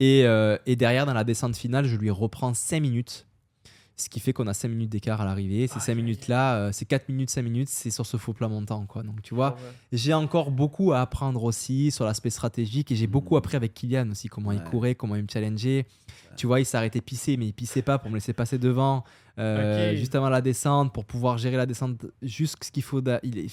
[0.00, 3.26] Et, euh, et, derrière, dans la descente finale, je lui reprends 5 minutes
[4.00, 5.66] ce qui fait qu'on a 5 minutes d'écart à l'arrivée.
[5.66, 8.84] Ces 5 minutes-là, euh, c'est 4 minutes, 5 minutes, c'est sur ce faux plat montant.
[8.86, 9.02] Quoi.
[9.02, 9.56] Donc tu vois,
[9.92, 14.10] j'ai encore beaucoup à apprendre aussi sur l'aspect stratégique et j'ai beaucoup appris avec Kylian
[14.10, 15.86] aussi, comment il courait, comment il me challengeait.
[16.36, 19.04] Tu vois, il s'arrêtait pisser, mais il pissait pas pour me laisser passer devant
[19.38, 23.02] euh, juste avant la descente pour pouvoir gérer la descente juste ce qu'il faut.
[23.22, 23.50] Il,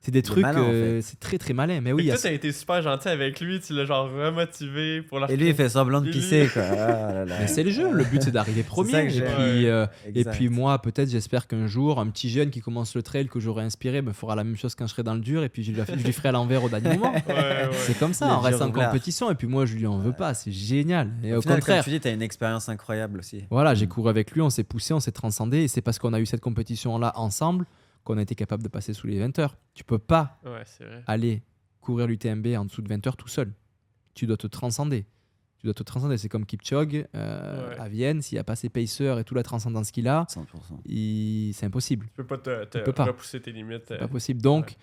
[0.00, 1.80] c'est des trucs, euh, c'est très très malin.
[1.80, 2.06] Mais oui.
[2.06, 5.30] toi, t'as été super gentil avec lui, tu l'as genre remotivé pour la.
[5.30, 6.62] Et lui, il fait semblant de pisser, quoi.
[6.62, 9.06] Ah mais c'est le jeu, le but c'est d'arriver premier.
[9.06, 12.94] et, puis, euh, et puis moi, peut-être, j'espère qu'un jour, un petit jeune qui commence
[12.94, 15.20] le trail que j'aurais inspiré me fera la même chose quand je serai dans le
[15.20, 17.12] dur et puis je lui, ferai à l'envers au dernier moment.
[17.72, 20.32] C'est comme ça, on reste en compétition et puis moi, je lui en veux pas,
[20.34, 21.10] c'est génial.
[21.24, 21.82] Et au, contraire.
[21.82, 23.44] Comme tu dis, t'as une expérience incroyable aussi.
[23.50, 23.90] Voilà, j'ai mm.
[23.90, 26.26] couru avec lui, on s'est poussé, on s'est transcendé et c'est parce qu'on a eu
[26.26, 27.66] cette compétition-là ensemble
[28.08, 29.58] qu'on a été capable de passer sous les 20 heures.
[29.74, 30.40] Tu peux pas
[31.06, 31.42] aller
[31.82, 33.52] courir l'UTMB en dessous de 20 heures tout seul.
[34.14, 35.04] Tu dois te transcender.
[35.58, 36.16] Tu dois te transcender.
[36.16, 38.22] C'est comme Kipchoge euh, à Vienne.
[38.22, 42.06] S'il n'y a pas ses pacers et toute la transcendance qu'il a, c'est impossible.
[42.06, 43.84] Tu peux pas te, peux repousser tes limites.
[43.88, 44.40] C'est pas euh, possible.
[44.40, 44.76] Donc,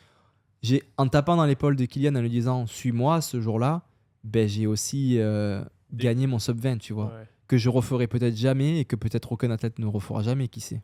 [0.61, 3.87] j'ai en tapant dans l'épaule de Kylian en lui disant suis-moi ce jour-là,
[4.23, 7.11] ben, j'ai aussi euh, gagné mon sub 20, tu vois.
[7.47, 10.81] Que je referai peut-être jamais et que peut-être aucun athlète ne refera jamais, qui sait.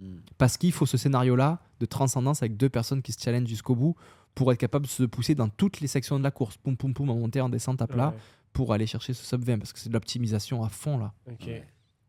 [0.00, 0.18] Hmm.
[0.38, 3.96] Parce qu'il faut ce scénario-là de transcendance avec deux personnes qui se challengent jusqu'au bout
[4.34, 6.92] pour être capable de se pousser dans toutes les sections de la course, poum poum
[6.92, 8.14] poum, en montée, en descente à plat,
[8.52, 11.14] pour aller chercher ce sub 20, parce que c'est de l'optimisation à fond là.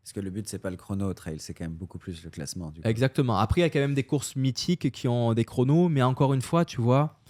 [0.08, 2.24] Parce que le but, c'est pas le chrono au trail, c'est quand même beaucoup plus
[2.24, 2.72] le classement.
[2.84, 3.36] Exactement.
[3.36, 6.32] Après, il y a quand même des courses mythiques qui ont des chronos, mais encore
[6.32, 7.20] une fois, tu vois,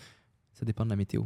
[0.52, 1.24] ça dépend de la météo.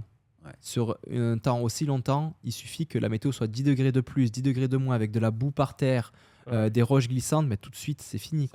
[0.61, 4.31] Sur un temps aussi longtemps, il suffit que la météo soit 10 degrés de plus,
[4.31, 6.13] 10 degrés de moins, avec de la boue par terre,
[6.48, 8.51] euh, des roches glissantes, mais tout de suite, c'est fini.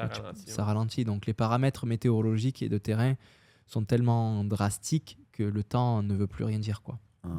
[0.45, 3.15] Ça, ralentit, Donc les paramètres météorologiques et de terrain
[3.65, 6.81] sont tellement drastiques que le temps ne veut plus rien dire.
[6.81, 6.99] quoi.
[7.23, 7.29] Ah,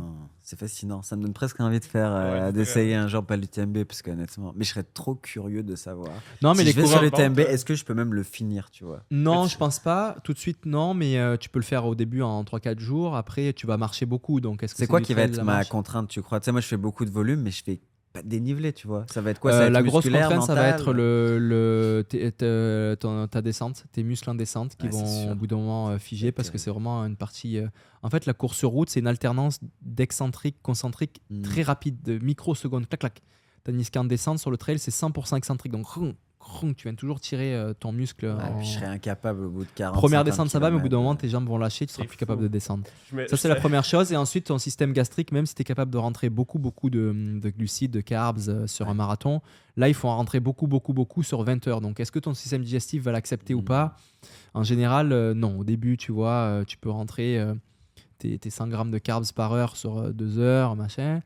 [0.42, 1.02] c'est fascinant.
[1.02, 4.52] Ça me donne presque envie de faire, euh, d'essayer un jour pas l'UTMB, parce qu'honnêtement,
[4.56, 6.10] mais je serais trop curieux de savoir.
[6.42, 8.70] Non, mais si les je vais sur l'UTMB, est-ce que je peux même le finir,
[8.70, 9.02] tu vois?
[9.10, 10.16] Non, je pense pas.
[10.24, 13.16] Tout de suite, non, mais euh, tu peux le faire au début en 3-4 jours.
[13.16, 14.40] Après, tu vas marcher beaucoup.
[14.40, 16.40] Donc, est-ce que c'est quoi qui va être ma contrainte, tu crois?
[16.40, 17.80] Tu sais, moi, je fais beaucoup de volume, mais je fais
[18.18, 19.06] pas dénivelé, tu vois.
[19.10, 23.84] Ça va être quoi euh, La grosse contrainte, ça va être le, le ta descente,
[23.92, 26.70] tes muscles en descente qui vont au bout d'un moment euh, figer parce que c'est
[26.70, 27.58] vraiment une partie.
[27.58, 27.68] Euh,
[28.02, 31.42] en fait, la course sur route, c'est une alternance d'excentrique, concentrique hmm.
[31.42, 33.22] très rapide, de microsecondes, clac clac.
[33.64, 35.72] Tandis qu'en descente sur le trail, c'est 100% excentrique.
[35.72, 35.86] Donc,
[36.76, 38.34] tu viens toujours tirer euh, ton muscle.
[38.60, 40.98] je serais incapable au bout de 40 Première descente, ça va, mais au bout d'un
[40.98, 42.84] moment, tes jambes vont lâcher, tu seras plus capable de descendre.
[43.28, 44.12] ça, c'est la première chose.
[44.12, 47.40] Et ensuite, ton système gastrique, même si tu es capable de rentrer beaucoup, beaucoup de,
[47.56, 49.40] glucides, de carbs euh, sur un marathon,
[49.76, 51.80] là, il faut en rentrer beaucoup, beaucoup, beaucoup sur 20 heures.
[51.80, 53.64] Donc, est-ce que ton système digestif va l'accepter ou hmm.
[53.64, 53.96] pas?
[54.54, 55.58] En général, euh, non.
[55.58, 57.44] Au début, tu vois, tu peux rentrer
[58.18, 61.20] tes, tes, 100 grammes de carbs par heure sur 2 heures, machin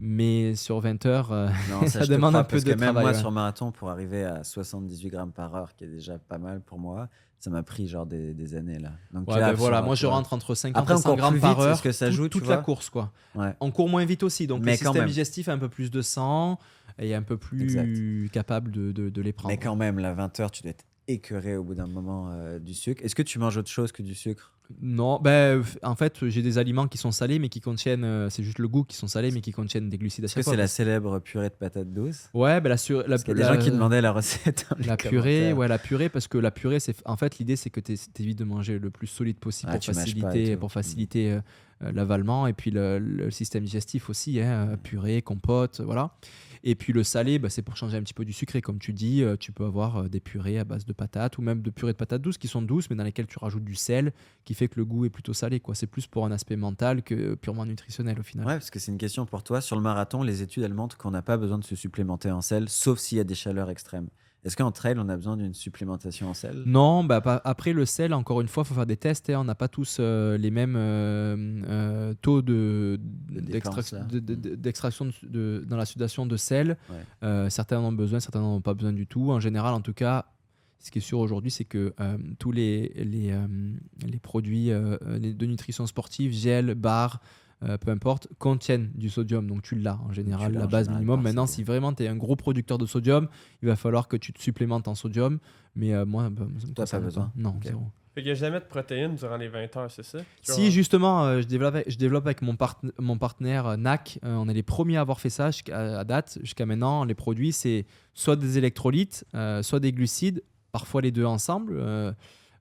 [0.00, 1.48] mais sur 20 heures, euh,
[1.86, 3.04] ça, demande un peu de même travail.
[3.04, 6.60] Moi, sur marathon, pour arriver à 78 grammes par heure, qui est déjà pas mal
[6.60, 7.08] pour moi,
[7.38, 8.92] ça m'a pris genre des, années là.
[9.12, 11.80] Donc ben voilà, moi je rentre entre 50 et 100 grammes par heure.
[11.80, 13.12] que ça joue, toute la course quoi.
[13.60, 16.58] On court moins vite aussi, donc le système digestif a un peu plus de sang
[16.98, 19.52] et est un peu plus capable de, de, les prendre.
[19.52, 22.58] Mais quand même, la 20 heures, tu dois être écœuré au bout d'un moment euh,
[22.58, 23.02] du sucre.
[23.04, 24.52] Est-ce que tu manges autre chose que du sucre?
[24.80, 28.42] Non, ben, en fait, j'ai des aliments qui sont salés, mais qui contiennent, euh, c'est
[28.42, 30.68] juste le goût qui sont salés, mais qui contiennent des glucides Est-ce que c'est la
[30.68, 33.58] célèbre purée de patates douces Ouais, ben la, sur, la, Il y a des gens
[33.58, 34.66] qui demandaient la recette.
[34.86, 37.80] La purée, ouais, la purée, parce que la purée, c'est en fait l'idée, c'est que
[37.80, 41.40] tu évites de manger le plus solide possible pour, faciliter, pour faciliter euh,
[41.82, 46.12] euh, l'avalement, et puis le, système digestif aussi, hein, purée, compote, voilà.
[46.62, 48.60] Et puis le salé, bah, c'est pour changer un petit peu du sucré.
[48.60, 51.42] Comme tu dis, euh, tu peux avoir euh, des purées à base de patates ou
[51.42, 53.74] même de purées de patates douces qui sont douces, mais dans lesquelles tu rajoutes du
[53.74, 54.12] sel
[54.44, 55.62] qui fait que le goût est plutôt salé.
[55.72, 58.46] C'est plus pour un aspect mental que purement nutritionnel au final.
[58.46, 59.60] Ouais, parce que c'est une question pour toi.
[59.60, 62.40] Sur le marathon, les études elles montrent qu'on n'a pas besoin de se supplémenter en
[62.40, 64.08] sel, sauf s'il y a des chaleurs extrêmes.
[64.42, 68.14] Est-ce qu'en trail, on a besoin d'une supplémentation en sel Non, bah, après le sel,
[68.14, 69.28] encore une fois, il faut faire des tests.
[69.28, 69.40] Hein.
[69.40, 73.98] On n'a pas tous euh, les mêmes euh, euh, taux d'extraction
[75.22, 76.78] de, dans la sudation de sel.
[77.48, 79.30] certains en ont besoin, certains n'en ont pas besoin du tout.
[79.30, 80.26] En général, en tout cas,
[80.78, 81.92] ce qui est sûr aujourd'hui, c'est que
[82.38, 83.34] tous les, les,
[84.06, 87.20] les produits de nutrition sportive, gel, barres,
[87.62, 89.46] euh, peu importe, contiennent du sodium.
[89.46, 91.20] Donc tu l'as en général, la base minimum.
[91.20, 93.28] Maintenant, si vraiment tu es un gros producteur de sodium,
[93.62, 95.38] il va falloir que tu te supplémentes en sodium.
[95.76, 97.32] Mais euh, moi, bah, toi, pas besoin.
[97.36, 97.82] Non, zéro.
[98.14, 100.18] Fait qu'il n'y a jamais de protéines durant les 20 heures, c'est ça?
[100.42, 102.56] Si, justement, euh, je, développe, je développe avec mon,
[102.98, 104.18] mon partenaire NAC.
[104.22, 106.38] on est les premiers à avoir fait ça à, date.
[106.40, 107.84] Jusqu'à maintenant, les produits, c'est
[108.14, 109.26] soit des électrolytes,
[109.62, 110.42] soit des glucides,
[110.72, 111.80] parfois les deux ensemble,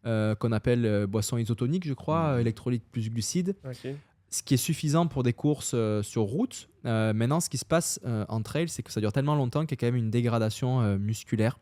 [0.03, 2.41] qu'on appelle boisson isotonique, je crois, mmh.
[2.41, 3.55] électrolytes plus glucides.
[3.65, 3.95] OK
[4.29, 6.69] ce qui est suffisant pour des courses euh, sur route.
[6.85, 9.65] Euh, maintenant, ce qui se passe euh, en trail, c'est que ça dure tellement longtemps
[9.65, 11.59] qu'il y a quand même une dégradation musculaire.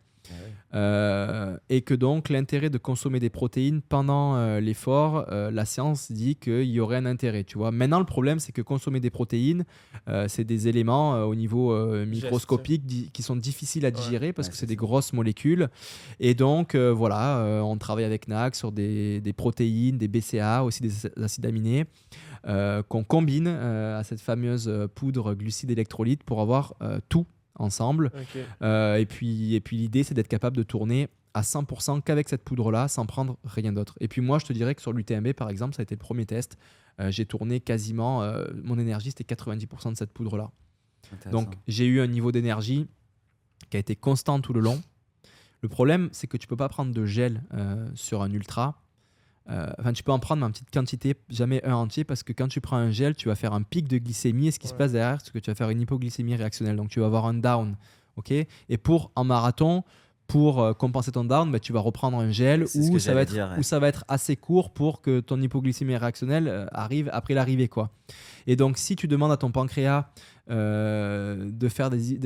[0.73, 6.11] Euh, et que donc l'intérêt de consommer des protéines pendant euh, l'effort, euh, la science
[6.11, 7.43] dit qu'il y aurait un intérêt.
[7.45, 7.71] Tu vois.
[7.71, 9.65] Maintenant, le problème, c'est que consommer des protéines,
[10.27, 11.75] c'est des éléments au niveau
[12.05, 15.69] microscopique qui sont difficiles à digérer parce que c'est des grosses molécules.
[16.19, 20.91] Et donc, voilà, on travaille avec NAC sur des, des, protéines, des BCA, aussi des
[21.21, 21.85] acides aminés.
[22.43, 26.73] qu'on combine à cette fameuse poudre glucide électrolyte pour avoir
[27.09, 27.25] tout
[27.57, 28.11] ensemble.
[28.61, 32.43] Euh, et puis, et puis l'idée, c'est d'être capable de tourner à 100% qu'avec cette
[32.43, 33.95] poudre-là, sans prendre rien d'autre.
[33.99, 35.99] Et puis moi, je te dirais que sur l'UTMB, par exemple, ça a été le
[35.99, 36.57] premier test.
[36.99, 40.51] Euh, j'ai tourné quasiment, euh, mon énergie, c'était 90% de cette poudre-là.
[41.31, 42.87] Donc j'ai eu un niveau d'énergie
[43.69, 44.81] qui a été constant tout le long.
[45.61, 47.43] Le problème, c'est que tu peux pas prendre de gel
[47.93, 48.81] sur un ultra
[49.49, 52.47] euh, enfin, tu peux en prendre en petite quantité, jamais un entier, parce que quand
[52.47, 54.47] tu prends un gel, tu vas faire un pic de glycémie.
[54.47, 56.75] Et ce qui se passe derrière, c'est que tu vas faire une hypoglycémie réactionnelle.
[56.75, 57.75] Donc, tu vas avoir un down.
[58.17, 58.31] ok?
[58.31, 59.83] Et pour en marathon,
[60.27, 63.33] pour euh, compenser ton down, bah, tu vas reprendre un gel ou ça, va être,
[63.63, 67.69] ça va être assez court pour que ton hypoglycémie réactionnelle euh, arrive après l'arrivée.
[67.69, 67.91] quoi.
[68.47, 70.09] Et donc, si tu demandes à ton pancréas
[70.49, 72.19] de faire des,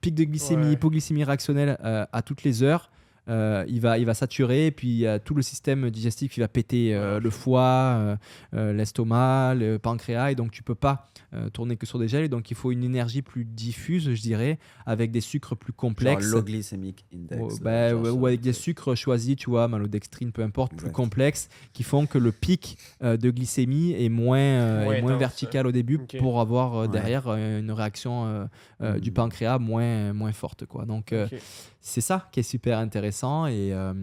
[0.00, 2.90] pics de glycémie, hypoglycémie réactionnelle à toutes les heures,
[3.28, 6.32] euh, il, va, il va saturer, et puis il y a tout le système digestif
[6.32, 8.16] qui va péter euh, le foie,
[8.54, 11.06] euh, l'estomac, le pancréas, et donc tu peux pas
[11.52, 14.58] tourner que sur des gels, et donc il faut une énergie plus diffuse, je dirais,
[14.86, 16.24] avec des sucres plus complexes.
[16.24, 17.60] Genre low glycemic index.
[17.60, 22.06] Bah, ou avec des sucres choisis, tu vois, malodextrine, peu importe, plus complexes, qui font
[22.06, 27.72] que le pic de glycémie est moins, moins vertical au début pour avoir derrière une
[27.72, 28.48] réaction
[28.80, 29.14] du mm.
[29.14, 30.64] pancréas moins, moins forte.
[30.64, 30.86] Quoi.
[30.86, 31.12] Donc
[31.80, 33.17] c'est ça qui est super intéressant.
[33.48, 33.94] Et, euh,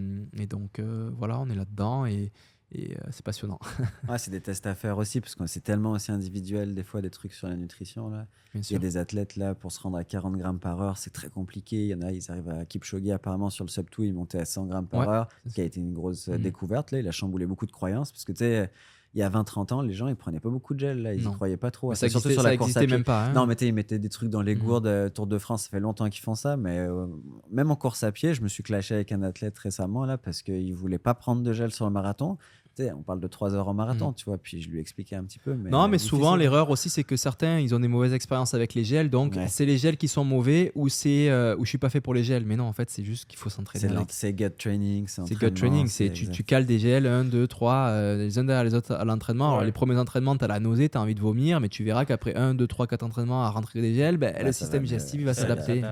[0.48, 2.32] donc, euh, voilà, on est là-dedans et,
[2.72, 3.58] et euh, c'est passionnant.
[4.08, 7.00] ouais, c'est des tests à faire aussi, parce que c'est tellement aussi individuel, des fois,
[7.00, 8.10] des trucs sur la nutrition.
[8.10, 8.26] Là.
[8.54, 11.12] Il y a des athlètes, là, pour se rendre à 40 grammes par heure, c'est
[11.12, 11.84] très compliqué.
[11.84, 14.40] Il y en a, ils arrivent à Kipchoge, apparemment, sur le sub 2, ils montaient
[14.40, 16.38] à 100 grammes par heure, ce qui a été une grosse mmh.
[16.38, 16.90] découverte.
[16.90, 16.98] Là.
[16.98, 18.70] Il a chamboulé beaucoup de croyances, parce que, tu sais
[19.16, 21.14] il y a 20-30 ans, les gens ils prenaient pas beaucoup de gel, là.
[21.14, 21.94] ils n'y croyaient pas trop.
[21.94, 23.24] ça surtout sur la course à même pas.
[23.24, 23.32] Hein.
[23.32, 24.58] Non, mais ils mettaient des trucs dans les mmh.
[24.58, 24.86] gourdes.
[24.86, 27.06] Euh, Tour de France, ça fait longtemps qu'ils font ça, mais euh,
[27.50, 30.42] même en course à pied, je me suis clashé avec un athlète récemment là parce
[30.42, 32.36] qu'il voulait pas prendre de gel sur le marathon
[32.78, 34.14] on parle de 3 heures en marathon, mm.
[34.14, 35.54] tu vois, puis je lui expliquais un petit peu.
[35.54, 38.74] Mais non, mais souvent, l'erreur aussi, c'est que certains, ils ont des mauvaises expériences avec
[38.74, 41.78] les gels, donc c'est les gels qui sont mauvais ou c'est euh, ou je suis
[41.78, 42.44] pas fait pour les gels.
[42.44, 43.88] Mais non, en fait, c'est juste qu'il faut s'entraîner.
[44.08, 45.06] C'est gut training.
[45.08, 48.64] C'est gut training, c'est tu, tu, cales des gels, 1, 2, 3, les uns derrière
[48.64, 49.60] les autres à l'entraînement.
[49.60, 52.04] Les premiers entraînements, tu as la nausée, tu as envie de vomir, mais tu verras
[52.04, 55.34] qu'après 1, 2, 3, 4 entraînements à rentrer des gels, ben, le système digestif va
[55.34, 55.82] s'adapter.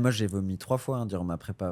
[0.00, 1.70] moi, j'ai vomi trois fois hein, durant ma prépa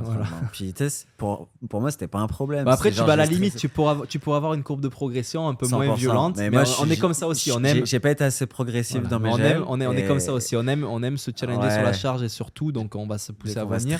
[0.00, 0.24] Voilà.
[0.52, 0.74] Puis,
[1.16, 2.64] pour, pour moi, c'était pas un problème.
[2.64, 5.48] Bah, après, tu vas à la limite, tu pourras, tu pourras avoir une de progression
[5.48, 6.36] un peu moins violente.
[6.38, 6.50] Mais,
[6.80, 7.52] on, est comme ça aussi.
[7.52, 7.84] On aime.
[7.84, 10.32] J'ai pas été assez progressif dans mes on Aime, on est, on est comme ça
[10.32, 10.56] aussi.
[10.56, 13.18] On aime, on aime se challenger sur la charge et sur tout, donc on va
[13.18, 13.98] se pousser à venir.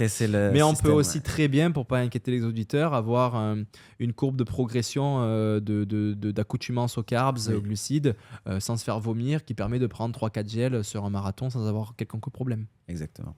[0.52, 3.36] mais on peut aussi très bien, pour pas inquiéter les auditeurs, avoir
[3.98, 8.16] une courbe de progression euh, d'accoutumance aux carbs, aux glucides,
[8.46, 11.66] euh, sans se faire vomir, qui permet de prendre 3-4 gels sur un marathon sans
[11.66, 12.66] avoir quelconque problème.
[12.88, 13.34] Exactement.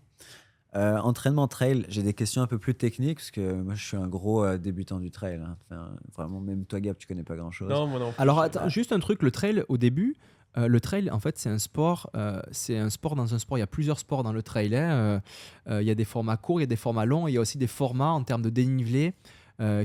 [0.77, 3.97] Euh, entraînement trail, j'ai des questions un peu plus techniques parce que moi je suis
[3.97, 5.41] un gros euh, débutant du trail.
[5.71, 5.89] Hein.
[6.17, 7.69] vraiment, même toi, Gab, tu connais pas grand chose.
[7.69, 8.13] Non, moi non.
[8.19, 10.17] Alors, attends, juste un truc le trail au début.
[10.57, 12.11] Euh, le trail, en fait, c'est un sport.
[12.51, 13.57] c'est un sport dans un sport.
[13.57, 14.75] Il y a plusieurs sports dans le trail.
[14.75, 15.23] Hein.
[15.69, 17.29] il y a des formats courts, il y a des formats longs.
[17.29, 19.15] il y a aussi des formats en termes de dénivelé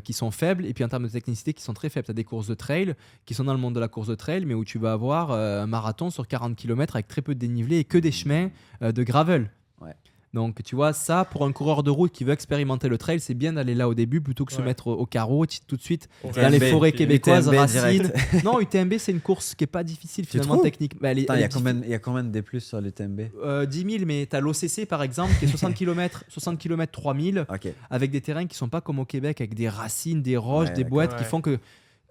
[0.03, 2.06] qui sont faibles et puis en termes de technicité qui sont très faibles.
[2.06, 2.95] Tu as des courses de trail
[3.26, 5.32] qui sont dans le monde de la course de trail, mais où tu vas avoir
[5.32, 8.49] un marathon sur 40 km avec très peu de dénivelé et que des chemins
[8.82, 9.52] de gravel.
[9.82, 9.95] Ouais.
[10.34, 13.34] Donc, tu vois, ça, pour un coureur de route qui veut expérimenter le trail, c'est
[13.34, 16.49] bien d'aller là au début plutôt que se mettre au, carreau tout de suite dans
[16.49, 18.11] les forêts québécoises, racines.
[18.43, 20.99] non, UTMB, c'est une course qui est pas difficile finalement technique.
[20.99, 24.35] Bah, il y, a combien de D plus sur l'UTMB euh, 10 000, mais tu
[24.35, 27.45] as l'OCC par exemple qui est 60 km, 60 km 3000
[27.89, 30.84] avec des terrains qui sont pas comme au Québec avec des racines, des roches, des
[30.84, 31.60] boîtes qui font que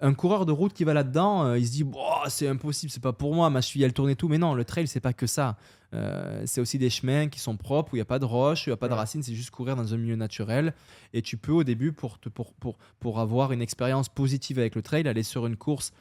[0.01, 1.85] un coureur de route qui va là-dedans, euh, il se dit
[2.29, 4.29] c'est impossible, c'est pas pour moi, ma cheville elle tourne et tout.
[4.29, 5.57] Mais non, le trail c'est pas que ça.
[5.95, 8.67] Euh, c'est aussi des chemins qui sont propres où il n'y a pas de roches,
[8.67, 10.75] où il n'y a pas de racines, c'est juste courir dans un milieu naturel.
[11.13, 14.83] Et tu peux au début, pour, pour, pour, pour avoir une expérience positive avec le
[14.83, 15.93] trail, aller sur une course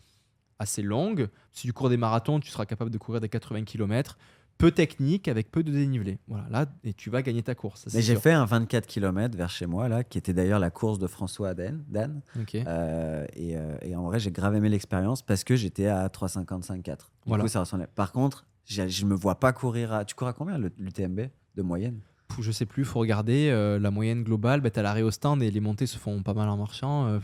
[0.60, 1.30] assez longue.
[1.54, 4.18] Si tu cours des marathons, tu seras capable de courir des 80 km
[4.58, 6.18] peu technique, avec peu de dénivelé.
[6.28, 7.88] Voilà, là, et tu vas gagner ta course.
[7.94, 11.00] Mais j'ai fait un 24 km vers chez moi, là, qui était d'ailleurs la course
[11.00, 11.84] de François Dan.
[11.88, 12.22] Dan.
[12.56, 16.84] Euh, euh, et, en vrai, j'ai grave aimé l'expérience parce que j'étais à 3,55,4.
[16.84, 16.94] Du
[17.26, 17.44] voilà.
[17.44, 17.88] coup, ça ressemblait.
[17.94, 20.06] Par contre, je ne me vois pas courir à.
[20.06, 22.00] Tu cours à combien l'UTMB de moyenne?
[22.40, 23.50] Je sais plus, il faut regarder.
[23.50, 26.22] Euh, la moyenne globale, bah, tu as l'arrêt au stand et les montées se font
[26.24, 27.20] pas mal en marchant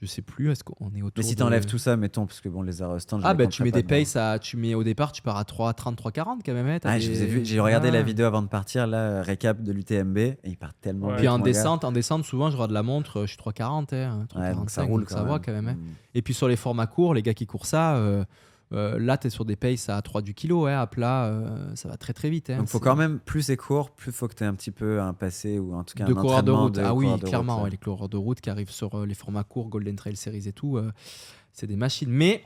[0.00, 2.40] je sais plus, est-ce qu'on est autour Mais si tu enlèves tout ça, mettons, parce
[2.40, 4.38] que bon, les arrêts Ah, ben tu mets des paces à.
[4.38, 6.68] Tu mets, au départ, tu pars à 3, 30, 3, 40 quand même.
[6.68, 10.56] Hein, ah, j'ai regardé la vidéo avant de partir, là, récap de l'UTMB, et il
[10.56, 13.94] part tellement Puis en descente, en descente, souvent, je regarde la montre, je suis 3,40,
[13.94, 15.68] hein, donc ça roule, ça va quand même.
[15.68, 15.74] Hein.
[15.74, 15.94] Mm.
[16.14, 17.96] Et puis sur les formats courts, les gars qui courent ça.
[17.96, 18.24] Euh,
[18.72, 21.74] euh, là, tu es sur des paces à 3 du kilo, hein, à plat, euh,
[21.74, 22.50] ça va très très vite.
[22.50, 24.70] Hein, Donc, faut quand même, plus c'est court, plus faut que tu aies un petit
[24.70, 26.78] peu un passé ou en tout cas de un coureur de route.
[26.78, 29.96] ah oui, clairement, les coureurs de route qui arrivent sur euh, les formats courts, Golden
[29.96, 30.78] Trail Series et tout,
[31.52, 32.10] c'est des machines.
[32.10, 32.44] Mais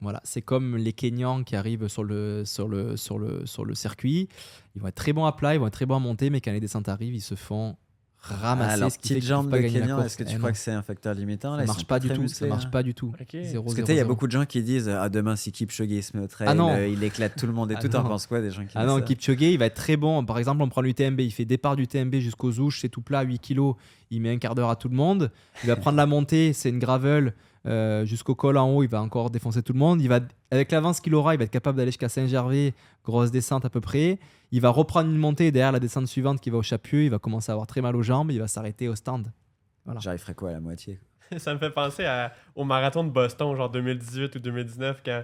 [0.00, 3.74] voilà, c'est comme les Kenyans qui arrivent sur le, sur, le, sur, le, sur le
[3.74, 4.28] circuit.
[4.74, 6.40] Ils vont être très bons à plat, ils vont être très bons à monter, mais
[6.40, 7.76] quand les descentes arrivent, ils se font
[8.22, 8.74] ramasser.
[8.74, 11.56] Alors, petite jambe de Kenyan, est-ce que tu eh crois que c'est un facteur limitant
[11.56, 12.28] là, Ça marche pas du tout.
[12.28, 13.12] Ça marche pas du tout.
[13.16, 13.28] Parce
[13.74, 16.22] que il y a beaucoup de gens qui disent ah demain si Kipchoge se met
[16.22, 17.88] au trail, ah euh, il éclate tout le monde et ah tout.
[17.88, 20.24] T'en penses quoi des gens qui Ah non, Kipchoge, il va être très bon.
[20.24, 23.22] Par exemple, on prend l'UTMB, il fait départ du TMB jusqu'aux ouches, c'est tout plat,
[23.22, 23.74] 8 kilos,
[24.10, 25.30] il met un quart d'heure à tout le monde.
[25.64, 27.34] Il va prendre la montée, c'est une gravel.
[27.66, 30.00] Euh, jusqu'au col en haut, il va encore défoncer tout le monde.
[30.00, 30.20] Il va,
[30.50, 32.74] avec l'avance qu'il aura, il va être capable d'aller jusqu'à Saint-Gervais,
[33.04, 34.18] grosse descente à peu près.
[34.50, 37.04] Il va reprendre une montée derrière la descente suivante qui va au Chapieux.
[37.04, 38.30] Il va commencer à avoir très mal aux jambes.
[38.30, 39.32] Il va s'arrêter au stand.
[39.84, 40.00] Voilà.
[40.00, 40.98] J'arriverai quoi à la moitié?
[41.38, 42.06] Ça me fait penser
[42.54, 45.22] au marathon de Boston, genre 2018 ou 2019, quand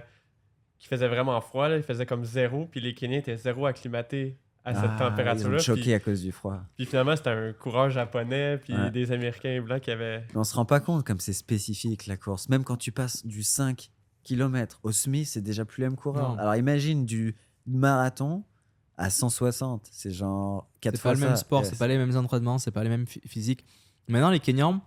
[0.81, 1.69] il faisait vraiment froid.
[1.69, 4.37] Il faisait comme zéro, puis les Kenyans étaient zéro acclimatés
[4.69, 5.57] à cette ah, température-là.
[5.57, 6.59] Ils choqué à cause du froid.
[6.75, 10.19] Puis finalement, c'était un coureur japonais, puis des Américains blancs qui avaient.
[10.33, 12.49] Mais on se rend pas compte comme c'est spécifique la course.
[12.49, 13.89] Même quand tu passes du 5
[14.23, 16.37] km au semi, c'est déjà plus le même coureur.
[16.39, 17.35] Alors imagine du
[17.65, 18.43] marathon
[18.97, 19.87] à 160.
[19.91, 21.15] C'est genre 4 fois.
[21.15, 23.65] C'est pas le même sport, c'est pas les mêmes entraînements, c'est pas les mêmes physiques.
[24.07, 24.81] Maintenant, les Kenyans,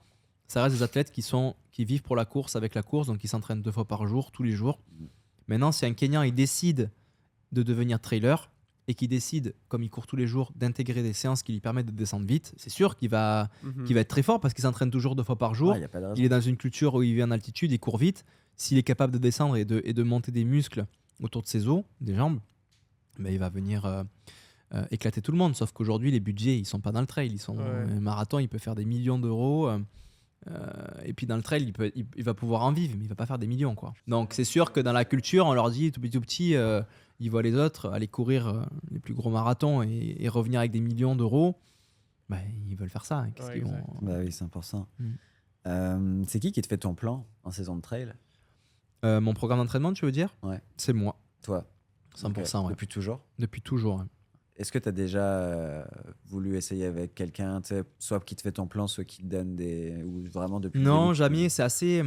[0.48, 3.22] ça reste des athlètes qui, sont, qui vivent pour la course avec la course, donc
[3.22, 4.80] ils s'entraînent deux fois par jour, tous les jours.
[4.98, 5.04] Mm.
[5.48, 6.90] Maintenant, si un Kenyan il décide
[7.52, 8.50] de devenir trailer
[8.88, 11.86] et qui décide, comme il court tous les jours, d'intégrer des séances qui lui permettent
[11.86, 13.86] de descendre vite, c'est sûr qu'il va, mhm.
[13.86, 15.76] va être très fort parce qu'il s'entraîne toujours deux fois par jour.
[16.16, 18.24] il est dans une culture où il vit en altitude, il court vite.
[18.56, 20.84] S'il est capable de descendre et de, et de monter des muscles
[21.22, 22.40] autour de ses os, des jambes,
[23.18, 24.02] ben, il va venir euh,
[24.74, 25.54] euh, éclater tout le monde.
[25.54, 27.30] Sauf qu'aujourd'hui, les budgets, ils sont pas dans le trail.
[27.32, 29.68] Ils sont un marathon, il peut faire des millions d'euros.
[30.48, 33.08] Euh, et puis dans le trail, il, peut, il, va pouvoir en vivre, mais il
[33.08, 33.74] va pas faire des millions.
[33.74, 33.94] quoi.
[34.08, 36.54] Donc c'est sûr que dans la culture, on leur dit tout petit, tout petit,
[37.22, 41.16] ils voient les autres aller courir les plus gros marathons et, revenir avec des millions
[41.16, 41.58] d'euros.
[42.28, 42.38] Bah,
[42.68, 43.18] ils veulent faire ça.
[43.18, 43.30] Hein.
[44.00, 44.84] Bah oui, 100%.
[45.64, 46.24] Mm.
[46.26, 48.12] c'est qui qui te fait ton plan en saison de trail?
[49.02, 50.34] Mon programme d'entraînement, tu veux dire?
[50.42, 50.60] Ouais.
[50.76, 51.18] C'est moi.
[51.42, 51.66] Toi
[52.16, 52.68] 100%.
[52.70, 53.20] Depuis toujours?
[53.38, 54.04] Depuis toujours.
[54.56, 55.84] Est-ce que tu as déjà euh,
[56.26, 57.60] voulu essayer avec quelqu'un,
[57.98, 60.02] soit qui te fait ton plan, soit qui te donne des.
[60.04, 61.48] ou vraiment depuis Non, jamais.
[61.48, 62.02] C'est assez.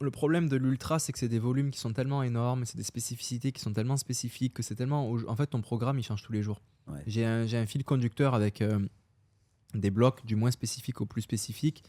[0.00, 2.84] Le problème de l'ultra, c'est que c'est des volumes qui sont tellement énormes, c'est des
[2.84, 5.10] spécificités qui sont tellement spécifiques que c'est tellement.
[5.26, 6.60] En fait, ton programme, il change tous les jours.
[7.06, 8.78] J'ai un, un, fil conducteur avec euh,
[9.74, 11.82] des blocs du moins spécifiques au plus spécifique.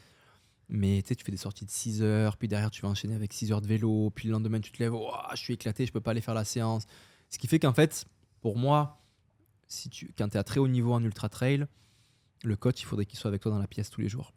[0.72, 3.52] Mais tu fais des sorties de 6 heures, puis derrière, tu vas enchaîner avec 6
[3.52, 4.94] heures de vélo, puis le lendemain, tu te lèves,
[5.34, 6.86] je suis éclaté, je peux pas aller faire la séance.
[7.30, 8.06] Ce qui fait qu'en fait,
[8.42, 9.02] pour moi,
[9.68, 11.66] si tu, quand tu es à très haut niveau en ultra trail,
[12.44, 14.32] le coach, il faudrait qu'il soit avec toi dans la pièce tous les jours.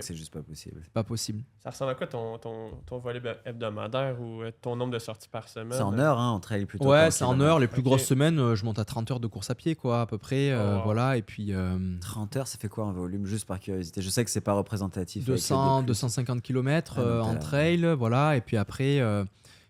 [0.00, 0.80] C'est juste pas possible.
[0.82, 1.42] C'est pas possible.
[1.62, 5.28] Ça ressemble à quoi ton, ton, ton volet hebdomadaire ou euh, ton nombre de sorties
[5.28, 5.72] par semaine?
[5.72, 6.88] C'est en heures, hein, on trail plutôt.
[6.88, 7.58] Ouais, c'est en heures.
[7.58, 10.02] Les plus grosses semaines, euh, je monte à 30 heures de course à pied, quoi,
[10.02, 10.50] à peu près.
[10.50, 11.52] Euh, oh, voilà, et puis.
[12.00, 14.02] 30 heures, ça fait quoi en volume Juste par curiosité?
[14.02, 15.24] Je sais que c'est pas représentatif.
[15.24, 18.36] 200, 250 km en trail, voilà.
[18.36, 19.00] Et puis après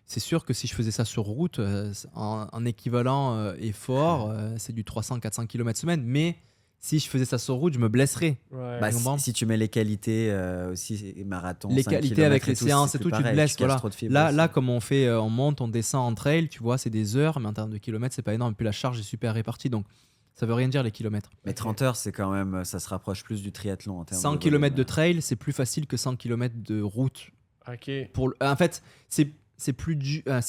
[0.07, 4.55] c'est sûr que si je faisais ça sur route, euh, en, équivalent euh, effort, euh,
[4.57, 6.01] c'est du 300-400 km semaine.
[6.03, 6.37] Mais
[6.79, 8.37] si je faisais ça sur route, je me blesserais.
[8.51, 10.33] Bah, si, tu mets les qualités
[10.71, 13.57] aussi, marathon, les qualités avec les séances et tout, tu te blesses.
[13.57, 13.81] Voilà.
[14.03, 17.15] Là, là, comme on fait, on monte, on descend en trail, tu vois, c'est des
[17.15, 18.51] heures, mais en termes de kilomètres, c'est pas énorme.
[18.51, 19.85] Et puis la charge est super répartie, donc
[20.35, 21.29] ça veut rien dire les kilomètres.
[21.45, 24.37] Mais 30 heures, c'est quand même, ça se rapproche plus du triathlon en termes 100
[24.37, 27.31] km de trail, c'est plus facile que 100 km de route.
[27.67, 27.89] Ok.
[28.13, 30.21] Pour, en fait, c'est c'est plus dur.
[30.27, 30.41] Euh,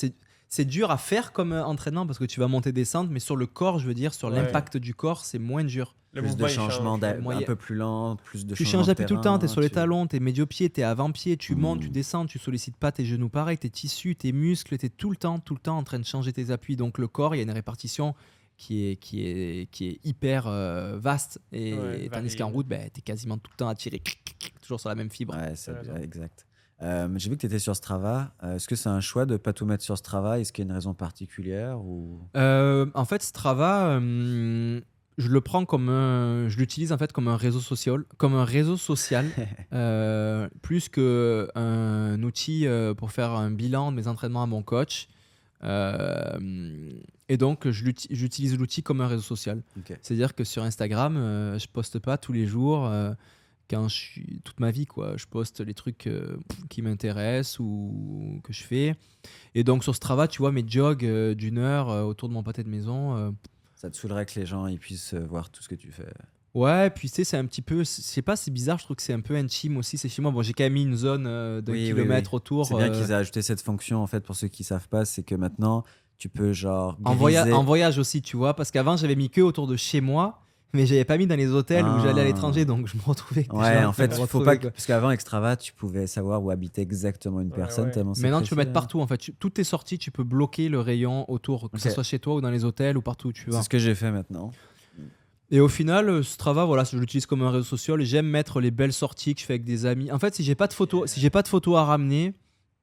[0.51, 3.37] c'est dur à faire comme euh, entraînement parce que tu vas monter descendre, mais sur
[3.37, 5.95] le corps, je veux dire, sur l'impact du corps, c'est moins dur.
[6.15, 9.21] Le plus de changements un peu plus lent, plus de Tu changes d'appui tout le
[9.21, 11.91] temps, tu es sur les talons, tu es médio-pied, tu es avant-pied, tu montes, tu
[11.91, 15.17] descends, tu sollicites pas tes genoux pareil, tes tissus, tes muscles, tu es tout le
[15.17, 16.77] temps, tout le temps en train de changer tes appuis.
[16.77, 18.15] Donc le corps, il y a une répartition
[18.57, 21.41] qui est, qui est, qui est hyper euh, vaste.
[21.53, 24.03] Et, tandis qu'en route, ben, tu es quasiment tout le temps attiré,
[24.63, 25.35] toujours sur la même fibre.
[25.37, 26.47] Ouais, c'est exact.
[26.81, 28.33] Euh, j'ai vu que tu étais sur Strava.
[28.45, 30.39] Euh, est-ce que c'est un choix de ne pas tout mettre sur Strava?
[30.39, 32.21] Est-ce qu'il y a une raison particulière ou...
[32.37, 33.99] Euh, en fait, Strava,
[35.19, 38.45] je le prends comme un, je l'utilise en fait comme un réseau social, comme un
[38.45, 39.27] réseau social,
[40.63, 42.67] plus qu'un outil
[42.97, 45.09] pour faire un bilan de mes entraînements à mon coach.
[45.63, 49.63] et donc, j'utilise l'outil comme un réseau social.
[50.03, 51.17] C'est-à-dire que sur Instagram,
[51.59, 52.89] je poste pas tous les jours
[53.69, 56.39] quand je suis toute ma vie quoi je poste les trucs euh,
[56.69, 58.95] qui m'intéressent ou que je fais
[59.55, 62.43] et donc sur Strava tu vois mes jogs euh, d'une heure euh, autour de mon
[62.43, 63.35] pâté de maison
[63.79, 66.13] ça te saoulerait que les gens ils puissent voir tout ce que tu fais.
[66.55, 68.97] Ouais puis tu sais c'est un petit peu je sais pas c'est bizarre je trouve
[68.97, 70.31] que c'est un peu intime aussi c'est chez moi.
[70.33, 73.41] Bon j'ai quand même mis une zone de kilomètres autour c'est bien qu'ils aient ajouté
[73.43, 75.85] cette fonction en fait pour ceux qui savent pas c'est que maintenant
[76.19, 79.69] tu peux genre en, en voyage aussi tu vois parce qu'avant j'avais mis que autour
[79.69, 80.41] de chez moi
[80.75, 82.27] mais j'avais pas mis dans les hôtels où j'allais à ah.
[82.27, 83.47] l'étranger, donc je me retrouvais.
[83.53, 87.41] Ouais, en fait, il faut pas parce qu'avant Extrava, tu pouvais savoir où habitait exactement
[87.41, 87.91] une personne.
[87.95, 89.01] Ouais, Maintenant, tu peux mettre partout.
[89.01, 92.19] En fait, toutes tes sorties, tu peux bloquer le rayon autour, que ce soit chez
[92.19, 93.59] toi ou dans les hôtels ou partout où tu vas.
[93.59, 94.53] C'est ce que j'ai fait maintenant.
[95.51, 98.03] Et au final, euh, Strava, voilà, je l'utilise comme un réseau social.
[98.03, 100.13] J'aime mettre les belles sorties que je fais avec des amis.
[100.13, 102.35] En fait, si j'ai pas de photos, si j'ai pas de photos à ramener,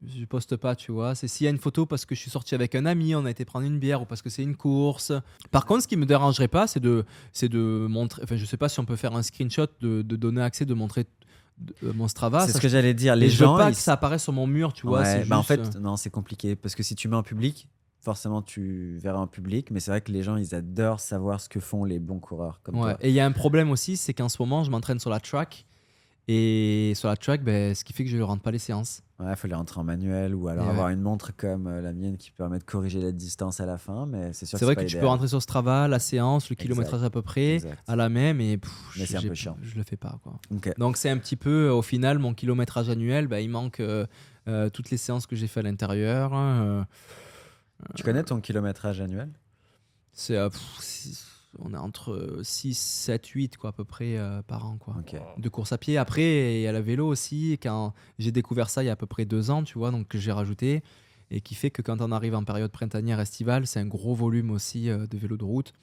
[0.04, 1.16] je poste pas, tu vois.
[1.16, 3.26] C'est s'il y a une photo parce que je suis sorti avec un ami, on
[3.26, 5.12] a été prendre une bière ou parce que c'est une course.
[5.52, 8.22] Par contre, ce qui me dérangerait pas, c'est de, c'est de montrer.
[8.24, 10.74] Enfin, je sais pas si on peut faire un screenshot, de, de donner accès, de
[10.74, 11.06] montrer
[11.84, 12.46] euh, mon Strava.
[12.46, 13.16] C'est ce que j'allais dire.
[13.16, 15.04] Les gens, veux pas que ça apparaisse sur mon mur, tu vois.
[15.26, 17.68] bah en fait, euh, non, c'est compliqué parce que si tu mets en public,
[18.02, 21.50] forcément tu verras en public, mais c'est vrai que les gens ils adorent savoir ce
[21.50, 22.96] que font les bons coureurs comme ouais.
[23.02, 25.20] Et il y a un problème aussi, c'est qu'en ce moment je m'entraîne sur la
[25.20, 25.66] track
[26.28, 29.04] et sur la track, ben, ce qui fait que je ne rentre pas les séances.
[29.20, 31.94] Ouais, il faut les rentrer en manuel ou alors avoir une montre comme euh, la
[31.94, 34.08] mienne qui permet de corriger la distance à la fin.
[34.08, 34.58] Mais c'est sûr.
[34.58, 37.60] C'est vrai que, tu peux rentrer sur Strava, la séance, le kilométrage à peu près,
[37.88, 38.42] à la même.
[38.42, 38.60] Et
[38.98, 39.56] mais c'est un peu chiant.
[39.62, 40.20] Je le fais pas.
[40.24, 40.40] Quoi.
[40.78, 44.08] Donc c'est un petit peu, au final, mon kilométrage annuel, ben, il manque euh,
[44.48, 46.32] euh, toutes les séances que j'ai fait à l'intérieur.
[47.94, 49.30] tu connais ton kilométrage annuel?
[50.12, 50.38] C'est
[51.60, 54.96] on est entre 6, 7, 8 quoi, à peu près euh, par an quoi.
[55.38, 55.98] de course à pied.
[55.98, 57.58] Après, il y a la vélo aussi.
[57.62, 60.08] Quand j'ai découvert ça il y a à peu près deux ans, tu vois, donc
[60.08, 60.84] que j'ai rajouté
[61.32, 64.52] et qui fait que quand on arrive en période printanière estivale, c'est un gros volume
[64.52, 65.74] aussi euh, de vélo de route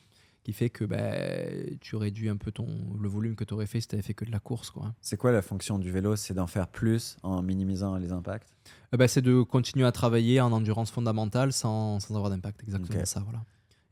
[0.45, 2.67] qui fait que ben, tu réduis un peu ton,
[3.01, 4.71] le volume que tu aurais fait si tu avais fait que de la course.
[4.71, 4.93] Quoi.
[5.01, 6.17] C'est quoi la fonction du vélo?
[6.17, 8.49] C'est d'en faire plus en minimisant les impacts?
[8.93, 12.63] Euh, ben, C'est de continuer à travailler en endurance fondamentale sans, sans avoir d'impact.
[12.65, 13.21] Exactement ça.
[13.21, 13.45] Voilà.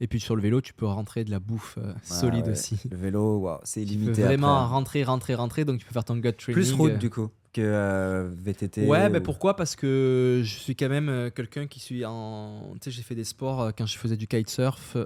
[0.03, 2.81] Et puis sur le vélo, tu peux rentrer de la bouffe euh, solide aussi.
[2.91, 4.13] Le vélo, c'est illimité.
[4.13, 5.65] Tu peux vraiment rentrer, rentrer, rentrer.
[5.67, 6.55] Donc tu peux faire ton gut training.
[6.55, 8.87] Plus route du coup que euh, VTT.
[8.87, 9.57] Ouais, mais pourquoi?
[9.57, 12.73] Parce que je suis quand même euh, quelqu'un qui suis en.
[12.81, 14.97] Tu sais, j'ai fait des sports quand je faisais du kitesurf.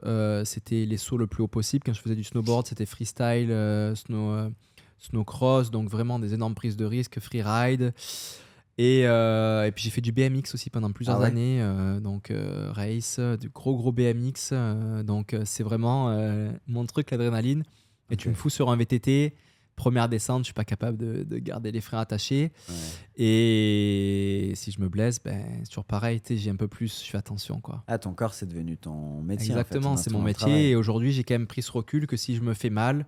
[0.44, 1.82] c'était les sauts le plus haut possible.
[1.84, 3.48] Quand je faisais du snowboard, c'était freestyle,
[3.96, 4.50] snow,
[5.00, 5.72] snowcross.
[5.72, 7.92] Donc vraiment des énormes prises de risque, freeride.
[8.76, 12.30] Et, euh, et, puis j'ai fait du BMX aussi pendant plusieurs ah années, euh, donc
[12.30, 14.52] euh, race, du gros gros BMX.
[15.04, 16.14] donc c'est vraiment
[16.66, 17.64] mon truc l'adrénaline.
[18.10, 19.34] Et tu me fous sur un VTT,
[19.76, 22.52] première descente, je suis pas capable de, garder les freins attachés.
[23.16, 27.18] Et si je me blesse, ben, c'est toujours pareil, j'ai un peu plus, je fais
[27.18, 27.60] attention.
[27.60, 27.84] Quoi.
[27.86, 29.50] Ah, ton corps c'est devenu ton métier.
[29.50, 30.70] Exactement, c'est mon métier.
[30.70, 33.06] Et aujourd'hui j'ai quand même pris ce recul que si je me fais mal,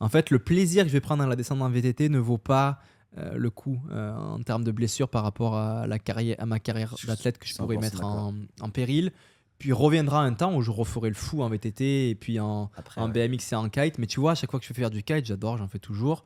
[0.00, 2.36] en fait le plaisir que je vais prendre dans la descente en VTT ne vaut
[2.36, 2.80] pas
[3.16, 6.58] euh, le coup euh, en termes de blessures par rapport à, la carrière, à ma
[6.58, 8.34] carrière d'athlète que je pourrais mettre en,
[8.72, 9.12] péril.
[9.58, 13.08] Puis reviendra un temps où je referai le fou en VTT et puis en, en
[13.08, 13.98] BMX et en kite.
[13.98, 15.78] Mais tu vois, à chaque fois que je fais faire du kite, j'adore, j'en fais
[15.78, 16.24] toujours.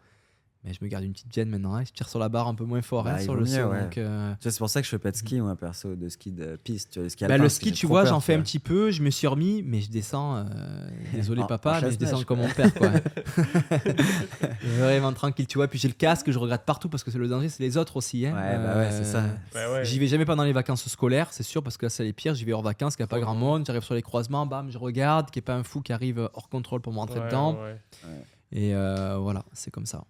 [0.68, 1.74] Mais je me garde une petite gêne maintenant.
[1.74, 1.84] Hein.
[1.86, 3.88] Je tire sur la barre un peu moins fort hein, bah, sur le sol.
[3.96, 6.56] Euh, c'est pour ça que je fais pas de ski, moi, perso, de ski de
[6.62, 6.98] piste.
[6.98, 8.90] le ski, bah, le ski tu vois, j'en fais un petit peu.
[8.90, 10.36] Je me suis remis, mais je descends.
[10.36, 10.44] Euh,
[11.14, 12.72] désolé, papa, mais je descends comme mon père.
[12.74, 12.90] Quoi.
[14.78, 15.68] Vraiment tranquille, tu vois.
[15.68, 17.96] Puis j'ai le casque, je regrette partout parce que c'est le danger, c'est les autres
[17.96, 18.26] aussi.
[18.26, 18.34] Hein.
[18.34, 19.22] Ouais, bah ouais, c'est ça.
[19.54, 22.12] Bah j'y vais jamais pendant les vacances scolaires, c'est sûr, parce que là, c'est les
[22.12, 22.34] pires.
[22.34, 23.64] J'y vais hors vacances, qu'il n'y a pas grand monde.
[23.66, 26.28] J'arrive sur les croisements, bam, je regarde, qu'il n'y ait pas un fou qui arrive
[26.34, 27.56] hors contrôle pour me rentrer dedans.
[28.52, 30.04] Et euh, voilà, c'est comme ça.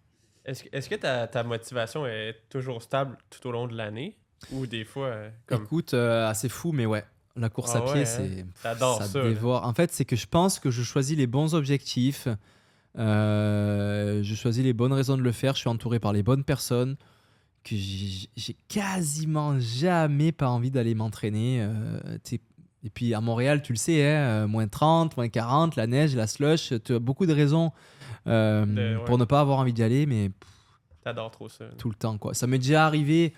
[0.48, 4.16] Est-ce que, ta, motivation est toujours stable tout au long de l'année?
[4.52, 7.04] Ou des fois euh, Écoute, euh, assez fou, mais ouais.
[7.36, 8.40] La course à ah pied, c'est.
[8.40, 8.46] Hein?
[8.54, 9.64] ça, ça dévore.
[9.64, 12.26] En fait, c'est que je pense que je choisis les bons objectifs.
[12.98, 15.54] Euh, je choisis les bonnes raisons de le faire.
[15.54, 16.96] Je suis entouré par les bonnes personnes.
[17.62, 21.64] Que j'ai quasiment jamais pas envie d'aller m'entraîner.
[22.84, 26.26] Et puis à Montréal, tu le sais, hein, moins 30, moins 40, la neige, la
[26.26, 26.72] slush.
[26.84, 27.72] Tu as beaucoup de raisons
[28.26, 30.30] euh, pour ne pas avoir envie d'y aller, mais.
[31.02, 31.64] T'adores trop ça.
[31.78, 32.34] Tout le temps, quoi.
[32.34, 33.32] Ça m'est déjà arrivé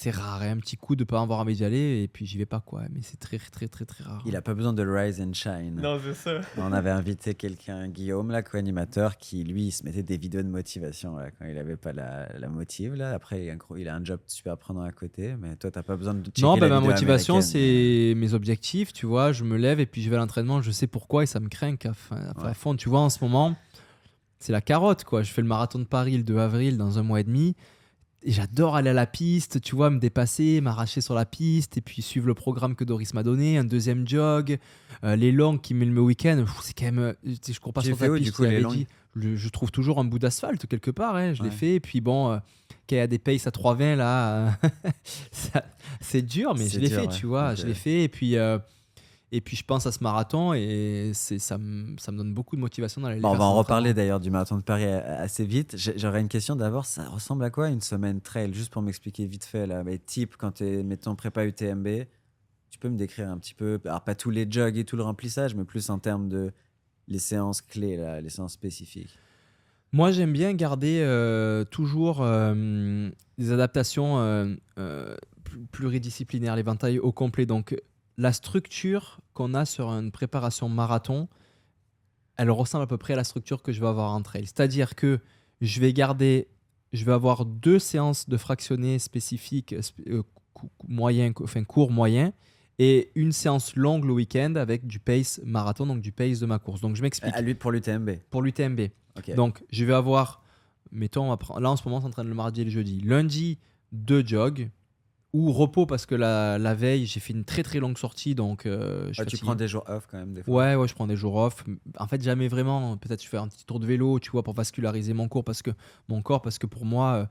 [0.00, 2.38] c'est rare, hein, un petit coup de pas avoir envie d'y aller et puis j'y
[2.38, 2.82] vais pas quoi.
[2.92, 4.22] Mais c'est très très très très rare.
[4.26, 5.80] Il a pas besoin de rise and shine.
[5.82, 6.40] Non, c'est ça.
[6.56, 10.48] On avait invité quelqu'un, Guillaume, là, co-animateur, qui lui il se mettait des vidéos de
[10.48, 12.94] motivation quand il avait pas la, la motive.
[12.94, 13.12] Là.
[13.12, 15.82] Après, il a, un, il a un job super prenant à côté, mais toi t'as
[15.82, 16.30] pas besoin de.
[16.40, 19.32] Non, bah, ma motivation c'est mes objectifs, tu vois.
[19.32, 21.48] Je me lève et puis je vais à l'entraînement, je sais pourquoi et ça me
[21.48, 21.74] craint.
[21.86, 23.56] Enfin, à fond, tu vois, en ce moment,
[24.38, 25.24] c'est la carotte quoi.
[25.24, 27.56] Je fais le marathon de Paris le 2 avril dans un mois et demi
[28.24, 32.02] j'adore aller à la piste, tu vois, me dépasser, m'arracher sur la piste et puis
[32.02, 34.58] suivre le programme que Doris m'a donné, un deuxième jog,
[35.04, 37.96] euh, les longues qui met le week-end, c'est quand même, euh, je cours pas sur
[38.00, 38.86] la piste, du coup, les
[39.20, 41.16] je trouve toujours un bout d'asphalte quelque part.
[41.16, 41.74] Hein, je l'ai fait.
[41.74, 42.38] Et puis bon, euh,
[42.90, 44.56] y a des paces à 3,20 là,
[46.00, 47.54] c'est dur, mais je l'ai fait, tu vois.
[47.54, 48.04] Je l'ai fait.
[48.04, 48.36] Et puis.
[49.32, 52.32] Euh, et puis je pense à ce marathon et c'est ça, me, ça me donne
[52.32, 54.84] beaucoup de motivation dans les bon, On va en reparler d'ailleurs du marathon de Paris
[54.84, 55.76] assez vite.
[55.96, 58.52] J'aurais une question d'abord, ça ressemble à quoi une semaine trail?
[58.54, 61.88] Juste pour m'expliquer vite fait, là, mais type quand tu es, mettons, prépa UTMB,
[62.70, 65.02] tu peux me décrire un petit peu, alors pas tous les jogs et tout le
[65.02, 66.52] remplissage, mais plus en termes de
[67.08, 69.18] les séances clés, là, les séances spécifiques.
[69.92, 75.16] Moi, j'aime bien garder euh, toujours euh, des adaptations euh,
[75.72, 77.46] pluridisciplinaires, l'éventail au complet.
[77.46, 77.74] Donc,
[78.18, 81.28] la structure qu'on a sur une préparation marathon,
[82.36, 84.44] elle ressemble à peu près à la structure que je vais avoir en trail.
[84.44, 85.20] C'est-à-dire que
[85.60, 86.48] je vais garder,
[86.92, 89.74] je vais avoir deux séances de fractionnés spécifiques,
[90.86, 92.32] moyen, enfin court, moyen,
[92.80, 96.58] et une séance longue le week-end avec du pace marathon, donc du pace de ma
[96.58, 96.80] course.
[96.80, 97.34] Donc je m'explique.
[97.34, 98.10] À lui pour l'UTMB.
[98.30, 98.80] Pour l'UTMB.
[99.36, 100.42] Donc je vais avoir,
[100.90, 101.28] mettons,
[101.58, 103.00] là en ce moment, on s'entraîne le mardi et le jeudi.
[103.00, 103.58] Lundi,
[103.92, 104.70] deux jogs
[105.34, 108.64] ou repos parce que la, la veille j'ai fait une très très longue sortie donc
[108.64, 110.56] euh, tu prends des jours off quand même des fois.
[110.56, 111.64] ouais ouais je prends des jours off
[111.98, 114.54] en fait jamais vraiment peut-être je fais un petit tour de vélo tu vois pour
[114.54, 115.70] vasculariser mon corps parce que
[116.08, 117.26] mon corps parce que pour moi euh,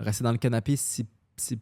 [0.00, 1.06] rester dans le canapé c'est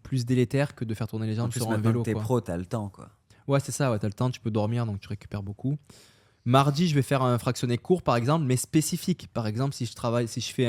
[0.03, 2.67] plus délétère que de faire tourner les jambes sur un vélo t'es pro t'as le
[2.67, 3.11] temps quoi
[3.49, 5.77] Ouais, c'est ça, ouais, tu as le temps, tu peux dormir, donc tu récupères beaucoup.
[6.45, 9.29] Mardi, je vais faire un fractionné court, par exemple, mais spécifique.
[9.33, 10.69] Par exemple, si je travaille, si je fais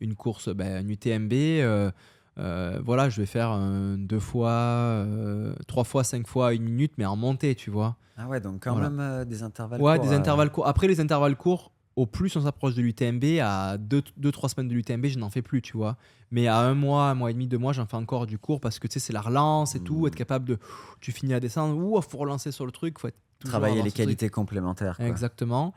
[0.00, 1.92] une course, ben, une UTMB, euh,
[2.38, 3.58] euh, voilà, je vais faire
[3.98, 7.96] deux fois, euh, trois fois, cinq fois une minute, mais en montée, tu vois.
[8.16, 9.88] Ah ouais, donc quand même des intervalles courts.
[9.88, 10.66] Ouais, des intervalles courts.
[10.66, 15.06] Après, les intervalles courts, au plus on s'approche de l'UTMB, à 2-3 semaines de l'UTMB,
[15.06, 15.96] je n'en fais plus, tu vois.
[16.30, 18.60] Mais à un mois, un mois et demi, deux mois, j'en fais encore du cours
[18.60, 20.06] parce que tu sais, c'est la relance et tout, mmh.
[20.08, 20.58] être capable de.
[21.00, 24.28] Tu finis à descendre, ou faut relancer sur le truc, faut être Travailler les qualités
[24.28, 24.98] complémentaires.
[25.00, 25.74] Exactement.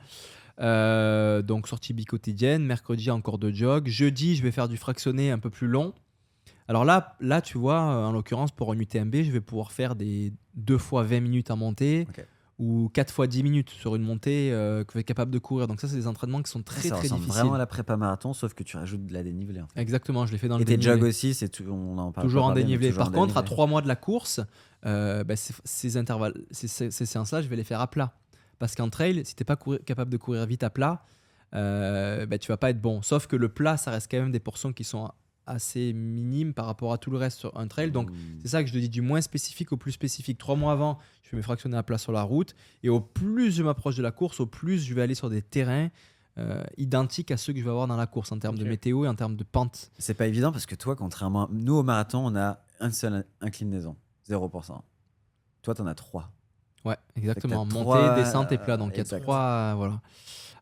[0.59, 3.87] Euh, donc sortie bi-quotidienne, mercredi encore de jog.
[3.87, 5.93] Jeudi, je vais faire du fractionné un peu plus long.
[6.69, 10.31] Alors là, là tu vois, en l'occurrence, pour un UTMB, je vais pouvoir faire des
[10.53, 12.07] deux fois 20 minutes à monter
[12.59, 15.65] ou 4 fois 10 minutes sur une montée euh, que vous êtes capable de courir.
[15.67, 17.27] Donc ça, c'est des entraînements qui sont très, ça très difficiles.
[17.27, 19.61] vraiment à la prépa marathon, sauf que tu rajoutes de la dénivelée.
[19.75, 20.91] Exactement, je l'ai fait dans le dénivelé.
[20.91, 22.91] Et tes jogs aussi, c'est tout, on en parle Toujours en dénivelé.
[22.91, 24.41] Par contre, à 3 mois de la course,
[24.85, 28.13] euh, bah, ces, intervalles, ces, séances-là, je vais les faire à plat.
[28.59, 31.05] Parce qu'en trail, si tu n'es pas capable de courir vite à plat,
[31.55, 33.01] euh, bah, tu vas pas être bon.
[33.01, 35.09] Sauf que le plat, ça reste quand même des portions qui sont
[35.49, 37.91] assez minime par rapport à tout le reste sur un trail.
[37.91, 38.15] Donc, mmh.
[38.41, 40.37] c'est ça que je te dis du moins spécifique au plus spécifique.
[40.37, 42.55] Trois mois avant, je vais me fractionner à plat sur la route.
[42.83, 45.41] Et au plus je m'approche de la course, au plus je vais aller sur des
[45.41, 45.89] terrains
[46.37, 49.05] euh, identiques à ceux que je vais avoir dans la course en termes de météo
[49.05, 49.91] et en termes de pente.
[49.97, 53.25] C'est pas évident parce que toi, contrairement à nous au marathon, on a une seule
[53.41, 53.95] inclinaison,
[54.29, 54.79] 0%.
[55.61, 56.31] Toi, tu en as trois.
[56.85, 57.65] Ouais, exactement.
[57.65, 58.77] Montée, descente et plat.
[58.77, 59.73] Donc, il y a trois.
[59.75, 60.01] Voilà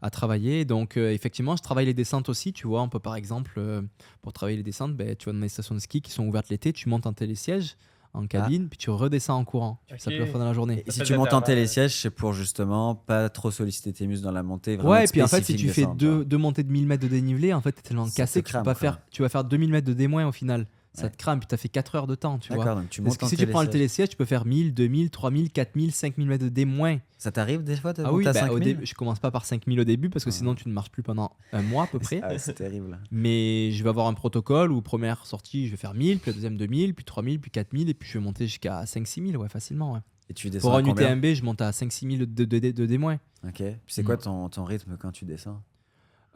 [0.02, 0.66] à travailler.
[0.66, 2.54] Donc, euh, effectivement, je travaille les descentes aussi.
[2.54, 3.82] Tu vois, on peut par exemple, euh,
[4.22, 6.50] pour travailler les descentes, ben, tu vas dans les stations de ski qui sont ouvertes
[6.50, 7.78] l'été, tu montes en télésiège
[8.14, 8.28] en ah.
[8.28, 9.80] cabine, puis tu redescends en courant.
[9.98, 10.84] Ça peut le faire dans la journée.
[10.86, 14.32] Et si tu montes en télésiège, c'est pour justement pas trop solliciter tes muscles dans
[14.32, 14.78] la montée.
[14.78, 17.08] Ouais, et puis en fait, si tu fais deux, deux, montées de 1000 mètres de
[17.08, 19.72] dénivelé, en fait, tu es tellement cassé que tu, peux faire, tu vas faire 2000
[19.72, 20.68] mètres de démoin au final
[21.00, 22.66] ça te crame, puis tu as fait 4 heures de temps, tu vois.
[22.66, 25.52] Donc tu montes que si tu prends le télésiège, tu peux faire 1000, 2000, 3000,
[25.52, 27.00] 4000, 5000 mètres de D moins.
[27.18, 29.84] Ça t'arrive des fois Ah oui, bah, au début, je commence pas par 5000 au
[29.84, 32.22] début parce que sinon tu ne marches plus pendant un mois à peu près.
[32.24, 33.00] ah, c'est terrible.
[33.12, 36.36] Mais je vais avoir un protocole où première sortie, je vais faire 1000, puis la
[36.36, 39.94] deuxième 2000, puis 3000, puis 4000, et puis je vais monter jusqu'à 5-6000, ouais, facilement.
[39.94, 40.00] Ouais.
[40.30, 42.98] Et tu descends Pour un UTMB, je monte à 5-6000 de, de, de, de D
[42.98, 43.20] moins.
[43.46, 43.58] Ok.
[43.58, 44.20] Puis c'est quoi mm.
[44.20, 45.62] ton, ton rythme quand tu descends?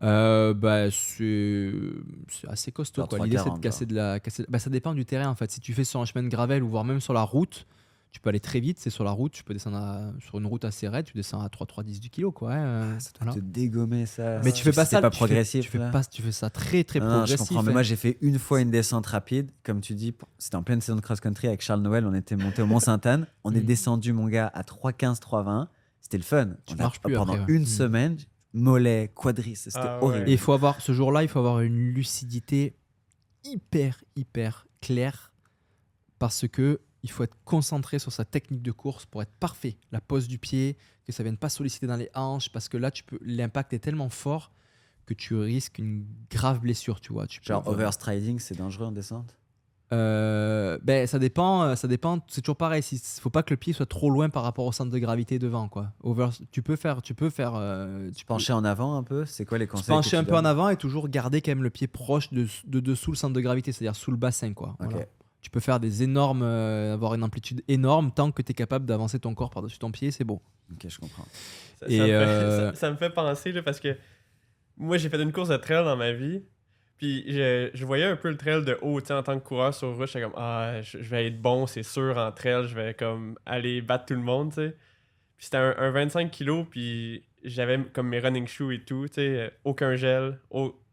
[0.04, 1.72] Euh, bah, c'est
[2.48, 3.08] assez costaud.
[3.24, 4.20] L'idée, c'est de casser de la.
[4.20, 4.46] Casser...
[4.50, 5.52] Bah, ça dépend du terrain en fait.
[5.52, 7.68] Si tu fais sur un chemin de gravel ou voire même sur la route,
[8.12, 8.80] tu peux aller très vite.
[8.80, 11.48] C'est sur la route, tu peux descendre sur une route assez raide, tu descends à
[11.48, 12.32] 3-3-10 du kilo.
[12.32, 14.40] Quoi, hein, ça doit te dégommer ça.
[14.44, 15.02] Mais tu fais pas ça.
[15.02, 15.66] pas progressif.
[15.66, 17.38] tu, fais pas, tu fais ça très très progressif.
[17.38, 17.64] Je comprends.
[17.64, 19.52] Mais moi, j'ai fait une fois une descente rapide.
[19.64, 22.08] Comme tu dis, c'était en pleine saison de cross-country avec Charles Noël.
[22.08, 23.28] On était monté au Mont-Sainte-Anne.
[23.44, 23.66] On est mm.
[23.66, 25.68] descendu, mon gars, à 3-15, 3-20.
[26.02, 26.50] C'était le fun.
[26.66, 27.68] Tu marches plus pendant une mm.
[27.68, 28.18] semaine
[28.54, 29.64] mollet, quadrice.
[29.64, 30.30] C'était ah horrible.
[30.30, 32.76] il faut avoir, ce jour-là, il faut avoir une lucidité
[33.44, 35.34] hyper, hyper claire
[36.20, 39.78] parce que il faut être concentré sur sa technique de course pour être parfait.
[39.92, 42.92] La pose du pied, que ça vienne pas solliciter dans les hanches parce que là,
[42.92, 44.52] tu peux, l'impact est tellement fort
[45.08, 47.26] que tu risques une grave blessure, tu vois.
[47.26, 49.36] Tu Genre overstriding, c'est dangereux en descente?
[49.94, 52.20] Euh, ben, ça dépend, euh, ça dépend.
[52.28, 52.82] C'est toujours pareil.
[52.92, 55.38] Il faut pas que le pied soit trop loin par rapport au centre de gravité
[55.38, 55.92] devant, quoi.
[56.04, 57.54] Over, tu peux faire, tu peux faire.
[57.56, 59.26] Euh, tu pencher en avant un peu.
[59.26, 61.70] C'est quoi les conseils Pencher un peu en avant et toujours garder quand même le
[61.70, 64.78] pied proche de, de dessous le centre de gravité, c'est-à-dire sous le bassin, quoi.
[65.42, 69.20] Tu peux faire des énormes, avoir une amplitude énorme tant que tu es capable d'avancer
[69.20, 70.40] ton corps par-dessus ton pied, c'est beau.
[70.72, 71.26] Ok, je comprends.
[71.80, 73.98] Ça, et ça, me, fait, ça, me fait penser parce que
[74.78, 76.44] moi, j'ai fait une course de trail dans ma vie.
[77.02, 80.06] Puis je, voyais un peu le trail de haut, en tant que coureur sur route,
[80.06, 83.82] j'étais comme ah, je, vais être bon, c'est sûr en trail, je vais comme aller
[83.82, 84.78] battre tout le monde, tu sais.
[85.36, 89.52] Puis c'était un, 25 kg, puis j'avais comme mes running shoes et tout, tu sais,
[89.64, 90.40] aucun gel,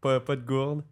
[0.01, 0.83] pas, pas de gourde.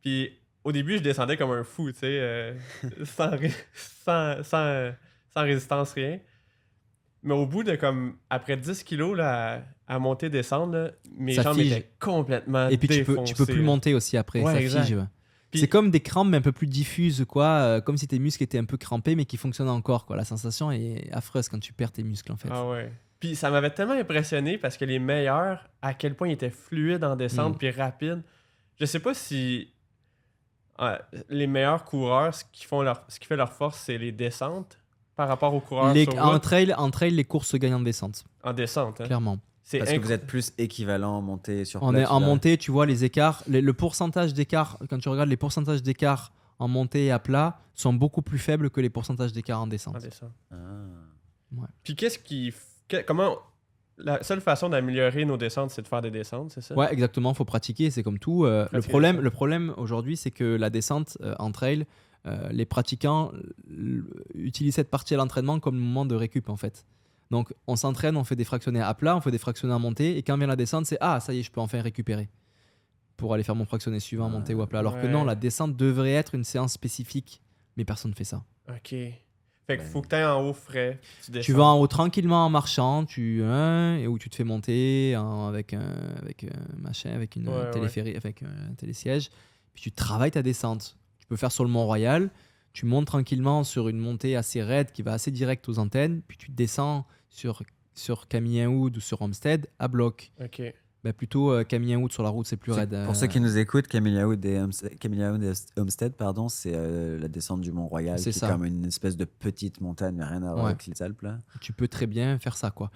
[0.00, 0.32] Puis
[0.64, 2.54] au début, je descendais comme un fou, tu sais, euh,
[3.04, 3.32] sans,
[3.82, 6.20] sans, sans, résistance, rien.
[7.22, 11.90] Mais au bout de comme, après 10 kilos, là, à monter, descendre, mes jambes étaient
[12.00, 14.96] complètement Et puis tu peux, tu peux plus monter aussi après, ça fige.
[15.52, 18.42] C'est comme des crampes mais un peu plus diffuses, quoi, euh, comme si tes muscles
[18.42, 20.16] étaient un peu crampés mais qui fonctionnent encore, quoi.
[20.16, 22.48] La sensation est affreuse quand tu perds tes muscles, en fait.
[22.50, 22.90] Ah ouais.
[23.20, 27.04] Puis ça m'avait tellement impressionné parce que les meilleurs, à quel point ils étaient fluides
[27.04, 27.58] en descente mm.
[27.58, 28.22] puis rapides.
[28.80, 29.72] Je sais pas si
[31.28, 34.78] les meilleurs coureurs, ce qui, font leur, ce qui fait leur force, c'est les descentes
[35.14, 38.24] par rapport aux coureurs les, en, trail, en trail, les courses se gagnent en descente.
[38.42, 39.04] En descente, hein?
[39.04, 39.38] Clairement.
[39.72, 42.86] Parce que vous êtes plus équivalent en montée sur On est en montée, tu vois
[42.86, 47.18] les écarts, le pourcentage d'écart, quand tu regardes les pourcentages d'écart en montée et à
[47.18, 49.96] plat, sont beaucoup plus faibles que les pourcentages d'écart en descente.
[50.52, 50.56] Ah.
[51.82, 52.52] Puis qu'est-ce qui.
[53.06, 53.38] comment.
[53.96, 56.74] La seule façon d'améliorer nos descentes, c'est de faire des descentes, c'est ça?
[56.74, 57.30] Ouais, exactement.
[57.30, 58.44] Il faut pratiquer, c'est comme tout.
[58.44, 61.86] Euh, le problème, le problème aujourd'hui, c'est que la descente euh, en trail,
[62.26, 63.30] euh, les pratiquants
[64.34, 66.84] utilisent cette partie à l'entraînement comme le moment de récup, en fait.
[67.30, 70.16] Donc on s'entraîne, on fait des fractionnés à plat, on fait des fractionnés à montée,
[70.16, 72.28] et quand vient la descente, c'est ah, ça y est, je peux enfin récupérer
[73.16, 74.80] pour aller faire mon fractionné suivant, monter ou à plat.
[74.80, 77.40] Alors que non, la descente devrait être une séance spécifique,
[77.76, 78.42] mais personne ne fait ça.
[78.68, 78.94] Ok.
[79.66, 81.00] Fait qu'il faut que tu ailles en haut frais.
[81.42, 85.14] Tu, vas en haut tranquillement en marchant, tu, hein, et où tu te fais monter
[85.14, 85.80] avec, un,
[86.20, 89.30] avec un machin, avec une téléphérie, avec un télésiège,
[89.72, 90.96] puis tu travailles ta descente.
[91.18, 92.30] Tu peux faire sur le Mont Royal,
[92.74, 96.36] tu montes tranquillement sur une montée assez raide qui va assez direct aux antennes, puis
[96.36, 97.62] tu descends sur,
[97.94, 98.26] sur
[98.66, 100.32] ou sur Homestead à bloc.
[101.04, 101.64] Bah plutôt euh,
[102.08, 103.04] sur la route, c'est plus raide.
[103.04, 104.58] Pour ceux qui nous écoutent, Camille et,
[105.76, 109.82] Homestead, pardon, c'est euh, la descente du Mont Royal, c'est comme une espèce de petite
[109.82, 111.20] montagne, mais rien à voir avec les Alpes.
[111.20, 111.38] Là.
[111.60, 112.70] Tu peux très bien faire ça.
[112.70, 112.90] quoi.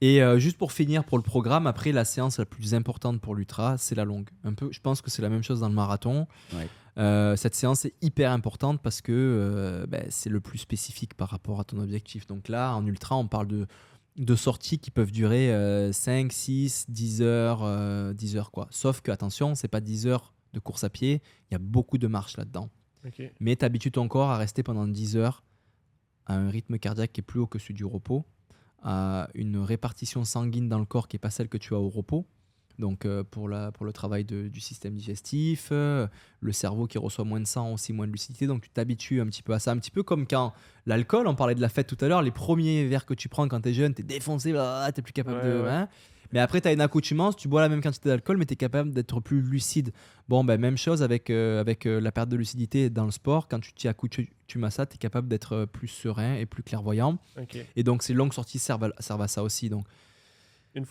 [0.00, 3.34] Et euh, juste pour finir pour le programme, après la séance la plus importante pour
[3.34, 4.30] l'ultra, c'est la longue.
[4.44, 6.26] Un peu, je pense que c'est la même chose dans le marathon.
[6.96, 11.64] cette séance est hyper importante parce que bah, c'est le plus spécifique par rapport à
[11.64, 12.26] ton objectif.
[12.26, 13.66] Donc là, en ultra, on parle de
[14.16, 15.52] de sorties qui peuvent durer
[15.92, 18.68] 5, 6, 10 heures, 10 euh, heures quoi.
[18.70, 21.98] Sauf que attention, c'est pas 10 heures de course à pied, il y a beaucoup
[21.98, 22.70] de marches là-dedans.
[23.40, 25.42] Mais tu habitues ton corps à rester pendant 10 heures
[26.26, 28.24] à un rythme cardiaque qui est plus haut que celui du repos,
[28.82, 31.88] à une répartition sanguine dans le corps qui n'est pas celle que tu as au
[31.88, 32.26] repos
[32.80, 36.08] donc euh, pour, la, pour le travail du système digestif, euh,
[36.40, 39.26] le cerveau qui reçoit moins de sang, aussi moins de lucidité, donc tu t'habitues un
[39.26, 40.52] petit peu à ça, un petit peu comme quand
[40.86, 43.46] l'alcool, on parlait de la fête tout à l'heure, les premiers verres que tu prends
[43.46, 45.64] quand tu es jeune, tu es défoncé, bah, tu plus capable de...
[45.68, 45.88] Hein.
[46.32, 48.56] mais après, tu as une accoutumance, tu bois la même quantité d'alcool, mais tu es
[48.56, 49.92] capable d'être plus lucide.
[50.28, 53.48] Bon, ben, même chose avec, euh, avec la perte de lucidité dans le sport.
[53.48, 54.26] Quand tu t'y accoutumes
[54.62, 57.18] à ça, tu es capable d'être plus serein et plus clairvoyant.
[57.76, 59.68] Et donc, ces longues sorties servent servent à ça aussi.
[59.68, 59.84] Donc,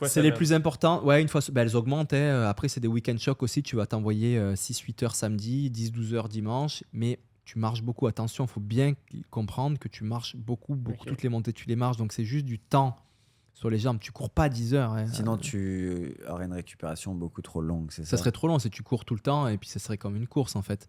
[0.04, 1.04] c'est les plus importants.
[1.04, 2.14] Ouais, une fois, ben, elles augmentent.
[2.14, 2.44] Hein.
[2.48, 3.64] Après, c'est des week-end shocks aussi.
[3.64, 6.84] Tu vas t'envoyer 6-8 euh, heures samedi, 10-12 heures dimanche.
[6.94, 8.08] Mais tu marches beaucoup.
[8.08, 8.94] Attention, il faut bien
[9.30, 11.06] comprendre que tu marches beaucoup, beaucoup.
[11.06, 11.98] Toutes les montées, tu les marches.
[11.98, 12.96] Donc, c'est juste du temps
[13.60, 14.00] sur les jambes.
[14.00, 14.94] Tu cours pas 10 heures.
[14.94, 15.08] Hein.
[15.08, 17.92] Sinon, tu aurais une récupération beaucoup trop longue.
[17.92, 19.98] Ça, ça serait trop long si tu cours tout le temps et puis ça serait
[19.98, 20.88] comme une course en fait.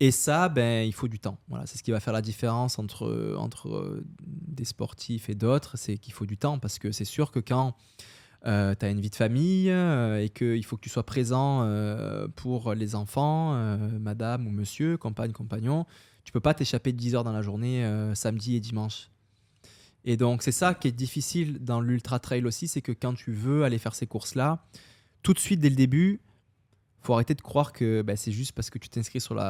[0.00, 1.38] Et ça, ben, il faut du temps.
[1.48, 5.78] Voilà, c'est ce qui va faire la différence entre, entre euh, des sportifs et d'autres.
[5.78, 7.76] C'est qu'il faut du temps parce que c'est sûr que quand
[8.46, 11.62] euh, tu as une vie de famille euh, et qu'il faut que tu sois présent
[11.62, 13.54] euh, pour les enfants,
[14.00, 15.86] madame ou monsieur, compagne, compagnon.
[16.24, 19.10] Tu peux pas t'échapper de 10 heures dans la journée, samedi et dimanche.
[20.04, 23.32] Et donc, c'est ça qui est difficile dans l'ultra trail aussi, c'est que quand tu
[23.32, 24.64] veux aller faire ces courses-là,
[25.22, 26.20] tout de suite, dès le début,
[27.02, 29.42] faut arrêter de croire que bah, c'est juste parce que tu t'inscris sur,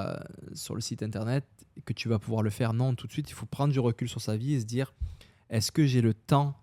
[0.55, 1.45] sur le site internet
[1.85, 2.73] que tu vas pouvoir le faire.
[2.73, 4.93] Non, tout de suite, il faut prendre du recul sur sa vie et se dire
[5.51, 6.57] est-ce que j'ai le temps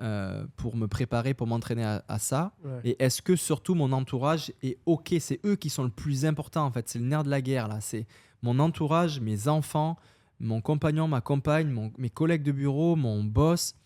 [0.00, 2.52] euh, pour me préparer, pour m'entraîner à, ça
[2.82, 5.14] Et est-ce que surtout mon entourage est OK?
[5.20, 6.88] C'est eux qui sont le plus important en fait.
[6.88, 7.80] C'est le nerf de la guerre là.
[7.80, 8.06] C'est
[8.42, 9.96] mon entourage, mes enfants,
[10.40, 13.76] mon compagnon, ma compagne, mes collègues de bureau, mon boss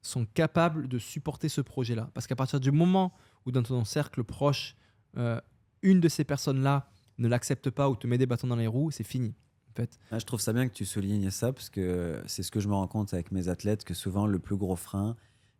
[0.00, 2.10] sont capables de supporter ce projet-là.
[2.14, 3.12] Parce qu'à partir du moment
[3.44, 4.74] où dans ton cercle proche,
[5.16, 5.40] euh,
[5.82, 6.88] une de ces personnes-là
[7.18, 9.34] ne l'accepte pas ou te met des bâtons dans les roues, c'est fini.
[9.70, 9.98] En fait.
[10.10, 12.68] Ah, je trouve ça bien que tu soulignes ça parce que c'est ce que je
[12.68, 15.16] me rends compte avec mes athlètes que souvent le plus gros frein,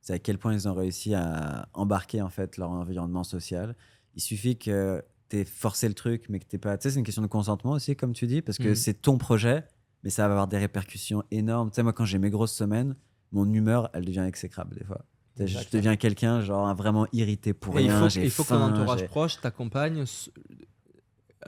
[0.09, 3.77] c'est à quel point ils ont réussi à embarquer en fait leur environnement social.
[4.15, 6.79] Il suffit que tu aies forcé le truc, mais que tu pas.
[6.79, 8.75] Tu sais, c'est une question de consentement aussi, comme tu dis, parce que mhm.
[8.75, 9.67] c'est ton projet,
[10.03, 11.69] mais ça va avoir des répercussions énormes.
[11.71, 12.97] Tu sais, moi, quand j'ai mes grosses semaines,
[13.33, 15.05] mon humeur, elle devient exécrable des fois.
[15.37, 18.09] Je deviens quelqu'un, genre, vraiment irrité pour rien.
[18.09, 20.07] Il faut, que ton entourage proche, ta compagne,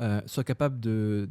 [0.00, 0.78] euh, soit capable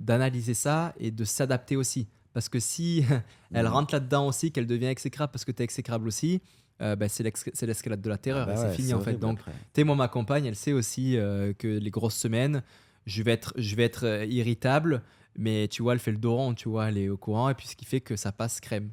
[0.03, 2.07] d'analyser ça et de s'adapter aussi.
[2.33, 3.05] Parce que si
[3.53, 3.69] elle mm.
[3.69, 6.41] rentre là-dedans aussi, qu'elle devient exécrable parce que tu es exécrable aussi,
[6.81, 9.17] euh, bah, c'est l'escalade de la terreur ah bah c'est fini en fait.
[9.17, 9.39] Donc,
[9.73, 12.63] tu moi, ma compagne, elle sait aussi euh, que les grosses semaines,
[13.05, 15.03] je vais être, je vais être euh, irritable,
[15.37, 17.67] mais tu vois, elle fait le dos tu vois, elle est au courant, et puis
[17.67, 18.91] ce qui fait que ça passe crème.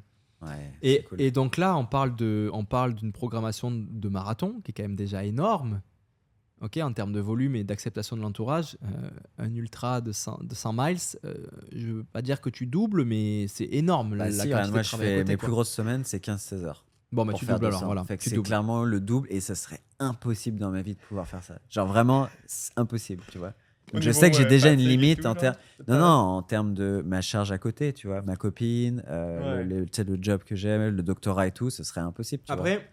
[0.81, 4.73] et, et, donc là, on parle de, on parle d'une programmation de marathon qui est
[4.73, 5.81] quand même déjà énorme.
[6.59, 8.79] Ok, en termes de volume et d'acceptation de l'entourage,
[9.37, 10.97] un ultra de 100, de 100 miles,
[11.71, 14.15] je veux pas dire que tu doubles, mais c'est énorme.
[14.15, 16.86] la, bah, moi, je fais, mes plus grosses semaines, c'est 15-16 heures.
[17.11, 17.85] Bon, bah, tu doubles alors.
[17.85, 21.43] Voilà, c'est clairement le double et ça serait impossible dans ma vie de pouvoir faire
[21.43, 21.59] ça.
[21.69, 22.27] Genre vraiment,
[22.75, 23.53] impossible, tu vois.
[23.93, 25.55] Donc je sais que j'ai déjà une limite en termes.
[25.87, 28.21] Non, non, en termes de ma charge à côté, tu vois.
[28.21, 32.43] Ma copine, euh, le, le, job que j'ai, le doctorat et tout, ce serait impossible.
[32.49, 32.91] Après,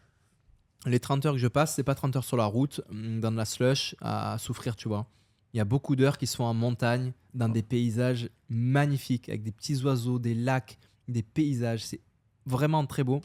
[0.86, 3.32] les 30 heures que je passe, c'est pas 30 heures sur la route, mm, dans
[3.32, 5.06] de la slush, à souffrir, tu vois.
[5.52, 9.52] Il y a beaucoup d'heures qui sont en montagne, dans des paysages magnifiques, avec des
[9.52, 10.78] petits oiseaux, des lacs,
[11.08, 11.84] des paysages.
[11.84, 12.00] C'est
[12.46, 13.20] vraiment très beau.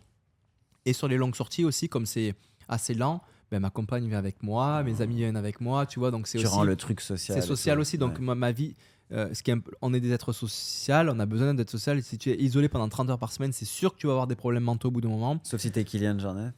[0.89, 2.33] Et sur les longues sorties aussi, comme c'est
[2.67, 3.21] assez lent,
[3.51, 6.09] ben, ma compagne vient avec moi, mes amis viennent avec moi, tu vois.
[6.09, 7.39] Donc c'est tu rends le truc social.
[7.39, 7.99] C'est social aussi.
[7.99, 8.73] Donc ma, vie,
[9.11, 12.01] euh, ce qui est, on est des êtres sociaux, on a besoin d'être social.
[12.01, 14.25] Si tu es isolé pendant 30 heures par semaine, c'est sûr que tu vas avoir
[14.25, 15.39] des problèmes mentaux au bout d'un moment.
[15.43, 16.49] Sauf si tu es Kylian Jornet.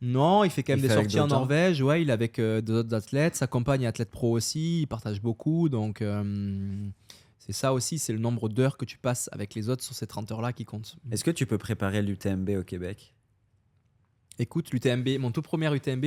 [0.00, 1.82] Non, il fait quand même des sorties en Norvège.
[1.82, 3.36] Ouais, il est avec euh, d'autres athlètes.
[3.36, 4.82] Sa compagne est athlète pro aussi.
[4.82, 5.68] Il partage beaucoup.
[5.68, 6.88] Donc, euh,
[7.38, 7.98] c'est ça aussi.
[7.98, 10.64] C'est le nombre d'heures que tu passes avec les autres sur ces 30 heures-là qui
[10.64, 10.96] compte.
[11.10, 13.14] Est-ce que tu peux préparer l'UTMB au Québec?
[14.38, 16.04] Écoute, l'UTMB, mon tout premier UTMB,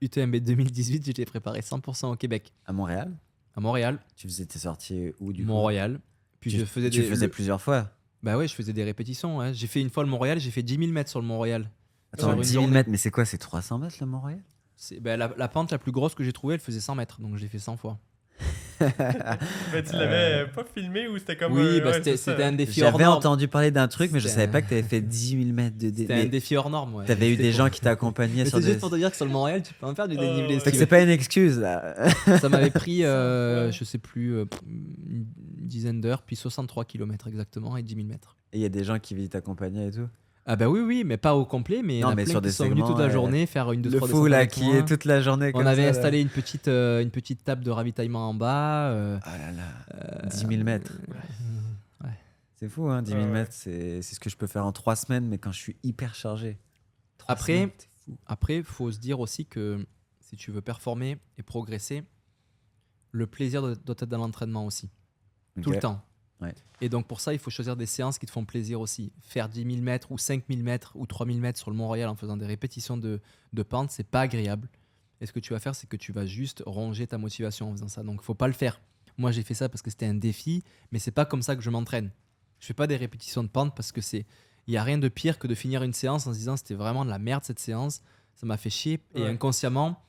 [0.00, 2.52] UTMB, 2018, j'étais préparé 100% au Québec.
[2.66, 3.12] À Montréal?
[3.56, 3.98] À Montréal.
[4.16, 6.00] Tu faisais tes sorties où du Montréal.
[6.38, 7.90] Puis tu, je faisais tu faisais plusieurs fois?
[8.22, 9.52] Bah ouais, je faisais des répétitions.
[9.52, 11.68] J'ai fait une fois le Montréal, j'ai fait 10 000 mètres sur le Montréal.
[12.12, 14.42] Attends, 10 000 mètres, mais c'est quoi C'est 300 mètres le Montréal?
[15.00, 17.36] Bah, la, la, pente la plus grosse que j'ai trouvée, elle faisait 100 mètres, donc
[17.36, 17.98] je l'ai fait 100 fois.
[18.80, 23.00] Mais tu l'avais pas filmé ou c'était comme Oui, bah, c'était un défi hors norme.
[23.00, 25.52] J'avais entendu parler d'un truc, mais je savais pas que tu avais fait 10 000
[25.52, 26.06] mètres de dénivelé.
[26.06, 26.94] C'était un défi hors norme.
[26.94, 27.04] Ouais.
[27.04, 29.26] Tu avais eu des gens qui t'accompagnaient sur C'est juste pour te dire que sur
[29.26, 30.60] le Montréal, tu peux en faire du oh, dénivelé.
[30.60, 31.94] c'est pas une excuse là.
[32.40, 35.26] Ça m'avait pris, euh, je sais plus, euh, une
[35.60, 38.36] dizaine d'heures, puis 63 km exactement et 10 000 mètres.
[38.52, 40.08] Et il y a des gens qui viennent t'accompagner et tout
[40.50, 42.86] ah bah oui, oui, mais pas au complet, mais non, mais sur des sont venus
[42.86, 45.50] toute la journée faire une, deux, Le fou là qui est toute la journée.
[45.52, 48.88] On avait installé une petite, euh, une petite table de ravitaillement en bas.
[48.88, 50.92] Euh, ah là là, 10 000 mètres.
[52.02, 52.08] Ouais.
[52.56, 55.28] C'est fou, hein, 10 000 mètres, c'est ce que je peux faire en trois semaines,
[55.28, 56.58] mais quand je suis hyper chargé.
[57.28, 57.70] Après,
[58.26, 59.86] après, faut se dire aussi que
[60.20, 62.04] si tu veux performer et progresser,
[63.12, 64.88] le plaisir doit être dans l'entraînement aussi.
[65.60, 66.02] Tout le temps.
[66.80, 69.12] Et donc pour ça, il faut choisir des séances qui te font plaisir aussi.
[69.20, 72.08] Faire 10 000 mètres ou 5 000 mètres ou 3 000 mètres sur le Mont-Royal
[72.08, 73.20] en faisant des répétitions de,
[73.52, 74.68] de pente, c'est pas agréable.
[75.20, 77.72] Et ce que tu vas faire, c'est que tu vas juste ronger ta motivation en
[77.72, 78.02] faisant ça.
[78.02, 78.80] Donc faut pas le faire.
[79.16, 80.62] Moi, j'ai fait ça parce que c'était un défi,
[80.92, 82.12] mais c'est pas comme ça que je m'entraîne.
[82.60, 84.26] Je fais pas des répétitions de pente parce que c'est
[84.68, 86.74] il y a rien de pire que de finir une séance en se disant c'était
[86.74, 88.02] vraiment de la merde cette séance,
[88.34, 90.02] ça m'a fait chier et inconsciemment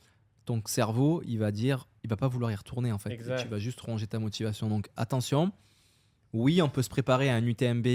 [0.46, 3.18] ton cerveau, il va dire il va pas vouloir y retourner en fait.
[3.18, 4.68] Tu vas juste ronger ta motivation.
[4.68, 5.52] Donc attention,
[6.34, 7.88] oui, on peut se préparer à un UTMB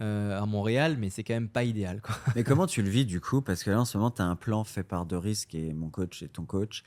[0.00, 2.00] euh, à Montréal, mais c'est quand même pas idéal.
[2.34, 3.42] Mais comment tu le vis du coup?
[3.42, 5.74] Parce que là, en ce moment, tu as un plan fait par De Risque et
[5.74, 6.84] mon coach et ton coach.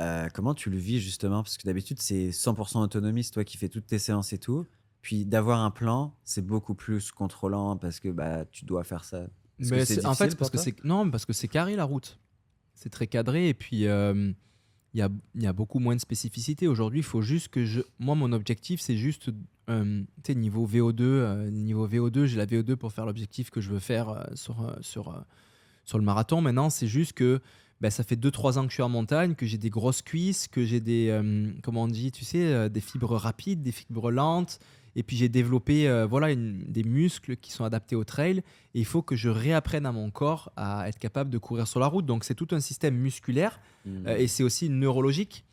[0.00, 1.42] Euh, comment tu le vis justement?
[1.42, 4.64] Parce que d'habitude, c'est 100% autonomie, c'est toi qui fais toutes tes séances et tout.
[5.00, 9.26] Puis d'avoir un plan, c'est beaucoup plus contrôlant parce que bah, tu dois faire ça.
[9.58, 12.20] Mais en fait, parce que c'est non, parce que c'est carré la route.
[12.74, 14.32] C'est très cadré et puis euh,
[14.94, 16.68] il y, a, y, a, beaucoup moins de spécificité.
[16.68, 17.80] Aujourd'hui, il faut juste que je.
[17.98, 19.30] Moi, mon objectif, c'est juste
[19.70, 20.02] euh,
[20.34, 24.08] niveau VO2, euh, niveau VO2, j'ai la VO2 pour faire l'objectif que je veux faire
[24.10, 25.24] euh, sur, sur,
[25.84, 26.40] sur le marathon.
[26.40, 27.40] Maintenant, c'est juste que
[27.80, 30.46] ben, ça fait 2-3 ans que je suis en montagne, que j'ai des grosses cuisses,
[30.46, 31.20] que j'ai des,
[31.62, 34.60] comment on dit, tu sais, des fibres rapides, des fibres lentes.
[34.96, 38.42] Et puis j'ai développé voilà, des muscles qui sont adaptés au trail.
[38.74, 41.80] Et il faut que je réapprenne à mon corps à être capable de courir sur
[41.80, 42.04] la route.
[42.04, 44.08] Donc c'est tout un système musculaire mmh.
[44.08, 45.44] et c'est aussi neurologique.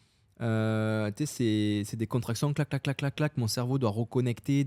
[0.42, 3.38] Euh, c'est des contractions, clac, clac, clac, clac, clac.
[3.38, 4.66] Mon cerveau doit reconnecter,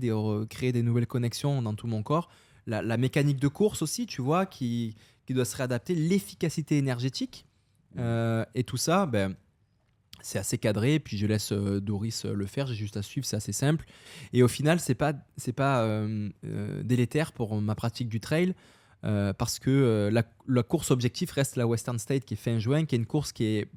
[0.49, 2.29] créer des nouvelles connexions dans tout mon corps.
[2.67, 4.95] La, mécanique de course aussi, tu vois, qui,
[5.25, 5.95] qui doit se réadapter.
[5.95, 7.45] L'efficacité énergétique.
[7.99, 9.35] Euh, et tout ça, ben,
[10.25, 10.99] c'est assez cadré.
[10.99, 12.67] Puis je laisse euh, Doris le faire.
[12.67, 13.85] J'ai juste à suivre, c'est assez simple.
[14.33, 15.87] Et au final, c'est pas, c'est pas
[16.83, 18.53] délétère pour ma pratique du trail.
[19.01, 22.95] parce que la, la, course objectif reste la Western State qui est fin juin, qui
[22.95, 23.67] est une course qui est,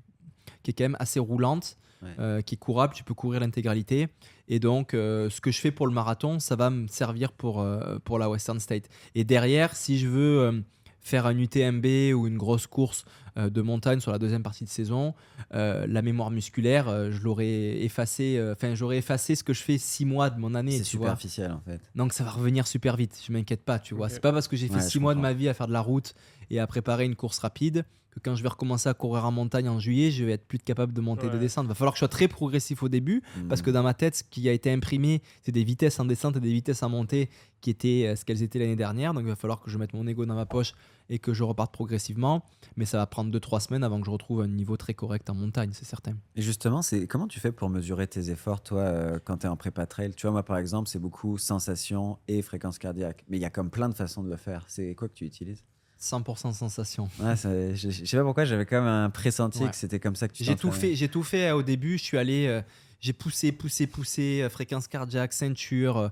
[0.63, 1.77] qui est quand même assez roulante,
[2.19, 4.09] euh, qui est courable, tu peux courir l'intégralité.
[4.49, 7.61] Et donc, euh, ce que je fais pour le marathon, ça va me servir pour,
[7.61, 8.89] euh, pour la Western State.
[9.15, 10.63] Et derrière, si je veux
[11.07, 13.05] faire un UTMB ou une grosse course
[13.37, 15.15] de montagne sur la deuxième partie de saison,
[15.53, 20.31] la mémoire musculaire, je l'aurais effacé, enfin j'aurais effacé ce que je fais six mois
[20.31, 20.79] de mon année.
[20.79, 21.81] C'est superficiel en fait.
[21.95, 24.09] Donc ça va revenir super vite, je m'inquiète pas, tu vois.
[24.09, 25.81] C'est pas parce que j'ai fait six mois de ma vie à faire de la
[25.81, 26.15] route
[26.51, 27.85] et à préparer une course rapide
[28.23, 30.93] quand je vais recommencer à courir en montagne en juillet, je vais être plus capable
[30.93, 31.67] de monter et de descendre.
[31.67, 33.75] Il va falloir que je sois très progressif au début, parce que mhm.
[33.75, 36.53] dans ma tête, ce qui a été imprimé, c'est des vitesses en descente et des
[36.53, 37.29] vitesses en montée
[37.61, 39.15] qui étaient euh, ce qu'elles étaient l'année dernière.
[39.15, 40.75] Donc il va falloir que je mette mon ego dans ma poche
[41.09, 42.45] et que je reparte progressivement.
[42.77, 45.35] Mais ça va prendre 2-3 semaines avant que je retrouve un niveau très correct en
[45.35, 46.15] montagne, c'est certain.
[46.35, 49.49] Et justement, c'est comment tu fais pour mesurer tes efforts, toi, euh, quand tu es
[49.49, 50.13] en prépa trail?
[50.15, 53.25] Tu vois, moi, par exemple, c'est beaucoup sensation et fréquence cardiaque.
[53.29, 54.65] Mais il y a comme plein de façons de le faire.
[54.69, 55.65] C'est quoi que tu utilises?
[56.01, 57.09] 100% sensation.
[57.21, 60.29] Ouais, je, je, sais pas pourquoi, j'avais quand même un pressenti que c'était comme ça
[60.29, 61.97] que tu J'ai tout fait, j'ai tout fait euh, au début.
[61.99, 62.61] Je suis allé, euh,
[63.01, 66.11] j'ai poussé, poussé, poussé, euh, fréquence cardiaque, ceinture,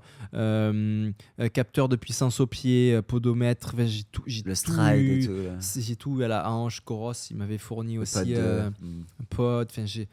[1.53, 3.75] capteur de puissance au pied, podomètre.
[3.85, 5.33] j'ai tout, j'ai le stride et tout.
[5.77, 6.81] J'ai tout à la hanche.
[6.81, 8.73] Coros, il m'avait fourni aussi un
[9.29, 9.67] pod.
[9.69, 10.07] Enfin, j'ai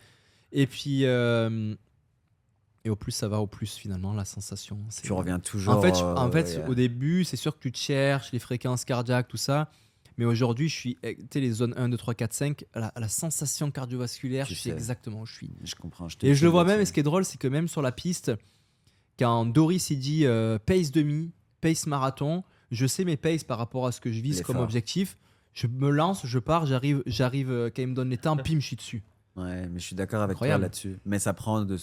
[0.54, 1.06] et puis
[2.84, 4.78] et au plus ça va, au plus finalement la sensation.
[5.02, 5.74] Tu reviens toujours.
[5.74, 9.28] En fait, en fait au début, c'est sûr que tu te cherches les fréquences cardiaques,
[9.28, 9.68] tout ça.
[10.18, 13.08] Mais aujourd'hui, je suis, tu sais, les zones 1, 2, 3, 4, 5, la, la
[13.08, 15.50] sensation cardiovasculaire, je sais exactement où je suis.
[15.64, 16.08] Je comprends.
[16.08, 17.80] Je et je le vois même, et ce qui est drôle, c'est que même sur
[17.80, 18.30] la piste,
[19.18, 23.86] quand Doris il dit euh, pace demi, pace marathon, je sais mes paces par rapport
[23.86, 25.16] à ce que je vise comme objectif.
[25.54, 28.58] Je me lance, je pars, j'arrive, j'arrive euh, quand il me donne les temps, pim,
[28.58, 29.02] je suis dessus.
[29.36, 30.98] Ouais, mais je suis d'accord avec toi là-dessus.
[31.04, 31.76] Mais ça prend de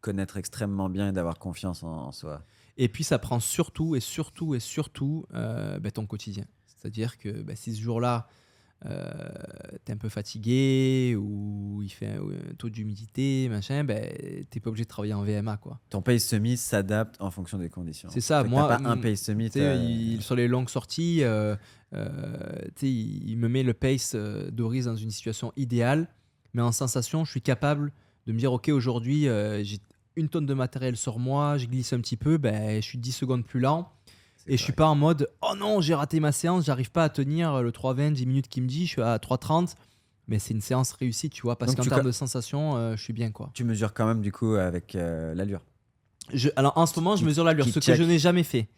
[0.00, 2.42] connaître extrêmement bien et d'avoir confiance en, soi.
[2.76, 6.44] Et puis ça prend surtout et surtout et surtout euh, bah, ton quotidien.
[6.66, 8.28] C'est-à-dire que bah, si ce jour-là,
[8.84, 9.08] euh,
[9.84, 14.12] tu es un peu fatigué ou il fait un, taux d'humidité, machin, ben,
[14.50, 15.56] tu pas obligé de travailler en VMA.
[15.56, 15.80] Quoi.
[15.88, 18.10] Ton pace semi s'adapte en fonction des conditions.
[18.12, 18.68] C'est ça, moi.
[18.68, 19.46] pas un pace semi.
[19.46, 21.56] Il, sur les longues sorties, euh,
[22.82, 26.08] il, me met le pace d'Oris dans une situation idéale,
[26.52, 27.92] mais en sensation, je suis capable
[28.26, 29.22] de me dire, OK, aujourd'hui,
[29.62, 29.78] j'ai
[30.16, 33.12] une tonne de matériel sur moi, je glisse un petit peu, ben, je suis 10
[33.12, 33.92] secondes plus lent.
[34.48, 37.08] Et je suis pas en mode oh non, j'ai raté ma séance, j'arrive pas à
[37.08, 39.74] tenir le 3,20, 10 minutes qui me dit, je suis à 3,30.
[40.28, 43.12] Mais c'est une séance réussie, tu vois, parce qu'en termes de sensation, euh, je suis
[43.12, 43.50] bien quoi.
[43.54, 45.60] Tu mesures quand même du coup avec euh, l'allure.
[46.56, 48.68] alors en ce moment, je mesure l'allure, ce que je n'ai jamais fait.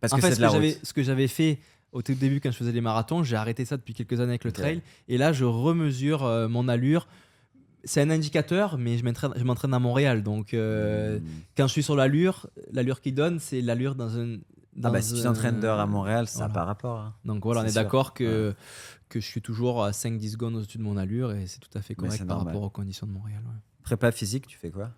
[0.00, 0.34] Parce en que fait,
[0.82, 1.60] ce que j'avais fait
[1.92, 4.44] au tout début quand je faisais les marathons, j'ai arrêté ça depuis quelques années avec
[4.44, 4.82] le trail.
[5.06, 7.06] Et là, je remesure euh, mon allure
[7.84, 9.04] c'est un indicateur, mais je
[9.44, 10.22] m'entraîne à Montréal.
[10.22, 11.24] Donc, euh, hmm.
[11.56, 14.38] quand je suis sur l'allure, l'allure qui donne, c'est l'allure dans un.
[14.82, 17.00] ah bah, si tu t'entraînes d'heure à Montréal, ça n'a pas rapport.
[17.00, 17.14] Hein.
[17.24, 18.54] Donc voilà, on est d'accord que,
[19.08, 21.82] que je suis toujours à 5-10 secondes au-dessus de mon allure et c'est tout à
[21.82, 23.42] fait correct par rapport aux conditions de Montréal.
[23.82, 24.90] Prépa physique, tu fais quoi?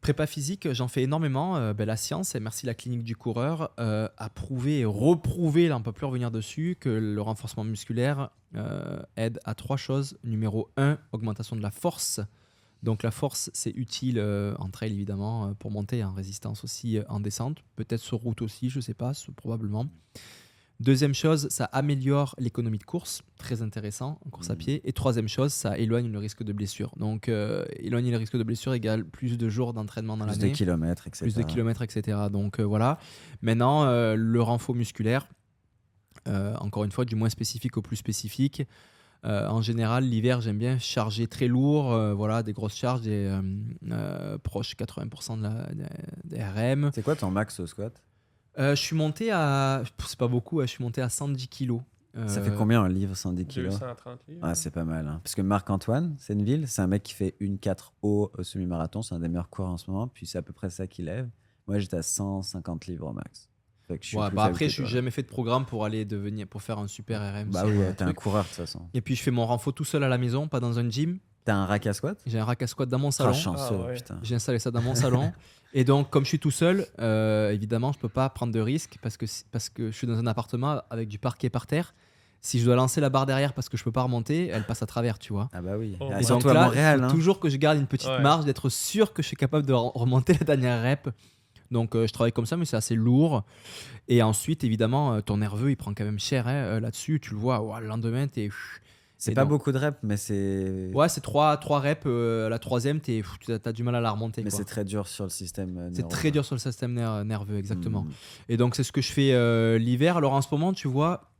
[0.00, 1.56] Prépa physique, j'en fais énormément.
[1.56, 5.68] Euh, ben, la science, et merci la clinique du coureur, euh, a prouvé et reprouvé,
[5.68, 10.18] là on peut plus revenir dessus, que le renforcement musculaire euh, aide à trois choses.
[10.24, 12.20] Numéro 1, augmentation de la force.
[12.82, 14.20] Donc la force, c'est utile
[14.58, 18.78] en trail évidemment pour monter, en résistance aussi en descente, peut-être sur route aussi, je
[18.78, 19.86] ne sais pas, probablement.
[20.78, 24.58] Deuxième chose, ça améliore l'économie de course, très intéressant en course à mmh.
[24.58, 24.80] pied.
[24.84, 26.92] Et troisième chose, ça éloigne le risque de blessure.
[26.98, 30.38] Donc, euh, éloigner le risque de blessure égale plus de jours d'entraînement dans l'année.
[30.38, 31.24] Plus de kilomètres, etc.
[31.24, 32.18] Plus de kilomètres, etc.
[32.30, 32.98] Donc, euh, voilà.
[33.40, 35.28] Maintenant, euh, le renfort musculaire,
[36.26, 38.62] encore une fois, du moins spécifique au plus spécifique.
[39.22, 43.32] en général, l'hiver, j'aime bien charger très lourd, voilà, des grosses charges, des
[44.42, 45.68] proches 80% de la,
[46.24, 46.90] des RM.
[46.92, 48.02] C'est quoi ton max au squat?
[48.58, 49.82] Euh, je suis monté à.
[50.06, 51.80] C'est pas beaucoup, je suis monté à 110 kilos.
[52.26, 53.74] Ça fait euh, combien un livre 110 kilos?
[53.74, 54.40] 230 livres.
[54.42, 55.06] Ah, c'est pas mal.
[55.06, 55.20] Hein.
[55.22, 58.42] Parce que Marc-Antoine, c'est une ville, c'est un mec qui fait une 4 haut au
[58.42, 60.86] semi-marathon, c'est un des meilleurs coureurs en ce moment, puis c'est à peu près ça
[60.86, 61.28] qu'il lève.
[61.66, 63.50] Moi, j'étais à 150 livres au max.
[63.88, 63.98] Ouais,
[64.32, 67.20] bah après, je n'ai jamais fait de programme pour aller devenir, pour faire un super
[67.20, 67.50] RM.
[67.50, 68.88] Bah oui, t'es un coureur de toute façon.
[68.94, 71.18] Et puis je fais mon renfort tout seul à la maison, pas dans un gym.
[71.46, 72.18] T'as un rack à squat?
[72.26, 73.32] J'ai un rack à squat dans mon salon.
[73.32, 74.18] chanceux, ah putain.
[74.24, 75.32] J'ai installé ça dans mon salon.
[75.72, 78.96] Et donc, comme je suis tout seul, euh, évidemment, je peux pas prendre de risques
[79.00, 81.94] parce que, parce que je suis dans un appartement avec du parquet par terre.
[82.40, 84.82] Si je dois lancer la barre derrière parce que je peux pas remonter, elle passe
[84.82, 85.48] à travers, tu vois.
[85.52, 85.96] Ah bah oui.
[86.00, 86.10] Oh.
[86.20, 87.08] Et donc là, Montréal, hein.
[87.08, 90.32] toujours que je garde une petite marge, d'être sûr que je suis capable de remonter
[90.32, 91.10] la dernière rep.
[91.70, 93.44] Donc euh, je travaille comme ça, mais c'est assez lourd.
[94.08, 97.20] Et ensuite, évidemment, euh, ton nerveux, il prend quand même cher hein, là-dessus.
[97.20, 98.50] Tu le vois, le lendemain, tu es
[99.18, 100.90] c'est pas beaucoup de reps, mais c'est.
[100.92, 102.02] Ouais, c'est 3, trois reps.
[102.06, 104.42] Euh, la troisième, tu as, du mal à la remonter.
[104.42, 105.94] Mais c'est très dur sur le système nerveux.
[105.94, 106.92] C'est très dur sur le système
[107.24, 108.02] nerveux, exactement.
[108.02, 108.12] Hmm.
[108.48, 110.18] Et donc, c'est ce que je fais euh, l'hiver.
[110.18, 111.30] Alors, en ce moment, tu vois,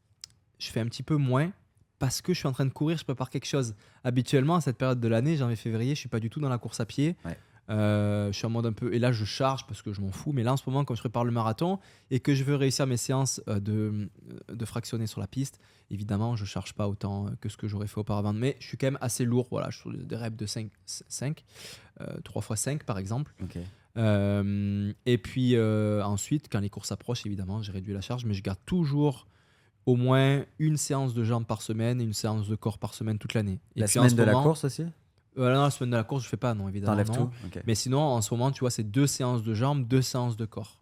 [0.59, 1.53] je fais un petit peu moins
[1.98, 3.74] parce que je suis en train de courir, je prépare quelque chose.
[4.05, 6.81] Habituellement, à cette période de l'année, janvier-février, je suis pas du tout dans la course
[6.81, 7.16] à pied.
[7.68, 8.94] Je suis en mode un peu.
[8.94, 10.32] Et là, je charge parce que je m'en fous.
[10.32, 11.78] Mais là, en ce moment, quand je prépare le marathon
[12.10, 14.09] et que je veux réussir mes séances de,
[14.48, 15.60] de fractionner sur la piste,
[15.90, 18.32] évidemment, je charge pas autant que ce que j'aurais fait auparavant.
[18.32, 19.48] Mais je suis quand même assez lourd.
[19.51, 21.44] Voilà, je suis des reps de 5, 5
[22.24, 23.34] 3 x 5 par exemple.
[23.97, 28.59] et puis ensuite, quand les courses approchent, évidemment, j'ai réduit la charge, mais je garde
[28.66, 29.26] toujours
[29.86, 33.18] au moins une séance de jambes par semaine et une séance de corps par semaine
[33.18, 33.60] toute l'année.
[33.76, 34.84] La semaine de la course aussi?
[35.39, 37.05] Euh, non, la semaine de la course, je fais pas, non, évidemment.
[37.05, 37.31] Tout
[37.67, 40.45] Mais sinon, en ce moment, tu vois, c'est deux séances de jambes, deux séances de
[40.45, 40.81] corps.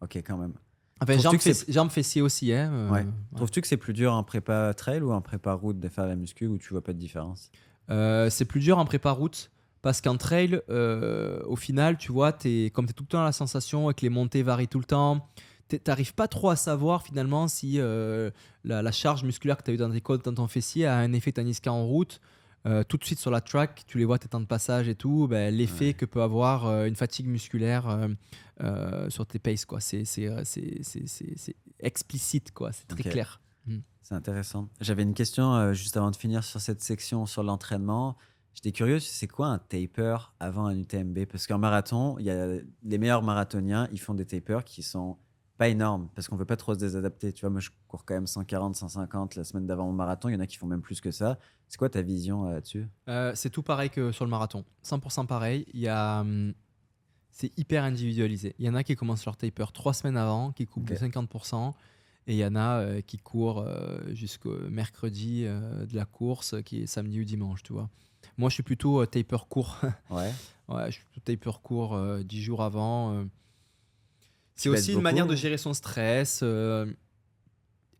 [0.00, 0.54] Ok, quand même.
[1.00, 2.52] Enfin, jambes, fessiers, jambes fessiers aussi.
[2.52, 3.06] Hein, euh, ouais.
[3.36, 6.16] Trouves-tu que c'est plus dur en prépa trail ou en prépa route de faire la
[6.16, 7.50] muscu ou tu vois pas de différence?
[7.90, 9.50] Euh, C'est plus dur en prépa route
[9.82, 13.24] parce qu'en trail, au final, tu vois, es, comme tu es tout le temps à
[13.24, 15.28] la sensation et que les montées varient tout le temps,
[15.78, 18.30] t'arrives pas trop à savoir finalement si euh,
[18.64, 21.12] la, charge musculaire que tu as eu dans tes côtes, dans ton fessier, a un
[21.12, 22.20] effet tandis qu'en route,
[22.66, 24.94] euh, tout de suite sur la track, tu les vois tes temps de passage et
[24.94, 28.08] tout, ben, l'effet que peut avoir euh, une fatigue musculaire
[29.08, 29.80] sur tes paces, quoi.
[29.80, 30.04] C'est,
[31.80, 32.72] explicite, quoi.
[32.72, 33.40] C'est très clair.
[33.66, 33.80] Hmm.
[34.02, 34.68] C'est intéressant.
[34.80, 38.16] J'avais une question juste avant de finir sur cette section sur l'entraînement.
[38.54, 42.46] J'étais curieux, c'est quoi un taper avant un UTMB Parce qu'en marathon, il y a
[42.84, 45.18] les meilleurs marathoniens, ils font des tapers qui sont
[45.56, 47.32] pas énorme parce qu'on veut pas trop se désadapter.
[47.32, 50.28] Tu vois, moi je cours quand même 140, 150 la semaine d'avant mon marathon.
[50.28, 51.38] Il y en a qui font même plus que ça.
[51.68, 52.88] C'est quoi ta vision euh, là-dessus?
[53.08, 54.64] Euh, C'est tout pareil que sur le marathon.
[54.84, 55.66] 100% pareil.
[55.72, 56.54] Il y a, hum,
[57.30, 58.54] c'est hyper individualisé.
[58.58, 61.72] Il y en a qui commencent leur taper trois semaines avant, qui coupent de 50%.
[62.26, 63.68] Et il y en a euh, qui courent
[64.12, 67.90] jusqu'au mercredi de la course, qui est samedi ou dimanche, tu vois.
[68.38, 69.78] Moi, je suis plutôt taper court.
[70.10, 70.32] ouais.
[70.68, 73.26] ouais, je suis plutôt taper court 10 jours avant.
[74.54, 76.40] C'est aussi une manière de gérer son stress.
[76.42, 76.86] Euh,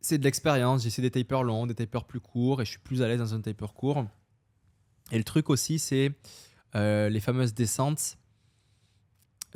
[0.01, 0.83] c'est de l'expérience.
[0.83, 3.35] J'essaie des tapers longs, des tapers plus courts, et je suis plus à l'aise dans
[3.35, 4.05] un taper court.
[5.11, 6.13] Et le truc aussi, c'est
[6.75, 8.19] euh, les fameuses descentes.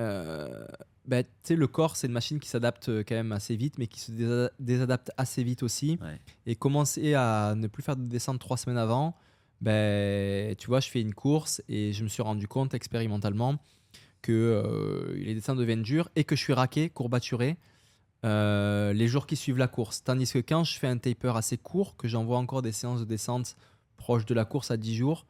[0.00, 0.66] Euh,
[1.06, 4.50] bah, le corps, c'est une machine qui s'adapte quand même assez vite, mais qui se
[4.58, 5.98] désadapte assez vite aussi.
[6.46, 9.16] Et commencer à ne plus faire de descente trois semaines avant,
[9.60, 13.58] ben, tu vois, je fais une course et je me suis rendu compte expérimentalement
[14.22, 17.56] que euh, les dessins deviennent durs et que je suis raqué, courbaturé
[18.24, 20.02] euh, les jours qui suivent la course.
[20.02, 23.04] Tandis que quand je fais un taper assez court, que j'envoie encore des séances de
[23.04, 23.56] descente
[23.96, 25.26] proches de la course à 10 jours,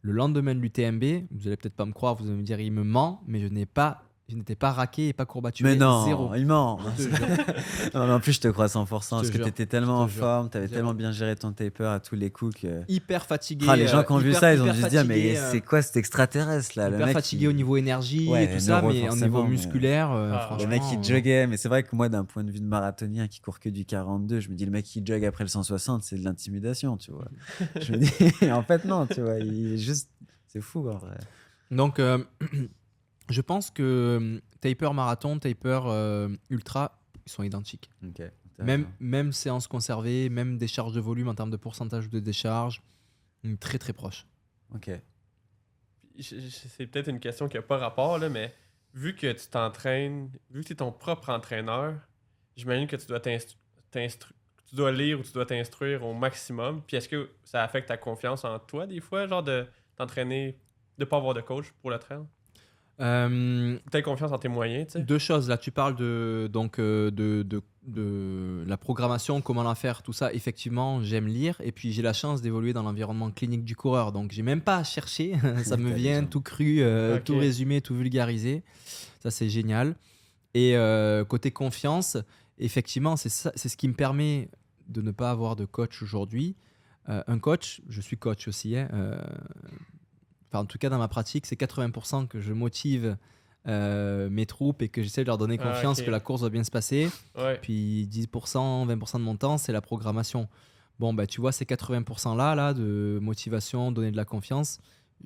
[0.00, 2.72] le lendemain de l'UTMB, vous allez peut-être pas me croire, vous allez me dire il
[2.72, 5.70] me ment, mais je n'ai pas je n'étais pas raqué et pas courbaturé.
[5.70, 6.34] Mais non, zéro.
[6.34, 6.78] il ment.
[7.94, 10.68] en plus, je te crois 100% parce que tu étais tellement en forme, tu avais
[10.68, 12.82] tellement bien géré ton taper à tous les coups que.
[12.88, 13.66] Hyper fatigué.
[13.68, 15.82] Ah, les gens qui ont vu ça, ils ont juste dit Mais euh, c'est quoi
[15.82, 20.12] cet extraterrestre là Hyper fatigué au niveau énergie et tout ça, mais au niveau musculaire,
[20.12, 22.50] euh, ah, Le mec qui euh, joguait, mais c'est vrai que moi, d'un point de
[22.50, 25.24] vue de marathonien qui court que du 42, je me dis Le mec qui jogue
[25.24, 27.28] après le 160, c'est de l'intimidation, tu vois.
[27.80, 30.08] je me dis En fait, non, tu vois, il est juste.
[30.46, 31.18] C'est fou en vrai.
[31.70, 32.00] Donc.
[33.32, 37.90] Je pense que hum, taper marathon, taper euh, ultra, ils sont identiques.
[38.58, 42.82] même, même séance conservée, même décharge de volume en termes de pourcentage de décharge,
[43.58, 44.26] très très proche.
[44.74, 44.90] Ok.
[46.20, 48.54] C'est peut-être une question qui n'a pas rapport, là, mais
[48.94, 51.94] vu que tu t'entraînes, vu que tu es ton propre entraîneur,
[52.56, 56.82] j'imagine que tu dois tu dois lire ou tu dois t'instruire au maximum.
[56.86, 60.58] Puis est-ce que ça affecte ta confiance en toi des fois, genre de t'entraîner,
[60.98, 62.22] de pas avoir de coach pour le trail?
[63.00, 65.00] Euh, tu as confiance en tes moyens, tu sais?
[65.00, 65.48] Deux choses.
[65.48, 70.12] Là, tu parles de, donc, euh, de, de, de, la programmation, comment la faire, tout
[70.12, 70.32] ça.
[70.32, 71.56] Effectivement, j'aime lire.
[71.62, 74.12] Et puis, j'ai la chance d'évoluer dans l'environnement clinique du coureur.
[74.12, 75.34] Donc, j'ai même pas à chercher.
[75.64, 78.62] ça me vient tout cru, euh, tout résumé, tout vulgarisé.
[79.20, 79.96] Ça, c'est génial.
[80.54, 82.18] Et euh, côté confiance,
[82.58, 84.50] effectivement, c'est ce qui me permet
[84.88, 86.56] de ne pas avoir de coach aujourd'hui.
[87.06, 88.88] un coach, je suis coach aussi, hein,
[90.60, 93.16] en tout cas dans ma pratique, c'est 80% que je motive
[93.68, 96.48] euh, mes troupes et que j'essaie de leur donner ah, confiance que la course va
[96.48, 97.08] bien se passer.
[97.62, 100.48] Puis 10%, 20% de mon temps, c'est la programmation.
[100.98, 104.78] Bon, bah, tu vois, ces 80% là, là, de motivation, donner de la confiance,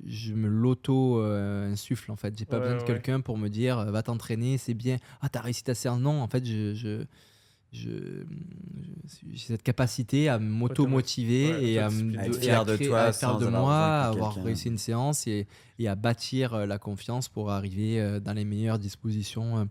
[0.04, 2.36] je me l'auto-insuffle en fait.
[2.38, 4.98] J'ai pas besoin de quelqu'un pour me dire va t'entraîner, c'est bien.
[5.22, 6.00] Ah, t'as réussi ta séance.
[6.00, 7.04] Non, en fait, je
[7.72, 8.24] j'ai
[9.36, 14.08] cette capacité à m'auto-motiver et à, me, être fier de toi, faire de moi, à
[14.08, 15.46] avoir réussi une séance et,
[15.78, 19.68] et, à bâtir euh, la confiance pour arriver euh, dans les meilleures dispositions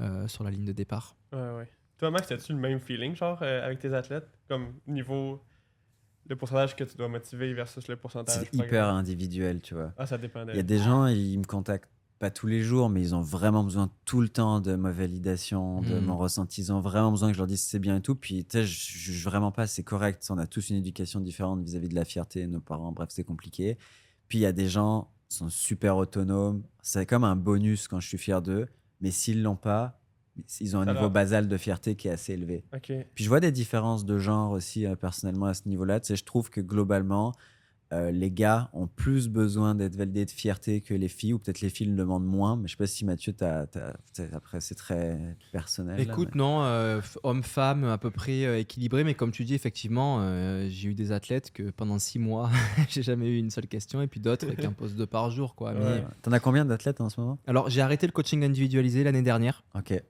[0.00, 1.16] euh, sur la ligne de départ.
[1.32, 1.70] Ouais, ouais.
[1.98, 4.28] Toi, Max, as-tu le même feeling genre avec tes athlètes?
[4.48, 5.42] Comme niveau
[6.28, 9.92] le pourcentage que tu dois motiver versus le pourcentage C'est hyper individuel, tu vois.
[9.96, 10.44] Ah, ça dépend.
[10.48, 11.88] Il y a des gens, ils me contactent
[12.18, 15.82] pas tous les jours, mais ils ont vraiment besoin tout le temps de ma validation,
[15.82, 16.04] de mm.
[16.04, 16.62] mon ressenti.
[16.62, 18.14] Ils ont vraiment besoin que je leur dise c'est bien et tout.
[18.14, 20.26] Puis, tu sais, je juge vraiment pas, c'est correct.
[20.30, 23.76] On a tous une éducation différente vis-à-vis de la fierté, nos parents, bref, c'est compliqué.
[24.28, 26.62] Puis, il y a des gens, sont super autonomes.
[26.82, 28.66] C'est comme un bonus quand je suis fier d'eux.
[29.00, 30.00] Mais s'ils l'ont pas,
[30.60, 32.64] ils ont un niveau basal de fierté qui est assez élevé.
[33.14, 36.00] Puis je vois des différences de genre aussi euh, personnellement à ce niveau-là.
[36.00, 37.32] Tu sais, je trouve que globalement,
[37.92, 41.60] euh, les gars ont plus besoin d'être validés de fierté que les filles, ou peut-être
[41.60, 43.66] les filles le demandent moins, mais je sais pas si Mathieu, as,
[44.32, 46.00] après c'est très personnel.
[46.00, 50.20] Écoute, non, euh, homme-femme à peu près euh, équilibré, mais comme tu dis, effectivement,
[50.68, 52.50] j'ai eu des athlètes que pendant six mois,
[52.88, 55.54] j'ai jamais eu une seule question, et puis d'autres qui en posent deux par jour.
[55.54, 55.72] Quoi.
[55.72, 56.04] Ouais.
[56.22, 57.38] T'en as combien d'athlètes en ce moment?
[57.46, 59.62] Alors, j'ai arrêté le coaching individualisé l'année dernière.
[59.76, 60.02] Ok.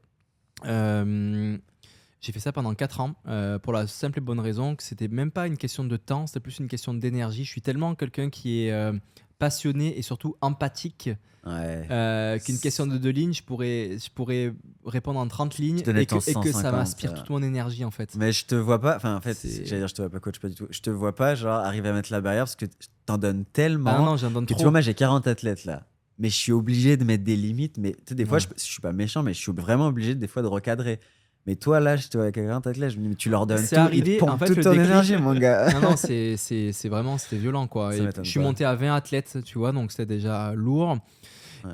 [2.26, 5.06] J'ai fait ça pendant 4 ans euh, pour la simple et bonne raison que c'était
[5.06, 7.44] même pas une question de temps, c'était plus une question d'énergie.
[7.44, 8.92] Je suis tellement quelqu'un qui est euh,
[9.38, 11.10] passionné et surtout empathique
[11.46, 14.52] euh, qu'une question de deux lignes, je pourrais, je pourrais
[14.84, 18.16] répondre en 30 lignes et que, et que, ça m'inspire toute mon énergie en fait.
[18.16, 20.40] Mais je te vois pas, enfin en fait, j'allais dire je te vois pas coach,
[20.40, 20.66] pas du tout.
[20.70, 22.66] Je te vois pas genre arriver à mettre la barrière parce que
[23.04, 23.94] t'en donnes tellement.
[23.96, 24.56] Ah non, j'en donne trop.
[24.56, 25.84] Tu vois, moi j'ai 40 athlètes là
[26.18, 27.76] mais je suis obligé de mettre des limites.
[27.78, 30.14] Mais tu sais, des fois, je, je, suis pas méchant, mais je suis vraiment obligé
[30.14, 30.98] des fois de recadrer.
[31.46, 33.30] Mais toi, là, je te vois avec un grand athlète, je me dis, mais tu
[33.30, 35.72] leur donnes tout, arrivé, en fait, toute ton énergie, mon gars.
[35.74, 37.92] Non, non, c'est vraiment, c'était violent, quoi.
[37.92, 40.98] je suis monté à 20 athlètes, tu vois, donc c'était déjà lourd.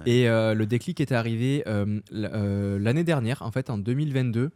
[0.06, 4.50] Et euh, le déclic était arrivé euh, euh, l'année dernière, en fait, en 2022.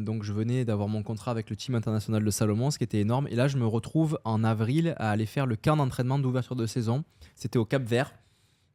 [0.00, 3.00] donc je venais d'avoir mon contrat avec le team international de Salomon, ce qui était
[3.00, 3.26] énorme.
[3.30, 6.66] Et là, je me retrouve en avril à aller faire le camp d'entraînement d'ouverture de
[6.66, 7.04] saison.
[7.34, 8.12] C'était au Cap Vert.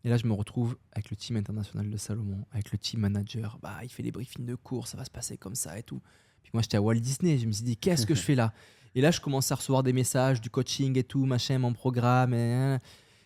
[0.06, 3.58] Et là, je me retrouve avec le team international de Salomon, avec le team manager.
[3.60, 6.00] Bah, il fait les briefings de cours, ça va se passer comme ça et tout.
[6.44, 7.40] Puis moi, j'étais à Walt Disney.
[7.40, 8.54] Je me suis dit, qu'est-ce que je fais là?
[8.94, 12.36] Et là, je commençais à recevoir des messages du coaching et tout, machin, mon programme.
[12.36, 12.78] Et,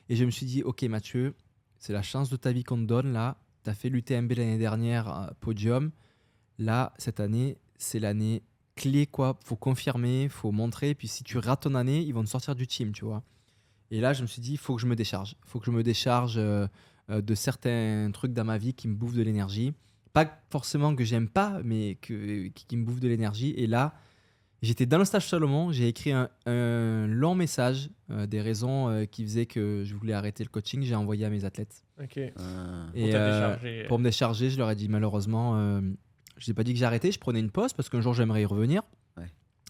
[0.07, 1.35] et je me suis dit, ok, Mathieu,
[1.79, 3.35] c'est la chance de ta vie qu'on te donne là.
[3.65, 5.91] Tu as fait l'UTMB l'année dernière, podium.
[6.59, 8.41] Là, cette année, c'est l'année
[8.77, 9.37] clé, quoi.
[9.43, 10.95] Faut confirmer, faut montrer.
[10.95, 13.21] Puis si tu rates ton année, ils vont te sortir du team, tu vois.
[13.91, 15.35] Et là, je me suis dit, il faut que je me décharge.
[15.45, 16.67] Il faut que je me décharge euh,
[17.09, 19.73] euh, de certains trucs dans ma vie qui me bouffent de l'énergie.
[20.13, 23.53] Pas forcément que j'aime pas, mais que, qui, me bouffent de l'énergie.
[23.57, 23.93] Et là,
[24.61, 25.71] j'étais dans le stage Salomon.
[25.71, 30.49] J'ai écrit un, long message euh, des raisons qui faisaient que je voulais arrêter le
[30.49, 30.83] coaching.
[30.83, 31.83] J'ai envoyé à mes athlètes.
[32.01, 32.17] Ok.
[32.17, 35.81] Et, pour, pour, me décharger, je leur ai dit malheureusement,
[36.37, 37.11] je n'ai pas dit que j'arrêtais.
[37.11, 38.83] Je prenais une pause parce qu'un jour j'aimerais y revenir.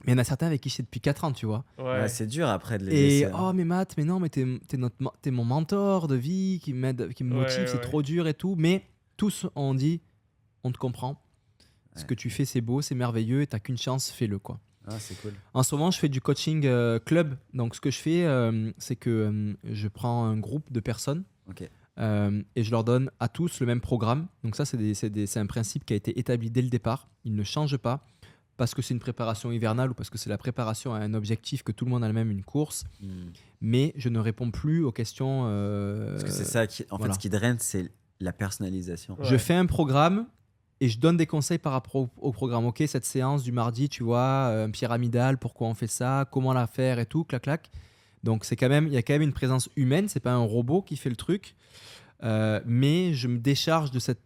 [0.06, 1.66] Mais il y en a certains avec qui c'est depuis 4 ans, tu vois.
[1.78, 2.08] Ouais.
[2.08, 3.32] c'est dur après de les Et laisser.
[3.38, 7.24] oh, mais Matt, mais non, mais t'es, es, mon mentor de vie qui m'aide, qui
[7.24, 8.56] me motive, c'est trop dur et tout.
[8.58, 8.86] Mais
[9.18, 10.02] tous ont dit
[10.64, 11.22] on te comprend.
[11.96, 14.60] Ce que tu fais, c'est beau, c'est merveilleux et t'as qu'une chance, fais-le, quoi.
[14.88, 15.34] Ah, c'est cool.
[15.54, 17.36] En ce moment, je fais du coaching euh, club.
[17.54, 21.24] Donc, ce que je fais, euh, c'est que euh, je prends un groupe de personnes
[22.56, 24.28] et je leur donne à tous le même programme.
[24.46, 27.10] Donc, ça, c'est, c'est un principe qui a été établi dès le départ.
[27.26, 28.06] Il ne change pas
[28.60, 31.64] parce que c'est une préparation hivernale ou parce que c'est la préparation à un objectif
[31.64, 32.84] que tout le monde a le même, une course.
[33.02, 33.30] Hmm.
[33.62, 35.44] Mais je ne réponds plus aux questions.
[35.46, 39.18] Euh, parce que c'est ça qui, en fait, ce qui draine, c'est la personnalisation.
[39.22, 40.28] Je fais un programme
[40.82, 42.66] et je donne des conseils par rapport au, programme.
[42.66, 46.52] Ok, cette séance du mardi, tu vois, euh, un pyramidal, pourquoi on fait ça, comment
[46.52, 47.72] la faire et tout, clac clac.
[48.24, 50.10] Donc c'est quand même, il y a quand même une présence humaine.
[50.10, 51.56] C'est pas un robot qui fait le truc,
[52.24, 54.20] euh, mais je me décharge de cette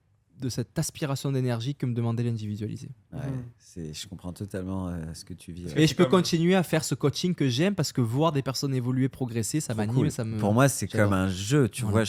[0.43, 2.23] de cette aspiration d'énergie que me demandait.
[2.23, 3.93] Ouais, mm.
[3.93, 5.73] je comprends totalement euh, ce que tu vis.
[5.75, 8.75] Et je peux continuer à faire ce coaching que j'aime parce que voir des personnes
[8.75, 10.09] évoluer, progresser, ça m'anime.
[10.09, 10.37] Ça me...
[10.37, 11.69] Pour moi, c'est comme un jeu.
[11.69, 12.03] Tu vois,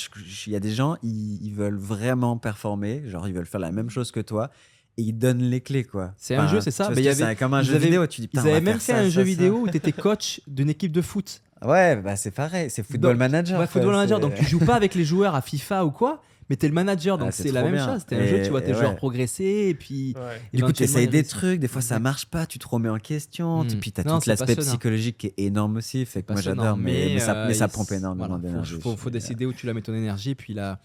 [0.47, 3.90] il y a des gens, ils, veulent vraiment performer, genre ils veulent faire la même
[3.90, 4.51] chose que toi.
[4.97, 6.15] Et ils donnent les clés, quoi.
[6.16, 6.89] C'est un jeu, c'est ça.
[6.90, 8.06] Mais il y avait, comme un jeu vidéo.
[8.06, 10.93] Tu dis, ils avaient même fait un jeu vidéo où tu étais coach d'une équipe
[10.93, 11.40] de foot.
[11.65, 13.59] Ouais, bah c'est pareil, c'est Football Manager.
[13.59, 14.20] Ouais, Football Manager.
[14.20, 17.18] Donc tu joues pas avec les joueurs à FIFA ou quoi, mais t'es le manager,
[17.18, 18.00] donc ah, c'est la même chose.
[18.00, 20.14] C'était un jeu, tu vois tes joueurs progresser, et puis.
[20.52, 22.98] du coup, tu essayes des trucs, des fois ça marche pas, tu te remets en
[22.98, 23.80] question, et hmm.
[23.80, 27.46] puis t'as tout l'aspect psychologique qui est énorme aussi, fait que moi j'adore, mais, ça,
[27.46, 28.74] mais ça pompe énormément d'énergie.
[28.76, 30.78] Il faut, faut décider où tu la mets ton énergie, et puis la,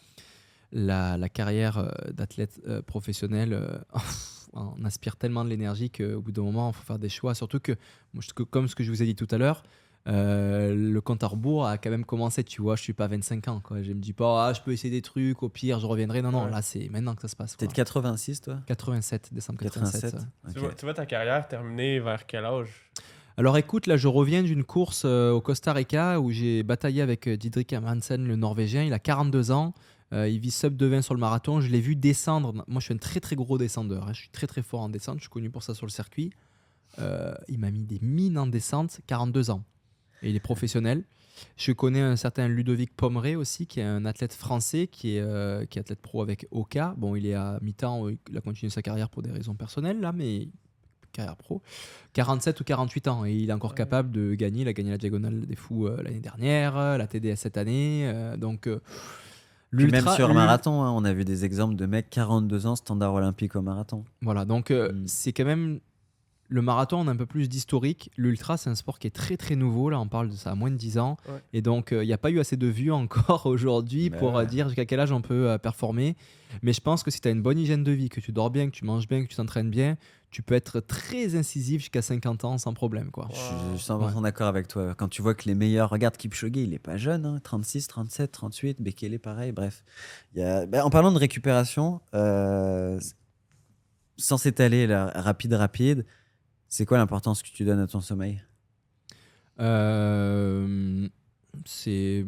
[0.71, 3.53] la, la carrière euh, d'athlète euh, professionnel.
[3.53, 3.77] Euh,
[4.53, 7.35] on aspire tellement de l'énergie qu'au bout d'un moment, il faut faire des choix.
[7.35, 7.73] Surtout que,
[8.49, 9.63] comme ce que je vous ai dit tout à l'heure,
[10.07, 13.47] euh, le compte à rebours a quand même commencé, tu vois, je suis pas 25
[13.47, 13.81] ans, quoi.
[13.83, 16.21] Je me dis pas, ah, je peux essayer des trucs, au pire, je reviendrai.
[16.21, 17.57] Non, non, là, c'est maintenant que ça se passe.
[17.57, 18.59] T'es de 86, toi?
[18.65, 20.15] 87, décembre 87.
[20.53, 22.89] Tu, vois, ta carrière terminée vers quel âge?
[23.37, 27.25] Alors écoute, là je reviens d'une course euh, au Costa Rica où j'ai bataillé avec
[27.25, 28.83] euh, Didrik Hansen, le Norvégien.
[28.83, 29.73] Il a 42 ans,
[30.11, 31.61] il vit sub de 20 sur le marathon.
[31.61, 32.65] Je l'ai vu descendre.
[32.67, 34.09] Moi je suis un très très gros descendeur.
[34.09, 34.13] Hein.
[34.13, 35.19] Je suis très très fort en descente.
[35.19, 36.33] Je suis connu pour ça sur le circuit.
[36.97, 39.63] il m'a mis des mines en descente, 42 ans
[40.21, 41.03] et il est professionnel.
[41.57, 45.65] Je connais un certain Ludovic Pomeray aussi, qui est un athlète français, qui est, euh,
[45.65, 46.93] qui est athlète pro avec Oka.
[46.97, 50.11] Bon, il est à mi-temps, il a continué sa carrière pour des raisons personnelles, là,
[50.11, 50.49] mais
[51.11, 51.61] carrière pro,
[52.13, 53.25] 47 ou 48 ans.
[53.25, 54.61] Et il est encore capable de gagner.
[54.61, 58.11] Il a gagné la Diagonale des Fous l'année dernière, la TDS cette année.
[58.37, 58.69] donc.
[59.71, 63.55] même sur marathon, hein, on a vu des exemples de mecs 42 ans standard olympique
[63.55, 64.03] au marathon.
[64.21, 65.07] Voilà, donc mm.
[65.07, 65.79] c'est quand même
[66.49, 68.11] le marathon, on a un peu plus d'historique.
[68.17, 69.89] L'ultra, c'est un sport qui est très très nouveau.
[69.89, 71.17] Là, on parle de ça à moins de 10 ans.
[71.53, 74.67] Et donc, il n'y a pas eu assez de vues encore aujourd'hui pour euh, dire
[74.67, 76.15] jusqu'à quel âge on peut euh, performer.
[76.63, 78.49] Mais je pense que si tu as une bonne hygiène de vie, que tu dors
[78.49, 79.97] bien, que tu manges bien, que tu t'entraînes bien,
[80.31, 83.11] tu peux être très incisif jusqu'à 50 ans sans problème.
[83.11, 83.27] Quoi.
[83.31, 83.35] Je
[83.77, 84.95] suis 100% d'accord avec toi.
[84.95, 88.81] Quand tu vois que les meilleurs, regarde Kipchoge, il n'est pas jeune, 36, 37, 38,
[88.81, 89.83] Bekele pareil, bref.
[90.35, 90.65] Y a...
[90.65, 92.99] Ben, en parlant de récupération, euh,
[94.17, 96.05] sans s'étaler rapide, rapide,
[96.69, 98.41] c'est quoi l'importance que tu donnes à ton sommeil?
[99.59, 101.07] Euh,
[101.65, 102.25] C'est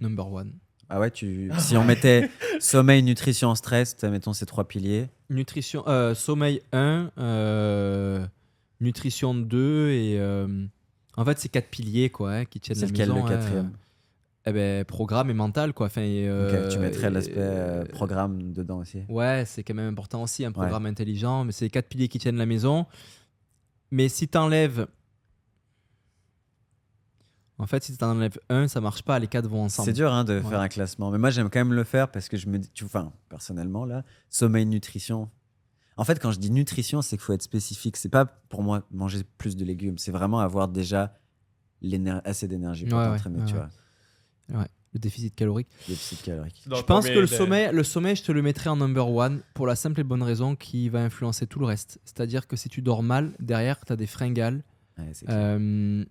[0.00, 0.52] number one.
[0.88, 1.50] Ah ouais, tu...
[1.58, 5.08] si on mettait sommeil, nutrition, stress, mettons ces trois piliers.
[5.30, 8.26] Nutrition, euh, sommeil 1, euh,
[8.80, 10.20] nutrition 2 et
[11.16, 12.94] en fait c'est quatre piliers quoi hein, qui tiennent la maison.
[12.96, 13.72] C'est lequel le quatrième?
[14.50, 15.86] Eh ben, programme et mental quoi.
[15.86, 16.02] Enfin,
[16.70, 19.02] tu mettrais l'aspect programme dedans aussi.
[19.08, 22.18] Ouais, c'est quand même important aussi un programme intelligent, mais c'est les quatre piliers qui
[22.18, 22.86] tiennent la maison.
[23.90, 24.86] Mais si tu enlèves
[27.60, 29.84] en fait, si tu enlèves un, ça marche pas, les quatre vont ensemble.
[29.84, 32.30] C'est dur hein, de faire un classement, mais moi j'aime quand même le faire parce
[32.30, 35.28] que je me dis, tu, enfin, personnellement là, sommeil, nutrition.
[35.98, 37.98] En fait, quand je dis nutrition, c'est qu'il faut être spécifique.
[37.98, 41.18] C'est pas pour moi manger plus de légumes, c'est vraiment avoir déjà
[42.24, 43.68] assez d'énergie pour t'entraîner, tu vois.
[44.52, 45.68] Ouais, le déficit calorique.
[45.88, 46.62] Le déficit calorique.
[46.66, 49.66] je pense que le sommeil, le sommeil, je te le mettrai en number one pour
[49.66, 52.00] la simple et bonne raison qui va influencer tout le reste.
[52.04, 54.62] C'est-à-dire que si tu dors mal, derrière, tu as des fringales.
[54.98, 56.04] Ouais, euh,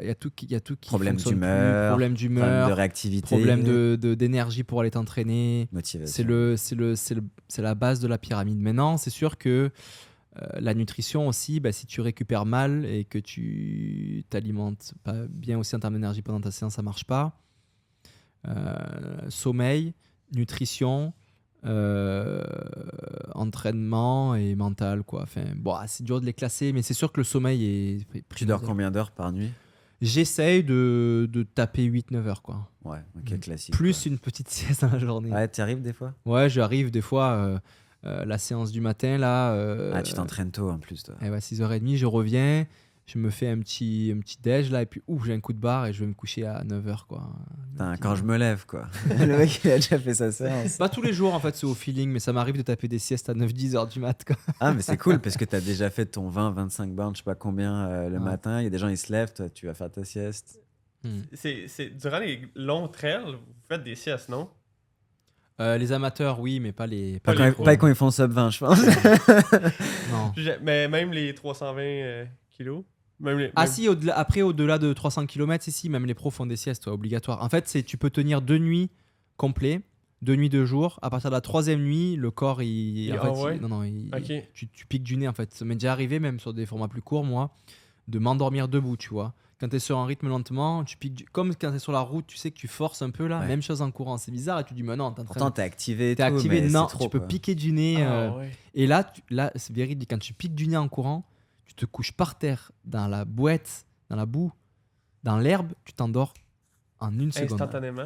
[0.00, 3.26] il y a tout qui, y a tout qui problème d'humeur, problème d'humeur, de réactivité,
[3.26, 5.68] problème de d'énergie pour aller t'entraîner.
[5.82, 8.60] C'est le c'est le c'est la base de la pyramide.
[8.60, 9.70] Maintenant, c'est sûr que euh,
[10.58, 15.74] la nutrition aussi, bah, si tu récupères mal et que tu t'alimentes pas bien aussi
[15.76, 17.40] en termes d'énergie pendant ta séance, ça marche pas.
[18.48, 19.94] Euh, sommeil,
[20.34, 21.12] nutrition,
[21.64, 22.44] euh,
[23.34, 25.22] entraînement et mental quoi.
[25.22, 28.22] Enfin, bon, ah, c'est dur de les classer, mais c'est sûr que le sommeil est.
[28.34, 29.50] Tu dors combien d'heures par nuit?
[30.02, 32.68] J'essaye de, de, taper 8-9 heures quoi.
[32.84, 33.74] Ouais, ok, classique.
[33.74, 35.30] Plus une petite sieste dans la journée.
[35.30, 36.14] Ouais, tu arrives des fois?
[36.26, 37.32] Ouais, j'arrive des fois.
[37.32, 37.58] Euh,
[38.02, 39.52] la séance du matin, là.
[39.52, 41.16] Euh, ah, tu t'entraînes tôt en plus, toi.
[41.22, 42.66] Et ouais, 6h30, je reviens,
[43.06, 45.52] je me fais un petit, un petit déj, là, et puis ouf, j'ai un coup
[45.52, 47.32] de barre et je vais me coucher à 9h, quoi.
[48.00, 48.88] quand je me lève, quoi.
[49.08, 50.76] le mec, il a déjà fait sa séance.
[50.76, 52.98] Pas tous les jours, en fait, c'est au feeling, mais ça m'arrive de taper des
[52.98, 54.36] siestes à 9-10 h du mat, quoi.
[54.58, 57.24] Ah, mais c'est cool parce que tu as déjà fait ton 20-25 bornes, je sais
[57.24, 58.60] pas combien, euh, le matin.
[58.60, 60.60] Il y a des gens, ils se lèvent, toi, tu vas faire ta sieste.
[61.04, 61.20] Hmm.
[61.32, 64.48] C'est durant les longs trails, vous faites des siestes, non?
[65.58, 67.18] Euh, les amateurs, oui, mais pas les.
[67.20, 67.34] Pas,
[67.76, 68.78] quand, ils font sub 20, je pense.
[70.12, 70.32] non.
[70.62, 72.84] Mais même les 320 euh, kilos.
[73.54, 76.56] ah si, au après au-delà de 300 km, si, si, même les pros font des
[76.56, 77.42] siestes obligatoires.
[77.42, 78.90] En fait, c'est tu peux tenir deux nuits
[79.38, 79.80] complets,
[80.20, 80.98] deux nuits, deux jours.
[81.00, 84.10] À partir de la troisième nuit, le corps, il, en fait, non, non,
[84.52, 85.54] tu, tu, piques du nez en fait.
[85.54, 87.50] Ça m'est déjà arrivé, même sur des formats plus courts, moi,
[88.08, 91.54] de m'endormir debout, tu vois quand tu es sur un rythme lentement, tu piques comme
[91.54, 93.62] quand tu es sur la route, tu sais que tu forces un peu là, même
[93.62, 96.68] chose en courant, c'est bizarre et tu dis mais non, Pourtant t'es activé T'es activé.
[96.68, 100.34] non, tu peux piquer du nez ah, euh, et là là c'est véridique quand tu
[100.34, 101.24] piques du nez en courant,
[101.64, 104.52] tu te couches par terre dans la boîte, dans la boue,
[105.22, 106.34] dans l'herbe, tu t'endors
[107.00, 107.60] en une seconde.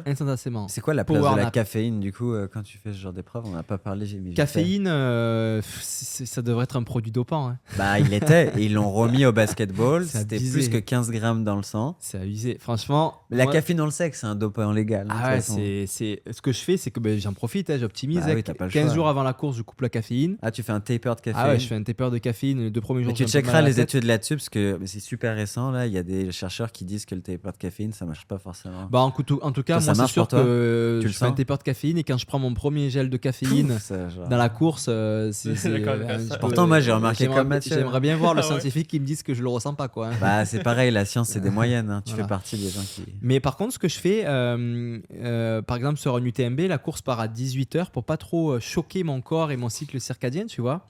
[0.05, 0.67] Instantanément.
[0.67, 3.13] C'est quoi la place de la caféine du coup euh, quand tu fais ce genre
[3.13, 3.45] d'épreuve?
[3.45, 4.05] On n'a pas parlé.
[4.35, 7.49] Caféine, euh, ça devrait être un produit dopant.
[7.49, 7.57] Hein.
[7.77, 10.05] Bah il était et ils l'ont remis au basketball.
[10.05, 11.95] C'était plus que 15 grammes dans le sang.
[11.99, 12.57] C'est abusé.
[12.59, 13.21] Franchement.
[13.29, 15.07] la caféine on le sait que c'est un dopant légal.
[15.09, 18.21] Hein, ah ouais, c'est ce que je fais, c'est que ben, j'en profite, hein, j'optimise.
[18.21, 20.37] 15 bah jours avant la course, je coupe la caféine.
[20.41, 21.35] Ah tu fais un taper de caféine.
[21.35, 23.13] Ah ouais, je fais un taper de caféine les deux premiers jours.
[23.13, 25.87] tu checkeras les études là-dessus parce que c'est super récent là.
[25.87, 28.37] Il y a des chercheurs qui disent que le taper de caféine ça marche pas
[28.37, 28.80] forcément.
[28.89, 31.63] Bah en, en tout cas, moi, c'est sûr que tu je fais un taper de
[31.63, 33.77] caféine et quand je prends mon premier gel de caféine
[34.29, 35.51] dans la course, euh, c'est.
[36.39, 37.75] Pourtant, moi, j'ai remarqué comme Mathieu.
[37.75, 40.11] J'aimerais bien voir le ah scientifique qui me dise que je le ressens pas, quoi.
[40.19, 41.89] Bah, c'est pareil, la science, c'est des moyennes.
[41.89, 42.01] Hein.
[42.05, 43.03] Tu fais partie des gens qui.
[43.21, 46.77] Mais par contre, ce que je fais, euh, euh, par exemple, sur un UTMB, la
[46.77, 50.61] course part à 18h pour pas trop choquer mon corps et mon cycle circadien, tu
[50.61, 50.87] vois.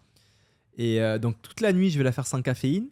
[0.78, 2.88] Et donc, toute la nuit, je vais la faire sans caféine.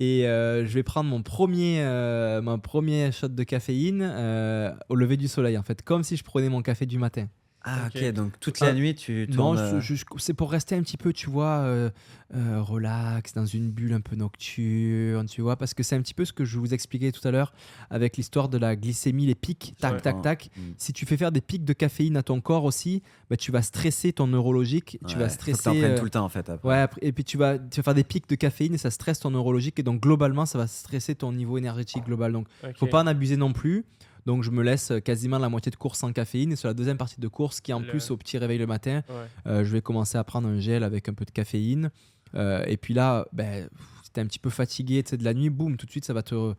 [0.00, 4.94] Et euh, je vais prendre mon premier, euh, mon premier shot de caféine euh, au
[4.94, 7.26] lever du soleil, en fait, comme si je prenais mon café du matin.
[7.64, 9.56] Ah, ok, donc toute la nuit, tu tournes.
[9.56, 11.90] Non, euh, c'est pour rester un petit peu, tu vois, euh,
[12.34, 16.14] euh, relax, dans une bulle un peu nocturne, tu vois, parce que c'est un petit
[16.14, 17.52] peu ce que je vous expliquais tout à l'heure
[17.90, 20.50] avec l'histoire de la glycémie, les pics, tac, tac, tac.
[20.56, 20.60] Mm.
[20.78, 23.62] Si tu fais faire des pics de caféine à ton corps aussi, bah, tu vas
[23.62, 25.62] stresser ton neurologique, tu vas stresser.
[25.62, 26.48] Faut que tout le temps, en fait.
[26.48, 26.68] Après.
[26.68, 29.18] Ouais, et puis tu vas, tu vas faire des pics de caféine et ça stresse
[29.18, 32.32] ton neurologique, et donc globalement, ça va stresser ton niveau énergétique global.
[32.32, 33.84] Donc, faut pas en abuser non plus.
[34.28, 36.52] Donc je me laisse quasiment la moitié de course sans caféine.
[36.52, 39.00] Et sur la deuxième partie de course, qui en plus au petit réveil le matin,
[39.46, 41.90] euh, je vais commencer à prendre un gel avec un peu de caféine.
[42.34, 43.70] Euh, et puis là, ben,
[44.20, 46.54] un petit peu fatigué de la nuit, boum, tout de suite ça va te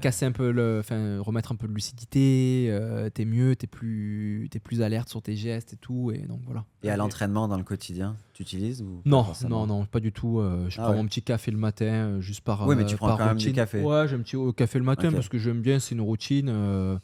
[0.00, 4.48] casser un peu le, enfin remettre un peu de lucidité, euh, t'es mieux, t'es plus,
[4.54, 6.64] es plus alerte sur tes gestes et tout, et donc voilà.
[6.82, 10.40] Et à l'entraînement dans le quotidien, tu utilises ou Non, non, non, pas du tout.
[10.40, 12.66] Euh, je ah prends mon petit café le matin, euh, juste par.
[12.66, 13.82] Oui, mais tu prends quand même du café.
[13.82, 17.00] Ouais, j'ai un petit café le matin parce que j'aime bien, c'est une routine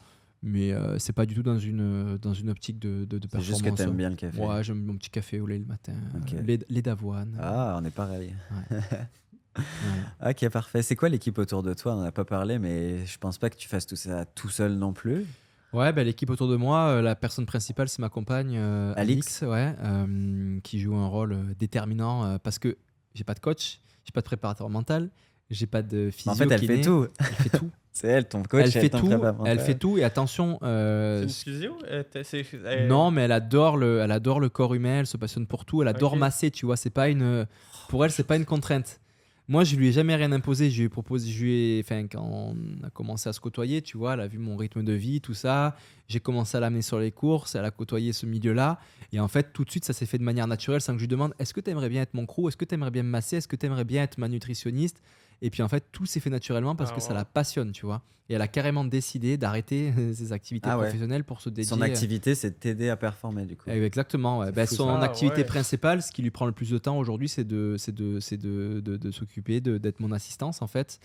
[0.47, 3.47] mais c'est pas du tout dans une, dans une optique de, de, de performance.
[3.47, 4.39] C'est juste que t'aimes bien le café.
[4.39, 5.95] Ouais, j'aime mon petit café au lait le matin,
[6.45, 7.35] lait, d'avoine.
[7.41, 8.35] Ah, on est pareil.
[8.71, 8.79] Ouais.
[10.27, 10.83] Ok, parfait.
[10.83, 11.93] C'est quoi l'équipe autour de toi?
[11.95, 14.49] On n'en a pas parlé, mais je pense pas que tu fasses tout ça tout
[14.49, 15.27] seul non plus.
[15.75, 19.43] Ouais, bah, l'équipe autour de moi, euh, la personne principale, c'est ma compagne euh, Alix,
[19.43, 22.77] ouais, euh, qui joue un rôle déterminant parce que
[23.15, 25.11] j'ai pas de coach, j'ai pas de préparateur mental,
[25.51, 26.31] j'ai pas de physio.
[26.31, 27.09] En fait, elle fait tout.
[27.19, 27.71] Elle fait tout.
[27.93, 28.67] c'est elle, ton coach.
[28.67, 29.21] Elle, fait tout.
[29.45, 30.61] Elle fait tout et attention.
[30.63, 31.77] c'est une physio?
[32.87, 35.01] Non, mais elle adore le, elle adore le corps humain.
[35.01, 35.83] Elle se passionne pour tout.
[35.83, 36.53] Elle adore masser.
[36.53, 37.47] Tu vois, c'est pas une.
[37.89, 39.01] Pour elle, c'est pas une contrainte.
[39.47, 40.71] Moi, je lui ai jamais rien imposé.
[40.71, 43.99] Je lui ai proposé, je lui enfin, quand on a commencé à se côtoyer, tu
[43.99, 45.77] vois, elle a vu mon rythme de vie, tout ça.
[46.09, 48.79] J'ai commencé à l'amener sur les courses, elle a côtoyé ce milieu-là.
[49.13, 51.05] Et en fait, tout de suite, ça s'est fait de manière naturelle sans que je
[51.05, 52.49] lui demande est-ce que tu aimerais bien être mon crew?
[52.49, 53.37] Est-ce que tu aimerais bien me masser?
[53.37, 55.03] Est-ce que tu aimerais bien être ma nutritionniste?
[55.45, 57.85] Et puis en fait, tout s'est fait naturellement parce ah, que ça la passionne, tu
[57.85, 58.03] vois.
[58.31, 61.69] Et elle a carrément décidé d'arrêter ses activités ah professionnelles pour se dédier.
[61.69, 63.65] Son activité, c'est de t'aider à performer, du coup.
[63.69, 64.51] Eh, exactement.
[64.53, 67.45] Ben, son ah, activité principale, ce qui lui prend le plus de temps aujourd'hui, c'est
[67.45, 70.99] de, de, de, de, de s'occuper, d'être mon assistance, en fait.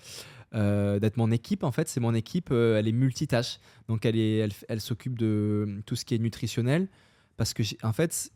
[0.56, 1.90] Euh, d'être mon équipe, en fait.
[1.90, 3.60] C'est mon équipe, euh, elle est multitâche.
[3.90, 6.88] Donc, elle, est, elle, elle s'occupe de tout ce qui est nutritionnel.
[7.36, 8.32] Parce que, en fait,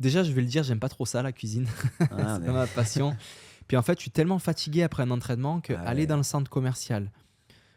[0.00, 1.68] déjà, je vais le dire, j'aime pas trop ça, la cuisine.
[2.00, 3.16] c'est pas ma passion.
[3.68, 6.22] Puis en fait, je suis tellement fatigué après un entraînement que ah aller dans le
[6.22, 7.10] centre commercial,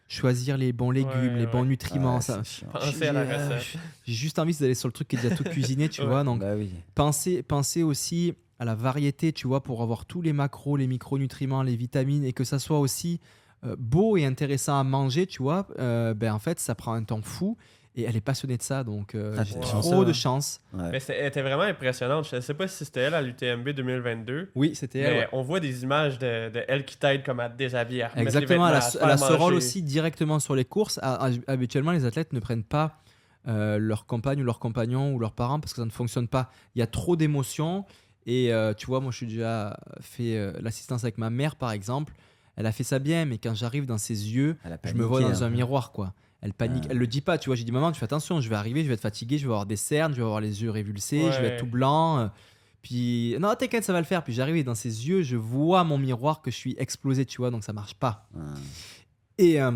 [0.07, 2.41] choisir les bons légumes, les bons nutriments, ça.
[4.05, 6.23] J'ai juste envie d'aller sur le truc qui est déjà tout cuisiné, tu vois.
[6.23, 6.55] Donc, bah
[6.93, 11.63] penser, penser aussi à la variété, tu vois, pour avoir tous les macros, les micronutriments,
[11.63, 13.19] les vitamines et que ça soit aussi
[13.65, 15.67] euh, beau et intéressant à manger, tu vois.
[15.79, 17.57] Euh, ben en fait, ça prend un temps fou
[17.97, 20.59] et elle est passionnée de ça, donc euh, j'ai trop de chance.
[20.73, 22.27] Mais elle était vraiment impressionnante.
[22.29, 24.51] Je ne sais pas si c'était elle à l'UTMB 2022.
[24.55, 25.29] Oui, c'était elle.
[25.31, 28.07] On voit des images de, elle qui t'aide comme à déshabiller.
[28.15, 30.99] Exactement, elle a, ce rôle aussi directement sur les courses.
[31.47, 32.99] Habituellement, les athlètes ne prennent pas
[33.47, 36.51] euh, leur compagne ou leur compagnon ou leurs parents parce que ça ne fonctionne pas.
[36.75, 37.85] Il y a trop d'émotions.
[38.27, 42.13] Et euh, tu vois, moi, je suis déjà fait l'assistance avec ma mère, par exemple.
[42.57, 45.43] Elle a fait ça bien, mais quand j'arrive dans ses yeux, je me vois dans
[45.43, 46.13] un miroir, quoi.
[46.45, 47.55] Elle panique, elle le dit pas, tu vois.
[47.55, 49.51] J'ai dit, maman, tu fais attention, je vais arriver, je vais être fatigué, je vais
[49.51, 52.29] avoir des cernes, je vais avoir les yeux révulsés, je vais être tout blanc.
[52.83, 54.23] Puis, non, t'inquiète, ça va le faire.
[54.23, 57.49] Puis j'arrive dans ses yeux, je vois mon miroir que je suis explosé, tu vois,
[57.49, 58.29] donc ça marche pas.
[59.39, 59.71] Et euh,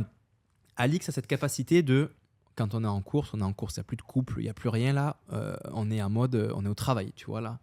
[0.75, 2.11] Alix a cette capacité de,
[2.55, 4.35] quand on est en course, on est en course, il n'y a plus de couple,
[4.37, 7.11] il n'y a plus rien là, euh, on est en mode, on est au travail,
[7.15, 7.57] tu vois là.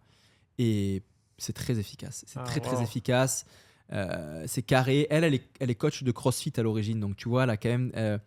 [0.57, 1.01] Et
[1.37, 3.45] c'est très efficace, c'est ah, très très efficace.
[3.93, 5.07] Euh, c'est carré.
[5.09, 7.57] Elle, elle est, elle est, coach de CrossFit à l'origine, donc tu vois, elle a
[7.57, 8.17] quand même euh,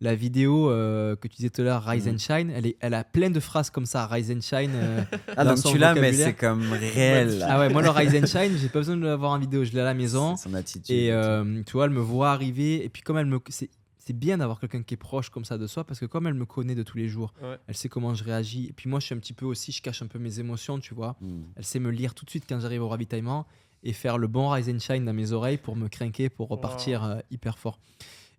[0.00, 2.18] la vidéo euh, que tu disais tout à l'heure, Rise and mm.
[2.18, 2.50] Shine.
[2.50, 4.72] Elle, est, elle a plein de phrases comme ça, Rise and Shine.
[5.36, 7.44] ah donc tu l'as, mais c'est comme réel.
[7.48, 9.72] ah ouais, moi le Rise and Shine, j'ai pas besoin de l'avoir en vidéo, je
[9.72, 10.36] l'ai à la maison.
[10.36, 10.90] Son attitude.
[10.90, 11.12] Et
[11.66, 13.38] tu vois, elle me voit arriver, et puis comme elle me,
[14.10, 16.34] c'est bien d'avoir quelqu'un qui est proche comme ça de soi parce que comme elle
[16.34, 17.32] me connaît de tous les jours,
[17.66, 18.66] elle sait comment je réagis.
[18.68, 20.80] Et puis moi, je suis un petit peu aussi, je cache un peu mes émotions,
[20.80, 21.16] tu vois.
[21.20, 21.42] Mm.
[21.56, 23.46] Elle sait me lire tout de suite quand j'arrive au ravitaillement
[23.82, 27.04] et faire le bon Rise and Shine dans mes oreilles pour me craquer, pour repartir
[27.04, 27.78] euh, hyper fort.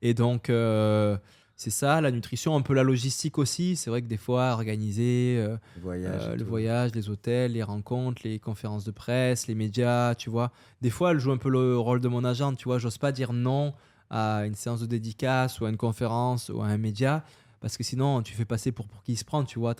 [0.01, 1.17] Et donc, euh,
[1.61, 3.75] c'est ça, la nutrition, un peu la logistique aussi.
[3.75, 8.83] C'est vrai que des fois, organiser euh, le, voyage, les hôtels, les rencontres, les conférences
[8.83, 10.51] de presse, les médias, tu vois.
[10.81, 12.79] Des fois, elle joue un peu le rôle de mon agent, tu vois.
[12.79, 13.75] J'ose pas dire non
[14.09, 17.23] à une séance de dédicace ou à une conférence ou à un média
[17.61, 19.75] parce que sinon tu fais passer pour, pour qui il se prend, tu vois.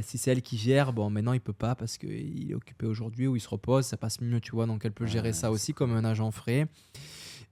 [0.00, 3.26] Si c'est elle qui gère, bon, maintenant il peut pas parce qu'il est occupé aujourd'hui
[3.26, 4.64] ou il se repose, ça passe mieux, tu vois.
[4.64, 6.66] Donc elle peut gérer ça aussi comme un agent frais.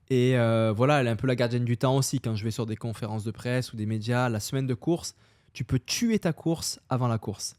[0.09, 2.19] Et euh, voilà, elle est un peu la gardienne du temps aussi.
[2.19, 5.15] Quand je vais sur des conférences de presse ou des médias, la semaine de course,
[5.53, 7.55] tu peux tuer ta course avant la course.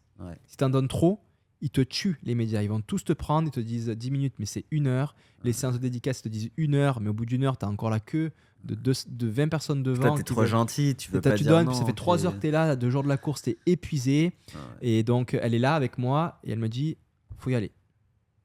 [0.46, 1.20] Si tu en donnes trop,
[1.60, 2.62] ils te tuent, les médias.
[2.62, 5.14] Ils vont tous te prendre, ils te disent 10 minutes, mais c'est une heure.
[5.44, 7.68] Les séances de dédicace te disent une heure, mais au bout d'une heure, tu as
[7.68, 8.32] encore la queue
[8.64, 10.08] de, de 20 personnes devant.
[10.08, 12.34] Toi, t'es trop gentil, tu veux pas tu dire donnes, non, ça fait 3 heures
[12.34, 14.32] que t'es là, deux jours de la course, t'es épuisé.
[14.82, 16.96] Et donc, elle est là avec moi et elle me dit,
[17.38, 17.72] faut y aller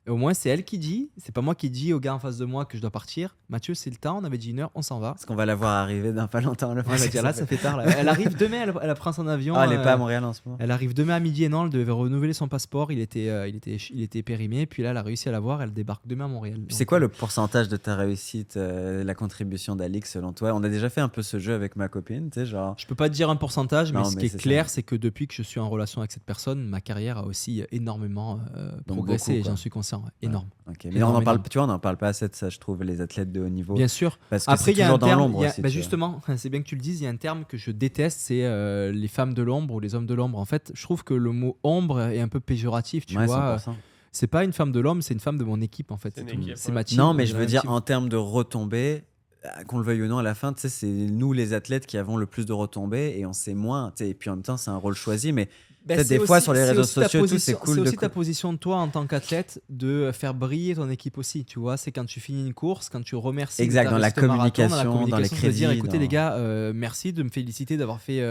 [0.08, 2.38] au moins, c'est elle qui dit, c'est pas moi qui dis au gars en face
[2.38, 3.36] de moi que je dois partir.
[3.50, 5.12] Mathieu, c'est le temps, on avait dit une heure, on s'en va.
[5.12, 6.74] Parce qu'on va la voir arriver dans pas longtemps.
[6.74, 7.82] Le dire, là, ça fait tard.
[7.82, 9.54] Elle arrive demain, elle, elle, prend son avion.
[9.56, 10.58] Ah, elle est pas à euh, Montréal en ce moment.
[10.60, 12.92] Elle arrive demain à midi et non, elle devait renouveler son passeport.
[12.92, 14.66] Il était, euh, il était, il était périmé.
[14.66, 15.62] Puis là, elle a réussi à l'avoir.
[15.62, 16.62] Elle débarque demain à Montréal.
[16.70, 20.54] C'est quoi le pourcentage de ta réussite, euh, la contribution d'Alix selon toi?
[20.54, 22.76] On a déjà fait un peu ce jeu avec ma copine, tu sais, genre.
[22.78, 25.28] Je peux pas te dire un pourcentage, mais ce qui est, clair, c'est que depuis
[25.28, 28.40] que je suis en relation avec cette personne, ma carrière a aussi énormément
[28.88, 29.44] progressé.
[29.44, 29.91] J'en suis conscient,
[30.22, 30.50] énorme.
[30.86, 32.84] Mais on en parle, tu vois, on n'en parle pas assez de ça, je trouve,
[32.84, 33.74] les athlètes de haut niveau.
[33.76, 34.20] Bien sûr.
[34.30, 35.34] Parce que Après, il y a un terme.
[35.60, 37.02] bah justement, c'est bien que tu le dises.
[37.02, 39.80] Il y a un terme que je déteste, c'est euh, les femmes de l'ombre ou
[39.80, 40.40] les hommes de l'ombre.
[40.40, 43.06] En fait, je trouve que le mot ombre est un peu péjoratif.
[43.06, 43.58] Tu vois.
[44.14, 46.22] C'est pas une femme de l'homme, c'est une femme de mon équipe en fait.
[46.56, 46.98] C'est ma team.
[46.98, 49.04] Non, mais je veux dire en termes de retombées,
[49.46, 52.18] euh, qu'on le veuille ou non, à la fin, c'est nous les athlètes qui avons
[52.18, 53.94] le plus de retombées et on sait moins.
[54.00, 55.50] Et puis en même temps, c'est un rôle choisi, mais
[55.86, 57.76] ben, des fois sur les réseaux sociaux, c'est cool.
[57.76, 61.44] C'est aussi ta position de toi en tant qu'athlète de faire briller ton équipe aussi.
[61.44, 63.62] Tu vois, c'est quand tu finis une course, quand tu remercies.
[63.64, 65.48] Exact, dans la, communication, dans les crédits.
[65.48, 68.22] De dire, écoutez les gars, euh, merci de me féliciter d'avoir fait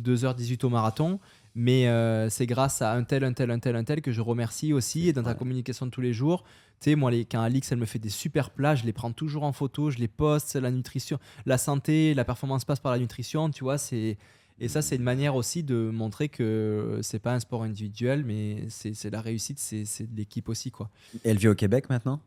[0.00, 1.20] 2h18 euh, au marathon.
[1.54, 4.20] Mais euh, c'est grâce à un tel, un tel, un tel, un tel que je
[4.20, 5.08] remercie aussi.
[5.08, 6.44] Et dans ta communication de tous les jours,
[6.80, 9.10] tu sais, moi, les, quand Alix, elle me fait des super plats, je les prends
[9.10, 10.54] toujours en photo, je les poste.
[10.54, 13.50] La nutrition, la santé, la performance passe par la nutrition.
[13.50, 14.16] Tu vois, c'est
[14.60, 18.66] et ça, c'est une manière aussi de montrer que c'est pas un sport individuel, mais
[18.68, 20.70] c'est la réussite, c'est de l'équipe aussi.
[20.70, 20.90] Quoi.
[21.24, 22.20] elle vit au Québec maintenant?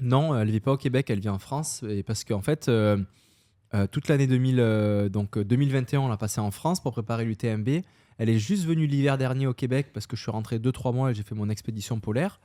[0.00, 1.84] Non, elle vit pas au Québec, elle vit en France.
[1.88, 2.96] Et parce qu'en fait, euh,
[3.74, 7.68] euh, toute l'année 2000, euh, donc 2021, on l'a passé en France pour préparer l'UTMB.
[8.18, 11.10] Elle est juste venue l'hiver dernier au Québec parce que je suis rentré 2-3 mois
[11.10, 12.40] et j'ai fait mon expédition polaire.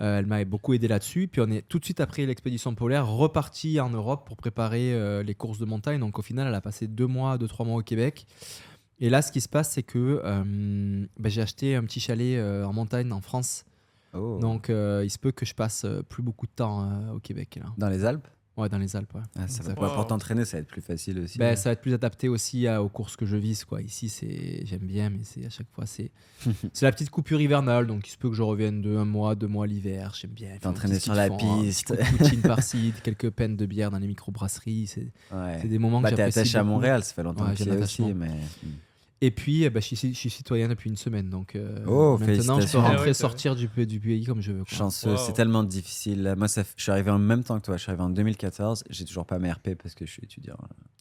[0.00, 1.28] Euh, elle m'a beaucoup aidé là-dessus.
[1.28, 5.22] Puis on est tout de suite après l'expédition polaire reparti en Europe pour préparer euh,
[5.22, 6.00] les courses de montagne.
[6.00, 8.26] Donc au final, elle a passé deux mois, deux trois mois au Québec.
[9.00, 12.40] Et là, ce qui se passe, c'est que euh, bah, j'ai acheté un petit chalet
[12.64, 13.64] en montagne en France.
[14.14, 14.38] Oh.
[14.40, 17.58] Donc il se peut que je passe plus beaucoup de temps au Québec.
[17.60, 17.72] Là.
[17.78, 18.28] Dans les Alpes?
[18.56, 19.14] Ouais, dans les Alpes.
[19.14, 19.22] Ouais.
[19.38, 21.38] Ah, ça va pour t'entraîner, ça va être plus facile aussi.
[21.38, 23.64] Ben, Ça va être plus adapté aussi aux courses que je vise.
[23.64, 23.80] Quoi.
[23.80, 26.10] Ici, c'est j'aime bien, mais c'est à chaque fois, c'est
[26.72, 27.86] c'est la petite coupure hivernale.
[27.86, 30.12] Donc, il se peut que je revienne de un mois, deux mois l'hiver.
[30.14, 30.50] J'aime bien.
[30.60, 31.94] T'entraîner sur la piste.
[32.18, 34.86] Poutine par-ci, quelques peines de bière dans les microbrasseries.
[34.86, 35.66] C'est ouais.
[35.66, 36.34] des moments bah, que j'apprécie.
[36.34, 38.02] T'es attaché à Montréal, ça fait longtemps que tu es aussi.
[38.12, 38.30] Mais...
[39.24, 42.66] Et puis, eh ben, je, suis, citoyen depuis une semaine, donc euh, oh, maintenant je
[42.66, 44.64] peux rentrer, et sortir du, du, pays comme je veux.
[44.66, 46.34] Chanceux, c'est tellement difficile.
[46.36, 47.76] Moi, ça, je suis arrivé en même temps que toi.
[47.76, 48.82] Je suis arrivé en 2014.
[48.90, 50.56] J'ai toujours pas ma RP parce que je suis étudiant.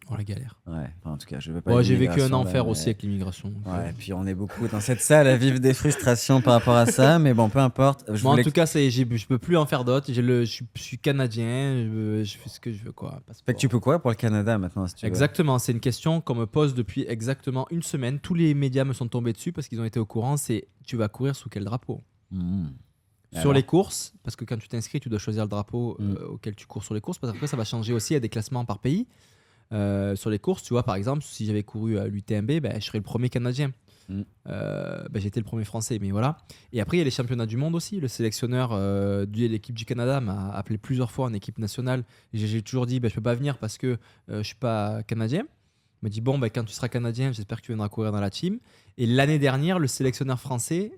[0.10, 0.60] Oh la galère.
[0.68, 1.82] Ouais, en tout cas, je veux pas.
[1.84, 3.54] j'ai vécu un enfer aussi avec l'immigration.
[3.66, 6.76] Ouais, et puis on est beaucoup dans cette salle à vivre des frustrations par rapport
[6.76, 8.10] à ça, mais bon, peu importe.
[8.10, 10.12] en tout cas, je peux plus en faire d'autres.
[10.12, 13.22] Je, je, suis canadien, je, je, fais ce que je veux, quoi.
[13.46, 16.22] Fait que tu peux quoi pour le Canada maintenant si tu Exactement, c'est une question
[16.22, 18.20] qu'on me pose depuis exactement une semaine.
[18.20, 20.38] Tous les médias me sont tombés dessus parce qu'ils ont été au courant.
[20.38, 22.02] C'est tu vas courir sous quel drapeau?
[22.32, 22.68] Mmh.
[23.40, 26.12] Sur les courses, parce que quand tu t'inscris, tu dois choisir le drapeau mmh.
[26.12, 28.28] euh, auquel tu cours sur les courses, parce que ça va changer aussi à des
[28.28, 29.08] classements par pays.
[29.74, 32.86] Euh, sur les courses, tu vois, par exemple, si j'avais couru à l'UTMB, ben, je
[32.86, 33.72] serais le premier Canadien.
[34.10, 34.22] Mm.
[34.48, 36.38] Euh, ben, j'étais le premier Français, mais voilà.
[36.74, 38.00] Et après, il y a les championnats du monde aussi.
[38.00, 42.04] Le sélectionneur euh, de l'équipe du Canada m'a appelé plusieurs fois en équipe nationale.
[42.34, 45.44] J'ai toujours dit, ben, je peux pas venir parce que je suis pas Canadien.
[45.44, 48.22] Il m'a dit, bon, ben, quand tu seras Canadien, j'espère que tu viendras courir dans
[48.22, 48.60] la team.
[48.98, 50.92] Et l'année dernière, le sélectionneur français,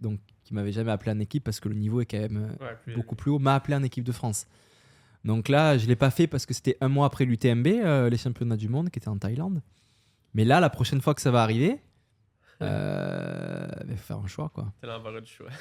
[0.00, 2.56] donc qui m'avait jamais appelé en équipe parce que le niveau est quand même
[2.94, 4.46] beaucoup plus haut, m'a appelé en équipe de France.
[5.24, 8.10] Donc là, je ne l'ai pas fait parce que c'était un mois après l'UTMB, euh,
[8.10, 9.62] les championnats du monde qui étaient en Thaïlande.
[10.34, 11.80] Mais là, la prochaine fois que ça va arriver,
[12.62, 14.50] euh, il faut faire un choix.
[14.50, 14.72] quoi.
[14.80, 15.48] C'est l'embarras du choix.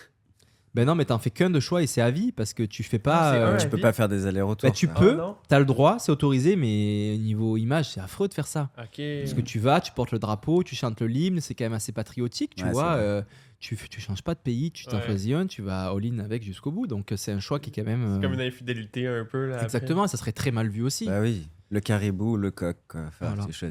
[0.75, 2.81] Ben non, mais t'en fais qu'un de choix et c'est à vie parce que tu
[2.81, 3.29] fais pas.
[3.29, 4.67] Ah, euh, tu peux pas faire des allers-retours.
[4.67, 8.27] Ben, tu peux, ah, tu as le droit, c'est autorisé, mais niveau image, c'est affreux
[8.27, 8.71] de faire ça.
[8.75, 11.73] Parce que tu vas, tu portes le drapeau, tu chantes le hymne, c'est quand même
[11.73, 12.93] assez patriotique, tu vois.
[12.93, 13.21] Euh,
[13.63, 16.71] tu, tu changes pas de pays, tu t'en choisis un, tu vas all-in avec jusqu'au
[16.71, 16.85] bout.
[16.85, 18.15] Donc c'est un choix qui est quand même.
[18.15, 19.47] C'est comme une infidélité un peu.
[19.47, 21.05] Là, Exactement, ça serait très mal vu aussi.
[21.05, 21.47] Bah oui.
[21.69, 22.77] Le caribou, le coq,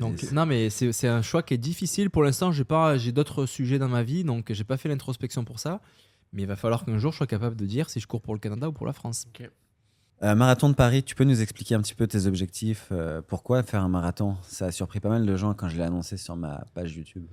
[0.01, 2.11] donc, non, mais c'est un choix qui est difficile.
[2.11, 5.81] Pour l'instant, j'ai d'autres sujets dans ma vie, donc j'ai pas fait l'introspection pour ça.
[6.33, 8.33] Mais il va falloir qu'un jour je sois capable de dire si je cours pour
[8.35, 9.27] le Canada ou pour la France.
[10.23, 13.63] Euh, marathon de Paris, tu peux nous expliquer un petit peu tes objectifs euh, Pourquoi
[13.63, 14.37] faire un marathon?
[14.43, 17.27] Ça a surpris pas mal de gens quand je l'ai annoncé sur ma page YouTube.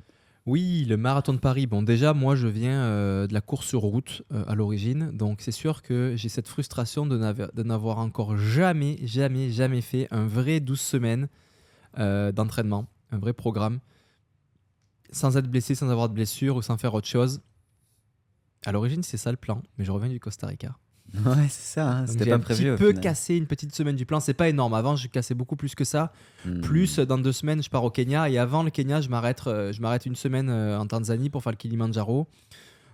[0.49, 1.67] Oui, le marathon de Paris.
[1.67, 5.11] Bon, déjà, moi, je viens euh, de la course sur route à l'origine.
[5.11, 10.25] Donc, c'est sûr que j'ai cette frustration de n'avoir encore jamais, jamais, jamais fait un
[10.25, 11.27] vrai 12 semaines
[11.95, 13.79] d'entraînement, un vrai programme,
[15.11, 17.41] sans être blessé, sans avoir de blessure ou sans faire autre chose
[18.65, 20.75] À l'origine, c'est ça le plan, mais je reviens du Costa Rica.
[21.25, 21.91] Ouais, c'est ça.
[21.91, 22.69] Hein, c'était pas prévu.
[22.69, 24.19] Un petit peu cassé une petite semaine du plan.
[24.19, 24.73] C'est pas énorme.
[24.73, 26.11] Avant, je cassais beaucoup plus que ça.
[26.45, 26.61] Hmm.
[26.61, 28.29] Plus dans deux semaines, je pars au Kenya.
[28.29, 31.43] Et avant le Kenya, je m'arrête, euh, je m'arrête une semaine euh, en Tanzanie pour
[31.43, 32.27] faire le Kilimanjaro.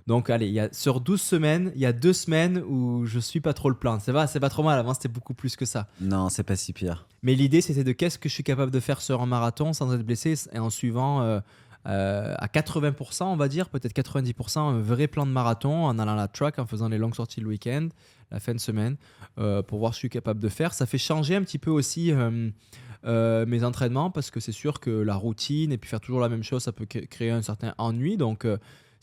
[0.07, 3.41] Donc, allez, y a, sur 12 semaines, il y a deux semaines où je suis
[3.41, 3.99] pas trop le plan.
[3.99, 4.77] C'est pas, c'est pas trop mal.
[4.77, 5.87] Avant, c'était beaucoup plus que ça.
[5.99, 7.07] Non, c'est pas si pire.
[7.23, 9.91] Mais l'idée, c'était de qu'est-ce que je suis capable de faire sur un marathon sans
[9.95, 11.23] être blessé et en suivant.
[11.23, 11.39] Euh,
[11.87, 16.13] euh, à 80%, on va dire, peut-être 90%, un vrai plan de marathon en allant
[16.13, 17.89] à la track, en faisant les longues sorties le week-end,
[18.31, 18.97] la fin de semaine,
[19.37, 20.73] euh, pour voir ce que je suis capable de faire.
[20.73, 24.89] Ça fait changer un petit peu aussi euh, mes entraînements parce que c'est sûr que
[24.89, 28.17] la routine et puis faire toujours la même chose, ça peut créer un certain ennui.
[28.17, 28.47] Donc,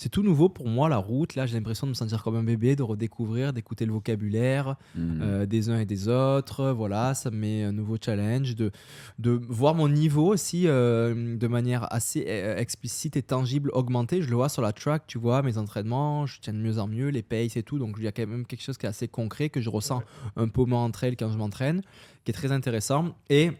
[0.02, 1.36] c'est tout nouveau pour moi la route.
[1.36, 5.20] Là, j'ai l'impression de me sentir comme un bébé, de redécouvrir, d'écouter le vocabulaire hmm.
[5.22, 6.72] euh, des uns et des autres.
[6.72, 8.72] Voilà, ça me met un nouveau challenge, de,
[9.20, 14.22] de voir mon niveau aussi euh, de manière assez euh, explicite et tangible augmenter.
[14.22, 16.88] Je le vois sur la track, tu vois, mes entraînements, je tiens de mieux en
[16.88, 17.78] mieux, les paces et tout.
[17.78, 20.02] Donc, il y a quand même quelque chose qui est assez concret que je ressens
[20.34, 21.80] un peu moins entre elles quand je m'entraîne,
[22.24, 23.14] qui est très intéressant.
[23.30, 23.52] Et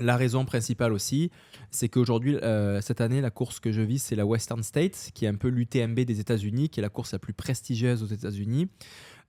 [0.00, 1.30] la raison principale aussi,
[1.70, 5.24] c'est qu'aujourd'hui, euh, cette année, la course que je vis, c'est la Western States, qui
[5.24, 8.68] est un peu l'UTMB des États-Unis, qui est la course la plus prestigieuse aux États-Unis,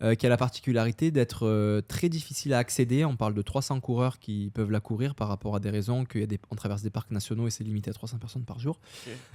[0.02, 3.06] euh, qui a la particularité d'être euh, très difficile à accéder.
[3.06, 6.56] On parle de 300 coureurs qui peuvent la courir par rapport à des raisons qu'on
[6.56, 8.80] traverse des parcs nationaux et c'est limité à 300 personnes par jour.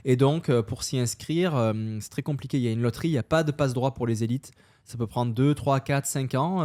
[0.04, 2.58] Et donc, pour s'y inscrire, c'est très compliqué.
[2.58, 4.50] Il y a une loterie, il n'y a pas de passe droit pour les élites.
[4.84, 6.56] Ça peut prendre 2, 3, 4, 5 ans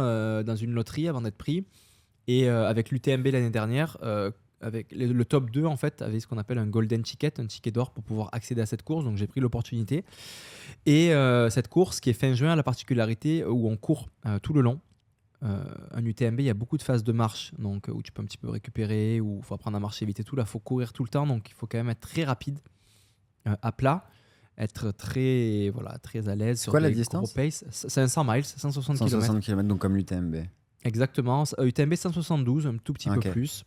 [0.42, 1.64] dans une loterie avant d'être pris.
[2.26, 3.98] Et avec l'UTMB l'année dernière,
[4.62, 7.70] avec le, top 2 en fait avait ce qu'on appelle un golden ticket, un ticket
[7.70, 9.04] d'or pour pouvoir accéder à cette course.
[9.04, 10.04] Donc j'ai pris l'opportunité.
[10.86, 14.38] Et euh, cette course qui est fin juin a la particularité où on court euh,
[14.38, 14.80] tout le long.
[15.42, 18.22] Euh, un UTMB, il y a beaucoup de phases de marche, donc où tu peux
[18.22, 20.36] un petit peu récupérer, où il faut apprendre à marcher vite et tout.
[20.36, 22.60] Là, il faut courir tout le temps, donc il faut quand même être très rapide
[23.44, 24.06] à plat
[24.58, 29.10] être très voilà très à l'aise sur quoi la distance C'est 500 miles, 160 km.
[29.10, 30.44] 160 km, donc comme l'UTMB.
[30.84, 31.44] Exactement.
[31.58, 33.64] UTMB 172, un tout petit peu plus.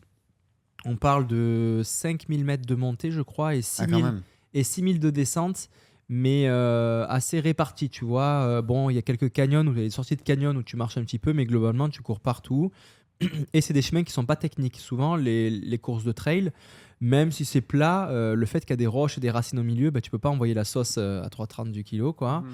[0.85, 4.13] On parle de 5000 mètres de montée, je crois, et 6000, ah,
[4.53, 5.69] et 6000 de descente,
[6.09, 8.43] mais euh, assez réparti, tu vois.
[8.43, 10.97] Euh, bon, il y a quelques canyons, ou des sorties de canyons où tu marches
[10.97, 12.71] un petit peu, mais globalement, tu cours partout.
[13.53, 14.77] Et c'est des chemins qui sont pas techniques.
[14.77, 16.51] Souvent, les, courses de trail,
[17.01, 19.57] même si c'est plat, euh, le fait qu'il y a des roches et des racines
[19.57, 22.13] au milieu, bah, tu peux pas envoyer la sauce à 3,30 du kilo.
[22.13, 22.41] Quoi.
[22.41, 22.53] Mhm.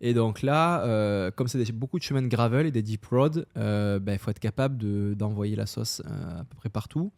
[0.00, 4.12] Et donc là, comme c'est beaucoup de chemins de gravel et des deep roads, bah,
[4.12, 7.12] il faut être capable d'envoyer la sauce à peu près partout.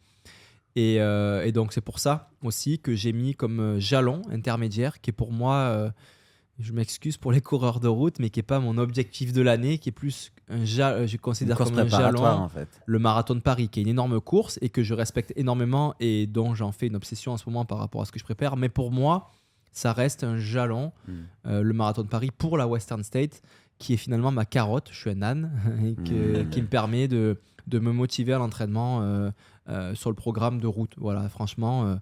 [0.79, 5.11] Euh, et, donc c'est pour ça aussi que j'ai mis comme euh, jalon intermédiaire, qui
[5.11, 5.91] est pour moi, euh,
[6.59, 9.79] je m'excuse pour les coureurs de route, mais qui n'est pas mon objectif de l'année,
[9.79, 12.69] qui est plus un jalon, je considère comme un jalon, en fait.
[12.87, 16.27] le marathon de Paris, qui est une énorme course et que je respecte énormément et
[16.27, 18.57] dont j'en fais une obsession en ce moment par rapport à ce que je prépare.
[18.57, 19.33] Mais pour moi,
[19.73, 21.61] ça reste un jalon, hmm.
[21.61, 23.43] le marathon de Paris pour la Western State,
[23.79, 24.89] qui est finalement ma carotte.
[24.93, 25.51] Je suis un âne
[25.85, 26.49] et hmm.
[26.51, 27.39] qui me permet de,
[27.71, 29.31] de me motiver à l'entraînement
[29.71, 30.95] euh, sur le programme de route.
[30.97, 31.95] Voilà, franchement, euh,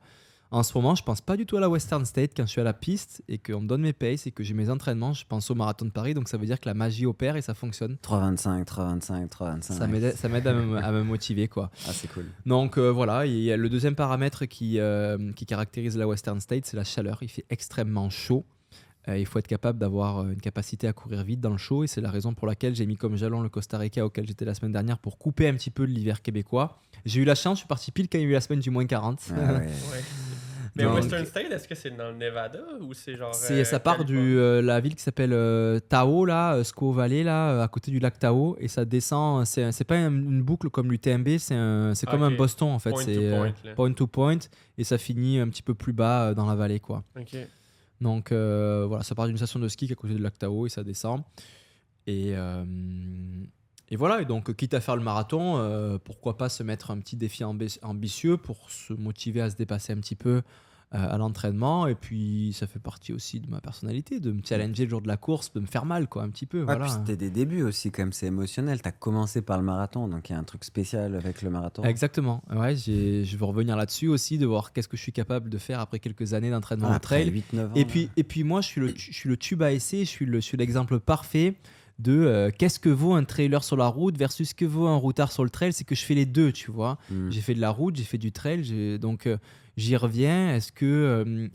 [0.50, 2.60] en ce moment, je pense pas du tout à la Western State quand je suis
[2.62, 5.12] à la piste et qu'on me donne mes paces et que j'ai mes entraînements.
[5.12, 7.42] Je pense au marathon de Paris, donc ça veut dire que la magie opère et
[7.42, 7.98] ça fonctionne.
[8.02, 9.62] 3,25, 3,25, 3,25.
[9.62, 11.70] Ça m'aide, ça m'aide à, me, motiver, quoi.
[11.86, 12.24] Ah, c'est cool.
[12.46, 14.78] Donc euh, voilà, il y a le deuxième paramètre qui,
[15.36, 17.18] qui caractérise la Western State, c'est la chaleur.
[17.22, 18.46] Il fait extrêmement chaud.
[19.06, 22.02] Il faut être capable d'avoir une capacité à courir vite dans le chaud et c'est
[22.02, 24.72] la raison pour laquelle j'ai mis comme jalon le Costa Rica auquel j'étais la semaine
[24.72, 27.92] dernière pour couper un petit peu l'hiver québécois j'ai eu la chance, je suis parti
[27.92, 29.20] pile quand il y a eu la semaine du moins 40.
[29.36, 29.60] Ah
[30.76, 33.34] Mais Western State, est-ce que c'est dans le Nevada ou c'est genre.
[33.34, 37.24] C'est, euh, ça part de euh, la ville qui s'appelle euh, Tao, là, Squaw Valley,
[37.24, 39.44] là, à côté du lac Tao, et ça descend.
[39.44, 41.58] C'est, c'est pas une boucle comme l'UTMB, c'est,
[41.94, 42.90] c'est comme un Boston en fait.
[42.90, 44.38] Point c'est to point, point to point,
[44.76, 47.02] et ça finit un petit peu plus bas dans la vallée, quoi.
[48.00, 50.66] Donc voilà, ça part d'une station de ski qui est à côté du lac Tao
[50.66, 51.22] et ça descend.
[52.06, 52.34] Et,
[53.90, 56.98] et voilà, et donc quitte à faire le marathon, euh, pourquoi pas se mettre un
[56.98, 60.42] petit défi ambitieux pour se motiver à se dépasser un petit peu euh,
[60.90, 61.86] à l'entraînement.
[61.86, 65.08] Et puis ça fait partie aussi de ma personnalité, de me challenger le jour de
[65.08, 66.62] la course, de me faire mal quoi, un petit peu.
[66.62, 66.88] voilà.
[66.88, 68.80] c'était des débuts aussi, comme c'est émotionnel.
[68.80, 71.50] Tu as commencé par le marathon, donc il y a un truc spécial avec le
[71.50, 71.82] marathon.
[71.84, 75.58] Exactement, ouais, je veux revenir là-dessus aussi, de voir qu'est-ce que je suis capable de
[75.58, 77.30] faire après quelques années d'entraînement ah, trail.
[77.30, 79.62] 8, 9 ans, et, puis, et puis moi, je suis le, je suis le tube
[79.62, 81.56] à essai, je suis l'exemple parfait
[81.98, 84.96] de euh, qu'est-ce que vaut un trailer sur la route versus ce que vaut un
[84.96, 86.98] routard sur le trail, c'est que je fais les deux, tu vois.
[87.10, 87.30] Hmm.
[87.30, 89.36] J'ai fait de la route, j'ai fait du trail, donc euh,
[89.76, 90.54] j'y reviens.
[90.54, 91.48] Est-ce que euh,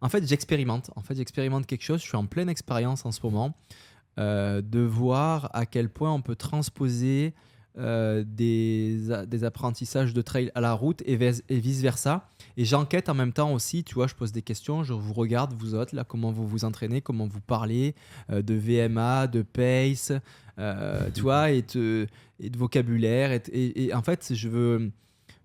[0.00, 2.00] en fait j'expérimente, en fait j'expérimente quelque chose.
[2.00, 3.54] Je suis en pleine expérience en ce moment
[4.18, 7.32] de voir à quel point on peut transposer
[7.78, 12.28] euh, des, des, apprentissages de trail à la route et, vice-versa.
[12.56, 15.54] Et j'enquête en même temps aussi, tu vois, je pose des questions, je vous regarde,
[15.54, 17.94] vous autres, là, comment vous vous entraînez, comment vous parlez
[18.30, 20.12] euh, de VMA, de pace,
[20.58, 22.08] euh, tu vois, et, de
[22.56, 23.40] vocabulaire.
[23.52, 24.90] Et, en fait, je veux,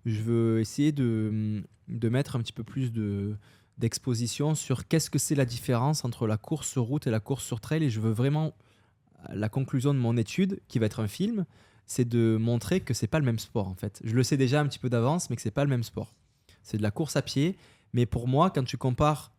[0.04, 3.36] je veux essayer de, de mettre un petit peu plus de
[3.78, 7.60] d'exposition sur qu'est-ce que c'est la différence entre la course route et la course sur
[7.60, 7.84] trail.
[7.84, 8.54] Et je veux vraiment
[9.28, 11.44] la conclusion de mon étude, qui va être un film,
[11.86, 14.00] c'est de montrer que c'est pas le même sport en fait.
[14.04, 16.14] Je le sais déjà un petit peu d'avance, mais que c'est pas le même sport.
[16.62, 17.56] C'est de la course à pied,
[17.92, 19.32] mais pour moi, quand tu compares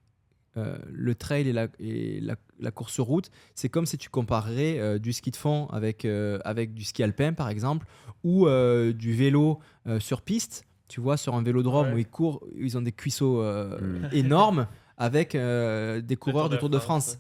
[0.58, 4.98] euh, le trail et, la, et la, course route, c'est comme si tu comparerais euh,
[4.98, 7.86] du ski de fond avec, euh, avec du ski alpin par exemple,
[8.24, 8.48] ou
[8.94, 9.60] du vélo
[10.00, 14.10] sur piste, tu vois, sur un vélodrome où ils courent, ils ont des cuisseaux mm.
[14.12, 14.68] énormes
[14.98, 17.20] avec des coureurs du Tour de France.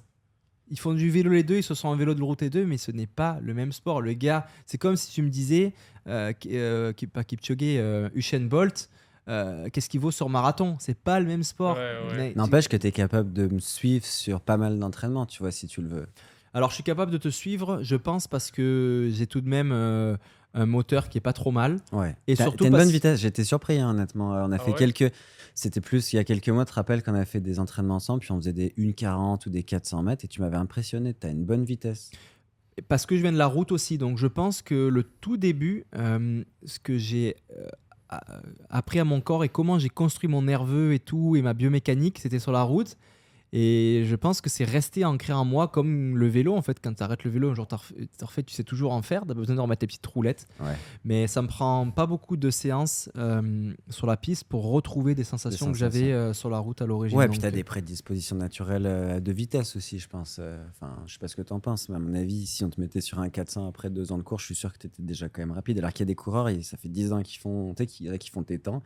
[0.69, 2.65] Ils font du vélo les deux, ils se sont en vélo de route les deux,
[2.65, 4.01] mais ce n'est pas le même sport.
[4.01, 5.73] Le gars, c'est comme si tu me disais,
[6.07, 8.89] euh, euh, pas Kipchoge, euh, Usain Bolt,
[9.29, 10.75] euh, qu'est-ce qu'il vaut sur marathon?
[10.79, 11.77] C'est pas le même sport.
[12.35, 15.67] N'empêche que tu es capable de me suivre sur pas mal d'entraînements, tu vois, si
[15.67, 16.07] tu le veux.
[16.53, 20.17] Alors, je suis capable de te suivre, je pense, parce que j'ai tout de même
[20.57, 21.77] un moteur qui est pas trop mal.
[21.91, 22.15] Ouais.
[22.27, 23.19] Et surtout, une bonne vitesse.
[23.19, 24.29] J'étais surpris, hein, honnêtement.
[24.31, 25.11] On a ah fait quelques.
[25.53, 27.95] C'était plus il y a quelques mois, tu te rappelles qu'on a fait des entraînements
[27.95, 31.15] ensemble, puis on faisait des 1,40 ou des 400 mètres, et tu m'avais impressionné.
[31.19, 32.11] Tu as une bonne vitesse.
[32.87, 35.85] Parce que je viens de la route aussi, donc je pense que le tout début,
[35.95, 37.67] euh, ce que j'ai euh,
[38.69, 42.19] appris à mon corps et comment j'ai construit mon nerveux et tout, et ma biomécanique,
[42.19, 42.95] c'était sur la route.
[43.53, 46.55] Et je pense que c'est resté ancré en moi comme le vélo.
[46.55, 47.75] En fait, quand tu arrêtes le vélo, genre, tu
[48.25, 49.25] refait, tu sais toujours en faire.
[49.25, 50.47] Tu as besoin de remettre tes petites roulettes.
[51.05, 55.23] Mais ça me prend pas beaucoup de séances euh, sur la piste pour retrouver des
[55.23, 57.17] sensations, que j'avais euh, sur la route à l'origine.
[57.17, 60.39] Ouais, puis tu as des prédispositions naturelles euh, de vitesse aussi, je pense.
[60.71, 62.69] Enfin, je sais pas ce que tu en penses, mais à mon avis, si on
[62.69, 64.87] te mettait sur un 400 après deux ans de course, je suis sûr que tu
[64.87, 65.77] étais déjà quand même rapide.
[65.79, 68.43] Alors qu'il y a des coureurs, et ça fait 10 ans qu'ils font, qui font
[68.43, 68.83] tes temps.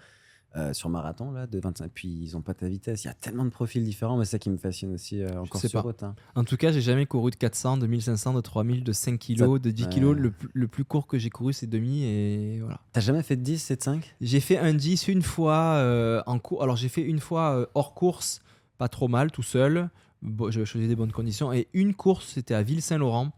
[0.58, 3.06] Euh, sur marathon là de 25 puis ils ont pas ta vitesse.
[3.06, 4.18] Il y a tellement de profils différents.
[4.18, 6.14] Mais c'est ça qui me fascine aussi euh, encore sur route hein.
[6.36, 9.60] en tout cas j'ai jamais couru de 400 de 1500 de 3000 de 5 kg
[9.60, 12.82] de 10 kg le, plus court que j'ai couru c'est demi et voilà.
[12.92, 16.38] T'as jamais fait de 10 7 5 j'ai fait un 10 une fois euh, en
[16.38, 18.42] cours alors j'ai fait une fois hors course
[18.78, 19.90] pas trop mal tout seul.
[20.22, 21.54] Bon, je choisi des bonnes conditions.
[21.54, 23.32] Et une course c'était à Ville-Saint-Laurent.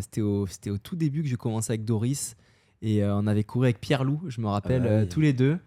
[0.00, 2.34] C'était au, au tout début que j'ai commencé avec Doris.
[2.82, 5.60] Et on avait couru avec Pierre Loup je me rappelle ah bah tous les deux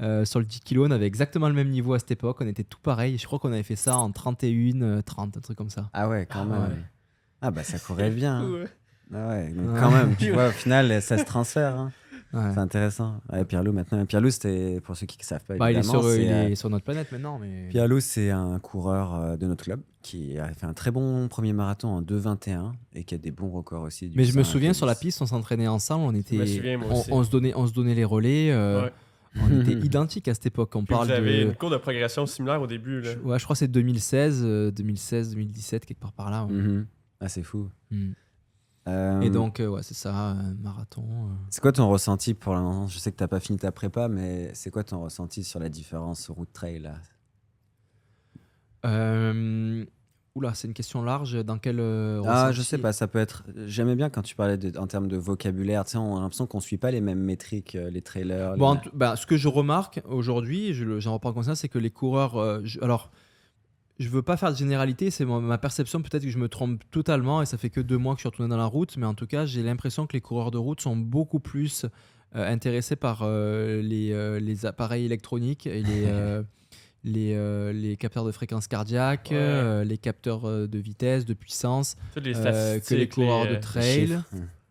[0.00, 2.38] euh, sur le 10 kg, on avait exactement le même niveau à cette époque.
[2.40, 3.18] On était tout pareil.
[3.18, 5.90] Je crois qu'on avait fait ça en 31, 30, euh, un truc comme ça.
[5.92, 6.84] Ah ouais, quand ah même.
[7.40, 8.40] Ah bah ça courait bien.
[8.40, 8.64] Hein.
[9.14, 11.78] Ah ouais, donc quand même, tu vois, au final, ça se transfère.
[11.78, 11.92] Hein.
[12.32, 13.20] C'est intéressant.
[13.30, 14.06] Ouais, Pierre-Loup, maintenant.
[14.06, 16.54] Pierre-Loup, c'était, pour ceux qui ne savent pas, bah, il, est sur, il est, euh,
[16.54, 17.38] sur, notre planète maintenant.
[17.38, 17.68] Mais...
[17.68, 21.88] Pierre-Loup, c'est un coureur de notre club qui a fait un très bon premier marathon
[21.88, 24.10] en 2,21 et qui a des bons records aussi.
[24.14, 26.06] mais je me souviens, sur la piste, on s'entraînait ensemble.
[26.06, 26.38] On, était,
[27.10, 28.50] on, se donnait, on se donnait les relais.
[29.36, 30.74] On était identiques à cette époque.
[30.74, 33.00] On parle vous avez une cours de progression similaire au début.
[33.00, 33.12] Là.
[33.12, 36.46] Je, ouais, je crois que c'est 2016, 2016, 2017, quelque part par là.
[36.46, 36.86] Mhm.
[37.20, 37.70] Ah, c'est fou.
[37.90, 38.12] Mm.
[38.88, 41.04] Euh, Et donc, euh, ouais, c'est ça, marathon.
[41.04, 41.34] Euh.
[41.50, 44.08] C'est quoi ton ressenti pour l'instant Je sais que tu n'as pas fini ta prépa,
[44.08, 46.94] mais c'est quoi ton ressenti sur la différence route trail là?
[50.34, 51.44] Oula, c'est une question large.
[51.44, 51.78] Dans quel.
[51.78, 53.44] Euh, ah, je sais pas, ça peut être.
[53.66, 55.84] J'aimais bien quand tu parlais en termes de vocabulaire.
[55.84, 58.56] Tu sais, on a l'impression qu'on suit pas les mêmes métriques, euh, les trailers.
[58.56, 62.38] Bon, bah, ce que je remarque aujourd'hui, j'en reprends conscience, c'est que les coureurs.
[62.38, 63.10] Euh, alors,
[63.98, 66.00] je veux pas faire de généralité, c'est ma perception.
[66.00, 68.28] Peut-être que je me trompe totalement et ça fait que deux mois que je suis
[68.28, 70.80] retourné dans la route, mais en tout cas, j'ai l'impression que les coureurs de route
[70.80, 71.84] sont beaucoup plus
[72.32, 76.42] intéressés par les, les, appareils électroniques et les.
[77.04, 81.96] les, euh, les capteurs de fréquence cardiaque, euh, les capteurs euh, de vitesse, de puissance,
[82.14, 84.18] que les coureurs de trail,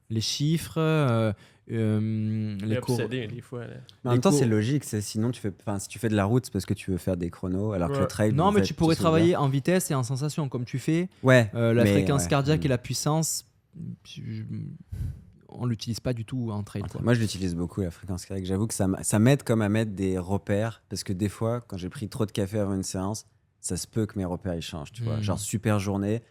[0.09, 1.33] les chiffres.
[1.67, 3.01] les cours...
[3.41, 3.61] fois,
[4.05, 4.83] en même temps, c'est logique.
[4.83, 7.17] Sinon, tu fais, si tu fais de la route, c'est parce que tu veux faire
[7.17, 8.33] des chronos, alors que le trail.
[8.33, 11.09] Non, mais tu pourrais travailler en vitesse et en sensation, comme tu fais.
[11.23, 11.49] Ouais.
[11.53, 13.45] la fréquence cardiaque et la puissance
[15.51, 16.83] on l'utilise pas du tout en trail.
[17.01, 18.45] Moi, je l'utilise beaucoup, la fréquence cardiaque.
[18.45, 21.77] J'avoue que ça, ça m'aide comme à mettre des repères, parce que des fois, quand
[21.77, 23.25] j'ai pris trop de café avant une séance,
[23.59, 24.91] ça se peut que mes repères ils changent.
[24.91, 25.23] Tu vois, hmm.
[25.23, 26.21] genre super journée,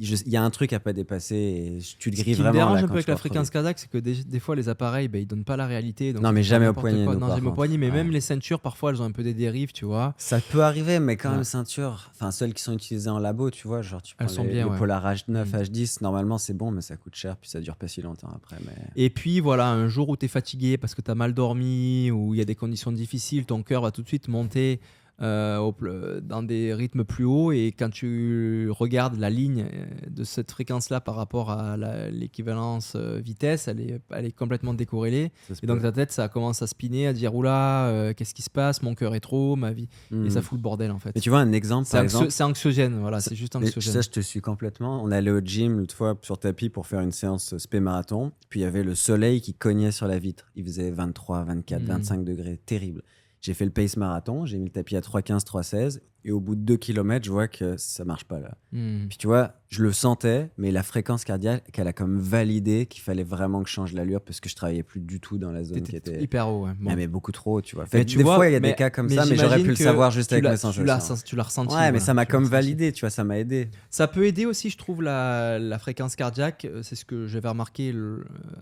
[0.00, 2.50] il y a un truc à pas dépasser et tu te grilles vraiment.
[2.50, 4.68] Ce qui me dérange un peu avec la fréquence cardiaque, c'est que des, fois les
[4.68, 6.12] appareils, bah, ils donnent pas la réalité.
[6.12, 7.04] non, mais jamais au poignet.
[7.04, 9.72] Non, jamais au poignet, mais même les ceintures, parfois, elles ont un peu des dérives,
[9.72, 10.14] tu vois.
[10.18, 13.66] Ça peut arriver, mais quand même, ceintures, enfin, celles qui sont utilisées en labo, tu
[13.66, 16.80] vois, genre, tu prends elles sont bien, les Polar H9, H10, normalement, c'est bon, mais
[16.80, 18.56] ça coûte cher, puis ça dure pas si longtemps après.
[18.64, 18.74] Mais...
[18.96, 22.10] Et puis, voilà, un jour où tu es fatigué parce que tu as mal dormi,
[22.10, 24.80] ou il y a des conditions difficiles, ton cœur va tout de suite monter
[25.20, 30.50] euh, dans des rythmes plus hauts et quand tu regardes la ligne euh, de cette
[30.50, 31.76] fréquence-là par rapport à
[32.10, 35.30] l'équivalence euh, vitesse, elle est, elle est complètement décorrélée.
[35.62, 38.82] Et donc ta tête, ça commence à spinner, à dire oula, qu'est-ce qui se passe?
[38.82, 39.88] Mon cœur est trop, ma vie.
[40.12, 40.42] Et ça hmm.
[40.42, 41.12] fout le bordel en fait.
[41.14, 43.92] Mais tu vois un exemple C'est anxiogène, voilà, c'est juste anxiogène.
[43.92, 45.02] Ça, je te suis complètement.
[45.04, 48.32] On allait au gym l'autre fois sur tapis pour faire une séance spé marathon.
[48.48, 50.50] Puis il y avait le soleil qui cognait sur la vitre.
[50.56, 53.02] Il faisait 23, 24, 25 degrés, terrible.
[53.42, 56.00] J'ai fait le pace marathon, j'ai mis le tapis à 3,15, 3,16.
[56.24, 58.52] Et au bout de 2 km, je vois que ça marche pas là.
[58.70, 59.08] Hmm.
[59.08, 63.02] Puis tu vois, je le sentais, mais la fréquence cardiaque, elle a comme validé qu'il
[63.02, 65.64] fallait vraiment que je change l'allure parce que je travaillais plus du tout dans la
[65.64, 66.22] zone qui était.
[66.22, 66.72] Hyper haut, ouais.
[66.86, 67.86] Ah, mais beaucoup trop haut, tu vois.
[67.86, 69.74] Fait, tu des fois, il y a des cas comme ça, mais j'aurais pu le
[69.74, 71.16] savoir juste avec mes sensations.
[71.24, 71.74] Tu l'as ressenti.
[71.74, 73.68] Ouais, mais ça m'a comme validé, tu vois, ça m'a aidé.
[73.90, 76.68] Ça peut aider aussi, je trouve, la, la fréquence cardiaque.
[76.82, 77.92] C'est ce que j'avais remarqué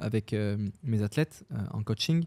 [0.00, 2.25] avec euh, mes athlètes euh, en coaching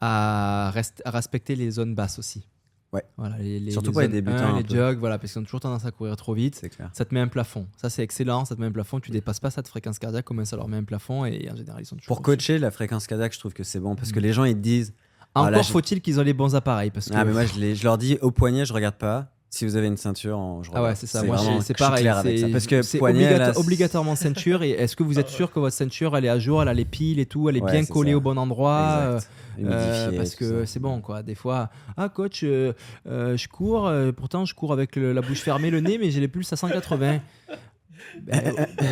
[0.00, 0.72] à,
[1.06, 2.46] respecter les zones basses aussi.
[2.92, 3.04] Ouais.
[3.16, 4.56] Voilà, les, Surtout pour les débutants.
[4.56, 6.60] les jogs, voilà, parce qu'ils ont toujours tendance à courir trop vite.
[6.70, 6.90] Clair.
[6.92, 7.66] Ça te met un plafond.
[7.76, 8.44] Ça, c'est excellent.
[8.44, 9.00] Ça te met un plafond.
[9.00, 11.82] Tu dépasses pas cette fréquence cardiaque, comment ça leur met un plafond et en général,
[11.82, 12.16] ils sont toujours.
[12.16, 14.22] Pour coacher la fréquence cardiaque, je trouve que c'est bon parce que mm.
[14.22, 14.94] les gens ils te disent.
[15.34, 17.14] Encore faut-il qu'ils aient les bons appareils parce que...
[17.16, 19.86] Ah, mais moi, je, je leur dis au poignet, je regarde pas si vous avez
[19.86, 21.22] une ceinture, je Ah ouais, c'est ça.
[21.22, 22.08] Moi, c'est pareil.
[22.50, 23.00] Parce que c'est
[23.56, 24.62] obligatoirement ceinture.
[24.62, 26.74] Et est-ce que vous êtes sûr que votre ceinture, elle est à jour, elle a
[26.74, 29.20] les piles et tout, elle est bien collée au bon endroit
[29.62, 31.22] euh, parce que c'est bon, quoi.
[31.22, 32.72] Des fois, ah coach, euh,
[33.06, 36.28] euh, je cours, pourtant je cours avec la bouche fermée, le nez, mais j'ai les
[36.28, 37.20] pulses à 180.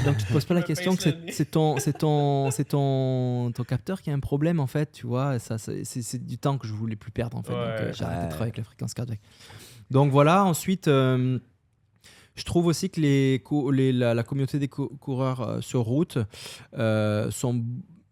[0.05, 3.62] donc tu te poses pas la question que c'est ton c'est ton c'est ton, ton
[3.62, 6.73] capteur qui a un problème en fait tu vois ça c'est du temps que je
[6.73, 9.20] voulais plus perdre en fait donc j'ai arrêté de travailler avec la fréquence cardiaque
[9.92, 11.38] donc voilà, ensuite, euh,
[12.34, 16.16] je trouve aussi que la, communauté des coureurs euh, sur route
[16.78, 17.62] euh, sont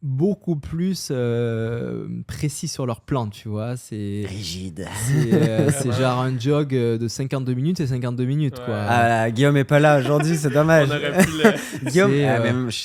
[0.02, 3.76] beaucoup plus euh, précis sur leur plan, tu vois.
[3.76, 4.86] C'est rigide.
[5.12, 8.84] Euh, c'est genre un jog euh, de 52 minutes et 52 minutes, quoi.
[8.88, 10.88] Ah, Guillaume est pas là aujourd'hui, c'est dommage.
[11.84, 12.38] Guillaume, ah,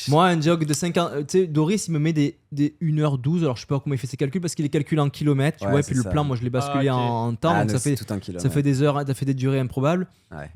[0.10, 1.28] moi, un jog de 50.
[1.28, 3.42] Tu sais, Doris, il me met des, des 1h12.
[3.42, 5.60] Alors, je sais pas comment il fait ses calculs parce qu'il est calculé en kilomètres,
[5.60, 5.80] tu vois.
[5.80, 7.54] Et puis le plan, moi, je l'ai basculé ah, en, temps.
[7.54, 10.08] Ah, donc ça fait, ça fait des heures, ça fait des durées improbables.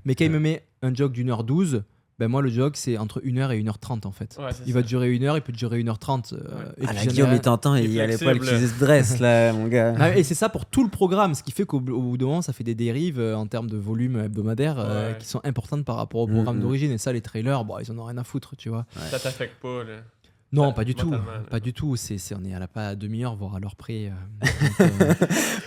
[0.04, 1.84] Mais quand il me met un jog d'une heure 12
[2.20, 4.38] ben moi le jog c'est entre 1h et 1h30 en fait.
[4.68, 6.34] il va durer 1h, il peut durer 1h30.
[6.34, 8.78] Euh, et ah, la Guillaume il t'entend et il y a les poils qui se
[8.78, 9.96] dressent là mon gars.
[9.98, 12.42] Ah, et c'est ça pour tout le programme, ce qui fait qu'au bout d'un moment
[12.42, 15.96] ça fait des dérives euh, en termes de volume hebdomadaire euh, qui sont importantes par
[15.96, 16.62] rapport au programme mm-hmm.
[16.62, 18.86] d'origine et ça les trailers, bon, ils en ont rien à foutre tu vois.
[19.10, 20.00] Ça t'affecte pas là?
[20.52, 21.14] Non, pas du tout.
[21.52, 21.96] Pas du tout.
[21.96, 24.12] C'est, on est à la pas à demi-heure, voire à l'heure près.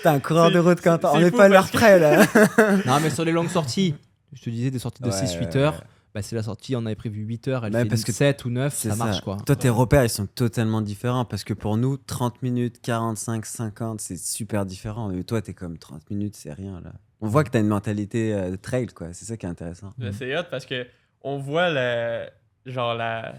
[0.03, 2.27] T'es un coureur de route quand on n'est pas à l'heure près là.
[2.87, 3.95] non, mais sur les longues sorties,
[4.33, 5.83] je te disais des sorties de 6-8 heures
[6.15, 8.51] bah, c'est la sortie, on avait prévu 8 heures, elle fait parce que 7 ou
[8.51, 9.39] 9, ça, marche quoi.
[9.47, 14.01] Toi, tes repères, ils sont totalement différents parce que pour nous, 30 minutes, 45, 50,
[14.01, 15.09] c'est super différent.
[15.09, 16.93] Mais toi, t'es comme 30 minutes, c'est rien là.
[17.23, 19.13] On voit que t'as une mentalité euh, de trail, quoi.
[19.13, 19.91] C'est ça qui est intéressant.
[20.13, 20.87] C'est hot parce que
[21.23, 22.27] on voit le,
[22.67, 23.35] genre la,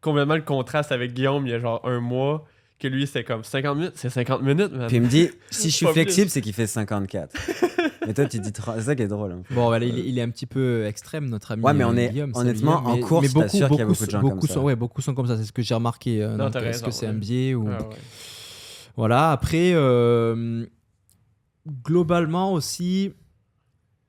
[0.00, 2.46] complètement le contraste avec Guillaume il y a genre un mois
[2.78, 4.72] que lui c'était comme 50 minutes, c'est 50 minutes.
[4.86, 7.36] Puis il me dit, si je suis flexible, c'est qu'il fait 54.
[8.06, 9.32] Mais toi, tu dis C'est ça qui est drôle.
[9.32, 9.42] Hein.
[9.50, 11.62] Bon, il, est un petit peu extrême, notre ami.
[11.62, 14.10] Ouais, mais on est honnêtement en course, mais beaucoup, sûr qu'il y a beaucoup de
[14.10, 14.60] gens beaucoup comme ça.
[14.60, 15.36] ouais, beaucoup sont comme ça.
[15.36, 16.22] C'est ce que j'ai remarqué.
[16.22, 17.68] Euh, est-ce que c'est un biais ou.
[18.96, 19.30] Voilà.
[19.30, 20.64] Après, euh,
[21.84, 23.12] globalement aussi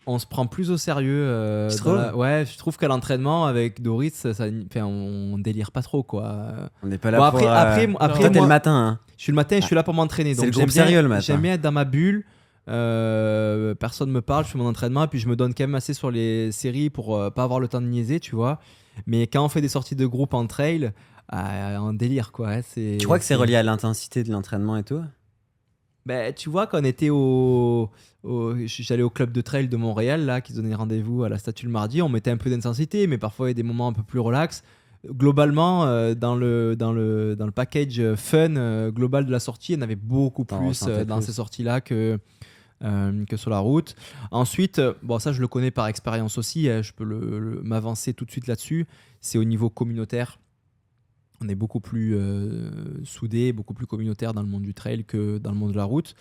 [0.06, 1.24] on se prend plus au sérieux.
[1.26, 1.70] Euh,
[2.14, 4.46] Ouais, je trouve qu'à l'entraînement avec Doris, ça,
[4.76, 6.70] on, délire pas trop quoi.
[6.84, 7.40] On n'est pas là pour.
[7.40, 8.76] Après, après, après, le matin.
[8.76, 9.00] Hein.
[9.18, 10.34] Je suis le matin, je suis là pour m'entraîner.
[10.36, 11.22] C'est le groupe sérieux le matin.
[11.22, 12.26] J'aime bien être dans ma bulle.
[12.70, 15.76] Euh, personne me parle, je fais mon entraînement et puis je me donne quand même
[15.76, 18.60] assez sur les séries pour euh, pas avoir le temps de niaiser, tu vois.
[19.08, 20.92] Mais quand on fait des sorties de groupe en trail,
[21.34, 22.50] euh, en délire quoi.
[22.50, 25.02] Hein, tu crois que c'est relié à l'intensité de l'entraînement et tout?
[26.10, 27.90] Ben, tu vois, quand on était au.
[28.66, 31.72] J'allais au club de trail de Montréal, là, qui donnait rendez-vous à la statue le
[31.72, 34.04] mardi, on mettait un peu d'intensité, mais parfois il y a des moments un peu
[34.04, 34.64] plus relax.
[35.06, 39.80] Globalement, dans, le, dans, le, dans le package fun global de la sortie, il y
[39.80, 42.20] en avait beaucoup plus dans ces sorties-là que,
[42.84, 43.96] euh, que sur la route.
[44.32, 47.06] Ensuite, euh, bon, ça je le connais par expérience aussi, je peux
[47.62, 48.88] m'avancer tout de suite là-dessus.
[49.20, 50.40] C'est au niveau communautaire.
[51.42, 55.38] On est beaucoup plus euh, soudés, beaucoup plus communautaire dans le monde du trail que
[55.38, 56.16] dans le monde de la route.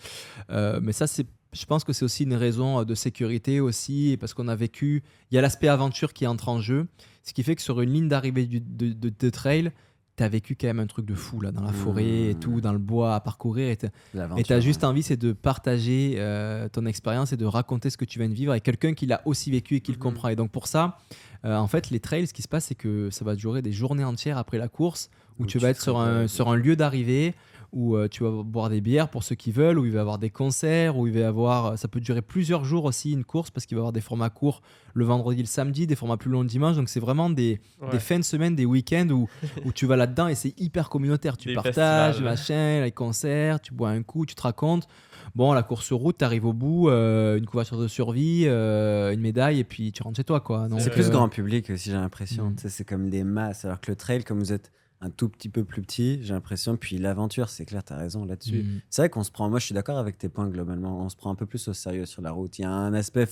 [0.49, 1.05] mais ça,
[1.51, 5.35] je pense que c'est aussi une raison de sécurité aussi, parce qu'on a vécu, il
[5.35, 6.87] y a l'aspect aventure qui entre en jeu,
[7.23, 9.71] ce qui fait que sur une ligne d'arrivée de, trail,
[10.19, 12.57] tu as vécu quand même un truc de fou là, dans la forêt et tout,
[12.57, 12.61] mmh.
[12.61, 13.69] dans le bois à parcourir.
[13.69, 17.97] Et tu as juste envie, c'est de partager euh, ton expérience et de raconter ce
[17.97, 20.01] que tu viens de vivre avec quelqu'un qui l'a aussi vécu et qui le mmh.
[20.01, 20.27] comprend.
[20.27, 20.97] Et donc pour ça,
[21.45, 23.71] euh, en fait, les trails, ce qui se passe, c'est que ça va durer des
[23.71, 27.33] journées entières après la course où tu vas être sur un, sur un lieu d'arrivée
[27.71, 30.01] où euh, tu vas boire des bières pour ceux qui veulent, où il va y
[30.01, 31.77] avoir des concerts, où il va y avoir.
[31.77, 34.29] Ça peut durer plusieurs jours aussi, une course, parce qu'il va y avoir des formats
[34.29, 34.61] courts
[34.93, 36.75] le vendredi, le samedi, des formats plus longs le dimanche.
[36.75, 37.59] Donc c'est vraiment des,
[37.91, 39.27] des, fins de semaine, des week-ends où,
[39.65, 41.37] où tu vas là-dedans et c'est hyper communautaire.
[41.37, 44.87] Tu partages, machin, les concerts, tu bois un coup, tu te racontes.
[45.35, 49.21] Bon, la course route, tu arrives au bout, euh, une couverture de survie, euh, une
[49.21, 50.39] médaille, et puis tu rentres chez toi.
[50.39, 50.67] quoi.
[50.79, 52.49] C'est plus grand public aussi, j'ai l'impression.
[52.49, 52.55] Mm.
[52.67, 53.65] C'est comme des masses.
[53.65, 56.75] Alors que le trail, comme vous êtes un tout petit peu plus petit, j'ai l'impression.
[56.77, 58.63] Puis l'aventure, c'est clair, tu as raison là-dessus.
[58.63, 58.81] Mm.
[58.89, 61.15] C'est vrai qu'on se prend, moi je suis d'accord avec tes points globalement, on se
[61.15, 62.59] prend un peu plus au sérieux sur la route.
[62.59, 63.25] Il y a un aspect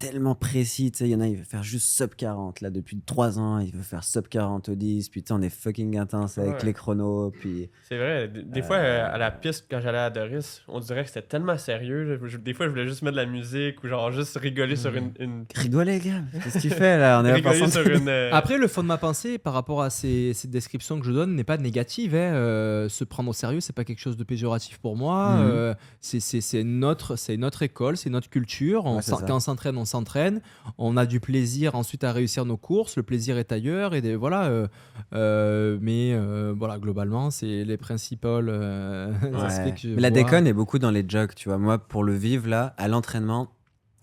[0.00, 0.90] tellement précis.
[0.90, 2.62] Tu sais, il y en a, il veut faire juste sub 40.
[2.62, 5.10] Là, depuis 3 ans, il veut faire sub 40 au 10.
[5.10, 7.30] Puis, on est fucking intense avec les chronos.
[7.30, 7.70] Puis.
[7.88, 8.28] C'est vrai.
[8.28, 11.56] Des, fois, euh, à la piste, quand j'allais à Doris, on dirait que c'était tellement
[11.58, 12.18] sérieux.
[12.40, 15.12] des fois, je voulais juste mettre de la musique ou genre juste rigoler sur une.
[15.20, 15.44] une...
[15.54, 16.22] Rigoler, gars.
[16.42, 17.20] Qu'est-ce que tu fais là?
[17.20, 19.90] On est rigoler sur une, euh, Après, le fond de ma pensée par rapport à
[19.90, 22.14] ces, ces descriptions que je donne n'est pas négative.
[22.14, 22.34] Hein.
[22.34, 25.36] Euh, se prendre au sérieux, c'est pas quelque chose de péjoratif pour moi.
[25.36, 25.74] Mhm.
[26.00, 28.86] c'est notre, notre école, c'est notre culture.
[28.86, 30.40] On quand on s'entraîne, on s'entraîne,
[30.78, 34.44] on a du plaisir ensuite à réussir nos courses, le plaisir est ailleurs, et voilà.
[34.44, 34.68] Euh,
[35.14, 40.78] euh, mais euh, voilà, globalement, c'est les principaux aspects que je La déconne est beaucoup
[40.78, 41.58] dans les jogs, tu vois.
[41.58, 43.48] Moi, pour le vivre, là, à l'entraînement,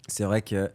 [0.08, 0.70] c'est vrai que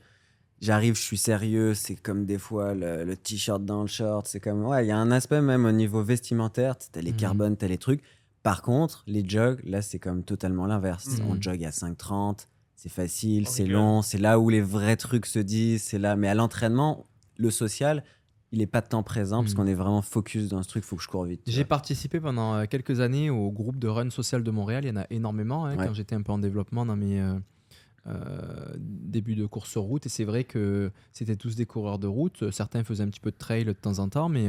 [0.60, 4.64] j'arrive, je suis sérieux, c'est comme des fois le, t-shirt dans le short, c'est comme,
[4.64, 7.16] ouais, il y a un aspect même au niveau vestimentaire, t'as les mmh.
[7.16, 8.02] carbones, t'as les trucs.
[8.42, 11.06] Par contre, les jogs, là, c'est comme totalement l'inverse.
[11.06, 11.26] Mmh.
[11.28, 12.46] On jog à 5,30,
[12.82, 16.16] c'est facile, c'est long, c'est là où les vrais trucs se disent, c'est là.
[16.16, 18.02] Mais à l'entraînement, le social,
[18.50, 19.56] il n'est pas de temps présent parce hmm.
[19.56, 21.42] qu'on est vraiment focus dans ce truc, il faut que je cours vite.
[21.46, 24.90] J'ai participé pendant euh, quelques années au groupe de run social de Montréal, il y
[24.90, 27.38] en a énormément hein, quand j'étais un peu en développement dans mes euh,
[28.08, 32.08] euh, débuts de course sur route et c'est vrai que c'était tous des coureurs de
[32.08, 34.48] route, certains faisaient un petit peu de trail de temps en temps, mais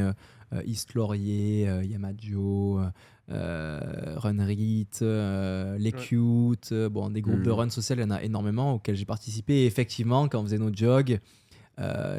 [0.66, 1.68] East Laurier,
[3.30, 7.54] euh, Runrit, euh, Les Cute, euh, bon, des groupes de mm.
[7.54, 9.62] run social, il y en a énormément auxquels j'ai participé.
[9.62, 11.20] Et effectivement, quand on faisait nos jogs,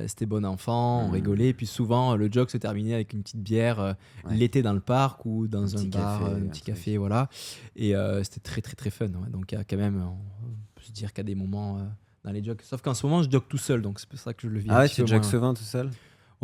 [0.07, 1.13] c'était bon enfant, on mm.
[1.13, 1.49] rigolait.
[1.49, 3.97] Et puis souvent, le jog se terminait avec une petite bière
[4.31, 7.29] l'été dans le parc ou dans un, bar, café, un petit café, voilà.
[7.77, 9.09] Et c'était très, très, très fun.
[9.09, 11.87] Donc, il y a quand même, on peut se dire qu'il y a des moments
[12.25, 12.63] dans les jogs.
[12.63, 14.59] Sauf qu'en ce moment, je jog tout seul, donc c'est pour ça que je le
[14.59, 14.69] vis.
[14.71, 15.91] Ah ouais, tu jogs souvent tout seul?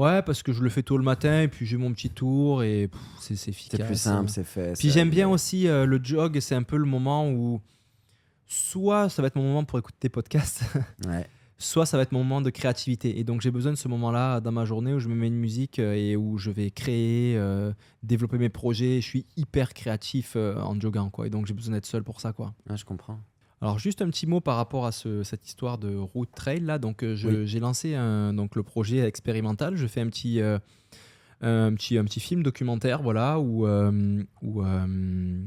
[0.00, 2.62] Ouais, parce que je le fais tôt le matin et puis j'ai mon petit tour
[2.62, 2.88] et
[3.20, 3.80] c'est efficace.
[3.80, 4.72] C'est plus simple, c'est fait.
[4.78, 7.60] Puis j'aime bien aussi euh, le jog, c'est un peu le moment où
[8.46, 10.62] soit ça va être mon moment pour écouter des podcasts,
[11.58, 13.18] soit ça va être mon moment de créativité.
[13.18, 15.36] Et donc j'ai besoin de ce moment-là dans ma journée où je me mets une
[15.36, 17.70] musique euh, et où je vais créer, euh,
[18.02, 19.02] développer mes projets.
[19.02, 21.26] Je suis hyper créatif en jogging, quoi.
[21.26, 22.54] Et donc j'ai besoin d'être seul pour ça, quoi.
[22.70, 23.20] Ah, je comprends.
[23.62, 26.78] Alors juste un petit mot par rapport à cette histoire de route trail là.
[26.78, 29.76] Donc euh, j'ai lancé un, donc le projet expérimental.
[29.76, 30.58] Je fais un petit euh,
[31.42, 34.62] un petit, un petit film documentaire voilà, où, euh, où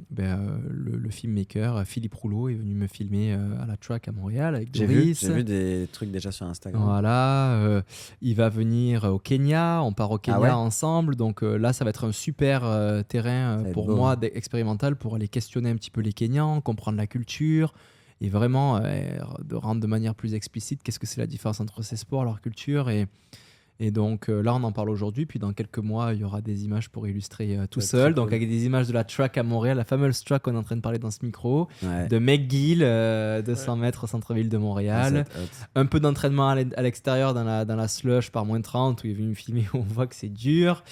[0.09, 4.69] ben, le, filmmaker Philippe Rouleau est venu me filmer à la track à Montréal avec
[4.74, 6.83] J'ai vu, vu, des trucs déjà sur Instagram.
[6.83, 7.83] Voilà,
[8.24, 11.92] il va venir au Kenya, on part au ah Kenya ensemble, donc là ça va
[11.92, 12.64] être un super
[13.08, 17.72] terrain pour moi expérimental pour aller questionner un petit peu les Kenyans, comprendre la culture,
[18.24, 21.82] et vraiment euh, de rendre de manière plus explicite qu'est-ce que c'est la différence entre
[21.82, 22.90] ces sports, leur culture.
[22.90, 23.08] Et,
[23.82, 25.26] et donc euh, là, on en parle aujourd'hui.
[25.26, 28.14] Puis dans quelques mois, il y aura des images pour illustrer euh, tout seul.
[28.14, 30.64] Donc avec des images de la track à Montréal, la fameuse track qu'on est en
[30.64, 32.80] train de parler dans ce micro, de McGill,
[33.45, 35.26] 200 mètres au centre-ville de Montréal.
[35.76, 39.11] Un peu d'entraînement à l'extérieur dans la, dans la slush par moins 30 où il
[39.11, 40.85] est venu me filmer, on voit que c'est dur.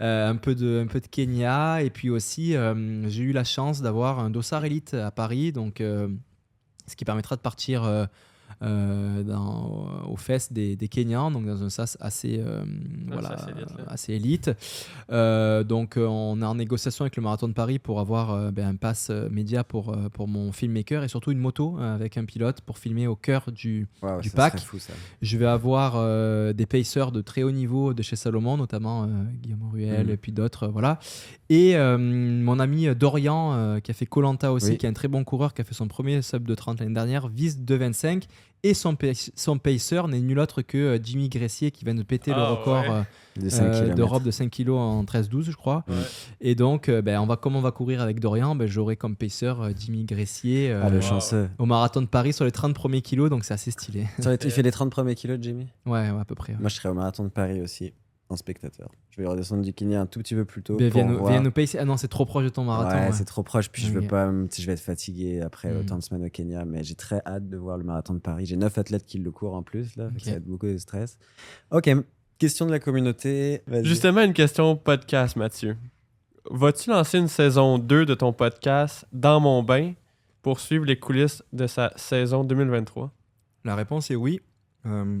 [0.00, 1.82] un, peu de, un peu de Kenya.
[1.82, 2.54] Et puis aussi,
[3.08, 5.52] j'ai eu la chance d'avoir un dossard élite à Paris.
[5.52, 5.82] Donc
[6.90, 8.04] ce qui permettra de partir euh,
[8.62, 12.62] dans, aux fesses des, des, Kenyans, donc dans un sas assez, euh,
[13.06, 13.36] voilà,
[13.86, 14.50] assez élite.
[15.10, 18.76] Euh, donc on est en négociation avec le Marathon de Paris pour avoir ben, un
[18.76, 23.06] pass média pour, pour mon filmmaker et surtout une moto avec un pilote pour filmer
[23.06, 23.88] au cœur du,
[24.20, 24.60] du pack.
[25.22, 25.94] Je vais avoir
[26.54, 29.08] des pacers de très haut niveau de chez Salomon, notamment
[29.42, 30.10] Guillaume Ruel mm.
[30.10, 30.68] et puis d'autres.
[30.68, 30.98] voilà.
[31.48, 35.54] Et mon ami Dorian, qui a fait Colanta aussi, qui est un très bon coureur,
[35.54, 38.24] qui a fait son premier sub de 30 l'année dernière, vise 2,25
[38.62, 38.96] et son,
[39.34, 42.50] son pacer n'est nul autre que euh, Jimmy Gressier qui vient de péter le ah,
[42.50, 42.84] record
[43.42, 45.84] euh, d'Europe de 5 kg en 13-12, je crois.
[46.40, 49.16] Et donc, euh, ben, on va, comme on va courir avec Dorian, ben, j'aurai comme
[49.16, 51.48] pacer Jimmy Gressier ah, le chanceux.
[51.58, 54.06] au marathon de Paris sur les 30 premiers kilos, donc c'est assez stylé.
[54.40, 55.68] Tu fait les 30 premiers kilos, Jimmy?
[55.86, 56.54] Ouais, à peu près.
[56.58, 57.92] Moi, je serai au marathon de Paris aussi
[58.30, 58.90] en spectateur.
[59.10, 60.76] Je vais redescendre du kiné un tout petit peu plus tôt.
[60.76, 61.78] viens, nous, payer.
[61.78, 62.96] Ah non, c'est trop proche de ton marathon.
[62.96, 63.68] Ouais, c'est trop proche.
[63.70, 65.78] Puis je veux pas, je vais être fatigué après mm.
[65.78, 66.64] autant de semaines au Kenya.
[66.64, 68.46] Mais j'ai très hâte de voir le marathon de Paris.
[68.46, 69.96] J'ai neuf athlètes qui le courent en plus.
[69.96, 71.18] Là, Ça va être beaucoup de stress.
[71.70, 71.90] Ok,
[72.38, 73.62] question de la communauté.
[73.82, 75.76] Justement, une question podcast, Mathieu.
[76.50, 79.92] vas-tu lancer une saison 2 de ton podcast Dans mon bain
[80.42, 83.12] pour suivre les coulisses de sa saison 2023
[83.64, 84.40] La réponse est oui.
[84.86, 85.20] Euh,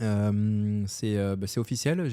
[0.00, 2.08] euh, bah, c'est officiel.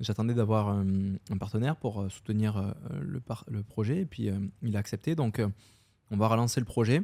[0.00, 4.30] J'attendais d'avoir un, partenaire pour soutenir le, le, projet et puis
[4.62, 5.14] il a accepté.
[5.14, 5.42] Donc
[6.10, 7.02] on va relancer le projet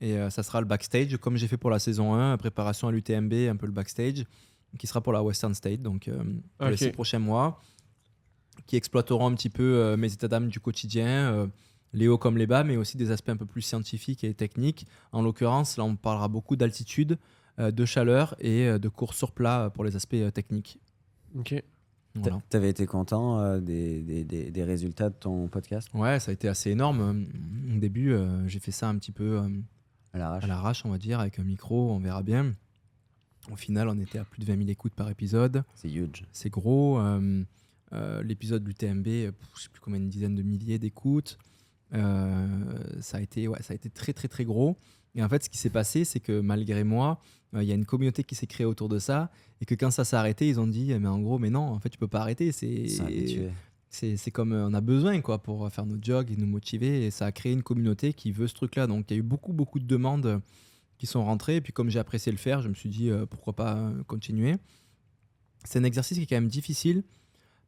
[0.00, 3.32] et ça sera le backstage comme j'ai fait pour la saison 1, préparation à l'UTMB,
[3.32, 4.24] un peu le backstage
[4.76, 6.22] qui sera pour la Western State, donc euh,
[6.58, 7.62] pour les six prochains mois,
[8.66, 11.46] qui exploiteront un petit peu euh, mes états d'âme du quotidien, euh,
[11.94, 14.86] les hauts comme les bas, mais aussi des aspects un peu plus scientifiques et techniques.
[15.12, 17.18] En l'occurrence, là, on parlera beaucoup d'altitude,
[17.58, 20.78] de chaleur et de course sur plat pour les aspects techniques.
[21.36, 21.62] Ok.
[22.22, 25.88] Tu avais été content des, des, des, résultats de ton podcast?
[25.94, 27.26] Ouais, ça a été assez énorme.
[27.74, 28.14] Au début,
[28.46, 29.40] j'ai fait ça un petit peu
[30.12, 32.54] à l'arrache, on va dire, avec un micro, on verra bien.
[33.50, 35.64] Au final, on était à plus de 20 000 écoutes par épisode.
[35.74, 36.26] C'est huge.
[36.32, 36.98] C'est gros.
[36.98, 37.42] Euh,
[37.92, 41.38] euh, l'épisode du TMB, je ne sais plus combien, une dizaine de milliers d'écoutes.
[41.94, 42.46] Euh,
[43.00, 44.76] ça, a été, ouais, ça a été très, très, très gros.
[45.14, 47.20] Et en fait, ce qui s'est passé, c'est que malgré moi,
[47.54, 49.30] il y a une communauté qui s'est créée autour de ça.
[49.60, 51.78] Et que quand ça s'est arrêté, ils ont dit Mais en gros, mais non, en
[51.80, 52.52] fait, tu peux pas arrêter.
[52.52, 52.86] C'est.
[53.90, 57.24] C'est comme on a besoin quoi pour faire notre jog et nous motiver et ça
[57.24, 59.54] a créé une communauté qui veut ce truc là donc il y a eu beaucoup
[59.54, 60.42] beaucoup de demandes
[60.98, 61.56] qui sont rentrés.
[61.56, 64.02] Et puis comme j'ai apprécié le faire, je me suis dit euh, pourquoi pas euh,
[64.04, 64.56] continuer.
[65.64, 67.04] C'est un exercice qui est quand même difficile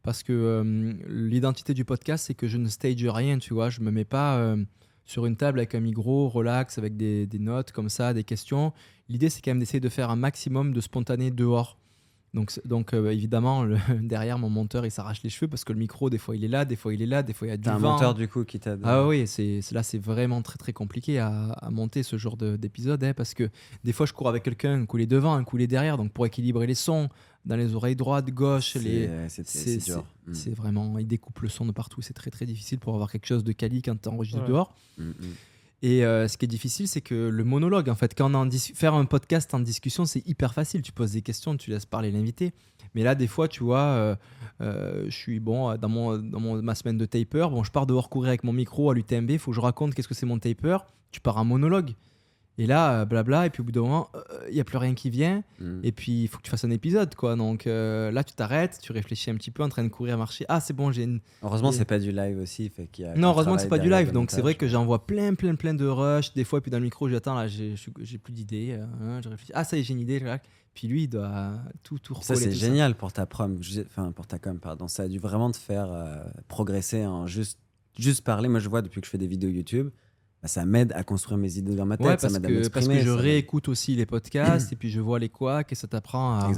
[0.02, 3.70] parce que euh, l'identité du podcast, c'est que je ne stage rien, tu vois.
[3.70, 4.56] Je me mets pas
[5.10, 8.72] sur une table avec un micro, relax, avec des, notes comme ça, des questions.
[9.08, 11.79] L'idée, c'est quand même d'essayer de faire un maximum de spontané dehors.
[12.32, 13.66] Donc, donc euh, évidemment,
[14.00, 16.48] derrière mon monteur, il s'arrache les cheveux parce que le micro, des fois, il est
[16.48, 17.74] là, des fois, il est là, des fois, il y a du vent.
[17.74, 18.80] un monteur du coup qui t'aide.
[18.84, 23.14] Ah oui, c'est là, c'est vraiment très très compliqué à, monter ce genre d'épisode hein,
[23.14, 23.50] parce que
[23.84, 26.66] des fois, je cours avec quelqu'un, un coulé devant, un coulé derrière, donc pour équilibrer
[26.66, 27.08] les sons
[27.46, 29.28] dans les oreilles droites, gauche, les mm.
[30.32, 33.26] c'est vraiment, il découpe le son de partout, c'est très très difficile pour avoir quelque
[33.26, 34.74] chose de quali quand tu enregistres dehors.
[34.98, 35.14] Mm, mm.
[35.82, 38.50] Et euh, ce qui est difficile, c'est que le monologue, en fait, quand on en
[38.50, 40.82] faire un podcast en discussion, c'est hyper facile.
[40.82, 42.52] Tu poses des questions, tu laisses parler l'invité.
[42.94, 44.16] Mais là, des fois, tu vois, euh,
[44.60, 47.46] euh, je suis bon dans, mon, dans mon, ma semaine de taper.
[47.50, 49.30] Bon, je pars dehors courir avec mon micro à l'UTMB.
[49.30, 50.78] Il faut que je raconte qu'est-ce que c'est mon taper.
[51.12, 51.94] Tu pars en monologue.
[52.58, 54.76] Et là, euh, blabla, et puis au bout d'un moment, il euh, n'y a plus
[54.76, 55.42] rien qui vient.
[55.60, 55.80] Mm.
[55.82, 57.36] Et puis, il faut que tu fasses un épisode, quoi.
[57.36, 60.44] Donc euh, là, tu t'arrêtes, tu réfléchis un petit peu en train de courir, marcher.
[60.48, 61.20] Ah, c'est bon, j'ai une.
[61.42, 62.68] Heureusement, c'est pas du live aussi.
[62.68, 64.12] Fait y a non, heureusement que c'est pas du live.
[64.12, 66.34] Donc c'est vrai que j'envoie plein, plein, plein de rush.
[66.34, 68.78] Des fois, et puis dans le micro, j'attends, là, j'ai plus d'idées.
[69.02, 69.52] Hein, je réfléchis.
[69.54, 70.22] Ah, ça y est, j'ai une idée.
[70.74, 74.38] Puis lui, il doit tout, tout Ça, c'est génial pour ta prom, enfin, pour ta
[74.38, 74.86] com, pardon.
[74.86, 75.88] Ça a dû vraiment te faire
[76.48, 77.58] progresser en juste,
[77.98, 78.50] juste parler.
[78.50, 79.88] Moi, je vois depuis que je fais des vidéos YouTube
[80.42, 82.20] bah, ça m'aide à construire mes idées dans ma tête.
[82.20, 85.28] parce, ça que, parce que je réécoute aussi les podcasts et puis je vois les
[85.28, 86.50] couacs et ça t'apprend à,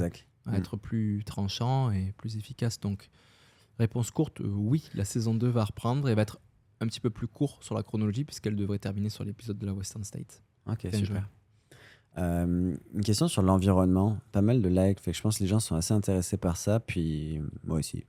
[0.45, 2.79] à, être plus tranchant et plus efficace.
[2.79, 3.09] Donc,
[3.79, 6.39] réponse courte, oui, la saison 2 va reprendre et va être
[6.79, 9.73] un petit peu plus court sur la chronologie puisqu'elle devrait terminer sur l'épisode de la
[9.73, 10.41] Western State.
[10.65, 11.27] Ok, super.
[12.17, 14.19] Euh, une question sur l'environnement.
[14.31, 16.57] Pas mal de likes, fait que je pense que les gens sont assez intéressés par
[16.57, 18.05] ça, puis moi aussi.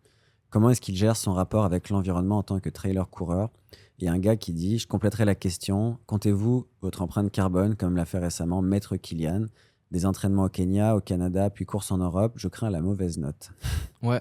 [0.50, 3.50] Comment est-ce qu'il gère son rapport avec l'environnement en tant que trailer coureur
[3.98, 5.98] il y a un gars qui dit Je compléterai la question.
[6.06, 9.46] Comptez-vous votre empreinte carbone, comme l'a fait récemment Maître Kilian
[9.90, 12.34] Des entraînements au Kenya, au Canada, puis course en Europe?
[12.36, 13.50] Je crains la mauvaise note.
[14.02, 14.20] Ouais.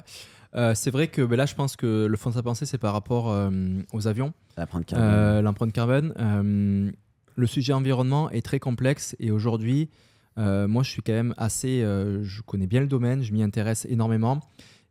[0.56, 2.77] Euh, c'est vrai que ben là, je pense que le fond de sa pensée, c'est
[2.77, 3.50] par rapport euh,
[3.92, 4.34] aux avions.
[4.58, 5.10] L'empreinte carbone.
[5.10, 6.93] Euh, l'empreinte carbone.
[7.35, 9.90] le sujet environnement est très complexe et aujourd'hui,
[10.38, 11.82] moi, je suis quand même assez.
[11.82, 14.42] je connais bien le domaine, je m'y intéresse énormément.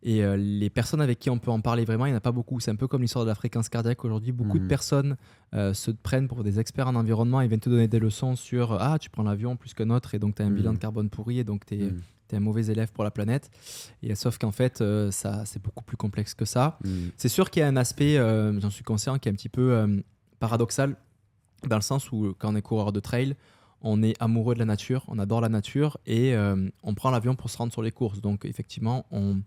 [0.02, 2.20] Et euh, les personnes avec qui on peut en parler vraiment, il n'y en a
[2.20, 2.58] pas beaucoup.
[2.58, 4.32] C'est un peu comme l'histoire de la fréquence cardiaque aujourd'hui.
[4.32, 4.68] Beaucoup de mhm.
[4.68, 5.16] personnes
[5.54, 8.72] euh, se prennent pour des experts en environnement et viennent te donner des leçons sur
[8.80, 10.80] Ah, tu prends l'avion plus qu'un autre et donc tu as un bilan de mhm.
[10.80, 12.00] carbone pourri et donc tu es, mhm.
[12.32, 13.48] un mauvais élève pour la planète.
[14.02, 16.78] Et, sauf qu'en fait, euh, ça c'est beaucoup plus complexe que ça.
[17.16, 20.02] C'est sûr qu'il y a un aspect, j'en suis conscient, qui est un petit peu
[20.40, 20.96] paradoxal
[21.68, 23.36] dans le sens où quand on est coureur de trail,
[23.82, 26.34] on est amoureux de la nature, on adore la nature et
[26.82, 28.20] on prend l'avion pour se rendre sur les courses.
[28.20, 29.42] Donc effectivement, on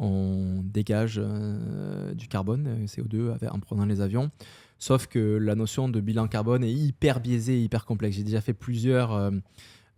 [0.00, 4.30] on dégage euh, du carbone, euh, CO2, en prenant les avions.
[4.78, 8.16] Sauf que la notion de bilan carbone est hyper biaisée, hyper complexe.
[8.16, 9.12] J'ai déjà fait plusieurs,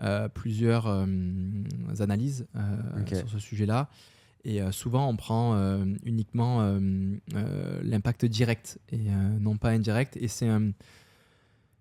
[0.03, 0.89] euh, plusieurs
[2.01, 2.49] analyses
[3.07, 3.89] sur ce sujet-là.
[4.45, 5.57] Et souvent, on prend
[6.05, 6.77] uniquement
[7.85, 9.03] l'impact direct et
[9.39, 10.17] non pas indirect.
[10.17, 10.73] Et c'est un,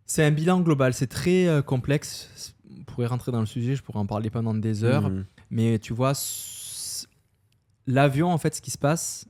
[0.05, 0.93] c'est un bilan global.
[0.93, 2.53] C'est très complexe.
[2.69, 5.09] On pourrait rentrer dans le sujet, je pourrais en parler pendant des heures.
[5.09, 5.25] Mmh.
[5.49, 6.13] Mais tu vois,
[7.87, 9.25] l'avion, en fait, ce qui se passe,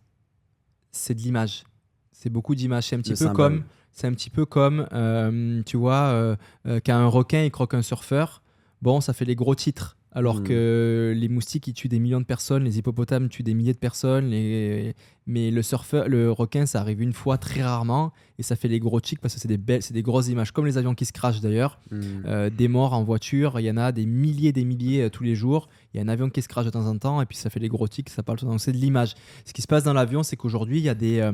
[0.91, 1.63] c'est de l'image.
[2.11, 2.85] C'est beaucoup d'images.
[2.85, 6.35] C'est un petit peu comme, c'est un petit peu comme, euh, tu vois, euh,
[6.67, 8.41] euh, quand un requin il croque un surfeur.
[8.81, 9.97] Bon, ça fait les gros titres.
[10.14, 10.43] Alors Hmm.
[10.43, 13.77] que les moustiques ils tuent des millions de personnes, les hippopotames tuent des milliers de
[13.77, 14.93] personnes, les-
[15.25, 18.80] mais le surfeur, le requin ça arrive une fois très rarement et ça fait les
[18.80, 21.06] gros chics parce que c'est des belles, c'est des grosses images comme les avions qui
[21.06, 21.80] se crachent d'ailleurs.
[21.91, 21.99] Hmm.
[22.25, 25.23] Euh, des morts en voiture, il y en a des milliers, des milliers euh, tous
[25.23, 25.69] les jours.
[25.93, 27.49] Il y a un avion qui se crache de temps en temps et puis ça
[27.49, 28.53] fait les gros tics, ça parle tout le temps.
[28.56, 29.14] Donc c'est de l'image.
[29.45, 31.31] Ce qui se passe dans l'avion, c'est qu'aujourd'hui, il y a des, euh,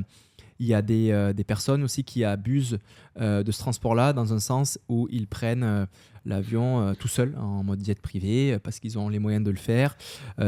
[0.60, 2.80] il y a des, euh, des personnes aussi qui abusent
[3.19, 5.86] euh, de ce transport-là dans un sens où ils prennent euh,
[6.26, 9.58] l'avion tout seul en mode jet privé euh, parce qu'ils ont les moyens de le
[9.58, 9.98] faire.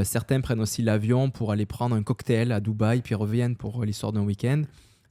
[0.04, 4.12] Certains prennent aussi l'avion pour aller prendre un cocktail à Dubaï puis reviennent pour l'histoire
[4.12, 4.64] d'un week-end.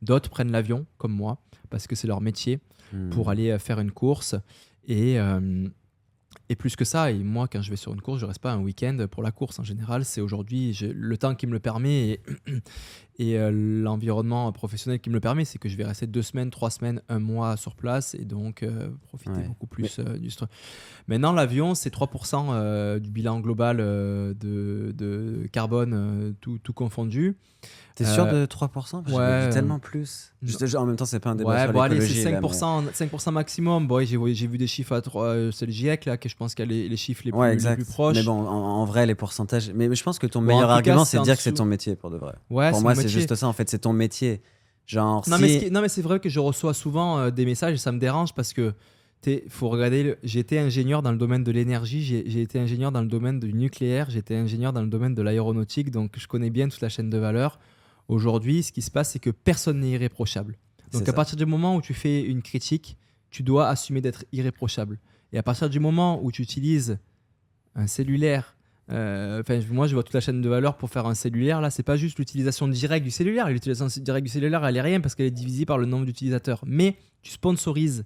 [0.02, 1.38] D'autres prennent l'avion, comme moi,
[1.70, 2.60] parce que c'est leur métier
[2.92, 3.10] Hmm.
[3.10, 4.34] pour aller faire une course.
[4.86, 5.68] Et, euh,
[6.48, 8.52] et plus que ça, et moi, quand je vais sur une course, je reste pas
[8.52, 9.58] un week-end pour la course.
[9.58, 12.20] En général, c'est aujourd'hui le temps qui me le permet et,
[13.20, 16.50] et euh, l'environnement professionnel qui me le permet, c'est que je vais rester deux semaines,
[16.50, 19.46] trois semaines, un mois sur place et donc euh, profiter Ouais.
[19.48, 20.48] beaucoup plus euh, du truc.
[21.08, 24.36] Maintenant, l'avion, c'est 3% euh, du bilan global de,
[24.96, 27.36] de carbone, tout, tout confondu.
[27.96, 30.32] T'es sûr de 3% J'ai ouais, tellement plus.
[30.40, 32.92] Juste- en même temps, c'est pas un débat Ouais, sur bon, allez, c'est là, 5%,
[32.92, 33.88] 5% maximum.
[33.88, 36.36] Bon, j'ai j'ai vu des chiffres à 3, euh, c'est le GIEC là, que je
[36.36, 37.74] pense qu'il y a les, les chiffres les plus, Ouais, les exact.
[37.82, 38.14] plus proches.
[38.16, 39.72] Mais bon, en, en vrai, les pourcentages.
[39.74, 41.96] Mais je pense que ton Bon, meilleur argument, c'est de dire que c'est ton métier
[41.96, 42.34] pour de vrai.
[42.50, 43.20] ouais, pour c'est moi, c'est métier.
[43.20, 43.46] juste ça.
[43.48, 44.40] En fait, c'est ton métier.
[44.86, 45.42] Genre, Non, si...
[45.42, 47.98] mais, ce qui- c'est vrai que je reçois souvent euh, des messages et ça me
[47.98, 48.72] dérange parce que
[49.26, 50.02] il faut regarder.
[50.04, 53.40] le- J'ai été ingénieur dans le domaine de l'énergie, j'ai été ingénieur dans le domaine
[53.40, 56.80] du nucléaire, j'ai été ingénieur dans le domaine de l'aéronautique, donc je connais bien toute
[56.80, 57.58] la chaîne de valeur.
[58.06, 60.56] Aujourd'hui, ce qui se passe, c'est que personne n'est irréprochable.
[60.92, 61.12] Donc C'est à ça.
[61.12, 62.96] partir du moment où tu fais une critique,
[63.30, 64.98] tu dois assumer d'être irréprochable.
[65.34, 66.96] Et à partir du moment où tu utilises
[67.74, 68.56] un cellulaire,
[68.90, 71.82] enfin moi je vois toute la chaîne de valeur pour faire un cellulaire, là c'est
[71.82, 75.26] pas juste l'utilisation directe du cellulaire, l'utilisation directe du cellulaire elle est rien parce qu'elle
[75.26, 76.62] est divisée par le nombre d'utilisateurs.
[76.66, 78.04] Mais tu sponsorises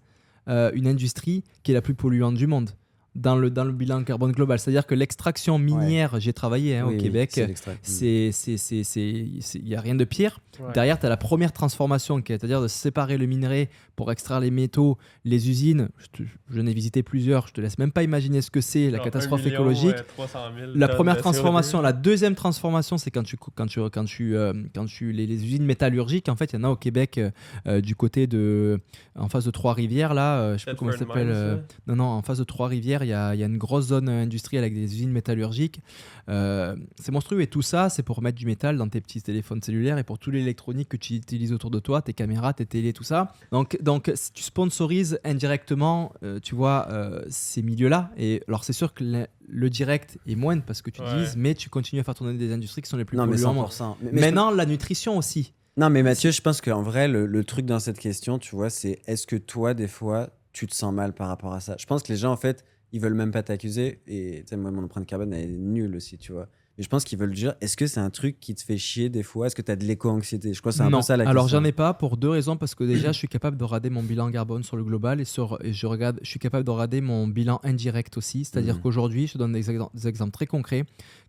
[0.48, 2.70] euh, une industrie qui est la plus polluante du monde
[3.14, 4.58] dans le, dans le bilan carbone global.
[4.58, 7.76] C'est-à-dire que l'extraction minière, j'ai travaillé hein, Oui, au oui, Québec, c'est l'extrait.
[7.82, 10.70] c'est c'est c'est c'est c'est- il y a rien de pire Ouais.
[10.74, 14.38] derrière tu as la première transformation qui est c'est-à-dire de séparer le minerai pour extraire
[14.38, 18.42] les métaux les usines je, je n'ai visité plusieurs je te laisse même pas imaginer
[18.42, 21.82] ce que c'est la catastrophe million, écologique ouais, 300 000 la première transformation, CO2.
[21.84, 25.42] la deuxième transformation, c'est quand tu quand tu quand tu euh, quand tu les, les
[25.42, 26.28] usines métallurgiques.
[26.28, 27.30] En fait, il y en a au Québec euh,
[27.66, 28.78] euh, du côté de
[29.14, 30.38] en face de Trois-Rivières là.
[30.38, 31.30] euh, je sais plus comment ça s'appelle.
[31.30, 33.86] Euh, non non, en face de Trois-Rivières, il y a, il y a une grosse
[33.86, 35.80] zone industrielle avec des usines métallurgiques.
[36.28, 39.60] Euh, c'est monstrueux et tout ça, c'est pour mettre du métal dans tes petits téléphones
[39.62, 42.92] cellulaires et pour tout l'électronique que tu utilises autour de toi, tes caméras, tes télés,
[42.92, 43.32] tout ça.
[43.50, 48.10] Donc, donc si tu sponsorises indirectement, euh, tu vois, euh, ces milieux-là.
[48.16, 51.16] Et alors, c'est sûr que le, le direct est moindre parce que tu Ouais.
[51.18, 53.32] dises, mais tu continues à faire tourner des industries qui sont les plus Non, mais
[53.36, 53.72] polluantes.
[53.72, 53.96] 100%.
[54.02, 55.52] Mais, mais je Maintenant, la nutrition aussi.
[55.76, 58.70] Non, mais Mathieu, je pense qu'en vrai, le, le truc dans cette question, tu vois,
[58.70, 61.76] c'est est-ce que toi, des fois, tu te sens mal par rapport à ça?
[61.78, 64.00] Je pense que les gens, en fait, ils veulent même pas t'accuser.
[64.06, 66.48] Et moi, mon empreinte carbone, elle est nulle aussi, tu vois.
[66.78, 69.10] Mais je pense qu'ils veulent dire est-ce que c'est un truc qui te fait chier
[69.10, 69.46] des fois?
[69.46, 70.54] Est-ce que tu as de l'éco-anxiété?
[70.54, 72.30] Je crois que c'est un non, peu ça la alors j'en ai pas pour deux
[72.30, 75.20] raisons parce que déjà je suis capable de regarder mon bilan carbone sur le global
[75.20, 78.46] et, sur, et je regarde, je suis capable de regarder mon bilan indirect aussi.
[78.46, 78.80] C'est-à-dire Mhm.
[78.80, 80.84] qu'aujourd'hui, je te donne des exemples très concrets.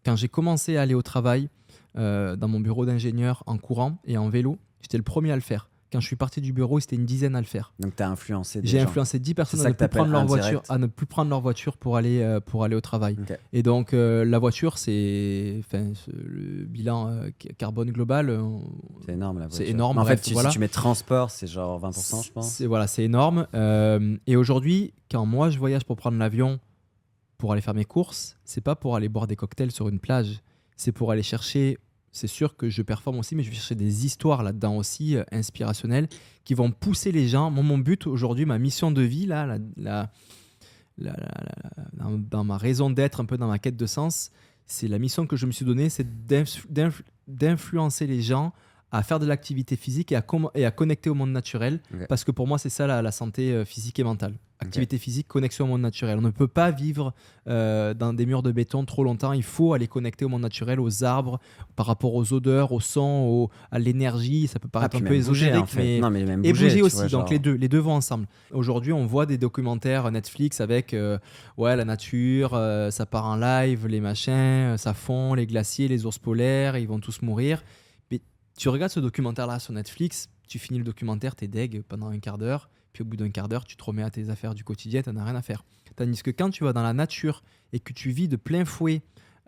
[0.06, 1.50] Quand j'ai commencé à aller au travail
[1.98, 5.42] euh, dans mon bureau d'ingénieur en courant et en vélo, j'étais le premier à le
[5.42, 5.70] faire.
[5.94, 7.72] Quand je suis parti du bureau, c'était une dizaine à le faire.
[7.80, 8.86] Donc, tu as influencé des J'ai gens.
[8.88, 10.42] influencé 10 personnes à ne, plus prendre leur indirect.
[10.44, 13.16] voiture, à ne plus prendre leur voiture pour aller, euh, pour aller au travail.
[13.54, 15.56] Et donc, euh, la voiture, c'est.
[15.60, 18.36] Enfin, le bilan euh, carbone global,
[19.06, 19.68] C'est énorme, la C'est voiture.
[19.76, 20.50] énorme, Mais En bref, fait, tu- voilà.
[20.50, 22.50] si tu mets transport, c'est genre 20%, je pense.
[22.50, 23.48] C'est voilà, c'est énorme.
[24.26, 26.60] Et aujourd'hui, quand moi je voyage pour prendre l'avion
[27.38, 30.42] pour aller faire mes courses, c'est pas pour aller boire des cocktails sur une plage.
[30.76, 31.78] C'est pour aller chercher.
[32.16, 35.24] C'est sûr que je performe aussi, mais je vais chercher des histoires là-dedans aussi euh,
[35.32, 36.08] inspirationnelles
[36.46, 37.50] qui vont pousser les gens.
[37.50, 39.58] Mon but aujourd'hui, ma mission de vie là,
[40.98, 44.30] dans, ma raison d'être, un peu dans ma quête de sens,
[44.68, 48.54] c'est la mission que je me suis donnée, c'est d'inf- d'inf- d'influencer les gens
[48.94, 50.24] à faire de l'activité physique et à,
[50.56, 51.82] et à connecter au monde naturel.
[51.94, 52.08] Ok.
[52.08, 54.36] Parce que pour moi, c'est ça la, la santé euh, physique et mentale.
[54.60, 56.18] Activité physique, connexion au monde naturel.
[56.20, 57.14] On ne peut pas vivre
[57.50, 59.34] euh, dans des murs de béton trop longtemps.
[59.34, 61.40] Il faut aller connecter au monde naturel, aux arbres,
[61.76, 64.48] par rapport aux odeurs, au son, au- à l'énergie.
[64.48, 65.80] Ça peut Ah, paraître puis un peu ésotérique, en fait.
[65.84, 66.96] mais Non, mais même et bouger, aussi.
[66.96, 68.26] vois, donc genre- les deux, les deux vont ensemble.
[68.52, 71.18] Aujourd'hui, on voit des documentaires Netflix avec euh,
[71.58, 75.90] ouais la nature, euh, ça part en live, les machins, euh, ça fond, les glaciers,
[75.90, 77.64] les ours polaires, ils vont tous mourir.
[78.58, 82.38] Tu regardes ce documentaire-là sur Netflix, tu finis le documentaire, t'es deg pendant un quart
[82.38, 85.02] d'heure, puis au bout d'un quart d'heure, tu te remets à tes affaires du quotidien,
[85.02, 85.66] t'en as rien à faire.
[85.96, 89.02] Tandis que quand tu vas dans la nature et que tu vis de plein fouet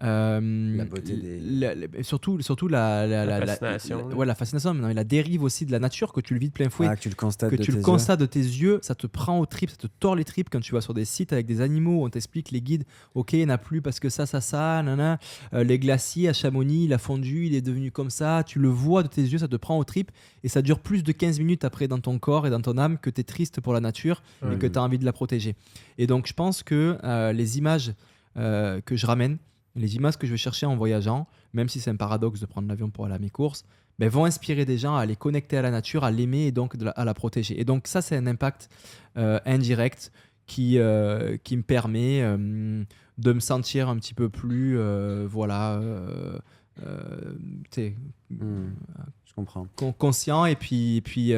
[0.03, 2.03] Euh, la beauté des...
[2.03, 4.07] surtout, surtout la, la, fascination.
[4.09, 6.53] ouais, la fascination, mais la dérive aussi de la nature, que tu le vis de
[6.53, 6.87] plein fouet.
[6.89, 8.93] Ah, que tu le constates, que de, tu tes le constates de tes yeux, ça
[8.93, 11.31] te prend au trip, ça te tord les tripes quand tu vas sur des sites
[11.31, 12.83] avec des animaux, on t'explique les guides,
[13.13, 15.17] ok, il n'y en a plus parce que ça, ça, ça, nana.
[15.53, 18.67] Euh, les glaciers à Chamonix, il a fondu, il est devenu comme ça, tu le
[18.67, 20.11] vois de tes yeux, ça te prend au trip,
[20.43, 22.97] et ça dure plus de 15 minutes après dans ton corps et dans ton âme
[22.97, 25.55] que tu es triste pour la nature et que tu as envie de la protéger.
[25.97, 27.93] Et donc, je pense que euh, les images
[28.35, 29.37] que je ramène,
[29.75, 32.67] les images que je vais chercher en voyageant, même si c'est un paradoxe de prendre
[32.67, 33.65] l'avion pour aller à mes courses,
[33.99, 36.75] ben, vont inspirer des gens à les connecter à la nature, à l'aimer et donc
[36.95, 37.59] à la protéger.
[37.59, 38.69] Et donc ça, c'est un impact
[39.17, 40.11] euh, indirect
[40.45, 42.83] qui, euh, qui me permet euh,
[43.17, 44.77] de me sentir un petit peu plus,
[45.27, 45.79] voilà,
[46.77, 48.67] hmm,
[49.23, 49.67] je comprends.
[49.97, 51.33] conscient et puis, et puis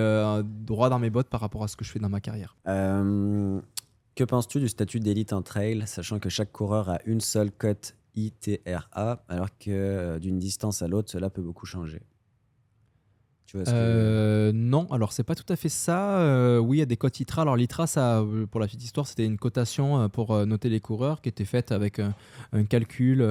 [0.66, 2.56] droit dans mes bottes par rapport à ce que je fais dans ma carrière.
[2.66, 7.97] que penses-tu du statut d'élite en trail, sachant que chaque coureur a une seule cote
[8.18, 12.02] ITRA, alors que euh, d'une distance à l'autre, cela peut beaucoup changer.
[13.46, 16.20] Tu vois euh, Non, alors c'est pas tout à fait ça.
[16.20, 17.44] Euh, oui, il y a des cotes ITRA.
[17.44, 21.30] Alors l'ITRA, ça, pour la petite histoire, c'était une cotation pour noter les coureurs qui
[21.30, 23.22] était faite avec un calcul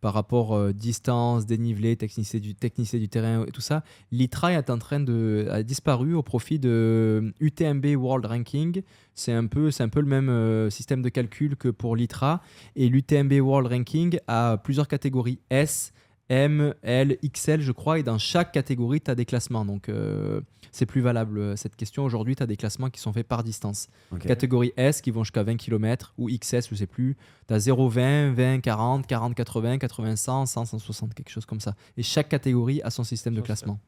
[0.00, 3.82] par rapport euh, distance, dénivelé, technicité du, terrain et tout ça.
[4.12, 8.82] L'ITRA est en train de a disparu au profit de UTMB World Ranking.
[9.14, 12.40] C'est un peu c'est un peu le même euh, système de calcul que pour l'ITRA
[12.76, 15.92] et l'UTMB World Ranking a plusieurs catégories S,
[16.30, 19.64] M, L, XL, je crois, et dans chaque catégorie, tu as des classements.
[19.64, 22.04] Donc, euh, c'est plus valable euh, cette question.
[22.04, 23.88] Aujourd'hui, tu as des classements qui sont faits par distance.
[24.20, 27.16] Catégorie S qui vont jusqu'à 20 km ou XS, je sais plus.
[27.48, 31.60] Tu as 0, 20, 20, 40, 40, 80, 80, 100, 100, 160, quelque chose comme
[31.60, 31.74] ça.
[31.96, 33.80] Et chaque catégorie a son système de classement.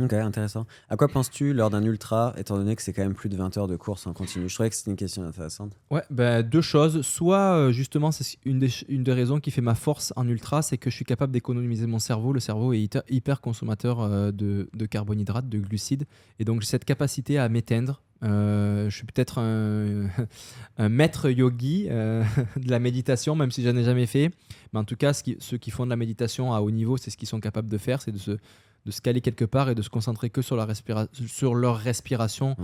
[0.00, 0.64] Ok, intéressant.
[0.88, 3.56] À quoi penses-tu lors d'un ultra, étant donné que c'est quand même plus de 20
[3.56, 4.48] heures de course en continu?
[4.48, 5.72] Je trouvais que c'était une question intéressante.
[5.90, 7.02] Ouais, ben, deux choses.
[7.02, 10.62] Soit, euh, justement, c'est une des, une des raisons qui fait ma force en ultra,
[10.62, 12.32] c'est que je suis capable d'économiser mon cerveau.
[12.32, 16.04] Le cerveau est hyper, consommateur euh, de, de carbohydrates, de glucides.
[16.38, 18.00] Et donc, j'ai cette capacité à m'éteindre.
[18.22, 20.08] Euh, je suis peut-être un,
[20.78, 24.30] un, maître yogi de la méditation, même si je n'en ai jamais fait.
[24.72, 27.16] Mais en tout cas, ceux qui font de la méditation à haut niveau, c'est ce
[27.16, 28.38] qu'ils sont capables de faire, c'est de se
[28.86, 30.66] de se caler quelque part et de se concentrer que sur, la
[31.12, 32.56] sur leur respiration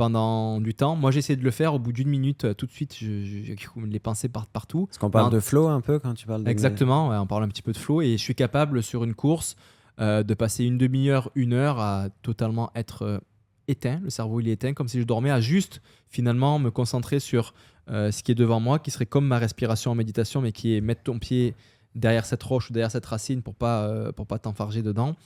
[0.00, 0.96] pendant du temps.
[0.96, 3.98] Moi, j'essaie de le faire au bout d'une minute, euh, tout de suite, je, les
[3.98, 4.88] pensées partent partout.
[4.90, 6.48] Est-ce qu'on parle de flow un peu quand tu parles de...
[6.48, 9.56] Exactement, on parle un petit peu de flow et je suis capable sur une course
[10.00, 13.18] euh, de passer une demi-heure, une heure à totalement être euh,
[13.68, 14.00] éteint.
[14.02, 17.52] Le cerveau, il est éteint, comme si je dormais, à juste finalement me concentrer sur
[17.88, 20.80] ce qui est devant moi, qui serait comme ma respiration en méditation, mais qui est
[20.80, 21.56] mettre ton pied
[21.94, 25.16] derrière cette roche ou derrière cette racine pour pas pour pas t'enfarger dedans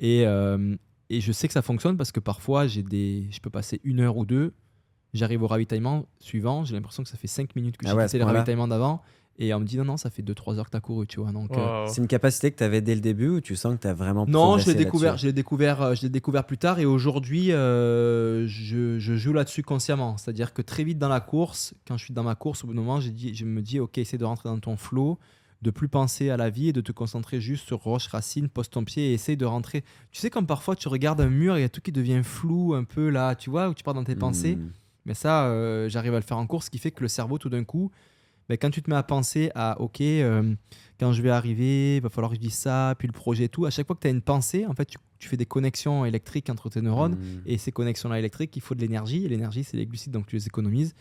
[0.00, 0.76] et, euh,
[1.10, 4.00] et je sais que ça fonctionne parce que parfois, j'ai des, je peux passer une
[4.00, 4.52] heure ou deux.
[5.14, 8.18] J'arrive au ravitaillement suivant, j'ai l'impression que ça fait 5 minutes que ah j'ai passé
[8.18, 9.02] le ravitaillement d'avant.
[9.38, 11.20] Et on me dit non, non, ça fait 2-3 heures que tu as couru, tu
[11.20, 11.30] vois.
[11.30, 13.80] Donc, euh, C'est une capacité que tu avais dès le début ou tu sens que
[13.80, 16.78] tu as vraiment Non, je l'ai découvert, je l'ai découvert, euh, je découvert plus tard
[16.80, 20.16] et aujourd'hui, je, je, joue là-dessus consciemment.
[20.16, 22.74] C'est-à-dire que très vite dans la course, quand je suis dans ma course, au bout
[22.74, 25.18] d'un moment, dit, je me dis, ok, essaie de rentrer dans ton flow
[25.66, 28.70] de plus penser à la vie et de te concentrer juste sur roche, racine, pose
[28.70, 29.82] ton pied et essaye de rentrer.
[30.12, 32.22] Tu sais, comme parfois tu regardes un mur et il y a tout qui devient
[32.22, 34.20] flou un peu là, tu vois, où tu pars dans tes hmm.
[34.20, 34.58] pensées.
[35.06, 37.38] Mais ça, euh, j'arrive à le faire en cours, ce qui fait que le cerveau,
[37.38, 37.90] tout d'un coup,
[38.48, 40.54] ben, quand tu te mets à penser à, ok, euh,
[41.00, 43.48] quand je vais arriver, il va falloir que je dise ça, puis le projet et
[43.48, 44.88] tout, à chaque fois que tu as une pensée, en fait,
[45.18, 47.42] tu, fais des connexions électriques entre tes neurones, hmm.
[47.46, 50.36] et ces connexions-là électriques, il faut de l'énergie, et l'énergie, c'est les glucides, donc tu
[50.36, 50.94] les économises.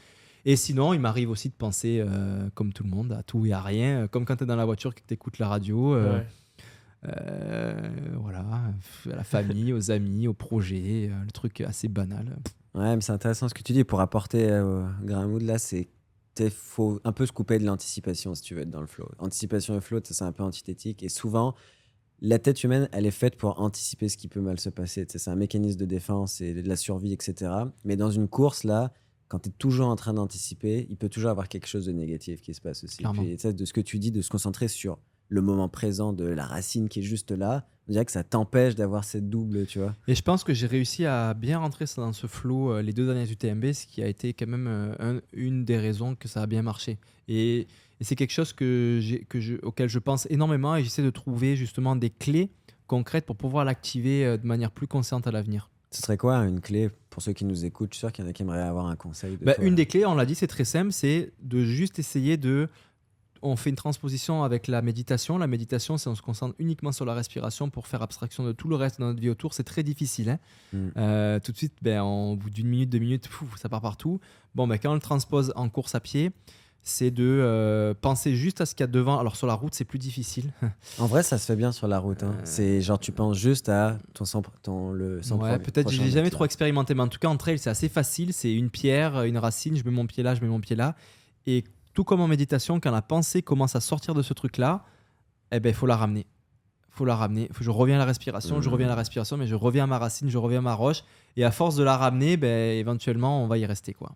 [0.46, 3.52] Et sinon, il m'arrive aussi de penser, euh, comme tout le monde, à tout et
[3.52, 4.04] à rien.
[4.04, 5.96] Euh, comme quand tu es dans la voiture, que tu écoutes la radio.
[5.96, 6.22] Euh,
[8.20, 8.46] voilà,
[9.12, 12.38] à la famille, aux amis, au projet, le truc assez banal.
[12.74, 13.84] Ouais, mais c'est intéressant ce que tu dis.
[13.84, 15.88] Pour apporter euh, Gramoud, là, c'est
[16.38, 19.08] il faut un peu se couper de l'anticipation si tu veux être dans le flow.
[19.20, 21.02] Anticipation et flow, c'est un peu antithétique.
[21.02, 21.56] Et souvent,
[22.20, 25.06] la tête humaine, elle est faite pour anticiper ce qui peut mal se passer.
[25.08, 27.52] C'est un mécanisme de défense et de la survie, etc.
[27.86, 28.92] Mais dans une course, là,
[29.28, 32.42] quand tu es toujours en train d'anticiper, il peut toujours avoir quelque chose de négatif
[32.42, 33.04] qui se passe aussi.
[33.14, 36.46] Puis, de ce que tu dis, de se concentrer sur le moment présent de la
[36.46, 39.96] racine qui est juste là, on dirait que ça t'empêche d'avoir cette double, tu vois.
[40.08, 43.06] Et je pense que j'ai réussi à bien rentrer dans ce flow euh, les deux
[43.06, 46.48] dernières UTMB, ce qui a été quand même euh, une des raisons que ça a
[46.48, 46.98] bien marché.
[47.28, 47.68] Et,
[48.02, 51.96] c'est quelque chose que que je, auquel je pense énormément et j'essaie de trouver justement
[51.96, 52.52] des clés
[52.88, 55.70] concrètes pour pouvoir l'activer euh, de manière plus consciente à l'avenir.
[55.96, 57.94] Ce serait quoi une clé pour ceux qui nous écoutent?
[57.94, 59.38] Je suis sûr qu'il y en a qui aimeraient avoir un conseil.
[59.42, 62.70] Bah, une des clés, on l'a dit, c'est très simple, c'est de juste essayer de
[63.42, 65.38] on fait une transposition avec la méditation.
[65.38, 68.68] La méditation, c'est on se concentre uniquement sur la respiration pour faire abstraction de tout
[68.68, 69.54] le reste de notre vie autour.
[69.54, 70.30] C'est très difficile.
[70.30, 70.40] Hein.
[70.74, 70.88] Mm.
[70.98, 74.20] Euh, tout de suite, ben, au bout d'une minute, deux minutes, ça part partout.
[74.56, 76.32] Bon, ben, quand on le transpose en course à pied,
[76.88, 79.20] c'est de penser juste à ce qu'il y a devant.
[79.20, 80.54] Alors sur la route, c'est plus difficile.
[81.00, 82.24] en vrai, ça se fait bien sur la route.
[82.24, 82.36] Hein.
[82.44, 84.24] C'est genre tu penses juste à ton,
[84.62, 87.72] ton le ouais, peut-être j'ai jamais trop expérimenté, mais en tout cas en trail, c'est
[87.72, 88.34] assez facile.
[88.34, 90.96] C'est une pierre, une racine, je mets mon pied là, je mets mon pied là,
[91.48, 91.64] et
[91.96, 94.84] tout comme en méditation, quand la pensée commence à sortir de ce truc-là,
[95.52, 96.28] eh ben, il faut la ramener.
[96.90, 97.50] faut la ramener.
[97.52, 99.88] Faut, je reviens à la respiration, je reviens à la respiration, mais je reviens à
[99.88, 101.04] ma racine, je reviens à ma roche.
[101.38, 103.94] Et à force de la ramener, ben, éventuellement, on va y rester.
[103.94, 104.12] quoi.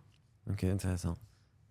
[0.50, 1.16] Ok, intéressant.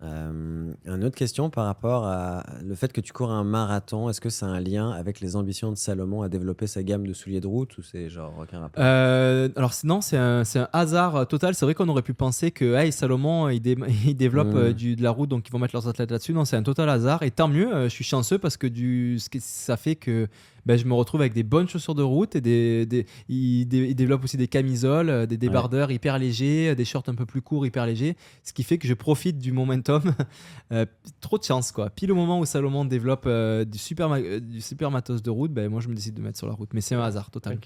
[0.01, 4.21] Euh, une autre question par rapport à le fait que tu cours un marathon, est-ce
[4.21, 7.41] que c'est un lien avec les ambitions de Salomon à développer sa gamme de souliers
[7.41, 8.81] de route ou c'est genre aucun rapport?
[8.81, 11.53] Euh, Alors non, c'est un, un, hasard total.
[11.53, 13.61] C'est vrai qu'on aurait pu penser que hey, Salomon il,
[14.05, 14.57] il développe mmh.
[14.57, 16.33] euh, du, de la route donc ils vont mettre leurs athlètes là-dessus.
[16.33, 17.83] Non, c'est un total hasard et tant mieux.
[17.83, 20.29] je suis chanceux parce que du, ça fait que
[20.69, 24.23] ben, je me retrouve avec des bonnes chaussures de route et des, des il, développe
[24.23, 27.87] aussi des camisoles, euh, des débardeurs hyper légers, des shorts un peu plus courts, hyper
[27.87, 30.13] légers, ce qui fait que je profite du momentum.
[30.71, 30.85] Euh,
[31.19, 31.89] trop de chance quoi.
[31.89, 35.67] Pile au moment où Salomon développe euh, du, super du super matos de route, ben,
[35.67, 36.71] moi je me décide de mettre sur la route.
[36.73, 37.57] Mais c'est un hasard total.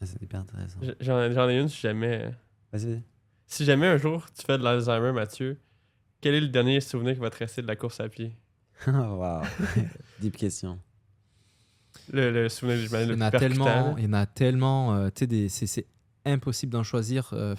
[0.00, 0.78] Ah, c'est hyper intéressant.
[1.00, 2.30] J'en ai une si jamais.
[2.72, 3.02] Vas-y.
[3.46, 5.58] Si jamais un jour tu fais de l'Alzheimer, Mathieu,
[6.20, 8.36] quel est le dernier souvenir qui va te rester de la course à pied?
[8.86, 9.42] wow.
[10.20, 10.78] Deep question.
[12.12, 15.08] Le, souvenir, il, y en a tellement, il y en a tellement, euh,
[15.48, 15.86] c'est
[16.24, 17.30] impossible d'en choisir.
[17.32, 17.54] Euh,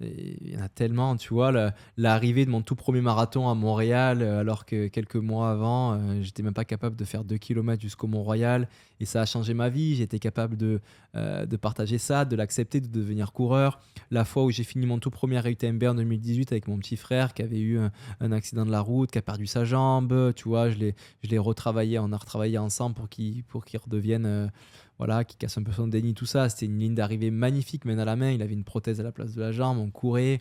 [0.00, 4.20] il y en a tellement, tu vois, l'arrivée de mon tout premier marathon à Montréal,
[4.20, 7.80] euh, alors que quelques mois avant, euh, j'étais même pas capable de faire 2 km
[7.80, 8.68] jusqu'au Mont-Royal,
[9.00, 9.96] et ça a changé ma vie.
[9.96, 10.80] J'étais capable de,
[11.14, 13.80] euh, de partager ça, de l'accepter, de devenir coureur.
[14.10, 17.32] La fois où j'ai fini mon tout premier UTMB en 2018 avec mon petit frère
[17.32, 17.78] qui avait eu
[18.20, 21.98] un, accident de la route, qui a perdu sa jambe, tu vois, je l'ai retravaillé,
[21.98, 24.50] on a retravaillé ensemble pour qu'il qu redevienne
[24.98, 26.48] voilà, qui casse un peu son déni, tout ça.
[26.48, 28.30] C'était une ligne d'arrivée magnifique, main à la main.
[28.30, 30.40] Il avait une prothèse à la place de la jambe, on courait.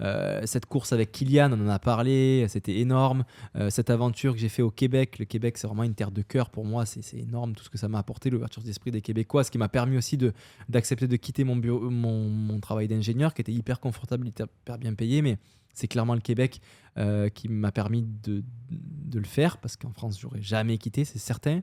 [0.00, 3.24] Euh, cette course avec Kylian, on en a parlé, c'était énorme.
[3.56, 6.22] Euh, cette aventure que j'ai fait au Québec, le Québec c'est vraiment une terre de
[6.22, 9.44] cœur pour moi, c'est énorme tout ce que ça m'a apporté, l'ouverture d'esprit des Québécois,
[9.44, 10.18] ce qui m'a permis aussi
[10.68, 14.78] d'accepter de, de, quitter mon, bureau, mon, mon travail d'ingénieur qui était hyper confortable, hyper
[14.78, 15.38] bien payé, mais
[15.74, 16.60] c'est clairement le Québec
[16.98, 21.20] euh, qui m'a permis de, de, le faire parce qu'en France, j'aurais jamais quitté, c'est
[21.20, 21.60] certain.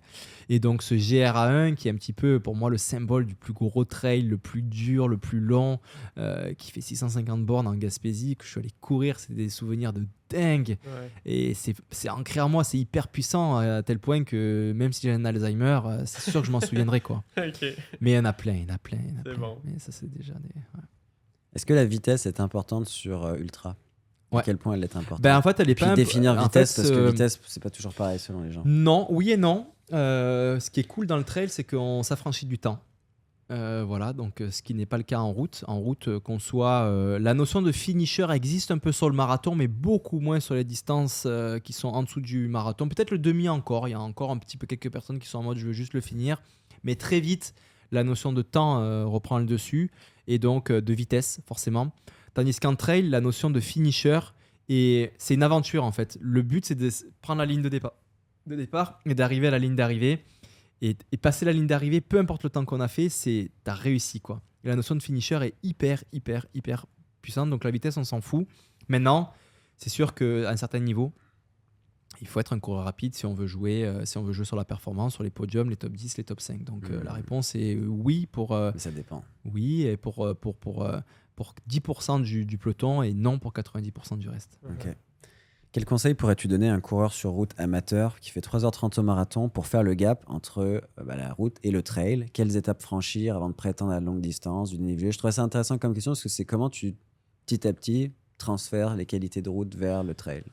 [0.47, 3.51] Et donc, ce GRA1 qui est un petit peu pour moi le symbole du plus
[3.51, 5.79] gros trail, le plus dur, le plus long,
[6.17, 9.91] euh, qui fait 650 bornes en Gaspésie, que je suis allé courir, c'est des souvenirs
[9.91, 10.77] de dingue.
[11.25, 15.11] Et c'est ancré en moi, c'est hyper puissant à tel point que même si j'ai
[15.11, 17.01] un Alzheimer, euh, c'est sûr que je m'en souviendrai.
[17.01, 17.23] quoi.
[17.99, 18.97] Mais il y en a plein, il y en a plein.
[19.25, 19.59] C'est bon.
[19.65, 20.61] Mais ça, c'est déjà des.
[21.53, 23.75] Est-ce que la vitesse est importante sur Ultra?
[24.35, 26.89] À quel point elle est importante ben, En fait, elle est Puis définir vitesse, parce
[26.89, 28.61] que euh, vitesse, c'est pas toujours pareil selon les gens.
[28.65, 29.67] Non, oui et non.
[29.93, 32.79] Euh, ce qui est cool dans le trail, c'est qu'on s'affranchit du temps.
[33.49, 35.63] Euh, voilà, donc ce qui n'est pas le cas en route.
[35.67, 36.89] En route, qu'on soit.
[37.19, 40.65] la notion de finisher existe un peu sur le marathon, mais beaucoup moins sur les
[40.65, 41.25] distances
[41.63, 42.89] qui sont en dessous du marathon.
[42.89, 43.87] Peut-être le demi encore.
[43.87, 45.73] Il y a encore un petit peu quelques personnes qui sont en mode je veux
[45.73, 46.41] juste le finir.
[46.83, 47.53] Mais très vite,
[47.91, 49.91] la notion de temps reprend le dessus
[50.27, 51.93] et donc de vitesse, forcément.
[52.37, 54.19] Tandis qu'en trail, la notion de finisher,
[54.69, 56.19] et c'est une aventure en fait.
[56.21, 56.87] Le but, c'est de
[57.19, 57.93] prendre la ligne de départ,
[58.45, 60.23] de départ et d'arriver à la ligne d'arrivée.
[60.83, 64.21] Et, passer la ligne d'arrivée, peu importe le temps qu'on a fait, c'est t'as réussi
[64.21, 64.43] quoi.
[64.63, 66.85] la notion de finisher est hyper, hyper, hyper
[67.23, 67.49] puissante.
[67.49, 68.47] Donc la vitesse, on s'en fout.
[68.87, 69.33] Maintenant,
[69.77, 71.13] c'est sûr qu'à un certain niveau,
[72.21, 74.45] il faut être un coureur rapide si on veut jouer, euh, si on veut jouer
[74.45, 76.63] sur la performance, sur les podiums, les top 10, les top 5.
[76.63, 77.15] Donc euh, la mmh.
[77.15, 78.51] réponse est oui pour.
[78.51, 79.23] Euh, ça dépend.
[79.43, 80.87] Oui, et pour, pour, pour,
[81.37, 84.59] pour 10% du, peloton et non pour 90% du reste.
[85.71, 89.47] Quel conseil pourrais-tu donner à un coureur sur route amateur qui fait 3h30 au marathon
[89.47, 92.25] pour faire le gap entre euh, bah, la route et le trail?
[92.33, 95.77] Quelles étapes franchir avant de prétendre à longue distance, du dénivelé Je trouve ça intéressant
[95.77, 96.95] comme question parce que c'est comment tu,
[97.45, 100.43] petit à petit, transfères les qualités de route vers le trail.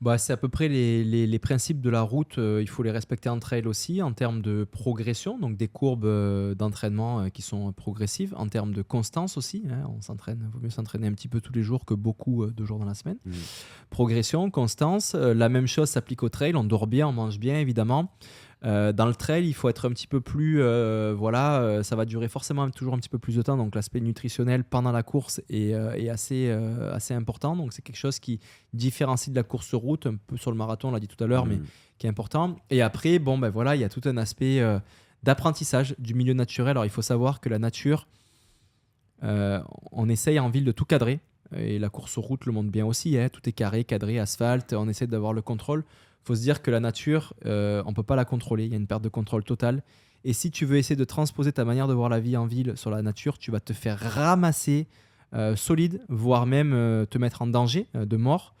[0.00, 2.38] Bah, c'est à peu près les, les, principes de la route.
[2.38, 6.04] Euh, il faut les respecter entre elles aussi en termes de progression, donc des courbes
[6.04, 9.64] euh, d'entraînement euh, qui sont progressives, en termes de constance aussi.
[9.68, 12.46] Hein, on s'entraîne, il vaut mieux s'entraîner un petit peu tous les jours que beaucoup
[12.46, 13.18] de jours dans la semaine.
[13.26, 13.32] Mmh.
[13.90, 15.14] Progression, constance.
[15.14, 16.54] la même chose s'applique au trail.
[16.54, 18.12] On dort bien, on mange bien évidemment.
[18.64, 20.60] Euh, dans le trail, il faut être un petit peu plus.
[20.60, 23.56] Euh, voilà, euh, ça va durer forcément toujours un petit peu plus de temps.
[23.56, 25.74] Donc, l'aspect nutritionnel pendant la course est,
[26.08, 26.50] assez,
[26.92, 27.56] assez important.
[27.56, 28.40] Donc, c'est quelque chose qui
[28.72, 31.26] différencie de la course route, un peu sur le marathon, on l'a dit tout à
[31.26, 31.66] l'heure, mais mmh.
[31.98, 32.56] qui est important.
[32.70, 34.60] Et après, bon, ben voilà, il y a tout un aspect
[35.22, 36.72] d'apprentissage du milieu naturel.
[36.72, 38.08] Alors, il faut savoir que la nature,
[39.22, 41.20] on essaye en ville de tout cadrer.
[41.56, 43.16] Et la course route le montre bien aussi.
[43.16, 43.30] Hein.
[43.30, 44.74] Tout est carré, cadré, asphalte.
[44.74, 45.82] On essaie d'avoir le contrôle
[46.24, 48.64] faut se dire que la nature, euh, on peut pas la contrôler.
[48.66, 49.82] Il y a une perte de contrôle totale.
[50.24, 52.76] Et si tu veux essayer de transposer ta manière de voir la vie en ville
[52.76, 54.88] sur la nature, tu vas te faire ramasser
[55.34, 58.54] euh, solide, voire même euh, te mettre en danger de mort.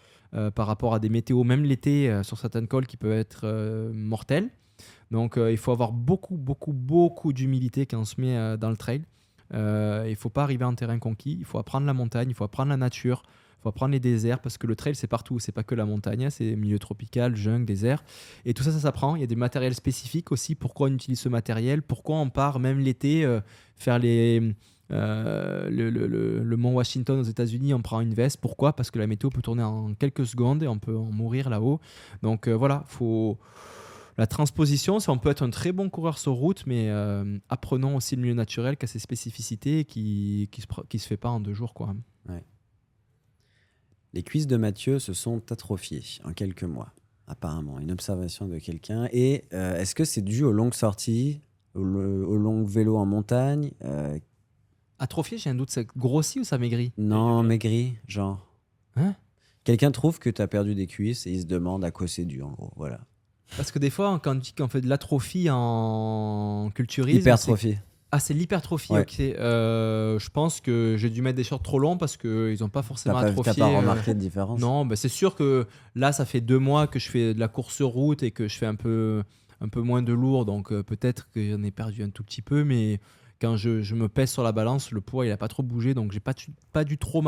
[0.54, 3.46] par rapport à des météos, même l'été, sur certaines cols qui peuvent être
[3.94, 4.50] mortelles.
[5.10, 9.02] Donc il faut avoir beaucoup, beaucoup, beaucoup d'humilité quand on se met dans le trail.
[9.54, 12.68] il faut pas arriver en terrain conquis, il faut apprendre la montagne, il faut apprendre
[12.68, 13.22] la nature,
[13.62, 15.38] faut apprendre les déserts parce que le trail, c'est partout.
[15.38, 18.04] C'est pas que la montagne, c'est milieu tropical, jungle, désert.
[18.44, 19.16] Et tout ça, ça s'apprend.
[19.16, 20.54] Il y a des matériels spécifiques aussi.
[20.54, 21.82] Pourquoi on utilise ce matériel?
[21.82, 23.40] Pourquoi on part même l'été euh,
[23.76, 24.00] faire.
[24.90, 28.38] Euh, le, mont Washington aux États-Unis, on prend une veste.
[28.40, 28.74] Pourquoi?
[28.74, 31.80] Parce que la météo peut tourner en quelques secondes et on peut en mourir là-haut.
[32.22, 33.38] Donc euh, voilà, faut
[34.16, 36.90] la transposition, c'est on peut être un très bon coureur sur route, mais
[37.48, 40.66] apprenons aussi le milieu naturel qui a ses spécificités et qui qui se,
[40.98, 41.94] se fait pas en deux jours quoi.
[42.28, 42.42] Ouais.
[44.14, 46.92] Les cuisses de Mathieu se sont atrophiées en quelques mois,
[47.26, 47.78] apparemment.
[47.78, 49.08] Une observation de quelqu'un.
[49.12, 51.40] Et euh, est-ce que c'est dû aux longues sorties,
[51.74, 54.18] aux, longs vélos en montagne euh,
[54.98, 56.92] Atrophié, j'ai un doute, ça grossit ou ça maigrit?
[56.98, 58.52] Non, maigrit, genre.
[58.96, 59.14] Hein?
[59.62, 62.24] Quelqu'un trouve que tu as perdu des cuisses et il se demande à quoi c'est
[62.24, 62.72] dû, en gros.
[62.76, 63.00] Voilà.
[63.56, 67.20] Parce que des fois, quand on dit qu'on fait de l'atrophie en culturisme.
[67.20, 67.76] Hypertrophie.
[68.10, 69.20] Ah, c'est l'hypertrophie, ok.
[69.20, 72.82] Euh, je pense que j'ai dû mettre des shorts trop longs parce qu'ils n'ont pas
[72.82, 73.52] forcément atrophié.
[73.54, 74.60] T'as pas euh, remarqué de différence?
[74.60, 77.48] Non, bah, c'est sûr que là, ça fait deux mois que je fais de la
[77.48, 79.22] course route et que je fais un peu,
[79.60, 82.40] un peu moins de lourd, donc euh, peut-être que j'en ai perdu un tout petit
[82.40, 82.98] peu, mais
[83.40, 85.92] quand je, je, me pèse sur la balance, le poids il a pas trop bougé,
[85.92, 86.32] donc j'ai pas,
[86.72, 87.22] pas dû trop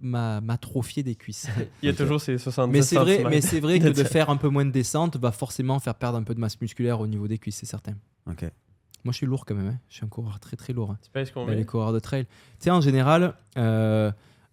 [0.00, 1.48] m'atrophier des cuisses.
[1.82, 4.30] il y a toujours ces 70 Mais c'est vrai, mais c'est vrai que de faire
[4.30, 7.08] un peu moins de descente va forcément faire perdre un peu de masse musculaire au
[7.08, 7.94] niveau des cuisses, c'est certain.
[8.30, 8.44] Ok.
[9.04, 9.68] Moi, je suis lourd quand même.
[9.68, 9.78] Hein.
[9.88, 10.90] Je suis un coureur très très lourd.
[10.90, 10.98] Hein.
[11.02, 12.24] Tu pèses combien Les coureurs de trail.
[12.24, 14.10] Tu sais, en général, euh,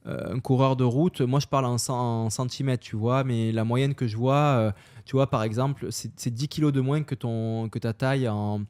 [0.07, 3.93] euh, un coureur de route, moi je parle en, centimètres, tu vois, mais la moyenne
[3.93, 4.71] que je vois, euh,
[5.05, 8.61] tu vois, par exemple, c'est 10 kilos de moins que, ton, que ta taille en,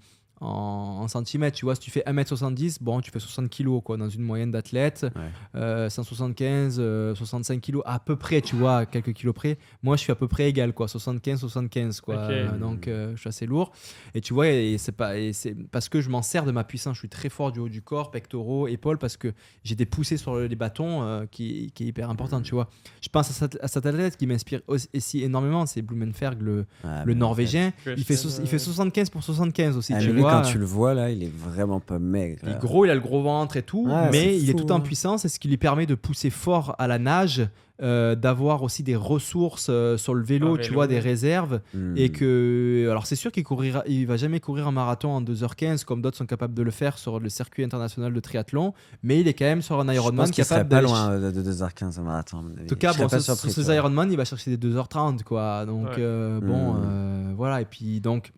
[0.41, 1.57] en, centimètres.
[1.57, 4.51] Tu vois, si tu fais 1m70, bon, tu fais 60 kg quoi, dans une moyenne
[4.51, 5.05] d'athlète.
[5.53, 6.75] 175,
[7.15, 9.57] 65 kg à peu près, tu vois, à quelques kilos près.
[9.83, 12.27] Moi, je suis à peu près égal, quoi, 75, 75, quoi.
[12.59, 13.71] donc, euh, je suis assez lourd.
[14.13, 16.63] Et tu vois, et c'est pas, et c'est parce que je m'en sers de ma
[16.63, 16.95] puissance.
[16.95, 20.17] Je suis très fort du haut du corps, pectoraux, épaules, parce que j'ai des poussées
[20.17, 22.69] sur les bâtons euh, qui, qui, est hyper important, tu vois.
[23.01, 27.03] Je pense à, cette, à cet athlète qui m'inspire aussi énormément, c'est Blumenberg, le, ah,
[27.05, 27.73] le Norvégien.
[27.85, 30.93] Il fait, il fait 75 pour 75 aussi, ah, tu vois quand tu le vois
[30.93, 32.39] là, il est vraiment pas maigre.
[32.43, 34.75] Il est gros, il a le gros ventre et tout, mais il est tout en
[34.75, 34.79] hein.
[34.79, 37.47] puissance et ce qui lui permet de pousser fort à la nage
[37.81, 41.61] euh, d'avoir aussi des ressources euh, sur le vélo, tu vois, des réserves.
[41.73, 41.97] Hmm.
[41.97, 42.87] Et que.
[42.91, 46.17] Alors, c'est sûr qu'il courira, il va jamais courir un marathon en 2h15 comme d'autres
[46.17, 49.45] sont capables de le faire sur le circuit international de triathlon, mais il est quand
[49.45, 52.37] même sur un Ironman qui capable pas loin de 2h15 un marathon.
[52.37, 55.65] En tout cas, bon, sur, ces Ironman, il va chercher des 2h30, quoi.
[55.65, 57.33] Donc, euh, bon, hmm.
[57.35, 57.61] voilà.
[57.61, 58.31] Et puis, donc.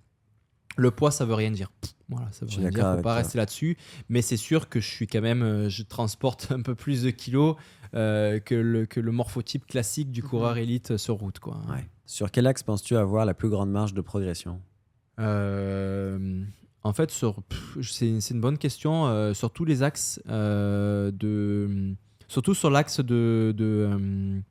[0.76, 1.72] Le poids, ça veut rien dire.
[2.10, 2.96] Voilà, ça veut rien dire.
[2.96, 3.78] Faut pas rester là-dessus.
[4.10, 7.12] Mais c'est sûr que je suis quand même, euh, je transporte un peu plus de
[7.12, 7.56] kilos
[7.94, 10.62] euh, que, le, que le morphotype classique du coureur mhm.
[10.62, 11.40] élite sur route.
[11.40, 11.62] Quoi.
[12.06, 14.62] Sur quel axe penses-tu avoir la plus grande marge de progression?
[15.20, 16.44] Euh,
[16.84, 17.12] En fait,
[17.82, 19.34] c'est une bonne question.
[19.34, 21.96] sur tous les axes, de,
[22.28, 24.42] surtout sur l'axe de, de,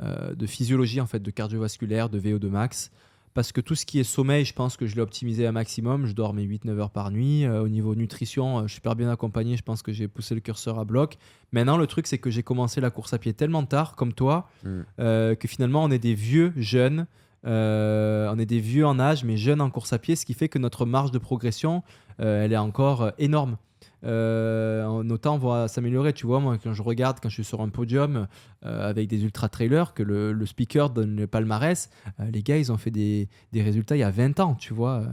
[0.00, 2.90] de, physiologie, en fait, de cardiovasculaire, de VO2 max
[3.34, 6.06] parce que tout ce qui est sommeil, je pense que je l'ai optimisé un maximum.
[6.06, 7.44] Je dors mes 8-9 heures par nuit.
[7.44, 9.56] Euh, au niveau nutrition, euh, je suis super bien accompagné.
[9.56, 11.18] Je pense que j'ai poussé le curseur à bloc.
[11.52, 14.48] Maintenant, le truc, c'est que j'ai commencé la course à pied tellement tard, comme toi,
[14.62, 14.80] mm.
[15.00, 17.06] euh, que finalement, on est des vieux jeunes.
[17.44, 20.48] on est des vieux en âge, mais jeunes en course à pied, ce qui fait
[20.48, 21.82] que notre marge de progression,
[22.18, 23.56] elle est encore énorme
[24.04, 26.12] euh, nos temps vont s'améliorer.
[26.12, 28.26] Tu vois, moi, quand je regarde, quand je suis sur un podium
[28.64, 32.70] euh, avec des ultra trailers, que le, speaker donne le palmarès, euh, les gars, ils
[32.70, 35.04] ont fait des, des, résultats il y a 20 ans, tu vois.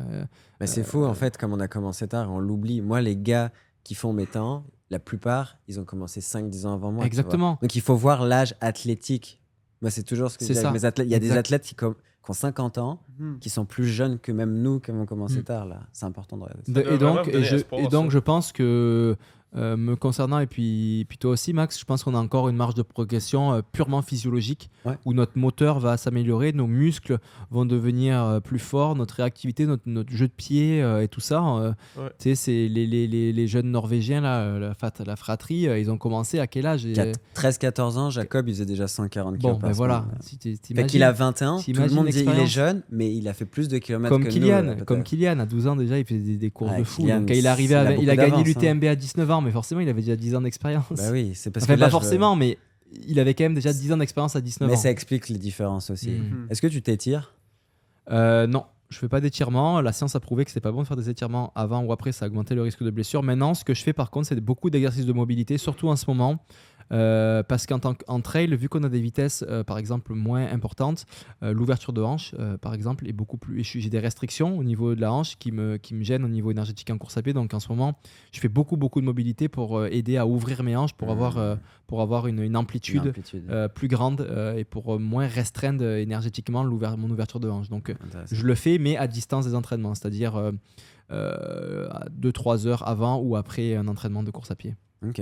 [0.60, 2.82] Bah, c'est faux, en fait, comme on a commencé tard, on l'oublie.
[2.82, 3.52] Moi, les gars
[3.84, 7.06] qui font mes temps, la plupart, ils ont commencé 5-10 ans avant moi.
[7.06, 7.58] Exactement.
[7.62, 9.42] Donc il faut voir l'âge athlétique.
[9.82, 11.08] Moi, c'est toujours ce que je dis avec mes athlètes.
[11.08, 13.40] Il y a des athlètes qui, comme qui ont 50 ans, mhm.
[13.40, 15.44] qui sont plus jeunes que même nous qui avons commencé mhm.
[15.44, 15.66] tard.
[15.66, 15.82] là.
[15.92, 16.94] C'est important de regarder.
[16.94, 19.16] Et donc, et donc, je pense que
[19.56, 22.56] euh, me concernant, et puis, puis toi aussi, Max, je pense qu'on a encore une
[22.56, 24.70] marge de progression euh, purement physiologique,
[25.06, 29.84] où notre moteur va s'améliorer, nos muscles vont devenir euh, plus forts, notre réactivité, notre,
[29.88, 31.42] notre jeu de pied et tout ça.
[31.96, 34.74] Tu sais, c'est les, les, les, jeunes Norvégiens, là, la,
[35.06, 36.86] la fratrie, ils ont commencé à quel âge
[37.36, 39.60] 13-14 ans, Jacob, il faisait déjà 140 km.
[39.60, 40.06] Bon, ben voilà.
[40.22, 43.46] Si qu'il a 21, tout le monde dit il est jeune, mais il a fait
[43.46, 46.38] plus de kilomètres comme que Kylian, nous, Comme Kylian, à 12 ans déjà, il faisait
[46.38, 47.06] des, courses de fou.
[47.06, 48.92] Donc, il, arrivait il a gagné l'UTMB hein.
[48.92, 50.86] à 19 ans mais forcément, il avait déjà 10 ans d'expérience.
[50.98, 51.74] Bah oui, c'est parce que.
[51.74, 52.58] pas forcément, mais
[53.08, 54.72] il avait quand même déjà 10 ans d'expérience à 19 ans.
[54.72, 56.12] Mais ça explique les différences aussi.
[56.12, 56.48] Mhm.
[56.50, 57.34] Est-ce que tu t'étires?
[58.12, 59.82] Euh, Non, je fais pas d'étirements.
[59.82, 62.12] La science a prouvé que c'est pas bon de faire des étirements avant ou après,
[62.12, 63.24] ça a augmenté le risque de blessure.
[63.24, 66.06] Maintenant, ce que je fais par contre, c'est beaucoup d'exercices de mobilité, surtout en ce
[66.08, 66.44] moment.
[66.92, 70.46] Euh, parce qu'en tant qu'en trail, vu qu'on a des vitesses, euh, par exemple, moins
[70.52, 71.06] importantes,
[71.44, 73.64] euh, l'ouverture de hanche, par exemple, est beaucoup plus.
[73.64, 76.52] J'ai des restrictions au niveau de la hanche qui me, qui me gênent au niveau
[76.52, 77.34] énergétique en course à pied.
[77.34, 77.98] Donc en ce moment,
[78.32, 81.12] je fais beaucoup, beaucoup de mobilité pour aider à ouvrir mes hanches, pour mmh.
[81.12, 83.14] avoir, pour avoir une, une amplitude,
[83.76, 87.70] plus grande et pour moins restreindre énergétiquement mon ouverture de hanche.
[87.70, 87.94] Donc
[88.32, 90.52] je le fais, mais à distance des entraînements, c'est-à-dire
[91.12, 94.76] 2-3 heures avant ou après un entraînement de course à pied.
[95.08, 95.22] Ok.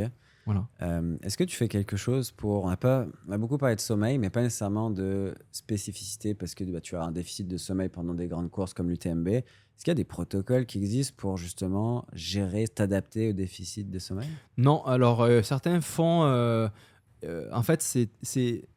[0.50, 0.68] Voilà.
[0.82, 2.64] Euh, est-ce que tu fais quelque chose pour.
[2.64, 6.56] On a, pas, on a beaucoup parlé de sommeil, mais pas nécessairement de spécificité parce
[6.56, 9.28] que bah, tu as un déficit de sommeil pendant des grandes courses comme l'UTMB.
[9.28, 14.00] Est-ce qu'il y a des protocoles qui existent pour justement gérer, t'adapter au déficit de
[14.00, 14.28] sommeil?
[14.58, 16.24] Non, alors euh, certains font.
[16.24, 16.68] Euh,
[17.52, 18.68] en fait, c'est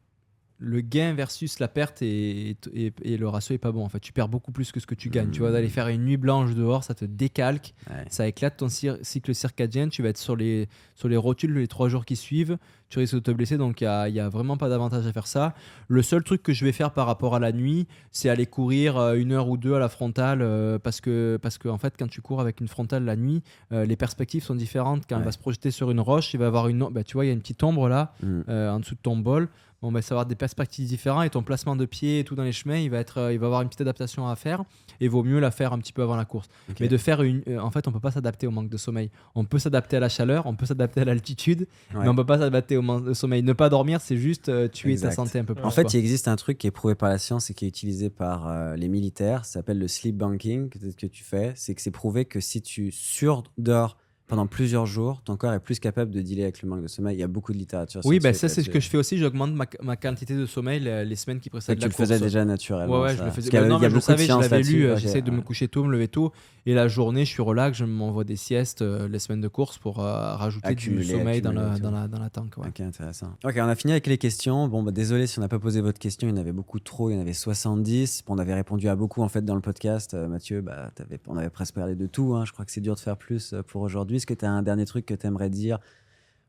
[0.63, 3.83] le gain versus la perte et, le ratio est pas bon.
[3.83, 5.29] En fait, tu perds beaucoup plus que ce que tu gagnes.
[5.31, 7.73] Tu vois, d'aller faire une nuit blanche dehors, ça te décalque,
[8.09, 9.89] ça éclate ton cycle circadien.
[9.89, 12.57] Tu vas être sur les, sur les rotules les trois jours qui suivent.
[12.89, 15.55] Tu risques de te blesser, donc il n'y a, vraiment pas d'avantage à faire ça.
[15.87, 18.97] Le seul truc que je vais faire par rapport à la nuit, c'est aller courir
[18.97, 21.95] euh, une heure ou deux à la frontale euh, parce que, parce que en fait,
[21.97, 25.05] quand tu cours avec une frontale la nuit, euh, les perspectives sont différentes.
[25.09, 27.25] Quand elle va se projeter sur une roche, il va avoir une, bah, tu vois,
[27.25, 28.41] il y a une petite ombre là mm.
[28.47, 29.49] en dessous de ton bol
[29.83, 32.35] bon, bah, ça va avoir des perspectives différentes et ton placement de pied et tout
[32.35, 34.63] dans les chemins, il va, être, euh, il va avoir une petite adaptation à faire
[35.01, 36.47] et vaut mieux la faire un petit peu avant la course.
[36.79, 37.43] Mais de faire une.
[37.49, 39.11] Euh, en fait, on peut pas s'adapter au manque de sommeil.
[39.35, 42.37] On peut s'adapter à la chaleur, on peut s'adapter à l'altitude, mais on peut pas
[42.37, 43.43] s'adapter au manque de sommeil.
[43.43, 45.65] Ne pas dormir, c'est juste euh, tuer ta santé un peu plus.
[45.65, 47.67] En fait, il existe un truc qui est prouvé par la science et qui est
[47.67, 49.43] utilisé par les militaires.
[49.43, 51.51] Ça s'appelle le sleep banking, peut-être que tu fais.
[51.55, 53.97] C'est que c'est prouvé que si tu surdors
[54.27, 57.17] pendant plusieurs jours, ton corps est plus capable de dealer avec le manque de sommeil.
[57.17, 58.01] Il y a beaucoup de littérature.
[58.05, 59.17] Oui, bah, ça, c'est ce que je fais aussi.
[59.17, 61.95] J'augmente ma, ma, quantité de sommeil les, semaines qui précèdent la course.
[61.97, 63.01] Tu le faisais déjà naturellement.
[63.01, 63.51] Ouais, ouais, je le faisais.
[63.51, 64.85] Bah, non, mais je le savais, je l'avais lu.
[64.85, 66.31] Euh, j'essaie de me coucher tôt, me lever tôt.
[66.65, 69.77] Et la journée, je suis relax, je m'envoie des siestes euh, les semaines de course
[69.77, 72.57] pour euh, rajouter du sommeil dans, la, dans, la, dans la tank.
[72.57, 73.33] Ok, intéressant.
[73.43, 74.69] Ok, on a fini avec les questions.
[74.69, 76.29] Bon, bah, désolé si on n'a pas posé votre question.
[76.29, 77.09] Il y en avait beaucoup trop.
[77.09, 78.23] Il y en avait 70.
[78.27, 80.15] on avait répondu à beaucoup en fait dans le podcast.
[80.15, 80.91] Mathieu, bah,
[81.27, 82.33] on avait presque parlé de tout.
[82.35, 82.45] Hein.
[82.45, 84.22] Je crois que c'est dur de faire plus pour aujourd'hui.
[84.23, 85.79] Est-ce que tu as un dernier truc que tu aimerais dire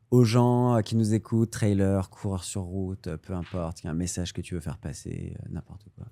[0.09, 4.53] aux gens qui nous écoutent, trailer, coureurs sur route, peu importe, un message que tu
[4.53, 6.05] veux faire passer, n'importe quoi?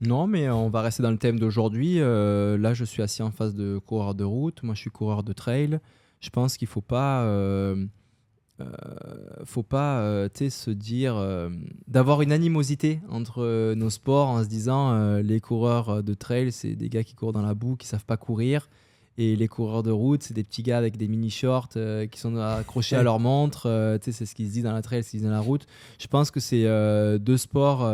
[0.00, 2.00] Non, mais on va rester dans le thème d'aujourd'hui.
[2.00, 4.62] Euh, là, je suis assis en face de coureurs de route.
[4.62, 5.78] Moi, je suis coureur de trail.
[6.20, 7.84] Je pense qu'il faut pas, euh,
[8.62, 8.64] euh,
[9.44, 11.22] faut pas, se dire
[11.86, 16.88] d'avoir une animosité entre nos sports en se disant les coureurs de trail, c'est des
[16.88, 18.70] gars qui courent dans la boue, qui savent pas courir.
[19.22, 21.68] Et les coureurs de route, c'est des petits gars avec des mini-shorts
[22.10, 23.98] qui sont accrochés à leur montre.
[24.00, 25.66] c'est ce qui se dit dans la trail, ce qui se dit dans la route.
[25.98, 26.64] Je pense que c'est
[27.18, 27.86] deux sports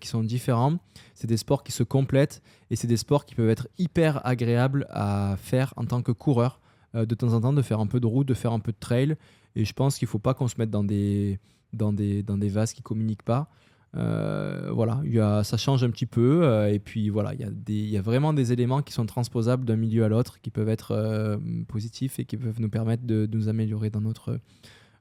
[0.00, 0.78] qui sont différents
[1.22, 4.88] c'est des sports qui se complètent et c'est des sports qui peuvent être hyper agréables
[4.90, 6.60] à faire en tant que coureur.
[6.96, 8.72] Euh, de temps en temps, de faire un peu de route, de faire un peu
[8.72, 9.16] de trail.
[9.54, 11.38] Et je pense qu'il ne faut pas qu'on se mette dans des,
[11.72, 13.48] dans des, dans des vases qui communiquent pas.
[13.96, 16.44] Euh, voilà, y a, ça change un petit peu.
[16.44, 19.76] Euh, et puis voilà, il y, y, a vraiment des éléments qui sont transposables d'un
[19.76, 21.38] milieu à l'autre, qui peuvent être
[21.68, 24.38] positifs et qui peuvent nous permettre de, de nous améliorer dans notre,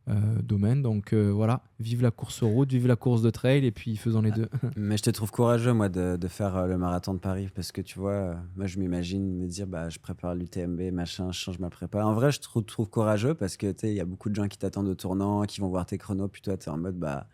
[0.09, 0.81] euh, domaine.
[0.81, 4.21] Donc euh, voilà, vive la course route, vive la course de trail et puis faisons
[4.21, 4.49] les deux.
[4.75, 7.71] Mais je te trouve courageux, moi, de, de faire euh, le marathon de Paris parce
[7.71, 11.59] que tu vois, moi, je m'imagine me dire, bah, je prépare l'UTMB, machin, je change
[11.59, 12.03] ma prépa.
[12.03, 14.47] En vrai, je te trouve, courageux parce que tu il y a beaucoup de gens
[14.47, 16.97] qui t'attendent au tournant, qui vont voir tes chronos, puis toi, tu es en mode,
[16.97, 17.27] bah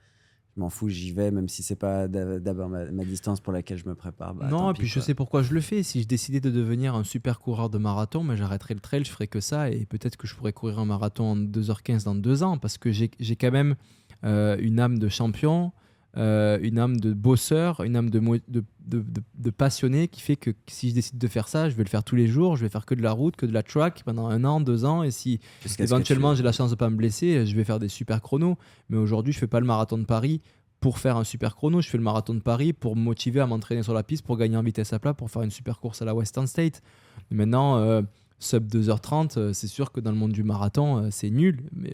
[0.59, 3.95] m'en fous, j'y vais, même si c'est pas d'abord ma, distance pour laquelle je me
[3.95, 4.35] prépare.
[4.35, 5.83] Bah, non, et puis je sais pourquoi je le fais.
[5.83, 9.11] Si je décidais de devenir un super coureur de marathon, mais j'arrêterais le trail, je
[9.11, 12.43] ferais que ça, et peut-être que je pourrais courir un marathon en 2h15 dans deux
[12.43, 13.75] ans, parce que j'ai quand même
[14.23, 15.71] euh, une âme de champion.
[16.17, 19.03] Euh, une âme de bosseur, une âme de, de, de,
[19.35, 22.03] de, passionné qui fait que si je décide de faire ça, je vais le faire
[22.03, 24.27] tous les jours, je vais faire que de la route, que de la track pendant
[24.27, 25.39] un an, deux ans, et si
[25.77, 28.57] éventuellement j'ai la chance de pas me blesser, je vais faire des super chronos.
[28.89, 30.41] Mais aujourd'hui, je fais pas le marathon de Paris
[30.79, 33.45] pour faire un super chrono, je fais le marathon de Paris pour me motiver à
[33.45, 36.01] m'entraîner sur la piste, pour gagner en vitesse à plat, pour faire une super course
[36.01, 36.81] à la Western State.
[37.29, 38.01] maintenant, euh,
[38.39, 41.63] sub 2h30, euh, c'est sûr que dans le monde du marathon, euh, c'est nul.
[41.75, 41.93] Mais,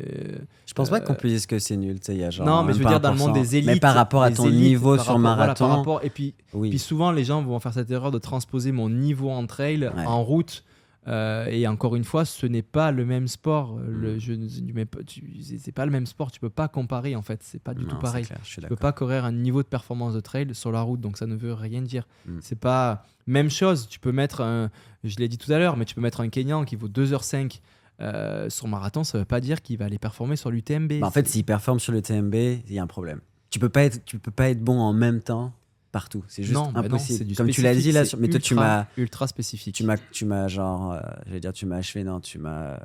[0.66, 2.00] je pense pas qu'on puisse dire que c'est nul.
[2.08, 3.68] Y a genre non, mais je veux dire dans le monde des élites.
[3.68, 5.68] Mais par rapport à ton niveau sur marathon.
[5.68, 9.30] rapport, et puis, puis souvent, les gens vont faire cette erreur de transposer mon niveau
[9.30, 10.64] en trail en route.
[11.08, 13.78] Et encore une fois, ce n'est pas le même sport.
[13.80, 14.20] Le, mm.
[14.20, 16.32] je, c'est pas le même sport.
[16.32, 17.42] Tu peux pas comparer en fait.
[17.44, 18.26] C'est pas du tout pareil.
[18.44, 21.28] tu peux pas courir un niveau de performance de trail sur la route, donc ça
[21.28, 22.08] ne veut rien dire.
[22.26, 22.38] Mm.
[22.42, 23.88] C'est pas même chose.
[23.88, 24.70] Tu peux mettre un,
[25.04, 27.60] je l'ai dit tout à l'heure, mais tu peux mettre un Kenyan qui vaut 2h05
[28.02, 29.04] euh, sur marathon.
[29.04, 31.00] Ça veut pas dire qu'il va aller performer sur l'UTMB.
[31.00, 33.22] Bah, en fait, s'il performe sur l'UTMB, il y a un problème.
[33.50, 35.54] Tu peux pas être, tu peux pas être bon en même temps
[35.94, 36.26] partout.
[36.28, 37.34] C'est juste bah impossible.
[37.36, 39.76] Comme tu l'as dit là, mais toi tu m'as ultra spécifique.
[39.76, 42.78] Tu m'as, tu m'as genre, euh, j'allais dire tu m'as achevé, non, tu m'as euh,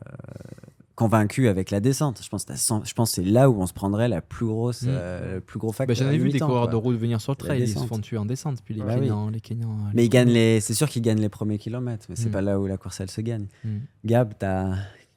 [0.95, 2.21] convaincu avec la descente.
[2.23, 4.89] Je pense, que je pense c'est là où on se prendrait la plus grosse, mm.
[4.91, 5.97] euh, le plus gros facteur.
[5.97, 7.99] Bah, J'en ai vu des coureurs de route venir sur le trail, ils se font
[7.99, 8.61] tuer en descente.
[8.63, 9.41] Puis les, bah Kenyans, les
[9.95, 12.33] mais ils gagnent les, c'est sûr qu'ils gagnent les premiers kilomètres, mais c'est mm.
[12.33, 13.49] pas là où la course elle se gagne.
[13.65, 13.79] Mm.
[14.05, 14.35] Gab,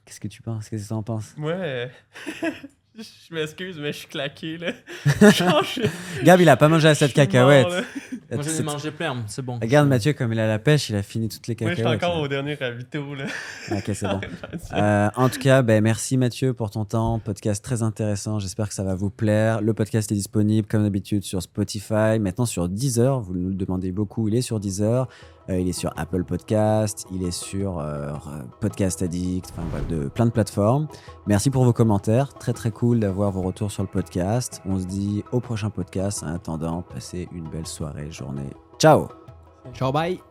[0.06, 0.70] qu'est-ce que tu penses?
[0.70, 1.36] Qu'est-ce que tu en penses?
[1.38, 1.92] Ouais.
[2.94, 4.74] Je m'excuse, mais je suis claqué, là.
[6.24, 7.68] Gab, il a pas mangé à cette cacahuète.
[8.30, 9.60] Moi, j'en ai mangé plein, c'est bon.
[9.62, 11.84] Regarde Mathieu, comme il a la pêche, il a fini toutes les cacahuètes.
[11.84, 13.26] Moi, je suis encore au dernier ravito, là.
[13.72, 14.20] Ok, c'est bon.
[14.74, 17.20] Euh, en tout cas, ben, merci Mathieu pour ton temps.
[17.20, 18.40] Podcast très intéressant.
[18.40, 19.62] J'espère que ça va vous plaire.
[19.62, 23.20] Le podcast est disponible, comme d'habitude, sur Spotify, maintenant sur Deezer.
[23.20, 24.28] Vous nous le demandez beaucoup.
[24.28, 25.08] Il est sur Deezer.
[25.52, 28.14] Euh, il est sur Apple Podcast, il est sur euh,
[28.60, 29.54] Podcast Addict,
[29.90, 30.88] de plein de plateformes.
[31.28, 34.62] Merci pour vos commentaires, très très cool d'avoir vos retours sur le podcast.
[34.66, 36.24] On se dit au prochain podcast.
[36.24, 38.50] En attendant, passez une belle soirée, journée.
[38.80, 39.08] Ciao
[39.74, 40.31] Ciao, bye